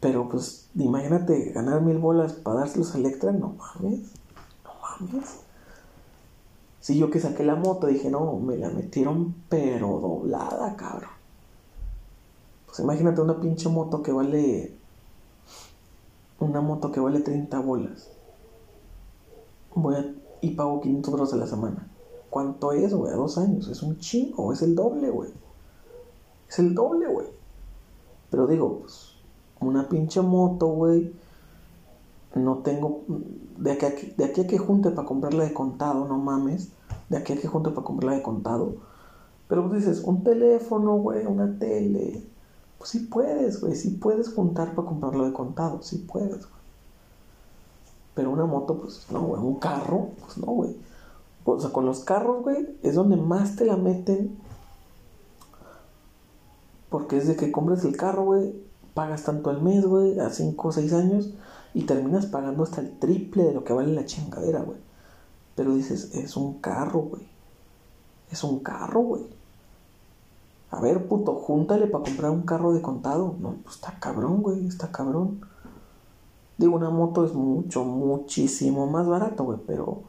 Pero 0.00 0.28
pues, 0.28 0.68
imagínate 0.74 1.52
ganar 1.52 1.82
mil 1.82 1.98
bolas 1.98 2.32
para 2.32 2.60
dárselos 2.60 2.94
a 2.94 2.98
Electra, 2.98 3.32
no 3.32 3.56
mames. 3.58 4.00
No 4.64 4.70
mames. 4.82 5.40
Si 6.80 6.98
yo 6.98 7.10
que 7.10 7.20
saqué 7.20 7.44
la 7.44 7.56
moto 7.56 7.86
dije, 7.86 8.10
no, 8.10 8.38
me 8.38 8.56
la 8.56 8.70
metieron 8.70 9.34
pero 9.50 10.00
doblada, 10.00 10.74
cabrón. 10.76 11.10
Pues 12.66 12.78
imagínate 12.80 13.20
una 13.20 13.38
pinche 13.40 13.68
moto 13.68 14.02
que 14.02 14.12
vale. 14.12 14.74
Una 16.40 16.60
moto 16.60 16.90
que 16.90 17.00
vale 17.00 17.20
30 17.20 17.60
bolas. 17.60 18.10
Voy 19.74 19.94
a, 19.94 20.14
y 20.40 20.50
pago 20.50 20.80
500 20.80 21.12
euros 21.12 21.32
a 21.34 21.36
la 21.36 21.46
semana. 21.46 21.88
¿Cuánto 22.30 22.72
es, 22.72 22.94
güey? 22.94 23.12
A 23.12 23.16
dos 23.16 23.38
años. 23.38 23.68
Es 23.68 23.82
un 23.82 23.98
chingo, 23.98 24.52
es 24.52 24.62
el 24.62 24.74
doble, 24.74 25.10
güey. 25.10 25.30
Es 26.48 26.58
el 26.58 26.74
doble, 26.74 27.06
güey. 27.08 27.26
Pero 28.30 28.46
digo, 28.46 28.78
pues, 28.80 29.16
una 29.60 29.88
pinche 29.88 30.22
moto, 30.22 30.68
güey. 30.68 31.12
No 32.34 32.58
tengo. 32.58 33.02
De 33.58 33.72
aquí, 33.72 33.86
a 33.86 33.94
que, 33.94 34.14
de 34.16 34.24
aquí 34.24 34.40
a 34.42 34.46
que 34.46 34.58
junte 34.58 34.90
para 34.90 35.06
comprarla 35.06 35.44
de 35.44 35.52
contado, 35.52 36.06
no 36.06 36.18
mames. 36.18 36.70
De 37.08 37.18
aquí 37.18 37.32
a 37.32 37.36
que 37.36 37.48
junte 37.48 37.70
para 37.70 37.84
comprarla 37.84 38.16
de 38.16 38.22
contado. 38.22 38.76
Pero 39.48 39.68
pues 39.68 39.84
dices, 39.84 40.02
un 40.04 40.22
teléfono, 40.22 40.96
güey, 40.96 41.26
una 41.26 41.58
tele. 41.58 42.22
Pues 42.80 42.96
puedes, 43.10 43.60
güey. 43.60 43.76
Sí 43.76 43.90
puedes 43.90 44.32
juntar 44.32 44.74
para 44.74 44.88
comprarlo 44.88 45.26
de 45.26 45.34
contado. 45.34 45.82
Sí 45.82 45.98
puedes, 45.98 46.38
güey. 46.38 46.60
Pero 48.14 48.30
una 48.30 48.46
moto, 48.46 48.78
pues 48.78 49.06
no, 49.10 49.20
güey. 49.20 49.42
Un 49.42 49.56
carro, 49.56 50.08
pues 50.18 50.38
no, 50.38 50.46
güey. 50.46 50.74
O 51.44 51.60
sea, 51.60 51.70
con 51.70 51.84
los 51.84 52.00
carros, 52.00 52.42
güey, 52.42 52.78
es 52.82 52.94
donde 52.94 53.16
más 53.16 53.56
te 53.56 53.66
la 53.66 53.76
meten. 53.76 54.38
Porque 56.88 57.18
es 57.18 57.28
de 57.28 57.36
que 57.36 57.52
compras 57.52 57.84
el 57.84 57.98
carro, 57.98 58.24
güey, 58.24 58.54
pagas 58.94 59.24
tanto 59.24 59.50
al 59.50 59.60
mes, 59.60 59.84
güey, 59.84 60.18
a 60.18 60.30
5 60.30 60.68
o 60.68 60.72
6 60.72 60.92
años, 60.94 61.34
y 61.74 61.82
terminas 61.82 62.24
pagando 62.24 62.62
hasta 62.62 62.80
el 62.80 62.98
triple 62.98 63.44
de 63.44 63.52
lo 63.52 63.62
que 63.62 63.74
vale 63.74 63.92
la 63.92 64.06
chingadera, 64.06 64.62
güey. 64.62 64.78
Pero 65.54 65.74
dices, 65.74 66.14
es 66.14 66.34
un 66.34 66.60
carro, 66.60 67.00
güey. 67.00 67.28
Es 68.30 68.42
un 68.42 68.60
carro, 68.60 69.00
güey. 69.00 69.39
A 70.70 70.80
ver, 70.80 71.08
puto, 71.08 71.34
júntale 71.34 71.86
para 71.86 72.04
comprar 72.04 72.30
un 72.30 72.42
carro 72.42 72.72
de 72.72 72.82
contado. 72.82 73.34
No, 73.40 73.56
pues 73.64 73.76
está 73.76 73.98
cabrón, 73.98 74.42
güey, 74.42 74.66
está 74.66 74.92
cabrón. 74.92 75.40
Digo, 76.58 76.76
una 76.76 76.90
moto 76.90 77.24
es 77.24 77.34
mucho, 77.34 77.84
muchísimo 77.84 78.86
más 78.86 79.08
barato, 79.08 79.44
güey, 79.44 79.58
pero 79.66 80.02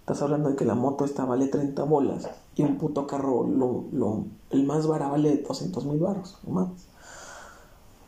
estás 0.00 0.20
hablando 0.20 0.50
de 0.50 0.56
que 0.56 0.64
la 0.64 0.74
moto 0.74 1.04
esta 1.04 1.24
vale 1.24 1.46
30 1.46 1.84
bolas 1.84 2.28
y 2.56 2.62
un 2.62 2.76
puto 2.76 3.06
carro, 3.06 3.46
lo, 3.46 3.84
lo, 3.92 4.24
el 4.50 4.64
más 4.64 4.86
barato 4.86 5.12
vale 5.12 5.38
200 5.38 5.86
mil 5.86 6.00
baros, 6.00 6.38
no 6.46 6.54
mames. 6.54 6.86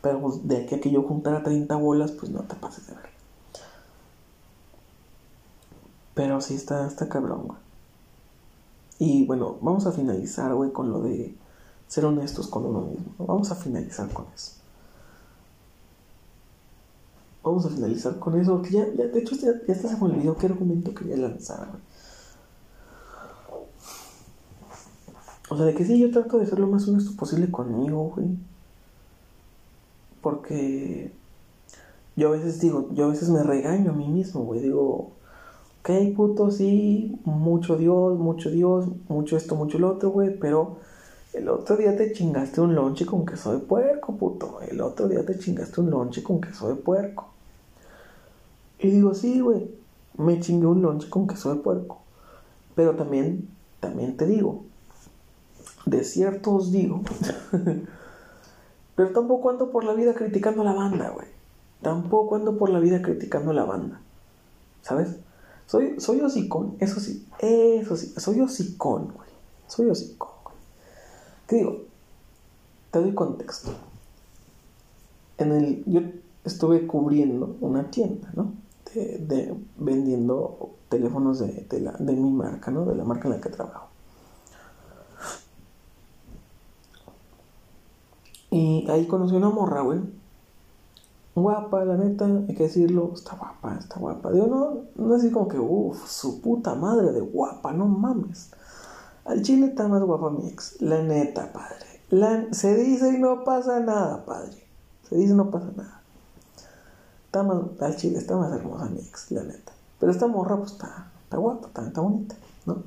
Pero 0.03 0.21
pues, 0.21 0.47
de 0.47 0.59
aquí 0.59 0.75
a 0.75 0.81
que 0.81 0.91
yo 0.91 1.03
juntara 1.03 1.43
30 1.43 1.77
bolas, 1.77 2.11
pues 2.13 2.31
no 2.31 2.41
te 2.41 2.57
pases 2.57 2.87
de 2.89 2.95
ver. 2.95 3.09
Pero 6.15 6.41
sí 6.41 6.55
está, 6.55 6.87
está 6.87 7.09
cabrón, 7.09 7.47
güey. 7.47 7.59
Y 8.99 9.27
bueno, 9.27 9.57
vamos 9.61 9.87
a 9.87 9.93
finalizar, 9.93 10.55
güey, 10.55 10.73
con 10.73 10.91
lo 10.91 11.01
de 11.01 11.35
ser 11.95 12.07
honestos 12.07 12.49
con 12.49 12.67
uno 12.67 12.81
mismo. 12.81 13.15
Vamos 13.19 13.53
a 13.53 13.55
finalizar 13.55 14.09
con 14.13 14.27
eso. 14.35 14.55
Vamos 17.45 17.65
a 17.67 17.69
finalizar 17.69 18.19
con 18.19 18.41
eso. 18.41 18.61
Que 18.63 18.71
ya, 18.71 18.87
ya 18.95 19.07
de 19.07 19.21
hecho, 19.21 19.37
ya, 19.37 19.53
ya 19.65 19.75
hasta 19.75 19.91
se 19.91 19.97
me 19.99 20.11
olvidó 20.11 20.37
qué 20.37 20.47
argumento 20.47 20.93
quería 20.93 21.17
lanzar. 21.17 21.69
O 25.49 25.57
sea, 25.57 25.67
de 25.67 25.75
que 25.75 25.85
sí, 25.85 25.97
yo 26.01 26.11
trato 26.11 26.39
de 26.39 26.47
ser 26.47 26.59
lo 26.59 26.67
más 26.67 26.89
honesto 26.89 27.15
posible 27.15 27.49
conmigo, 27.49 28.13
güey. 28.17 28.27
Porque 30.21 31.13
yo 32.17 32.29
a 32.29 32.33
veces 32.33 32.61
digo, 32.61 32.89
yo 32.93 33.05
a 33.05 33.11
veces 33.11 33.29
me 33.29 33.45
regaño 33.45 33.93
a 33.93 33.95
mí 33.95 34.09
mismo, 34.09 34.43
güey. 34.43 34.59
Digo, 34.59 35.13
ok, 35.81 35.91
puto, 36.17 36.51
sí, 36.51 37.21
mucho 37.25 37.77
Dios, 37.77 38.19
mucho 38.19 38.51
Dios, 38.51 38.89
mucho 39.09 39.37
esto, 39.37 39.55
mucho 39.55 39.79
lo 39.79 39.93
otro, 39.93 40.11
güey. 40.11 40.37
Pero 40.41 40.79
el 41.35 41.49
otro 41.49 41.77
día 41.77 41.97
te 41.97 42.13
chingaste 42.13 42.61
un 42.61 42.75
lonche 42.75 43.05
con 43.05 43.27
queso 43.27 43.53
de 43.53 43.59
puerco, 43.59 44.17
puto. 44.17 44.61
El 44.69 44.81
otro 44.81 45.09
día 45.09 45.27
te 45.27 45.39
chingaste 45.39 45.81
un 45.81 45.91
lonche 45.91 46.23
con 46.23 46.41
queso 46.41 46.69
de 46.69 46.77
puerco. 46.77 47.29
Y 48.79 48.91
digo, 48.91 49.15
sí, 49.15 49.41
güey, 49.41 49.69
me 50.17 50.39
chingué 50.41 50.67
un 50.67 50.83
lonche 50.83 51.11
con 51.11 51.27
queso 51.27 51.55
de 51.55 51.61
puerco. 51.61 51.99
Pero 52.75 52.95
también, 52.95 53.49
también 53.81 54.17
te 54.17 54.27
digo, 54.27 54.65
de 55.87 56.05
cierto 56.05 56.55
os 56.55 56.73
digo, 56.73 57.03
pero 58.97 59.11
tampoco 59.11 59.51
ando 59.51 59.71
por 59.71 59.85
la 59.85 59.95
vida 59.95 60.15
criticando 60.15 60.63
a 60.63 60.65
la 60.65 60.73
banda, 60.73 61.11
güey. 61.11 61.27
Tampoco 61.83 62.37
ando 62.37 62.57
por 62.57 62.71
la 62.71 62.79
vida 62.79 63.03
criticando 63.03 63.51
a 63.51 63.55
la 63.55 63.65
banda. 63.65 64.01
¿Sabes? 64.83 65.17
Soy, 65.67 65.99
soy 65.99 66.21
hocicón, 66.21 66.77
eso 66.79 67.01
sí, 67.01 67.27
eso 67.39 67.97
sí, 67.97 68.13
soy 68.17 68.41
hocicón, 68.41 69.13
güey. 69.15 69.29
Soy 69.67 69.89
hocicón, 69.89 70.31
¿Qué 71.47 71.57
digo? 71.57 71.79
Te 72.91 73.01
doy 73.01 73.15
contexto. 73.15 73.73
En 75.39 75.53
el, 75.53 75.85
yo 75.87 76.01
estuve 76.45 76.87
cubriendo 76.87 77.57
una 77.61 77.91
tienda, 77.91 78.31
¿no? 78.35 78.53
De, 78.95 79.53
vendiendo 79.77 80.71
teléfonos 80.89 81.41
de, 81.41 81.67
de, 81.69 81.81
la, 81.81 81.93
de 81.93 82.13
mi 82.13 82.31
marca, 82.31 82.71
¿no? 82.71 82.85
De 82.85 82.95
la 82.95 83.05
marca 83.05 83.29
en 83.29 83.35
la 83.35 83.41
que 83.41 83.49
trabajo. 83.49 83.89
Y 88.51 88.89
ahí 88.89 89.07
conocí 89.07 89.35
una 89.35 89.51
morra, 89.51 89.81
güey. 89.81 89.99
Guapa, 91.35 91.85
la 91.85 91.97
neta, 91.97 92.27
hay 92.27 92.55
que 92.55 92.63
decirlo. 92.63 93.11
Está 93.13 93.35
guapa, 93.35 93.77
está 93.81 93.99
guapa. 93.99 94.31
Digo, 94.31 94.47
no, 94.47 95.05
no 95.05 95.15
así 95.17 95.33
como 95.33 95.49
que, 95.49 95.59
uff, 95.59 96.09
su 96.09 96.41
puta 96.41 96.77
madre 96.77 97.11
de 97.11 97.21
guapa, 97.21 97.73
no 97.73 97.87
mames. 97.87 98.53
Al 99.25 99.43
chile 99.43 99.67
está 99.67 99.89
más 99.89 100.03
guapa 100.03 100.31
mi 100.31 100.49
ex. 100.49 100.81
La 100.81 101.03
neta, 101.03 101.53
padre. 101.53 102.01
La, 102.11 102.53
se 102.53 102.77
dice 102.77 103.15
y 103.15 103.19
no 103.19 103.45
pasa 103.45 103.81
nada, 103.81 104.25
padre. 104.25 104.63
Se 105.09 105.17
dice 105.17 105.33
y 105.33 105.37
no 105.37 105.51
pasa 105.51 105.71
nada. 105.77 106.03
Está 107.27 107.43
más, 107.43 107.63
al 107.81 107.97
chile 107.97 108.19
está 108.19 108.37
más 108.37 108.53
hermosa 108.53 108.87
mi 108.87 109.01
ex, 109.01 109.31
la 109.31 109.43
neta. 109.43 109.73
Pero 109.99 110.13
esta 110.13 110.27
morra, 110.27 110.57
pues 110.57 110.73
está, 110.73 111.11
está 111.25 111.39
guapa, 111.39 111.69
está, 111.69 111.87
está 111.87 112.01
bonita, 112.01 112.37
¿no? 112.67 112.83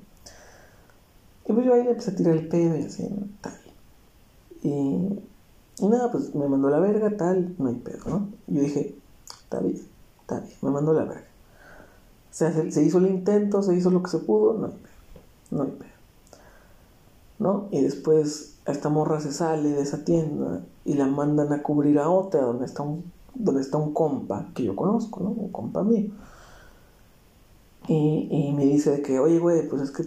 Y 1.45 1.53
pues 1.53 1.65
yo 1.65 1.73
ahí 1.73 1.83
le 1.83 1.91
empecé 1.91 2.11
a 2.11 2.15
tirar 2.15 2.35
el 2.35 2.47
pedo 2.47 2.77
y 2.77 2.83
así. 2.83 3.09
Tal. 3.41 3.59
Y, 4.61 5.19
y 5.79 5.87
nada, 5.87 6.11
pues 6.11 6.35
me 6.35 6.47
mandó 6.47 6.69
la 6.69 6.79
verga, 6.79 7.15
tal, 7.17 7.55
no 7.57 7.69
hay 7.69 7.75
pedo, 7.75 8.09
¿no? 8.09 8.29
Yo 8.47 8.61
dije, 8.61 8.95
está 9.43 9.59
bien, 9.59 9.81
está 10.21 10.39
bien, 10.39 10.55
me 10.61 10.69
mandó 10.69 10.93
la 10.93 11.03
verga. 11.05 11.27
Se, 12.31 12.71
se 12.71 12.83
hizo 12.83 12.99
el 12.99 13.07
intento, 13.07 13.63
se 13.63 13.75
hizo 13.75 13.89
lo 13.89 14.03
que 14.03 14.11
se 14.11 14.19
pudo, 14.19 14.53
no 14.53 14.67
hay 14.67 14.73
pedo, 14.73 15.57
no 15.57 15.63
hay 15.63 15.71
pedo. 15.71 15.96
¿No? 17.39 17.67
Y 17.71 17.81
después 17.81 18.57
esta 18.65 18.89
morra 18.89 19.19
se 19.19 19.31
sale 19.31 19.69
de 19.69 19.81
esa 19.81 20.03
tienda 20.03 20.63
y 20.85 20.95
la 20.95 21.07
mandan 21.07 21.53
a 21.53 21.61
cubrir 21.61 21.99
a 21.99 22.09
otra 22.09 22.41
donde 22.41 22.65
está 22.65 22.83
un, 22.83 23.11
donde 23.35 23.61
está 23.61 23.77
un 23.77 23.93
compa 23.93 24.49
que 24.53 24.63
yo 24.63 24.75
conozco, 24.75 25.21
¿no? 25.21 25.29
Un 25.29 25.51
compa 25.51 25.83
mío. 25.83 26.11
Y, 27.87 28.27
y 28.29 28.53
me 28.53 28.65
dice 28.65 28.91
de 28.91 29.01
que, 29.01 29.19
oye, 29.19 29.39
güey, 29.39 29.67
pues 29.69 29.81
es 29.83 29.91
que 29.91 30.03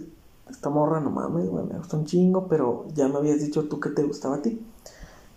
esta 0.51 0.69
morra 0.69 0.99
no 0.99 1.09
mames, 1.09 1.49
güey, 1.49 1.65
me 1.65 1.77
gusta 1.77 1.97
un 1.97 2.05
chingo, 2.05 2.47
pero 2.47 2.85
ya 2.93 3.07
me 3.07 3.17
habías 3.17 3.39
dicho 3.39 3.67
tú 3.67 3.79
que 3.79 3.89
te 3.89 4.03
gustaba 4.03 4.35
a 4.35 4.41
ti. 4.41 4.61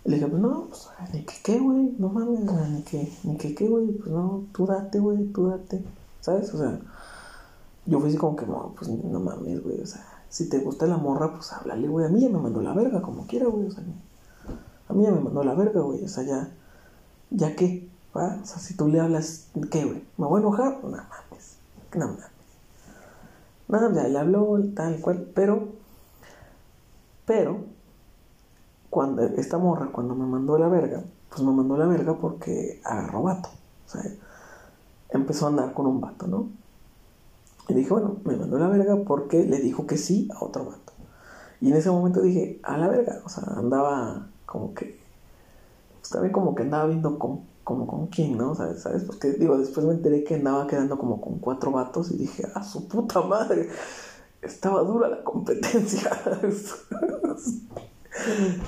Y 0.03 0.09
le 0.09 0.17
dije, 0.17 0.27
pues 0.27 0.41
no, 0.41 0.67
pues 0.69 0.87
ni 1.13 1.23
que 1.23 1.33
qué, 1.43 1.59
güey, 1.59 1.95
no 1.97 2.09
mames, 2.09 2.41
ni 2.41 2.83
que, 2.83 3.11
ni 3.23 3.37
que 3.37 3.55
qué, 3.55 3.67
güey, 3.67 3.87
pues 3.93 4.11
no, 4.11 4.43
tú 4.51 4.67
date, 4.67 4.99
güey, 4.99 5.25
tú 5.27 5.47
date, 5.47 5.83
¿sabes? 6.21 6.53
O 6.53 6.57
sea, 6.57 6.79
yo 7.87 7.99
fui 7.99 8.09
así 8.09 8.17
como 8.17 8.35
que, 8.35 8.45
no, 8.45 8.73
pues 8.77 8.89
no 8.89 9.19
mames, 9.19 9.63
güey, 9.63 9.81
o 9.81 9.87
sea, 9.87 10.05
si 10.29 10.49
te 10.49 10.59
gusta 10.59 10.85
la 10.85 10.97
morra, 10.97 11.33
pues 11.33 11.51
háblale, 11.53 11.87
güey, 11.87 12.05
a 12.05 12.09
mí 12.09 12.21
ya 12.21 12.29
me 12.29 12.39
mandó 12.39 12.61
la 12.61 12.73
verga, 12.73 13.01
como 13.01 13.25
quiera, 13.27 13.47
güey, 13.47 13.67
o 13.67 13.71
sea, 13.71 13.83
a 14.87 14.93
mí 14.93 15.03
ya 15.03 15.11
me 15.11 15.21
mandó 15.21 15.43
la 15.43 15.53
verga, 15.53 15.81
güey, 15.81 16.03
o 16.03 16.07
sea, 16.07 16.23
ya, 16.23 16.49
ya 17.29 17.55
qué, 17.55 17.87
¿va? 18.15 18.39
O 18.41 18.45
sea, 18.45 18.59
si 18.59 18.75
tú 18.75 18.87
le 18.87 18.99
hablas, 18.99 19.47
¿qué, 19.71 19.85
güey? 19.85 20.03
¿Me 20.17 20.25
voy 20.25 20.37
a 20.37 20.41
enojar? 20.41 20.79
No 20.83 20.89
mames, 20.89 21.57
no 21.95 22.07
mames. 22.07 22.25
Nada, 23.67 23.93
ya 23.93 24.07
le 24.07 24.19
habló, 24.19 24.59
tal 24.75 25.01
cual, 25.01 25.27
pero, 25.33 25.69
pero, 27.25 27.65
cuando 28.89 29.23
esta 29.23 29.57
morra, 29.57 29.89
cuando 29.91 30.15
me 30.15 30.25
mandó 30.25 30.57
la 30.57 30.67
verga, 30.67 31.03
pues 31.29 31.41
me 31.41 31.51
mandó 31.51 31.75
la 31.77 31.87
verga 31.87 32.15
porque 32.15 32.79
agarró 32.83 33.23
vato, 33.23 33.49
o 33.85 33.89
sea, 33.89 34.03
empezó 35.09 35.45
a 35.45 35.49
andar 35.49 35.73
con 35.73 35.87
un 35.87 35.99
vato, 35.99 36.27
¿no? 36.27 36.47
Y 37.67 37.73
dije, 37.73 37.89
bueno, 37.89 38.17
me 38.23 38.35
mandó 38.35 38.59
la 38.59 38.67
verga 38.67 38.95
porque 39.05 39.43
le 39.43 39.59
dijo 39.59 39.87
que 39.87 39.97
sí 39.97 40.29
a 40.33 40.43
otro 40.43 40.65
vato. 40.65 40.93
Y 41.61 41.69
en 41.71 41.77
ese 41.77 41.89
momento 41.89 42.21
dije, 42.21 42.59
a 42.63 42.77
la 42.77 42.87
verga, 42.87 43.21
o 43.25 43.29
sea, 43.29 43.43
andaba 43.55 44.27
como 44.45 44.73
que, 44.73 44.99
pues 45.99 46.11
también 46.11 46.31
como 46.31 46.53
que 46.53 46.63
andaba 46.63 46.85
viendo 46.85 47.17
con, 47.17 47.41
como 47.63 47.87
con 47.87 48.07
quién, 48.07 48.37
¿no? 48.37 48.53
¿Sabes? 48.53 48.81
¿Sabes? 48.81 49.03
Porque 49.03 49.33
digo, 49.33 49.57
después 49.57 49.85
me 49.85 49.93
enteré 49.93 50.23
que 50.23 50.35
andaba 50.35 50.67
quedando 50.67 50.97
como 50.97 51.19
con 51.19 51.39
cuatro 51.39 51.71
vatos 51.71 52.11
y 52.11 52.17
dije, 52.17 52.47
a 52.53 52.63
su 52.63 52.87
puta 52.87 53.21
madre, 53.21 53.69
estaba 54.41 54.81
dura 54.83 55.09
la 55.09 55.23
competencia. 55.23 56.11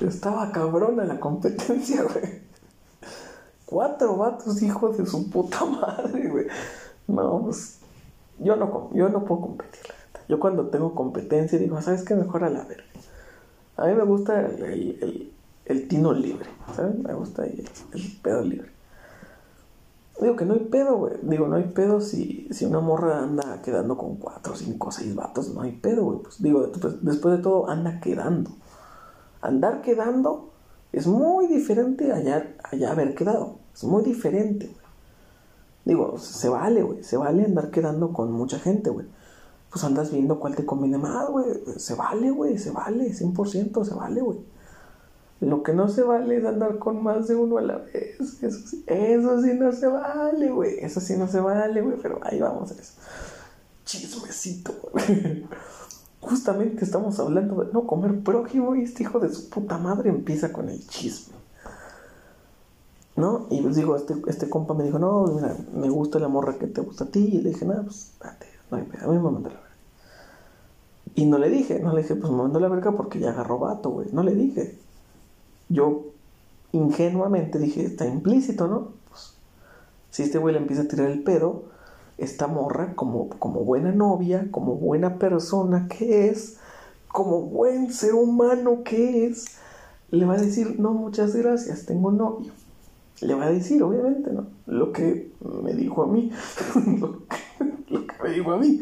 estaba 0.00 0.50
cabrona 0.50 1.04
la 1.04 1.20
competencia, 1.20 2.02
güey. 2.02 2.48
Cuatro 3.64 4.16
vatos, 4.16 4.62
hijos 4.62 4.98
de 4.98 5.06
su 5.06 5.30
puta 5.30 5.64
madre, 5.64 6.28
güey. 6.28 6.46
No, 7.06 7.42
pues 7.44 7.77
yo 8.40 8.56
no, 8.56 8.90
yo 8.94 9.08
no 9.08 9.24
puedo 9.24 9.42
competir. 9.42 9.82
Yo 10.28 10.38
cuando 10.38 10.66
tengo 10.66 10.94
competencia 10.94 11.58
digo, 11.58 11.80
¿sabes 11.80 12.04
qué? 12.04 12.14
Mejor 12.14 12.44
a 12.44 12.50
la 12.50 12.64
verga. 12.64 12.84
A 13.76 13.86
mí 13.86 13.94
me 13.94 14.04
gusta 14.04 14.44
el, 14.44 14.62
el, 14.62 15.32
el, 15.64 15.88
tino 15.88 16.12
libre, 16.12 16.48
¿sabes? 16.74 16.98
Me 16.98 17.14
gusta 17.14 17.44
el, 17.44 17.64
pedo 18.22 18.42
libre. 18.42 18.70
Digo 20.20 20.34
que 20.34 20.44
no 20.44 20.54
hay 20.54 20.64
pedo, 20.64 20.96
güey. 20.96 21.14
Digo, 21.22 21.46
no 21.46 21.56
hay 21.56 21.68
pedo 21.68 22.00
si, 22.00 22.48
si 22.50 22.64
una 22.64 22.80
morra 22.80 23.20
anda 23.20 23.62
quedando 23.62 23.96
con 23.96 24.16
cuatro, 24.16 24.56
cinco, 24.56 24.90
seis 24.90 25.14
vatos. 25.14 25.54
No 25.54 25.62
hay 25.62 25.72
pedo, 25.72 26.04
güey. 26.04 26.18
Pues 26.18 26.42
digo, 26.42 26.70
pues, 26.80 27.04
después 27.04 27.36
de 27.36 27.42
todo, 27.42 27.70
anda 27.70 28.00
quedando. 28.00 28.50
Andar 29.40 29.80
quedando 29.82 30.50
es 30.92 31.06
muy 31.06 31.46
diferente 31.46 32.10
a 32.10 32.16
allá, 32.16 32.56
allá 32.64 32.90
haber 32.90 33.14
quedado. 33.14 33.58
Es 33.72 33.84
muy 33.84 34.02
diferente. 34.02 34.74
Digo, 35.88 36.18
se 36.18 36.50
vale, 36.50 36.82
güey. 36.82 37.02
Se 37.02 37.16
vale 37.16 37.46
andar 37.46 37.70
quedando 37.70 38.12
con 38.12 38.30
mucha 38.30 38.58
gente, 38.58 38.90
güey. 38.90 39.06
Pues 39.70 39.82
andas 39.84 40.12
viendo 40.12 40.38
cuál 40.38 40.54
te 40.54 40.66
conviene 40.66 40.98
más, 40.98 41.30
güey. 41.30 41.46
Se 41.78 41.94
vale, 41.94 42.30
güey. 42.30 42.58
Se 42.58 42.70
vale. 42.70 43.10
100% 43.10 43.84
se 43.84 43.94
vale, 43.94 44.20
güey. 44.20 44.38
Lo 45.40 45.62
que 45.62 45.72
no 45.72 45.88
se 45.88 46.02
vale 46.02 46.36
es 46.36 46.44
andar 46.44 46.78
con 46.78 47.02
más 47.02 47.26
de 47.26 47.36
uno 47.36 47.56
a 47.56 47.62
la 47.62 47.78
vez. 47.78 48.20
Eso 48.20 48.66
sí, 48.68 48.84
eso 48.86 49.40
sí 49.40 49.54
no 49.54 49.72
se 49.72 49.86
vale, 49.86 50.50
güey. 50.50 50.76
Eso 50.78 51.00
sí 51.00 51.16
no 51.16 51.26
se 51.26 51.40
vale, 51.40 51.80
güey. 51.80 51.96
Pero 52.02 52.20
ahí 52.22 52.38
vamos 52.38 52.70
a 52.70 52.74
eso. 52.74 52.92
Chismecito, 53.86 54.74
güey. 54.92 55.46
Justamente 56.20 56.84
estamos 56.84 57.18
hablando 57.18 57.64
de 57.64 57.72
no 57.72 57.86
comer 57.86 58.22
prójimo 58.22 58.76
y 58.76 58.82
este 58.82 59.04
hijo 59.04 59.20
de 59.20 59.30
su 59.30 59.48
puta 59.48 59.78
madre 59.78 60.10
empieza 60.10 60.52
con 60.52 60.68
el 60.68 60.86
chisme. 60.86 61.37
¿No? 63.18 63.46
Y 63.50 63.60
pues 63.60 63.76
digo, 63.76 63.96
este, 63.96 64.14
este 64.28 64.48
compa 64.48 64.74
me 64.74 64.84
dijo, 64.84 64.98
no, 64.98 65.26
mira, 65.26 65.54
me 65.74 65.90
gusta 65.90 66.18
la 66.18 66.28
morra 66.28 66.54
que 66.58 66.66
te 66.68 66.80
gusta 66.80 67.04
a 67.04 67.08
ti. 67.08 67.20
Y 67.20 67.40
le 67.42 67.50
dije, 67.50 67.66
nada, 67.66 67.82
pues 67.82 68.12
date, 68.20 68.46
no 68.70 68.78
hay 68.78 68.84
pedo. 68.84 69.04
A 69.04 69.08
mí 69.08 69.18
me 69.18 69.30
mandó 69.30 69.50
la 69.50 69.56
verga. 69.56 69.68
Y 71.14 71.26
no 71.26 71.36
le 71.38 71.50
dije, 71.50 71.80
no 71.80 71.92
le 71.94 72.02
dije, 72.02 72.14
pues 72.14 72.30
me 72.32 72.38
mandó 72.38 72.60
la 72.60 72.68
verga 72.68 72.92
porque 72.92 73.18
ya 73.18 73.30
agarró 73.30 73.58
vato, 73.58 73.90
güey. 73.90 74.08
No 74.12 74.22
le 74.22 74.34
dije 74.34 74.78
yo 75.68 76.06
ingenuamente 76.72 77.58
dije, 77.58 77.84
está 77.84 78.06
implícito, 78.06 78.68
¿no? 78.68 78.88
Pues, 79.08 79.34
si 80.10 80.22
este 80.22 80.38
güey 80.38 80.54
le 80.54 80.60
empieza 80.60 80.82
a 80.82 80.88
tirar 80.88 81.10
el 81.10 81.22
pedo, 81.22 81.64
esta 82.16 82.46
morra, 82.46 82.94
como, 82.94 83.28
como 83.28 83.60
buena 83.60 83.92
novia, 83.92 84.48
como 84.50 84.74
buena 84.74 85.18
persona 85.18 85.88
que 85.88 86.28
es, 86.28 86.56
como 87.08 87.42
buen 87.42 87.92
ser 87.92 88.14
humano 88.14 88.82
que 88.84 89.26
es, 89.26 89.46
le 90.10 90.24
va 90.24 90.34
a 90.34 90.40
decir, 90.40 90.80
no, 90.80 90.92
muchas 90.92 91.36
gracias, 91.36 91.86
tengo 91.86 92.10
novio. 92.10 92.52
Le 93.20 93.34
va 93.34 93.46
a 93.46 93.50
decir, 93.50 93.82
obviamente, 93.82 94.32
¿no? 94.32 94.46
Lo 94.66 94.92
que 94.92 95.32
me 95.40 95.74
dijo 95.74 96.02
a 96.02 96.06
mí, 96.06 96.30
lo, 97.00 97.26
que, 97.26 98.14
me 98.22 98.30
dijo 98.30 98.52
a 98.52 98.58
mí, 98.58 98.80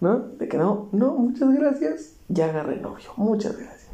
¿no? 0.00 0.18
De 0.18 0.48
que 0.48 0.56
no, 0.56 0.88
no, 0.92 1.14
muchas 1.14 1.52
gracias, 1.52 2.14
ya 2.28 2.46
agarré 2.46 2.80
novio, 2.80 3.10
muchas 3.16 3.56
gracias. 3.56 3.88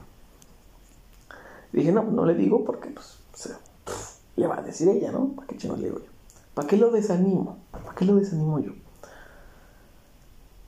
Dije, 1.73 1.91
no, 1.91 2.05
no 2.05 2.25
le 2.25 2.35
digo 2.35 2.65
porque, 2.65 2.91
pues, 2.91 3.19
le 4.37 4.47
va 4.47 4.59
a 4.59 4.63
decir 4.63 4.89
ella, 4.89 5.11
¿no? 5.13 5.29
¿Para 5.35 5.49
qué 5.49 5.57
chingos 5.57 5.79
le 5.79 5.87
digo 5.87 5.99
yo? 5.99 6.11
¿Para 6.55 6.69
qué 6.69 6.77
lo 6.77 6.91
desanimo? 6.91 7.59
¿Para 7.71 7.95
qué 7.95 8.05
lo 8.05 8.17
desanimo 8.17 8.61
yo? 8.61 8.73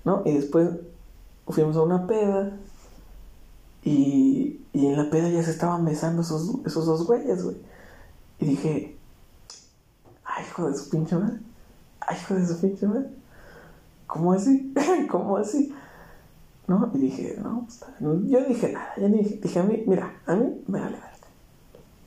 ¿No? 0.05 0.23
Y 0.25 0.33
después 0.33 0.71
fuimos 1.49 1.77
a 1.77 1.83
una 1.83 2.07
peda 2.07 2.59
y, 3.85 4.61
y 4.73 4.87
en 4.87 4.97
la 4.97 5.11
peda 5.11 5.29
ya 5.29 5.43
se 5.43 5.53
estaban 5.53 5.85
besando 5.85 6.23
esos, 6.23 6.57
esos 6.65 6.87
dos 6.87 7.07
güeyes, 7.07 7.45
güey. 7.45 7.57
Y 8.39 8.47
dije, 8.47 8.96
ay, 10.37 10.45
hijo 10.45 10.71
de 10.71 10.77
su 10.77 10.91
pinche 10.91 11.17
madre. 11.17 11.41
Ay, 12.01 12.17
hijo 12.21 12.35
de 12.35 12.47
su 12.47 12.61
pinche 12.61 12.87
madre. 12.87 13.09
¿Cómo 14.07 14.33
así? 14.33 14.73
¿Cómo 15.11 15.37
así? 15.37 15.75
¿no? 16.67 16.91
Y 16.95 16.99
dije, 16.99 17.37
no, 17.43 17.65
pues, 17.67 17.85
yo 18.29 18.45
dije 18.45 18.73
nada, 18.73 18.93
ni 18.97 19.19
dije, 19.19 19.37
dije 19.37 19.61
a 19.61 19.63
mí, 19.63 19.85
mira, 19.87 20.21
a 20.27 20.35
mí 20.35 20.63
me 20.67 20.81
vale 20.81 20.97
verga. 20.97 21.11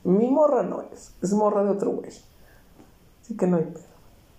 Mi 0.04 0.30
morra 0.30 0.62
no 0.62 0.82
es, 0.82 1.14
es 1.22 1.32
morra 1.32 1.64
de 1.64 1.70
otro 1.70 1.92
güey. 1.92 2.08
Así 2.08 3.36
que 3.36 3.46
no 3.46 3.56
hay 3.56 3.64
pedo. 3.64 3.84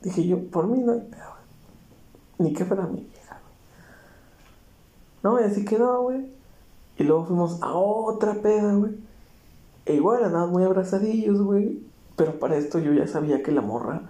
Dije 0.01 0.27
yo, 0.27 0.49
por 0.49 0.67
mí 0.67 0.79
no 0.79 0.93
hay 0.93 1.01
pedo, 1.01 1.29
güey. 2.37 2.49
Ni 2.49 2.53
que 2.53 2.65
fuera 2.65 2.87
mi 2.87 3.01
vieja. 3.01 3.39
No, 5.23 5.39
y 5.39 5.43
así 5.43 5.65
quedó, 5.65 6.01
güey. 6.03 6.31
Y 6.97 7.03
luego 7.03 7.25
fuimos 7.25 7.61
a 7.61 7.73
otra 7.73 8.33
peda, 8.35 8.73
güey. 8.73 8.97
E 9.85 9.95
igual 9.95 10.23
andaban 10.23 10.51
muy 10.51 10.63
abrazadillos, 10.63 11.41
güey. 11.41 11.83
Pero 12.21 12.37
para 12.37 12.55
esto 12.55 12.77
yo 12.77 12.93
ya 12.93 13.07
sabía 13.07 13.41
que 13.41 13.51
la 13.51 13.61
morra 13.61 14.03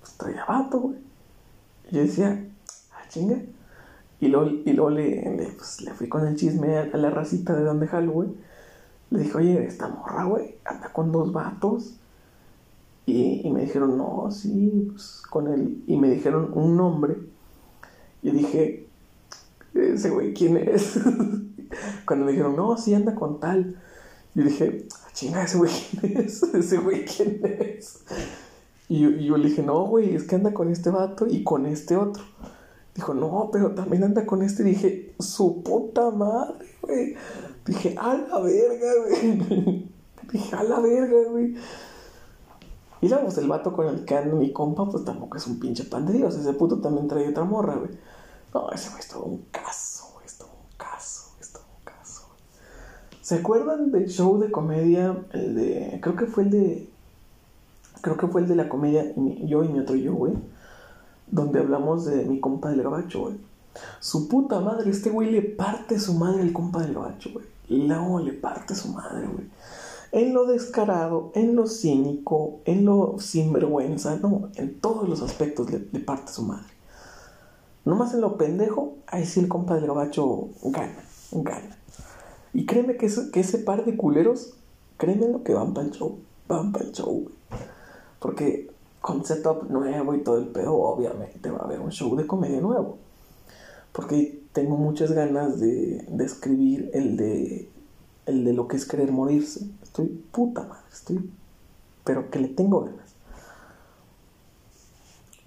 pues, 0.00 0.12
traía 0.18 0.44
vato, 0.44 0.78
güey. 0.78 0.98
Y 1.90 1.94
yo 1.96 2.02
decía, 2.02 2.38
ah, 2.92 3.08
chinga. 3.08 3.40
Y 4.20 4.28
luego, 4.28 4.50
y 4.66 4.70
luego 4.74 4.90
le, 4.90 5.22
le, 5.38 5.46
pues, 5.56 5.80
le, 5.80 5.94
fui 5.94 6.06
con 6.06 6.26
el 6.26 6.36
chisme 6.36 6.76
a, 6.76 6.94
la 6.98 7.08
racita 7.08 7.56
de 7.56 7.64
donde 7.64 7.86
jalo, 7.86 8.12
güey. 8.12 8.28
Le 9.08 9.20
dije, 9.20 9.38
oye, 9.38 9.64
esta 9.64 9.88
morra, 9.88 10.24
güey, 10.24 10.56
anda 10.66 10.92
con 10.92 11.12
dos 11.12 11.32
vatos. 11.32 11.94
Y, 13.06 13.40
y, 13.42 13.50
me 13.50 13.62
dijeron, 13.62 13.96
no, 13.96 14.30
sí, 14.30 14.90
pues 14.90 15.22
con 15.30 15.48
él. 15.48 15.82
Y 15.86 15.96
me 15.96 16.10
dijeron 16.10 16.50
un 16.52 16.76
nombre. 16.76 17.16
Y 18.20 18.32
dije, 18.32 18.86
ese 19.72 20.10
güey, 20.10 20.34
¿quién 20.34 20.58
es? 20.58 21.00
Cuando 22.04 22.26
me 22.26 22.32
dijeron, 22.32 22.54
no, 22.54 22.76
sí, 22.76 22.92
anda 22.92 23.14
con 23.14 23.40
tal. 23.40 23.80
Y 24.34 24.42
dije, 24.42 24.86
chinga, 25.12 25.44
ese 25.44 25.58
güey, 25.58 25.72
¿quién 26.00 26.16
es? 26.18 26.42
Ese 26.42 26.78
güey, 26.78 27.04
¿quién 27.04 27.40
es? 27.44 28.04
Y 28.88 29.06
y 29.06 29.24
yo 29.26 29.36
le 29.36 29.48
dije, 29.48 29.62
no, 29.62 29.84
güey, 29.86 30.14
es 30.14 30.24
que 30.24 30.36
anda 30.36 30.52
con 30.52 30.70
este 30.70 30.90
vato 30.90 31.26
y 31.28 31.44
con 31.44 31.66
este 31.66 31.96
otro. 31.96 32.22
Dijo, 32.94 33.14
no, 33.14 33.50
pero 33.52 33.74
también 33.74 34.04
anda 34.04 34.26
con 34.26 34.42
este. 34.42 34.62
Y 34.62 34.66
dije, 34.66 35.14
su 35.18 35.62
puta 35.62 36.10
madre, 36.10 36.66
güey. 36.82 37.14
Dije, 37.64 37.94
a 37.98 38.14
la 38.14 38.40
verga, 38.40 38.92
güey. 39.06 39.88
Dije, 40.32 40.56
a 40.56 40.62
la 40.62 40.80
verga, 40.80 41.30
güey. 41.30 41.54
Y 43.00 43.08
luego, 43.08 43.24
pues 43.24 43.38
el 43.38 43.48
vato 43.48 43.72
con 43.72 43.86
el 43.86 44.04
que 44.04 44.16
anda 44.16 44.34
mi 44.34 44.52
compa, 44.52 44.88
pues 44.88 45.04
tampoco 45.04 45.38
es 45.38 45.46
un 45.46 45.58
pinche 45.58 45.84
pan 45.84 46.04
de 46.06 46.14
Dios. 46.14 46.34
Ese 46.36 46.52
puto 46.52 46.80
también 46.80 47.08
trae 47.08 47.28
otra 47.28 47.44
morra, 47.44 47.76
güey. 47.76 47.90
No, 48.52 48.70
ese 48.72 48.90
güey 48.90 49.00
es 49.00 49.08
todo 49.08 49.22
un 49.24 49.46
caso, 49.50 50.10
güey. 50.14 50.26
Es 50.26 50.36
todo 50.36 50.48
un 50.48 50.76
caso, 50.76 51.30
es 51.40 51.52
todo 51.52 51.62
un 51.78 51.84
caso. 51.84 52.26
Güey. 52.26 53.18
¿Se 53.30 53.36
acuerdan 53.36 53.92
del 53.92 54.08
show 54.08 54.40
de 54.40 54.50
comedia? 54.50 55.16
El 55.32 55.54
de. 55.54 56.00
Creo 56.02 56.16
que 56.16 56.26
fue 56.26 56.42
el 56.42 56.50
de. 56.50 56.88
Creo 58.00 58.16
que 58.16 58.26
fue 58.26 58.40
el 58.40 58.48
de 58.48 58.56
la 58.56 58.68
comedia 58.68 59.04
Yo 59.44 59.62
y 59.62 59.68
mi 59.68 59.78
otro 59.78 59.94
yo, 59.94 60.14
güey. 60.14 60.32
Donde 61.28 61.60
hablamos 61.60 62.06
de 62.06 62.24
mi 62.24 62.40
compa 62.40 62.70
del 62.70 62.82
gabacho, 62.82 63.20
güey. 63.20 63.36
Su 64.00 64.26
puta 64.26 64.58
madre, 64.58 64.90
este 64.90 65.10
güey 65.10 65.30
le 65.30 65.42
parte 65.42 66.00
su 66.00 66.14
madre 66.14 66.42
al 66.42 66.52
compa 66.52 66.82
del 66.82 66.94
gabacho, 66.94 67.30
güey. 67.32 67.46
No, 67.68 68.18
le 68.18 68.32
parte 68.32 68.74
su 68.74 68.88
madre, 68.88 69.28
güey. 69.28 69.46
En 70.10 70.34
lo 70.34 70.46
descarado, 70.46 71.30
en 71.36 71.54
lo 71.54 71.68
cínico, 71.68 72.58
en 72.64 72.84
lo 72.84 73.14
sinvergüenza, 73.20 74.16
no, 74.16 74.48
en 74.56 74.80
todos 74.80 75.08
los 75.08 75.22
aspectos 75.22 75.70
le, 75.70 75.86
le 75.92 76.00
parte 76.00 76.32
su 76.32 76.42
madre. 76.42 76.72
Nomás 77.84 78.12
en 78.12 78.22
lo 78.22 78.36
pendejo, 78.36 78.96
ahí 79.06 79.24
sí 79.24 79.38
el 79.38 79.46
compa 79.46 79.76
del 79.76 79.86
gabacho 79.86 80.48
gana, 80.64 81.04
gana. 81.30 81.79
Y 82.52 82.66
créeme 82.66 82.96
que 82.96 83.06
ese, 83.06 83.30
que 83.30 83.40
ese 83.40 83.58
par 83.58 83.84
de 83.84 83.96
culeros, 83.96 84.54
créeme 84.96 85.28
lo 85.28 85.42
que 85.42 85.54
van 85.54 85.72
para 85.74 85.86
el 85.86 85.92
show, 85.92 86.18
van 86.48 86.72
para 86.72 86.86
el 86.86 86.92
show, 86.92 87.12
güey. 87.12 87.34
Porque 88.18 88.70
con 89.00 89.24
setup 89.24 89.70
nuevo 89.70 90.14
y 90.14 90.22
todo 90.22 90.38
el 90.38 90.48
pedo, 90.48 90.74
obviamente 90.74 91.50
va 91.50 91.58
a 91.58 91.64
haber 91.64 91.80
un 91.80 91.90
show 91.90 92.14
de 92.16 92.26
comedia 92.26 92.60
nuevo. 92.60 92.98
Porque 93.92 94.40
tengo 94.52 94.76
muchas 94.76 95.12
ganas 95.12 95.58
de, 95.58 96.04
de 96.08 96.24
escribir 96.24 96.90
el 96.92 97.16
de, 97.16 97.68
el 98.26 98.44
de 98.44 98.52
lo 98.52 98.68
que 98.68 98.76
es 98.76 98.84
querer 98.84 99.12
morirse. 99.12 99.66
Estoy 99.82 100.06
puta 100.32 100.62
madre, 100.62 100.84
estoy... 100.92 101.30
Pero 102.04 102.30
que 102.30 102.40
le 102.40 102.48
tengo 102.48 102.80
ganas. 102.82 103.14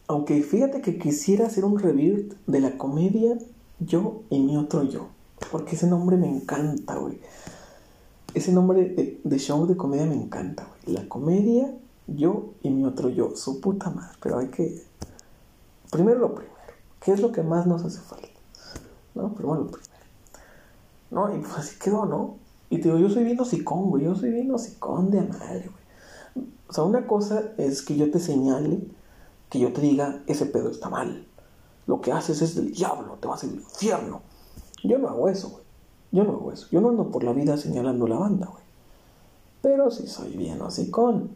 Aunque 0.07 0.41
fíjate 0.43 0.81
que 0.81 0.97
quisiera 0.97 1.47
hacer 1.47 1.65
un 1.65 1.79
review 1.79 2.29
de 2.45 2.59
la 2.59 2.77
comedia 2.77 3.37
Yo 3.79 4.23
y 4.29 4.39
mi 4.39 4.57
otro 4.57 4.83
yo. 4.83 5.07
Porque 5.51 5.75
ese 5.75 5.87
nombre 5.87 6.17
me 6.17 6.27
encanta, 6.27 6.95
güey. 6.95 7.19
Ese 8.33 8.51
nombre 8.51 9.19
de, 9.23 9.39
show 9.39 9.65
de 9.67 9.77
comedia 9.77 10.05
me 10.05 10.15
encanta, 10.15 10.67
güey. 10.67 10.95
La 10.95 11.07
comedia, 11.07 11.73
yo 12.07 12.53
y 12.63 12.69
mi 12.69 12.85
otro 12.85 13.09
yo. 13.09 13.35
Su 13.35 13.61
puta 13.61 13.89
madre. 13.89 14.17
Pero 14.21 14.39
hay 14.39 14.47
que... 14.47 14.83
Primero 15.91 16.19
lo 16.19 16.35
primero. 16.35 16.53
¿Qué 16.99 17.11
es 17.11 17.21
lo 17.21 17.31
que 17.31 17.43
más 17.43 17.67
nos 17.67 17.83
hace 17.83 17.99
falta? 17.99 18.27
¿No? 19.13 19.33
Primero 19.33 19.61
lo 19.61 19.67
primero. 19.67 19.93
No, 21.11 21.33
y 21.35 21.39
pues 21.39 21.53
así 21.57 21.77
quedó, 21.77 22.05
¿no? 22.05 22.37
Y 22.71 22.77
te 22.77 22.85
digo, 22.85 22.97
yo 22.97 23.09
soy 23.09 23.23
bien 23.23 23.39
hocicón, 23.39 23.91
güey. 23.91 24.05
Yo 24.05 24.15
soy 24.15 24.31
bien 24.31 24.51
hocicón 24.51 25.11
de 25.11 25.21
madre, 25.21 25.69
güey. 25.69 25.83
O 26.67 26.73
sea, 26.73 26.85
una 26.85 27.05
cosa 27.05 27.51
es 27.57 27.83
que 27.83 27.95
yo 27.95 28.09
te 28.09 28.19
señale, 28.19 28.79
que 29.49 29.59
yo 29.59 29.71
te 29.71 29.81
diga, 29.81 30.23
ese 30.25 30.47
pedo 30.47 30.71
está 30.71 30.89
mal. 30.89 31.27
Lo 31.85 32.01
que 32.01 32.11
haces 32.11 32.41
es 32.41 32.55
del 32.55 32.71
diablo, 32.71 33.17
te 33.21 33.27
vas 33.27 33.43
al 33.43 33.51
infierno. 33.51 34.23
Yo 34.83 34.97
no 34.99 35.07
hago 35.07 35.29
eso, 35.29 35.49
güey. 35.49 35.63
Yo 36.11 36.23
no 36.23 36.33
hago 36.33 36.51
eso. 36.51 36.67
Yo 36.71 36.81
no 36.81 36.89
ando 36.89 37.09
por 37.09 37.23
la 37.23 37.33
vida 37.33 37.57
señalando 37.57 38.07
la 38.07 38.17
banda, 38.17 38.47
güey. 38.47 38.63
Pero 39.61 39.89
sí 39.89 40.07
soy 40.07 40.35
bien 40.35 40.61
hocicón. 40.61 41.31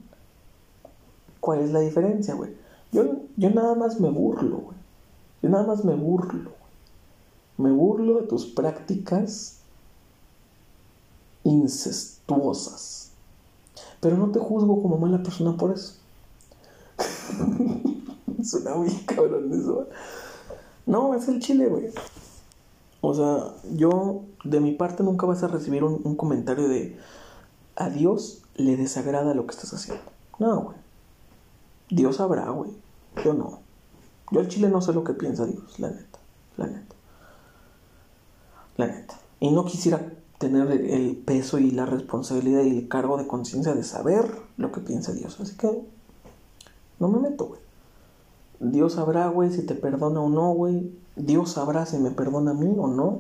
¿Cuál 1.40 1.62
es 1.62 1.72
la 1.72 1.80
diferencia, 1.80 2.36
güey? 2.36 2.56
Yo, 2.92 3.04
yo 3.38 3.50
nada 3.50 3.76
más 3.76 4.00
me 4.00 4.10
burlo, 4.10 4.58
güey. 4.58 4.78
Yo 5.42 5.50
nada 5.50 5.66
más 5.66 5.86
me 5.86 5.96
burlo, 5.96 6.52
güey. 6.52 7.70
Me 7.70 7.72
burlo 7.72 8.22
de 8.22 8.28
tus 8.28 8.46
prácticas 8.46 9.60
incestuosas. 11.44 13.12
Pero 14.00 14.18
no 14.18 14.30
te 14.32 14.40
juzgo 14.40 14.82
como 14.82 14.98
mala 14.98 15.24
persona 15.24 15.56
por 15.56 15.72
eso. 15.72 15.94
Suena 18.44 18.76
muy 18.76 18.92
cabrón 19.06 19.52
eso. 19.54 19.88
No, 20.86 21.14
es 21.14 21.28
el 21.28 21.40
chile, 21.40 21.68
güey. 21.68 21.90
O 23.02 23.14
sea, 23.14 23.54
yo 23.74 24.24
de 24.44 24.60
mi 24.60 24.74
parte 24.74 25.04
nunca 25.04 25.26
vas 25.26 25.44
a 25.44 25.48
recibir 25.48 25.84
un, 25.84 26.16
comentario 26.16 26.68
de 26.68 26.98
a 27.76 27.90
Dios 27.90 28.44
le 28.56 28.76
desagrada 28.76 29.34
lo 29.34 29.46
que 29.46 29.54
estás 29.56 29.74
haciendo. 29.74 30.04
No, 30.40 30.62
güey. 30.62 30.78
Dios 31.90 32.18
sabrá, 32.18 32.50
güey. 32.50 32.72
Yo 33.24 33.34
no. 33.34 33.60
Yo 34.32 34.40
al 34.40 34.48
chile 34.48 34.70
no 34.70 34.82
sé 34.82 34.94
lo 34.94 35.04
que 35.04 35.14
piensa 35.14 35.46
Dios, 35.46 35.80
la 35.80 35.90
neta. 35.90 36.20
La 36.58 36.68
neta. 36.68 36.96
La 38.78 38.88
neta. 38.88 39.20
Y 39.40 39.52
no 39.52 39.66
quisiera 39.66 40.12
tener 40.40 40.70
el- 40.72 40.90
el 40.90 41.16
peso 41.18 41.60
y 41.60 41.72
la 41.72 41.86
responsabilidad 41.86 42.64
y 42.64 42.78
el 42.78 42.88
cargo 42.88 43.18
de 43.18 43.28
conciencia 43.28 43.74
de 43.74 43.84
saber 43.84 44.26
lo 44.58 44.72
que 44.72 44.82
piensa 44.82 45.14
Dios. 45.14 45.40
Así 45.40 45.56
que 45.56 45.84
no 47.00 47.08
me 47.08 47.20
meto, 47.20 47.46
güey. 47.46 47.57
Dios 48.60 48.94
sabrá, 48.94 49.28
güey, 49.30 49.52
si 49.52 49.64
te 49.66 49.76
perdona 49.76 50.22
o 50.22 50.30
no, 50.30 50.52
güey. 50.54 50.92
Dios 51.16 51.52
sabrá 51.52 51.86
si 51.86 51.98
me 51.98 52.12
perdona 52.12 52.52
a 52.52 52.54
mí 52.54 52.74
o 52.78 52.88
no. 52.88 53.20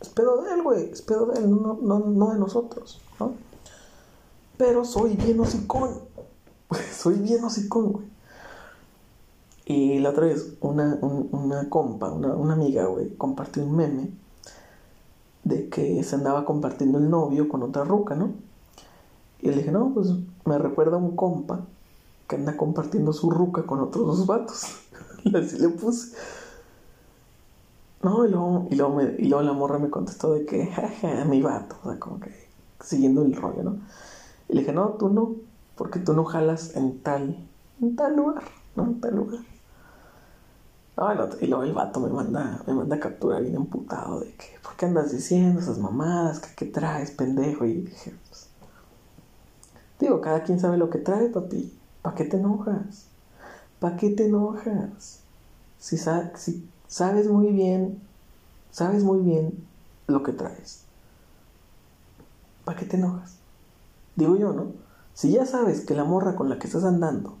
Es 0.00 0.08
pedo 0.08 0.42
de 0.42 0.52
él, 0.52 0.62
güey. 0.62 0.90
Es 0.90 1.02
pedo 1.02 1.26
de 1.26 1.40
él, 1.40 1.50
no, 1.50 1.78
no, 1.82 1.98
no 2.00 2.30
de 2.32 2.38
nosotros, 2.38 3.00
¿no? 3.18 3.32
Pero 4.56 4.84
soy 4.84 5.16
bien 5.16 5.38
hocicón. 5.40 5.90
soy 6.92 7.14
bien 7.14 7.42
hocicón, 7.44 7.92
güey. 7.92 8.06
Y 9.66 9.98
la 9.98 10.10
otra 10.10 10.26
vez, 10.26 10.54
una, 10.60 10.98
un- 11.02 11.28
una 11.32 11.68
compa, 11.68 12.10
una, 12.10 12.34
una 12.34 12.54
amiga, 12.54 12.86
güey, 12.86 13.14
compartió 13.16 13.62
un 13.64 13.76
meme 13.76 14.10
de 15.44 15.68
que 15.68 16.02
se 16.04 16.14
andaba 16.14 16.44
compartiendo 16.44 16.98
el 16.98 17.10
novio 17.10 17.48
con 17.48 17.62
otra 17.62 17.84
ruca, 17.84 18.14
¿no? 18.14 18.30
Y 19.40 19.48
le 19.50 19.56
dije, 19.56 19.70
no, 19.70 19.90
pues 19.94 20.08
me 20.46 20.58
recuerda 20.58 20.96
a 20.96 21.00
un 21.00 21.14
compa 21.16 21.60
que 22.28 22.36
anda 22.36 22.56
compartiendo 22.56 23.12
su 23.12 23.30
ruca 23.30 23.64
con 23.64 23.80
otros 23.80 24.06
dos 24.06 24.26
vatos. 24.26 24.66
Así 25.34 25.58
le 25.58 25.70
puse. 25.70 26.16
No, 28.02 28.24
y 28.24 28.30
luego, 28.30 28.68
y, 28.70 28.76
luego 28.76 28.94
me- 28.96 29.14
y 29.18 29.24
luego 29.28 29.42
la 29.42 29.52
morra 29.52 29.78
me 29.78 29.90
contestó 29.90 30.32
de 30.32 30.44
que, 30.46 30.66
jaja, 30.66 31.24
mi 31.24 31.42
vato, 31.42 31.76
o 31.82 31.90
sea, 31.90 31.98
como 31.98 32.20
que 32.20 32.32
siguiendo 32.80 33.22
el 33.22 33.34
rollo, 33.34 33.62
¿no? 33.64 33.78
Y 34.48 34.54
le 34.54 34.60
dije, 34.60 34.72
no, 34.72 34.90
tú 34.98 35.08
no, 35.10 35.36
porque 35.76 35.98
tú 36.00 36.14
no 36.14 36.24
jalas 36.24 36.76
en 36.76 37.00
tal, 37.02 37.36
en 37.82 37.96
tal 37.96 38.16
lugar, 38.16 38.44
¿no? 38.76 38.84
En 38.84 39.00
tal 39.00 39.16
lugar. 39.16 39.40
No, 40.96 41.12
y 41.40 41.46
luego- 41.46 41.62
el 41.64 41.72
vato 41.72 42.00
me 42.00 42.08
manda, 42.10 42.62
me 42.66 42.74
manda 42.74 42.98
captura 43.00 43.38
bien 43.40 43.54
emputado 43.54 44.20
de 44.20 44.32
que, 44.34 44.58
¿por 44.62 44.74
qué 44.76 44.86
andas 44.86 45.12
diciendo 45.12 45.60
esas 45.60 45.78
mamadas? 45.78 46.40
¿Qué, 46.40 46.48
qué 46.56 46.66
traes, 46.66 47.10
pendejo? 47.12 47.64
Y 47.64 47.74
dije, 47.82 48.14
pues, 48.28 48.48
digo, 50.00 50.20
cada 50.20 50.42
quien 50.42 50.58
sabe 50.60 50.76
lo 50.78 50.90
que 50.90 50.98
trae, 50.98 51.28
papi. 51.28 51.77
¿Para 52.08 52.16
qué 52.16 52.24
te 52.24 52.38
enojas? 52.38 53.04
¿Para 53.80 53.98
qué 53.98 54.08
te 54.08 54.24
enojas? 54.24 55.18
Si, 55.78 55.98
sa- 55.98 56.34
si 56.38 56.66
sabes 56.86 57.28
muy 57.28 57.48
bien, 57.48 58.00
sabes 58.70 59.04
muy 59.04 59.18
bien 59.20 59.52
lo 60.06 60.22
que 60.22 60.32
traes. 60.32 60.84
¿Para 62.64 62.78
qué 62.78 62.86
te 62.86 62.96
enojas? 62.96 63.34
Digo 64.16 64.36
yo, 64.36 64.54
¿no? 64.54 64.68
Si 65.12 65.32
ya 65.32 65.44
sabes 65.44 65.82
que 65.82 65.92
la 65.94 66.04
morra 66.04 66.34
con 66.34 66.48
la 66.48 66.58
que 66.58 66.66
estás 66.66 66.84
andando 66.84 67.36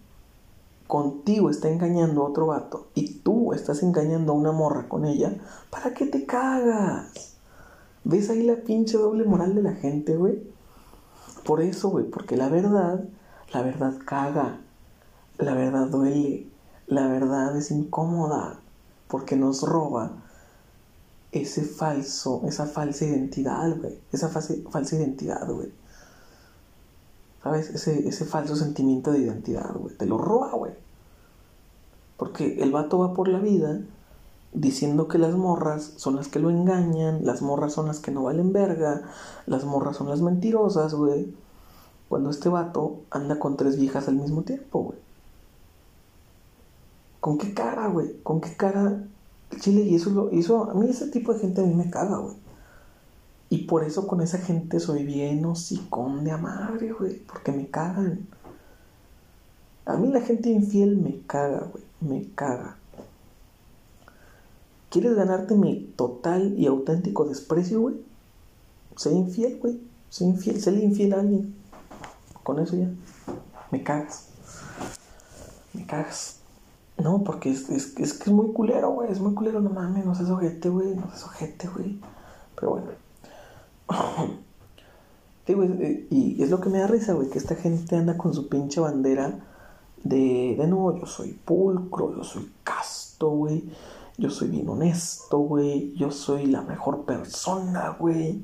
contigo 0.86 1.48
está 1.48 1.70
engañando 1.70 2.20
a 2.20 2.28
otro 2.28 2.48
vato 2.48 2.88
y 2.94 3.20
tú 3.20 3.54
estás 3.54 3.82
engañando 3.82 4.32
a 4.32 4.36
una 4.36 4.52
morra 4.52 4.86
con 4.86 5.06
ella, 5.06 5.34
¿para 5.70 5.94
qué 5.94 6.04
te 6.04 6.26
cagas? 6.26 7.36
¿Ves 8.04 8.28
ahí 8.28 8.42
la 8.42 8.56
pinche 8.56 8.98
doble 8.98 9.24
moral 9.24 9.54
de 9.54 9.62
la 9.62 9.72
gente, 9.72 10.14
güey? 10.14 10.42
Por 11.46 11.62
eso, 11.62 11.88
güey, 11.88 12.04
porque 12.04 12.36
la 12.36 12.50
verdad, 12.50 13.02
la 13.52 13.62
verdad 13.62 13.94
caga, 14.04 14.60
la 15.38 15.54
verdad 15.54 15.86
duele, 15.88 16.46
la 16.86 17.06
verdad 17.08 17.56
es 17.56 17.70
incómoda, 17.70 18.60
porque 19.08 19.36
nos 19.36 19.62
roba 19.62 20.12
ese 21.32 21.62
falso, 21.62 22.42
esa 22.46 22.66
falsa 22.66 23.04
identidad, 23.04 23.76
güey, 23.76 23.98
esa 24.12 24.28
falsa, 24.28 24.96
identidad, 24.96 25.46
güey. 25.50 25.72
¿Sabes? 27.42 27.70
Ese, 27.70 28.08
ese 28.08 28.24
falso 28.24 28.56
sentimiento 28.56 29.12
de 29.12 29.20
identidad, 29.20 29.72
güey. 29.74 29.94
Te 29.96 30.06
lo 30.06 30.18
roba, 30.18 30.52
güey. 30.52 30.72
Porque 32.16 32.60
el 32.60 32.72
vato 32.72 32.98
va 32.98 33.14
por 33.14 33.28
la 33.28 33.38
vida 33.38 33.80
diciendo 34.52 35.08
que 35.08 35.18
las 35.18 35.34
morras 35.34 35.92
son 35.96 36.16
las 36.16 36.28
que 36.28 36.40
lo 36.40 36.50
engañan, 36.50 37.24
las 37.24 37.42
morras 37.42 37.74
son 37.74 37.86
las 37.86 38.00
que 38.00 38.10
no 38.10 38.24
valen 38.24 38.52
verga, 38.52 39.02
las 39.46 39.64
morras 39.64 39.96
son 39.96 40.08
las 40.08 40.20
mentirosas, 40.20 40.94
güey. 40.94 41.32
Cuando 42.08 42.30
este 42.30 42.48
vato 42.48 43.02
anda 43.10 43.38
con 43.38 43.56
tres 43.56 43.78
viejas 43.78 44.08
al 44.08 44.16
mismo 44.16 44.42
tiempo, 44.42 44.80
güey. 44.80 44.98
¿Con 47.20 47.38
qué 47.38 47.52
cara, 47.52 47.88
güey? 47.88 48.22
¿Con 48.22 48.40
qué 48.40 48.56
cara? 48.56 49.04
Chile, 49.60 49.82
y 49.82 49.94
eso, 49.94 50.10
lo, 50.10 50.30
eso, 50.30 50.70
a 50.70 50.74
mí 50.74 50.88
ese 50.88 51.08
tipo 51.08 51.32
de 51.32 51.40
gente 51.40 51.60
a 51.60 51.64
mí 51.64 51.74
me 51.74 51.90
caga, 51.90 52.18
güey. 52.18 52.36
Y 53.50 53.64
por 53.64 53.82
eso 53.84 54.06
con 54.06 54.20
esa 54.20 54.38
gente 54.38 54.78
soy 54.78 55.04
bien 55.04 55.44
hocicón 55.44 56.24
de 56.24 56.32
a 56.32 56.36
madre, 56.36 56.92
güey. 56.92 57.18
Porque 57.20 57.52
me 57.52 57.68
cagan. 57.68 58.26
A 59.86 59.96
mí 59.96 60.08
la 60.08 60.20
gente 60.20 60.50
infiel 60.50 60.96
me 60.98 61.20
caga, 61.26 61.66
güey. 61.72 61.84
Me 62.00 62.28
caga. 62.34 62.76
¿Quieres 64.90 65.14
ganarte 65.14 65.54
mi 65.54 65.92
total 65.96 66.58
y 66.58 66.66
auténtico 66.66 67.24
desprecio, 67.24 67.80
güey? 67.80 67.96
Sé 68.96 69.12
infiel, 69.12 69.58
güey. 69.58 69.80
Sé 70.10 70.24
infiel, 70.24 70.60
séle 70.60 70.82
infiel 70.82 71.14
a 71.14 71.20
alguien. 71.20 71.57
Con 72.48 72.60
eso 72.60 72.76
ya. 72.76 72.88
Me 73.70 73.82
cagas. 73.82 74.28
Me 75.74 75.84
cagas. 75.84 76.40
No, 76.96 77.22
porque 77.22 77.50
es, 77.50 77.68
es, 77.68 77.94
es 77.98 78.14
que 78.14 78.30
es 78.30 78.32
muy 78.32 78.54
culero, 78.54 78.88
güey. 78.92 79.12
Es 79.12 79.20
muy 79.20 79.34
culero, 79.34 79.60
no 79.60 79.68
mames. 79.68 80.06
No 80.06 80.14
seas 80.14 80.30
ojete, 80.30 80.70
güey. 80.70 80.94
No 80.94 81.08
seas 81.08 81.24
ojete, 81.24 81.68
güey. 81.68 82.00
Pero 82.54 82.70
bueno. 82.70 82.86
Sí, 85.46 85.54
eh, 85.58 86.06
y 86.10 86.42
es 86.42 86.50
lo 86.50 86.60
que 86.60 86.70
me 86.70 86.78
da 86.78 86.86
risa, 86.86 87.14
güey, 87.14 87.30
que 87.30 87.38
esta 87.38 87.54
gente 87.54 87.96
anda 87.96 88.18
con 88.18 88.34
su 88.34 88.48
pinche 88.50 88.80
bandera 88.80 89.40
de, 90.02 90.56
de 90.58 90.66
no, 90.66 90.94
yo 90.94 91.06
soy 91.06 91.32
pulcro, 91.32 92.14
yo 92.14 92.22
soy 92.22 92.52
casto, 92.62 93.30
güey, 93.30 93.64
yo 94.18 94.28
soy 94.28 94.48
bien 94.48 94.68
honesto, 94.68 95.38
güey, 95.38 95.94
yo 95.94 96.10
soy 96.10 96.46
la 96.46 96.60
mejor 96.60 97.06
persona, 97.06 97.96
güey. 97.98 98.42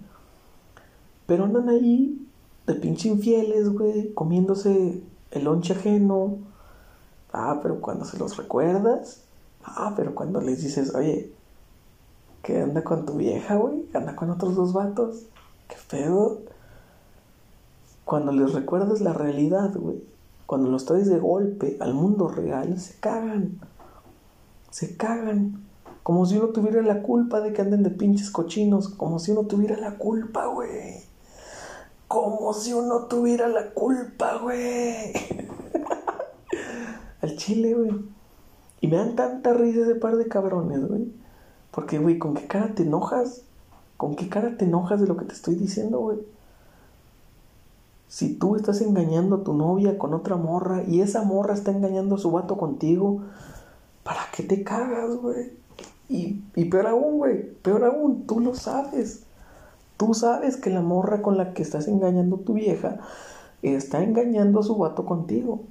Pero 1.27 1.45
andan 1.45 1.69
ahí 1.69 2.24
de 2.67 2.75
pinche 2.75 3.09
infieles, 3.09 3.71
güey, 3.71 4.13
comiéndose 4.15 5.03
el 5.31 5.45
lonche 5.45 5.75
ajeno. 5.75 6.39
Ah, 7.33 7.61
pero 7.63 7.81
cuando 7.81 8.05
se 8.05 8.19
los 8.19 8.37
recuerdas, 8.37 9.23
ah, 9.65 9.95
pero 9.97 10.15
cuando 10.15 10.41
les 10.41 10.63
dices, 10.63 10.95
oye, 10.95 11.33
¿qué 12.43 12.61
anda 12.61 12.85
con 12.85 13.05
tu 13.05 13.15
vieja, 13.15 13.57
güey? 13.57 13.87
¿Anda 13.93 14.17
con 14.17 14.31
otros 14.31 14.55
dos 14.55 14.73
vatos? 14.73 15.25
¿Qué 15.69 15.77
pedo? 15.91 16.41
Cuando 18.05 18.33
les 18.33 18.53
recuerdas 18.53 19.01
la 19.01 19.13
realidad, 19.13 19.75
güey, 19.75 20.03
cuando 20.47 20.71
los 20.71 20.85
traes 20.85 21.09
de 21.09 21.19
golpe 21.19 21.77
al 21.81 21.95
mundo 21.95 22.29
real, 22.29 22.79
se 22.79 22.99
cagan. 23.01 23.59
Se 24.71 24.97
cagan. 24.97 25.65
Como 26.03 26.27
si 26.27 26.37
uno 26.37 26.49
tuviera 26.49 26.83
la 26.83 27.03
culpa 27.03 27.41
de 27.41 27.55
que 27.55 27.63
anden 27.63 27.83
de 27.83 27.91
pinches 27.91 28.31
cochinos. 28.31 28.91
Como 28.91 29.19
si 29.19 29.33
uno 29.33 29.45
tuviera 29.45 29.77
la 29.79 29.97
culpa, 29.97 30.47
güey. 30.47 31.03
Como 32.09 32.53
si 32.53 32.73
uno 32.73 33.07
tuviera 33.07 33.49
la 33.49 33.71
culpa, 33.71 34.39
güey. 34.39 35.13
Al 37.21 37.37
chile, 37.37 37.75
güey. 37.75 37.93
Y 38.81 38.89
me 38.89 38.97
dan 38.97 39.17
tanta 39.17 39.55
risa 39.55 39.81
ese 39.81 39.95
par 39.95 40.17
de 40.17 40.29
cabrones, 40.29 40.87
güey. 40.87 41.11
Porque, 41.71 41.99
güey, 41.99 42.19
¿con 42.19 42.35
qué 42.35 42.47
cara 42.47 42.75
te 42.75 42.83
enojas? 42.83 43.43
¿Con 43.97 44.15
qué 44.15 44.29
cara 44.29 44.57
te 44.57 44.65
enojas 44.65 45.01
de 45.01 45.07
lo 45.07 45.17
que 45.17 45.25
te 45.25 45.35
estoy 45.35 45.55
diciendo, 45.55 46.01
güey? 46.01 46.19
Si 48.09 48.35
tú 48.35 48.55
estás 48.55 48.81
engañando 48.81 49.37
a 49.37 49.43
tu 49.43 49.55
novia 49.55 49.99
con 49.99 50.15
otra 50.15 50.37
morra 50.37 50.85
y 50.87 51.01
esa 51.01 51.23
morra 51.23 51.55
está 51.55 51.73
engañando 51.73 52.15
a 52.15 52.19
su 52.19 52.31
vato 52.31 52.57
contigo, 52.57 53.23
¿para 54.05 54.21
qué 54.33 54.45
te 54.45 54.63
cagas, 54.63 55.17
güey? 55.17 55.53
Y, 56.09 56.43
y 56.55 56.67
peor 56.67 56.87
aún, 56.87 57.19
güey, 57.19 57.55
peor 57.55 57.85
aún, 57.85 58.27
tú 58.27 58.39
lo 58.39 58.55
sabes. 58.55 59.24
Tú 60.05 60.13
sabes 60.13 60.59
que 60.59 60.69
la 60.69 60.83
morra 60.83 61.23
con 61.23 61.39
la 61.39 61.55
que 61.55 61.63
estás 61.63 61.89
engañando 61.89 62.37
tu 62.37 62.53
vieja 62.53 62.99
está 63.63 64.03
engañando 64.03 64.61
a 64.61 64.63
su 64.63 64.77
vato 64.77 65.07
contigo. 65.07 65.63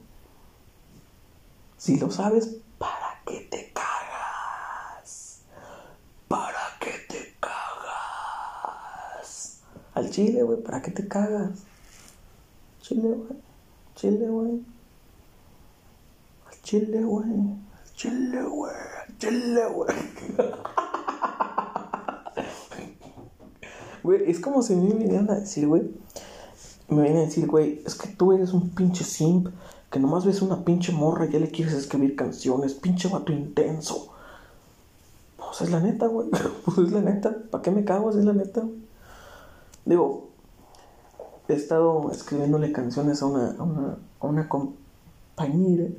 Si 1.78 2.00
lo 2.00 2.10
sabes, 2.10 2.58
¿para 2.80 3.22
qué 3.28 3.48
te 3.52 3.72
cagas? 3.74 5.42
¿Para 6.28 6.58
qué 6.80 6.94
te 7.08 7.36
cagas? 7.40 9.60
Al 9.94 10.10
chile, 10.10 10.42
güey, 10.42 10.64
¿para 10.64 10.82
qué 10.82 10.90
te 10.90 11.08
cagas? 11.08 11.60
Chile, 12.82 13.10
güey. 13.10 13.40
Chile, 13.94 14.30
güey. 14.30 14.64
Al 16.50 16.62
chile, 16.64 17.04
güey. 17.04 17.30
Al 17.30 17.94
chile, 17.94 18.42
güey. 18.42 18.74
Al 18.74 19.18
chile, 19.20 19.68
güey. 19.68 19.96
Güey, 24.04 24.30
es 24.30 24.40
como 24.40 24.62
si 24.62 24.76
me 24.76 24.94
vinieran 24.94 25.30
a 25.30 25.40
decir, 25.40 25.68
güey. 25.68 25.84
Me 26.90 27.02
vienen 27.04 27.24
a 27.24 27.26
decir, 27.26 27.48
güey, 27.48 27.82
es 27.86 27.96
que 27.96 28.10
tú 28.10 28.34
eres 28.34 28.54
un 28.54 28.70
pinche 28.70 29.04
simp 29.04 29.48
que 29.94 30.00
nomás 30.00 30.26
ves 30.26 30.42
una 30.42 30.66
pinche 30.66 30.92
morra 30.92 31.26
y 31.26 31.32
ya 31.32 31.40
le 31.40 31.52
quieres 31.52 31.76
escribir 31.76 32.16
canciones, 32.16 32.74
pinche 32.74 33.08
vato 33.08 33.32
intenso. 33.32 34.12
Pues 35.38 35.62
es 35.62 35.70
la 35.70 35.80
neta, 35.80 36.08
güey. 36.08 36.30
Pues 36.66 36.78
es 36.80 36.92
la 36.92 37.02
neta. 37.02 37.38
¿Para 37.52 37.62
qué 37.62 37.70
me 37.70 37.86
cago? 37.86 38.10
Es 38.10 38.16
la 38.16 38.34
neta. 38.34 38.64
Digo, 39.86 40.30
he 41.48 41.54
estado 41.54 42.10
escribiéndole 42.12 42.72
canciones 42.72 43.22
a 43.22 43.28
una, 43.28 43.52
a 43.52 43.62
una, 43.62 43.98
a 44.20 44.26
una 44.26 44.50
compañera. 44.50 45.90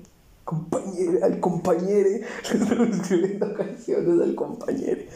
Compañera, 0.44 1.26
al 1.26 1.38
compañere. 1.38 2.22
Le 2.52 2.58
estoy 2.58 2.90
escribiendo 2.90 3.54
canciones 3.54 4.20
al 4.20 4.34
compañere. 4.34 5.08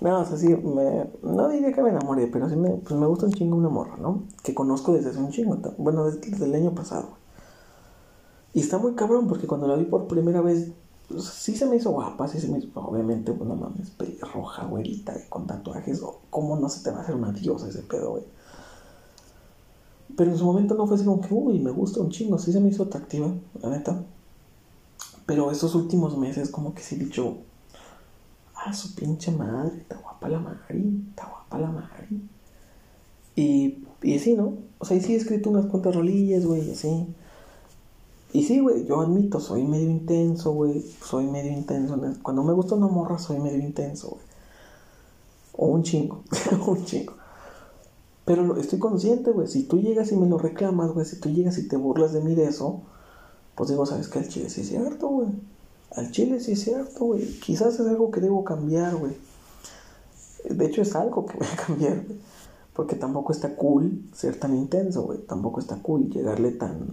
No, 0.00 0.20
o 0.20 0.24
sea, 0.24 0.36
sí, 0.36 0.48
me, 0.48 1.10
no 1.22 1.48
diría 1.48 1.72
que 1.72 1.82
me 1.82 1.90
enamoré, 1.90 2.28
pero 2.28 2.48
sí 2.48 2.54
me, 2.54 2.70
pues 2.70 2.98
me 2.98 3.06
gusta 3.06 3.26
un 3.26 3.32
chingo 3.32 3.56
una 3.56 3.68
morra, 3.68 3.96
¿no? 3.96 4.22
Que 4.44 4.54
conozco 4.54 4.92
desde 4.92 5.10
hace 5.10 5.18
un 5.18 5.30
chingo, 5.30 5.58
bueno, 5.76 6.04
desde, 6.04 6.44
el 6.44 6.54
año 6.54 6.72
pasado. 6.74 7.08
Y 8.54 8.60
está 8.60 8.78
muy 8.78 8.94
cabrón, 8.94 9.26
porque 9.26 9.48
cuando 9.48 9.66
la 9.66 9.74
vi 9.74 9.84
por 9.84 10.06
primera 10.06 10.40
vez, 10.40 10.70
pues, 11.08 11.24
sí 11.24 11.56
se 11.56 11.66
me 11.66 11.76
hizo 11.76 11.90
guapa, 11.90 12.28
sí 12.28 12.40
se 12.40 12.48
me 12.48 12.58
hizo, 12.58 12.68
obviamente, 12.74 13.32
bueno, 13.32 13.56
mames, 13.56 13.90
pelirroja, 13.90 14.66
güerita, 14.66 15.14
con 15.28 15.46
tatuajes, 15.46 16.00
cómo 16.30 16.56
no 16.56 16.68
se 16.68 16.84
te 16.84 16.92
va 16.92 16.98
a 16.98 17.02
hacer 17.02 17.16
una 17.16 17.32
diosa 17.32 17.68
ese 17.68 17.82
pedo, 17.82 18.12
güey. 18.12 18.24
Pero 20.16 20.30
en 20.30 20.38
su 20.38 20.44
momento 20.44 20.74
no 20.74 20.86
fue 20.86 20.96
así 20.96 21.04
como 21.04 21.20
que, 21.20 21.34
uy, 21.34 21.58
me 21.58 21.70
gusta 21.72 22.00
un 22.00 22.10
chingo, 22.10 22.38
sí 22.38 22.52
se 22.52 22.60
me 22.60 22.68
hizo 22.68 22.84
atractiva, 22.84 23.32
la 23.60 23.70
neta. 23.70 24.00
Pero 25.26 25.50
estos 25.50 25.74
últimos 25.74 26.16
meses, 26.16 26.50
como 26.50 26.72
que 26.72 26.82
sí 26.82 26.94
he 26.94 26.98
dicho, 26.98 27.38
ah, 28.68 28.72
su 28.74 28.94
pinche 28.94 29.30
madre, 29.32 29.78
está 29.78 29.96
guapa 29.96 30.28
la 30.28 30.38
Mari, 30.38 31.04
está 31.10 31.26
guapa 31.28 31.58
la 31.58 31.70
Mari. 31.70 32.28
Y, 33.36 33.84
y 34.02 34.18
sí, 34.18 34.34
¿no? 34.34 34.54
O 34.78 34.84
sea, 34.84 34.96
y 34.96 35.00
sí 35.00 35.14
he 35.14 35.16
escrito 35.16 35.50
unas 35.50 35.66
cuantas 35.66 35.94
rolillas, 35.94 36.44
güey, 36.44 36.70
así. 36.70 37.06
Y 38.32 38.42
sí, 38.44 38.60
güey, 38.60 38.84
yo 38.84 39.00
admito, 39.00 39.40
soy 39.40 39.64
medio 39.64 39.88
intenso, 39.90 40.52
güey. 40.52 40.84
Soy 41.04 41.26
medio 41.26 41.52
intenso. 41.52 41.94
en 41.94 42.04
el- 42.04 42.18
Cuando 42.22 42.42
me 42.42 42.52
gusta 42.52 42.74
una 42.74 42.88
morra, 42.88 43.18
soy 43.18 43.38
medio 43.40 43.58
intenso, 43.60 44.10
güey. 44.10 44.22
O 45.56 45.66
un 45.68 45.82
chingo, 45.82 46.22
un 46.66 46.84
chingo. 46.84 47.14
Pero 48.24 48.56
estoy 48.58 48.78
consciente, 48.78 49.30
güey. 49.30 49.48
Si 49.48 49.62
tú 49.64 49.78
llegas 49.80 50.12
y 50.12 50.16
me 50.16 50.28
lo 50.28 50.36
reclamas, 50.38 50.92
güey, 50.92 51.06
si 51.06 51.18
tú 51.18 51.30
llegas 51.30 51.56
y 51.58 51.66
te 51.68 51.76
burlas 51.76 52.12
de 52.12 52.20
mí 52.20 52.34
de 52.34 52.44
eso, 52.44 52.82
pues 53.54 53.70
digo, 53.70 53.86
¿sabes 53.86 54.08
qué? 54.08 54.18
Al 54.18 54.28
chile 54.28 54.50
sí 54.50 54.60
es 54.60 54.68
cierto, 54.68 55.08
güey. 55.08 55.28
Al 55.94 56.10
chile 56.10 56.40
sí 56.40 56.52
es 56.52 56.62
cierto, 56.62 57.06
güey. 57.06 57.40
Quizás 57.40 57.74
es 57.74 57.86
algo 57.86 58.10
que 58.10 58.20
debo 58.20 58.44
cambiar, 58.44 58.96
güey. 58.96 59.16
De 60.48 60.66
hecho, 60.66 60.82
es 60.82 60.94
algo 60.94 61.26
que 61.26 61.36
voy 61.38 61.46
a 61.46 61.56
cambiar, 61.66 62.04
güey. 62.04 62.18
Porque 62.74 62.94
tampoco 62.94 63.32
está 63.32 63.56
cool 63.56 64.04
ser 64.14 64.38
tan 64.38 64.54
intenso, 64.54 65.02
güey. 65.02 65.18
Tampoco 65.18 65.60
está 65.60 65.76
cool 65.82 66.10
llegarle 66.10 66.52
tan. 66.52 66.86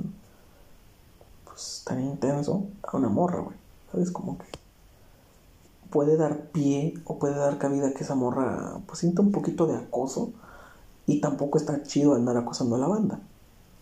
Pues 1.43 1.83
tan 1.85 2.03
intenso 2.03 2.65
a 2.81 2.97
una 2.97 3.09
morra, 3.09 3.41
güey. 3.41 3.55
¿Sabes? 3.91 4.11
Como 4.11 4.37
que. 4.37 4.45
Puede 5.91 6.17
dar 6.17 6.47
pie 6.47 6.95
o 7.05 7.19
puede 7.19 7.35
dar 7.35 7.57
cabida 7.57 7.89
a 7.89 7.91
que 7.93 8.03
esa 8.03 8.15
morra. 8.15 8.79
Pues 8.87 8.99
sienta 8.99 9.21
un 9.21 9.31
poquito 9.31 9.67
de 9.67 9.75
acoso. 9.75 10.31
Y 11.05 11.21
tampoco 11.21 11.57
está 11.57 11.83
chido 11.83 12.15
andar 12.15 12.37
acosando 12.37 12.75
a 12.75 12.79
la 12.79 12.87
banda. 12.87 13.19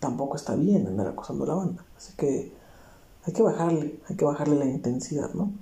Tampoco 0.00 0.36
está 0.36 0.54
bien 0.56 0.86
andar 0.86 1.06
acosando 1.06 1.44
a 1.44 1.46
la 1.46 1.54
banda. 1.54 1.84
Así 1.96 2.12
que. 2.16 2.63
Hay 3.26 3.32
que 3.32 3.42
bajarle. 3.42 4.00
Hay 4.08 4.16
que 4.16 4.24
bajarle 4.24 4.56
la 4.56 4.66
intensidad, 4.66 5.32
¿no? 5.34 5.52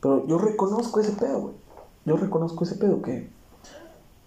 Pero 0.00 0.26
yo 0.26 0.38
reconozco 0.38 1.00
ese 1.00 1.12
pedo, 1.12 1.40
güey. 1.40 1.54
Yo 2.04 2.16
reconozco 2.16 2.64
ese 2.64 2.76
pedo 2.76 3.02
que. 3.02 3.28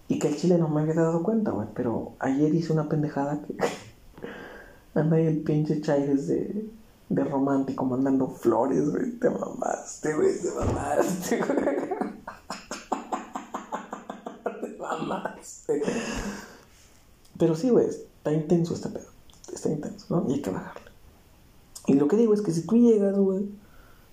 Y 0.08 0.18
que 0.18 0.28
el 0.28 0.36
chile 0.36 0.58
no 0.58 0.68
me 0.68 0.82
había 0.82 0.94
dado 0.94 1.22
cuenta, 1.22 1.50
güey. 1.50 1.68
Pero 1.74 2.12
ayer 2.18 2.54
hice 2.54 2.72
una 2.72 2.88
pendejada 2.88 3.40
que. 3.42 3.56
Anda 4.94 5.16
ahí 5.16 5.26
el 5.26 5.42
pinche 5.42 5.80
Chaires 5.80 6.26
de, 6.26 6.68
de 7.08 7.24
romántico 7.24 7.84
mandando 7.84 8.28
flores, 8.28 8.90
güey. 8.90 9.12
Te 9.12 9.30
mamaste, 9.30 10.14
güey. 10.14 10.40
Te 10.40 10.50
mamaste, 10.52 11.38
güey. 11.38 11.58
Te 14.60 14.76
mamaste. 14.78 15.82
Pero 17.38 17.54
sí, 17.54 17.70
güey. 17.70 17.86
Está 17.86 18.32
intenso 18.32 18.74
este 18.74 18.88
pedo. 18.88 19.06
Está 19.52 19.70
intenso, 19.70 20.06
¿no? 20.10 20.28
Y 20.28 20.34
hay 20.34 20.42
que 20.42 20.50
bajarle. 20.50 20.87
Y 21.88 21.94
lo 21.94 22.06
que 22.06 22.16
digo 22.16 22.34
es 22.34 22.42
que 22.42 22.52
si 22.52 22.66
tú 22.66 22.76
llegas, 22.76 23.16
güey, 23.16 23.48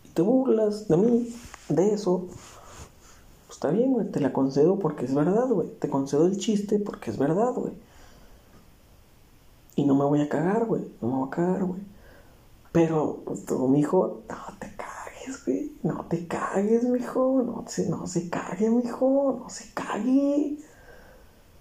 y 0.05 0.07
te 0.13 0.21
burlas 0.21 0.87
de 0.87 0.95
mí, 0.95 1.35
de 1.67 1.93
eso, 1.93 2.27
pues 2.29 3.57
está 3.57 3.69
bien, 3.69 3.91
güey, 3.91 4.09
te 4.09 4.21
la 4.21 4.31
concedo 4.31 4.79
porque 4.79 5.03
es 5.03 5.13
verdad, 5.13 5.49
güey. 5.49 5.67
Te 5.77 5.89
concedo 5.89 6.25
el 6.25 6.37
chiste 6.37 6.79
porque 6.79 7.11
es 7.11 7.17
verdad, 7.17 7.51
güey. 7.51 7.73
Y 9.75 9.83
no 9.83 9.93
me 9.93 10.05
voy 10.05 10.21
a 10.21 10.29
cagar, 10.29 10.65
güey. 10.65 10.83
No 11.01 11.09
me 11.09 11.15
voy 11.15 11.27
a 11.27 11.31
cagar, 11.31 11.65
güey. 11.65 11.81
Pero, 12.71 13.21
pues 13.25 13.43
tú, 13.45 13.67
mijo, 13.67 14.21
no 14.29 14.57
te 14.57 14.73
cagues, 14.77 15.45
güey. 15.45 15.73
No 15.83 16.05
te 16.05 16.27
cagues, 16.27 16.85
mijo. 16.85 17.43
No 17.45 17.65
se, 17.67 17.89
no 17.89 18.07
se 18.07 18.29
cague, 18.29 18.69
mijo. 18.69 19.41
No 19.43 19.49
se 19.49 19.73
cague. 19.73 20.59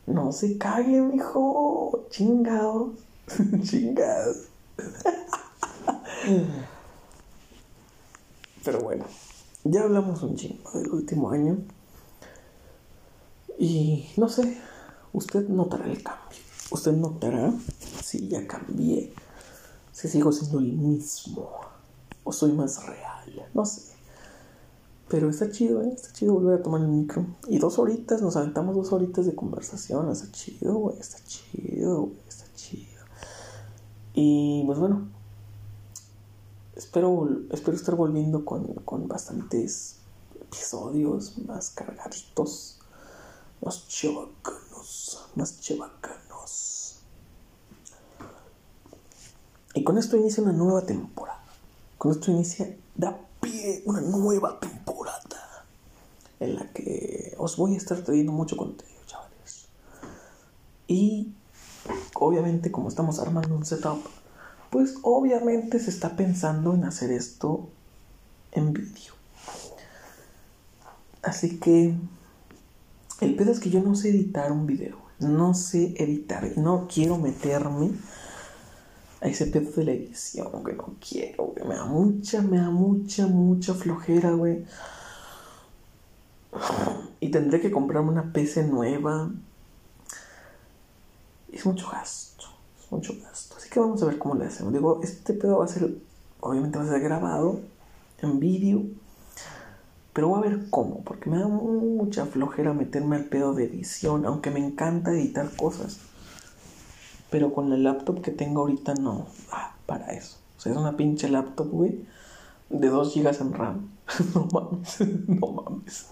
No 0.06 0.30
se 0.30 0.58
cague, 0.58 1.00
mijo. 1.00 2.04
Chingados. 2.10 2.90
Chingados. 3.64 4.44
Pero 8.64 8.80
bueno, 8.80 9.04
ya 9.64 9.82
hablamos 9.82 10.22
un 10.22 10.36
chingo 10.36 10.70
del 10.72 10.90
último 10.90 11.30
año. 11.30 11.58
Y 13.58 14.08
no 14.16 14.28
sé, 14.28 14.58
usted 15.12 15.48
notará 15.48 15.86
el 15.86 16.02
cambio. 16.02 16.38
Usted 16.70 16.92
notará 16.92 17.52
si 18.02 18.28
ya 18.28 18.46
cambié, 18.46 19.12
si 19.92 20.08
sigo 20.08 20.32
siendo 20.32 20.58
el 20.58 20.72
mismo 20.72 21.50
o 22.24 22.32
soy 22.32 22.52
más 22.52 22.84
real, 22.86 23.48
no 23.52 23.64
sé. 23.66 23.92
Pero 25.08 25.28
está 25.28 25.50
chido, 25.50 25.82
¿eh? 25.82 25.92
Está 25.94 26.12
chido 26.12 26.32
volver 26.32 26.58
a 26.58 26.62
tomar 26.62 26.80
el 26.80 26.88
micro. 26.88 27.26
Y 27.48 27.58
dos 27.58 27.78
horitas, 27.78 28.22
nos 28.22 28.36
aventamos 28.36 28.74
dos 28.74 28.90
horitas 28.92 29.26
de 29.26 29.34
conversación. 29.34 30.10
Está 30.10 30.32
chido, 30.32 30.74
güey. 30.74 30.98
Está 30.98 31.18
chido. 31.24 32.10
Está 32.26 32.46
chido. 32.56 33.02
Y 34.14 34.64
pues 34.64 34.78
bueno. 34.78 35.13
Espero, 36.76 37.28
espero 37.50 37.76
estar 37.76 37.94
volviendo 37.94 38.44
con, 38.44 38.74
con 38.84 39.06
bastantes 39.06 39.96
episodios 40.40 41.38
más 41.38 41.70
cargaditos. 41.70 42.78
Más 43.60 43.86
chevacanos. 43.88 45.28
Más 45.36 45.60
chevacanos. 45.60 46.96
Y 49.74 49.84
con 49.84 49.98
esto 49.98 50.16
inicia 50.16 50.42
una 50.42 50.52
nueva 50.52 50.82
temporada. 50.82 51.44
Con 51.98 52.10
esto 52.10 52.30
inicia, 52.30 52.76
da 52.94 53.18
pie 53.40 53.82
una 53.86 54.00
nueva 54.00 54.58
temporada. 54.58 55.64
En 56.40 56.56
la 56.56 56.72
que 56.72 57.34
os 57.38 57.56
voy 57.56 57.74
a 57.74 57.78
estar 57.78 58.02
trayendo 58.02 58.32
mucho 58.32 58.56
contenido, 58.56 59.00
chavales. 59.06 59.66
Y 60.88 61.32
obviamente, 62.14 62.70
como 62.70 62.88
estamos 62.88 63.18
armando 63.20 63.54
un 63.54 63.64
setup, 63.64 64.04
pues 64.74 64.96
obviamente 65.02 65.78
se 65.78 65.88
está 65.88 66.16
pensando 66.16 66.74
en 66.74 66.82
hacer 66.82 67.12
esto 67.12 67.68
en 68.50 68.72
vídeo. 68.72 69.14
Así 71.22 71.60
que 71.60 71.94
el 73.20 73.36
pedo 73.36 73.52
es 73.52 73.60
que 73.60 73.70
yo 73.70 73.80
no 73.82 73.94
sé 73.94 74.08
editar 74.08 74.50
un 74.50 74.66
video. 74.66 74.96
No 75.20 75.54
sé 75.54 75.94
editar. 75.96 76.58
No 76.58 76.88
quiero 76.92 77.18
meterme 77.18 77.92
a 79.20 79.28
ese 79.28 79.46
pedo 79.46 79.70
de 79.70 79.84
la 79.84 79.92
edición, 79.92 80.50
güey. 80.50 80.74
No 80.74 80.96
quiero, 80.98 81.44
güey. 81.44 81.68
Me 81.68 81.76
da 81.76 81.84
mucha, 81.84 82.42
me 82.42 82.56
da 82.56 82.70
mucha, 82.70 83.28
mucha 83.28 83.74
flojera, 83.74 84.32
güey. 84.32 84.64
Y 87.20 87.28
tendré 87.28 87.60
que 87.60 87.70
comprarme 87.70 88.10
una 88.10 88.32
PC 88.32 88.64
nueva. 88.64 89.30
Es 91.52 91.64
mucho 91.64 91.88
gasto. 91.88 92.53
Mucho 92.94 93.14
gasto. 93.20 93.56
Así 93.56 93.68
que 93.68 93.80
vamos 93.80 94.00
a 94.02 94.06
ver 94.06 94.18
cómo 94.18 94.36
le 94.36 94.46
hacemos. 94.46 94.72
Digo, 94.72 95.00
este 95.02 95.34
pedo 95.34 95.58
va 95.58 95.64
a 95.64 95.68
ser, 95.68 95.96
obviamente 96.40 96.78
va 96.78 96.84
a 96.84 96.88
ser 96.88 97.00
grabado 97.00 97.58
en 98.22 98.38
vídeo. 98.38 98.82
Pero 100.12 100.28
voy 100.28 100.38
a 100.38 100.48
ver 100.48 100.70
cómo, 100.70 101.02
porque 101.02 101.28
me 101.28 101.40
da 101.40 101.48
mucha 101.48 102.24
flojera 102.26 102.72
meterme 102.72 103.16
al 103.16 103.24
pedo 103.24 103.52
de 103.52 103.64
edición, 103.64 104.26
aunque 104.26 104.52
me 104.52 104.64
encanta 104.64 105.10
editar 105.10 105.50
cosas. 105.56 105.98
Pero 107.30 107.52
con 107.52 107.68
la 107.68 107.76
laptop 107.76 108.22
que 108.22 108.30
tengo 108.30 108.60
ahorita 108.60 108.94
no 108.94 109.26
ah, 109.50 109.74
para 109.86 110.12
eso. 110.12 110.38
O 110.56 110.60
sea, 110.60 110.70
es 110.70 110.78
una 110.78 110.96
pinche 110.96 111.28
laptop, 111.28 111.68
güey, 111.68 112.06
de 112.70 112.88
2 112.88 113.12
GB 113.12 113.40
en 113.40 113.52
RAM. 113.54 113.90
no 114.36 114.48
mames, 114.52 115.00
no 115.26 115.46
mames. 115.48 116.06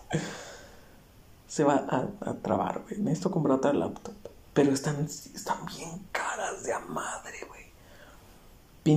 Se 1.47 1.63
va 1.63 1.75
a, 1.75 2.09
a 2.29 2.35
trabar, 2.35 2.83
güey. 2.89 3.01
Necesito 3.01 3.31
comprar 3.31 3.59
otra 3.59 3.73
laptop. 3.73 4.15
Pero 4.55 4.73
están, 4.73 5.07
están 5.07 5.65
bien 5.67 6.07
caras 6.13 6.63
de 6.65 6.73
a 6.73 6.81
madre, 6.81 7.39
güey. 7.49 7.63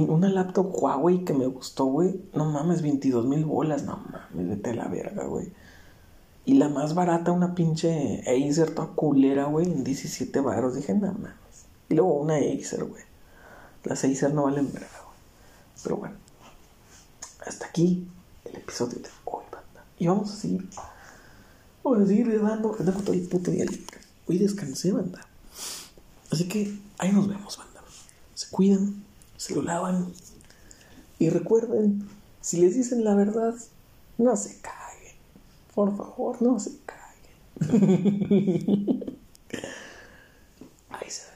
Una 0.09 0.27
laptop 0.27 0.71
Huawei 0.73 1.23
que 1.23 1.33
me 1.33 1.47
gustó, 1.47 1.85
güey. 1.85 2.19
No 2.33 2.45
mames, 2.45 2.81
22 2.81 3.25
mil 3.25 3.45
bolas. 3.45 3.83
No 3.83 3.97
mames, 3.97 4.49
vete 4.49 4.71
a 4.71 4.75
la 4.75 4.87
verga, 4.87 5.25
güey. 5.25 5.51
Y 6.43 6.55
la 6.55 6.69
más 6.69 6.93
barata, 6.93 7.31
una 7.31 7.55
pinche 7.55 8.21
Acer 8.21 8.75
toda 8.75 8.89
culera, 8.89 9.45
güey, 9.45 9.67
en 9.67 9.83
17 9.83 10.39
baros. 10.41 10.75
Dije, 10.75 10.93
no 10.93 11.13
mames. 11.13 11.65
Y 11.89 11.95
luego 11.95 12.13
una 12.15 12.35
Acer, 12.35 12.83
güey. 12.83 13.03
Las 13.83 14.03
Acer 14.03 14.33
no 14.33 14.43
valen 14.43 14.71
verga, 14.73 15.01
güey. 15.05 15.17
Pero 15.83 15.97
bueno. 15.97 16.15
Hasta 17.45 17.67
aquí 17.67 18.07
el 18.43 18.55
episodio 18.55 18.99
de 18.99 19.09
hoy, 19.25 19.43
banda. 19.51 19.85
Y 19.99 20.07
vamos 20.07 20.31
a 20.33 20.35
seguir. 20.35 20.67
Vamos 21.83 22.01
a 22.01 22.07
seguir 22.07 22.41
dando, 22.41 22.71
tengo 22.71 22.99
todo 23.01 23.13
el 23.13 23.27
puto 23.27 23.51
día 23.51 23.65
libre. 23.65 23.99
Hoy 24.27 24.39
descansé, 24.39 24.91
banda. 24.91 25.21
Así 26.35 26.49
que 26.49 26.77
ahí 26.97 27.13
nos 27.13 27.29
vemos, 27.29 27.57
banda. 27.57 27.81
Se 28.33 28.49
cuidan, 28.49 29.05
se 29.37 29.55
lo 29.55 29.61
lavan. 29.61 30.11
Y 31.17 31.29
recuerden, 31.29 32.09
si 32.41 32.59
les 32.59 32.75
dicen 32.75 33.05
la 33.05 33.15
verdad, 33.15 33.55
no 34.17 34.35
se 34.35 34.59
caguen. 34.59 35.15
Por 35.73 35.95
favor, 35.95 36.41
no 36.41 36.59
se 36.59 36.71
caguen. 36.85 37.05
ahí 40.89 41.09
se 41.09 41.21
ve. 41.31 41.34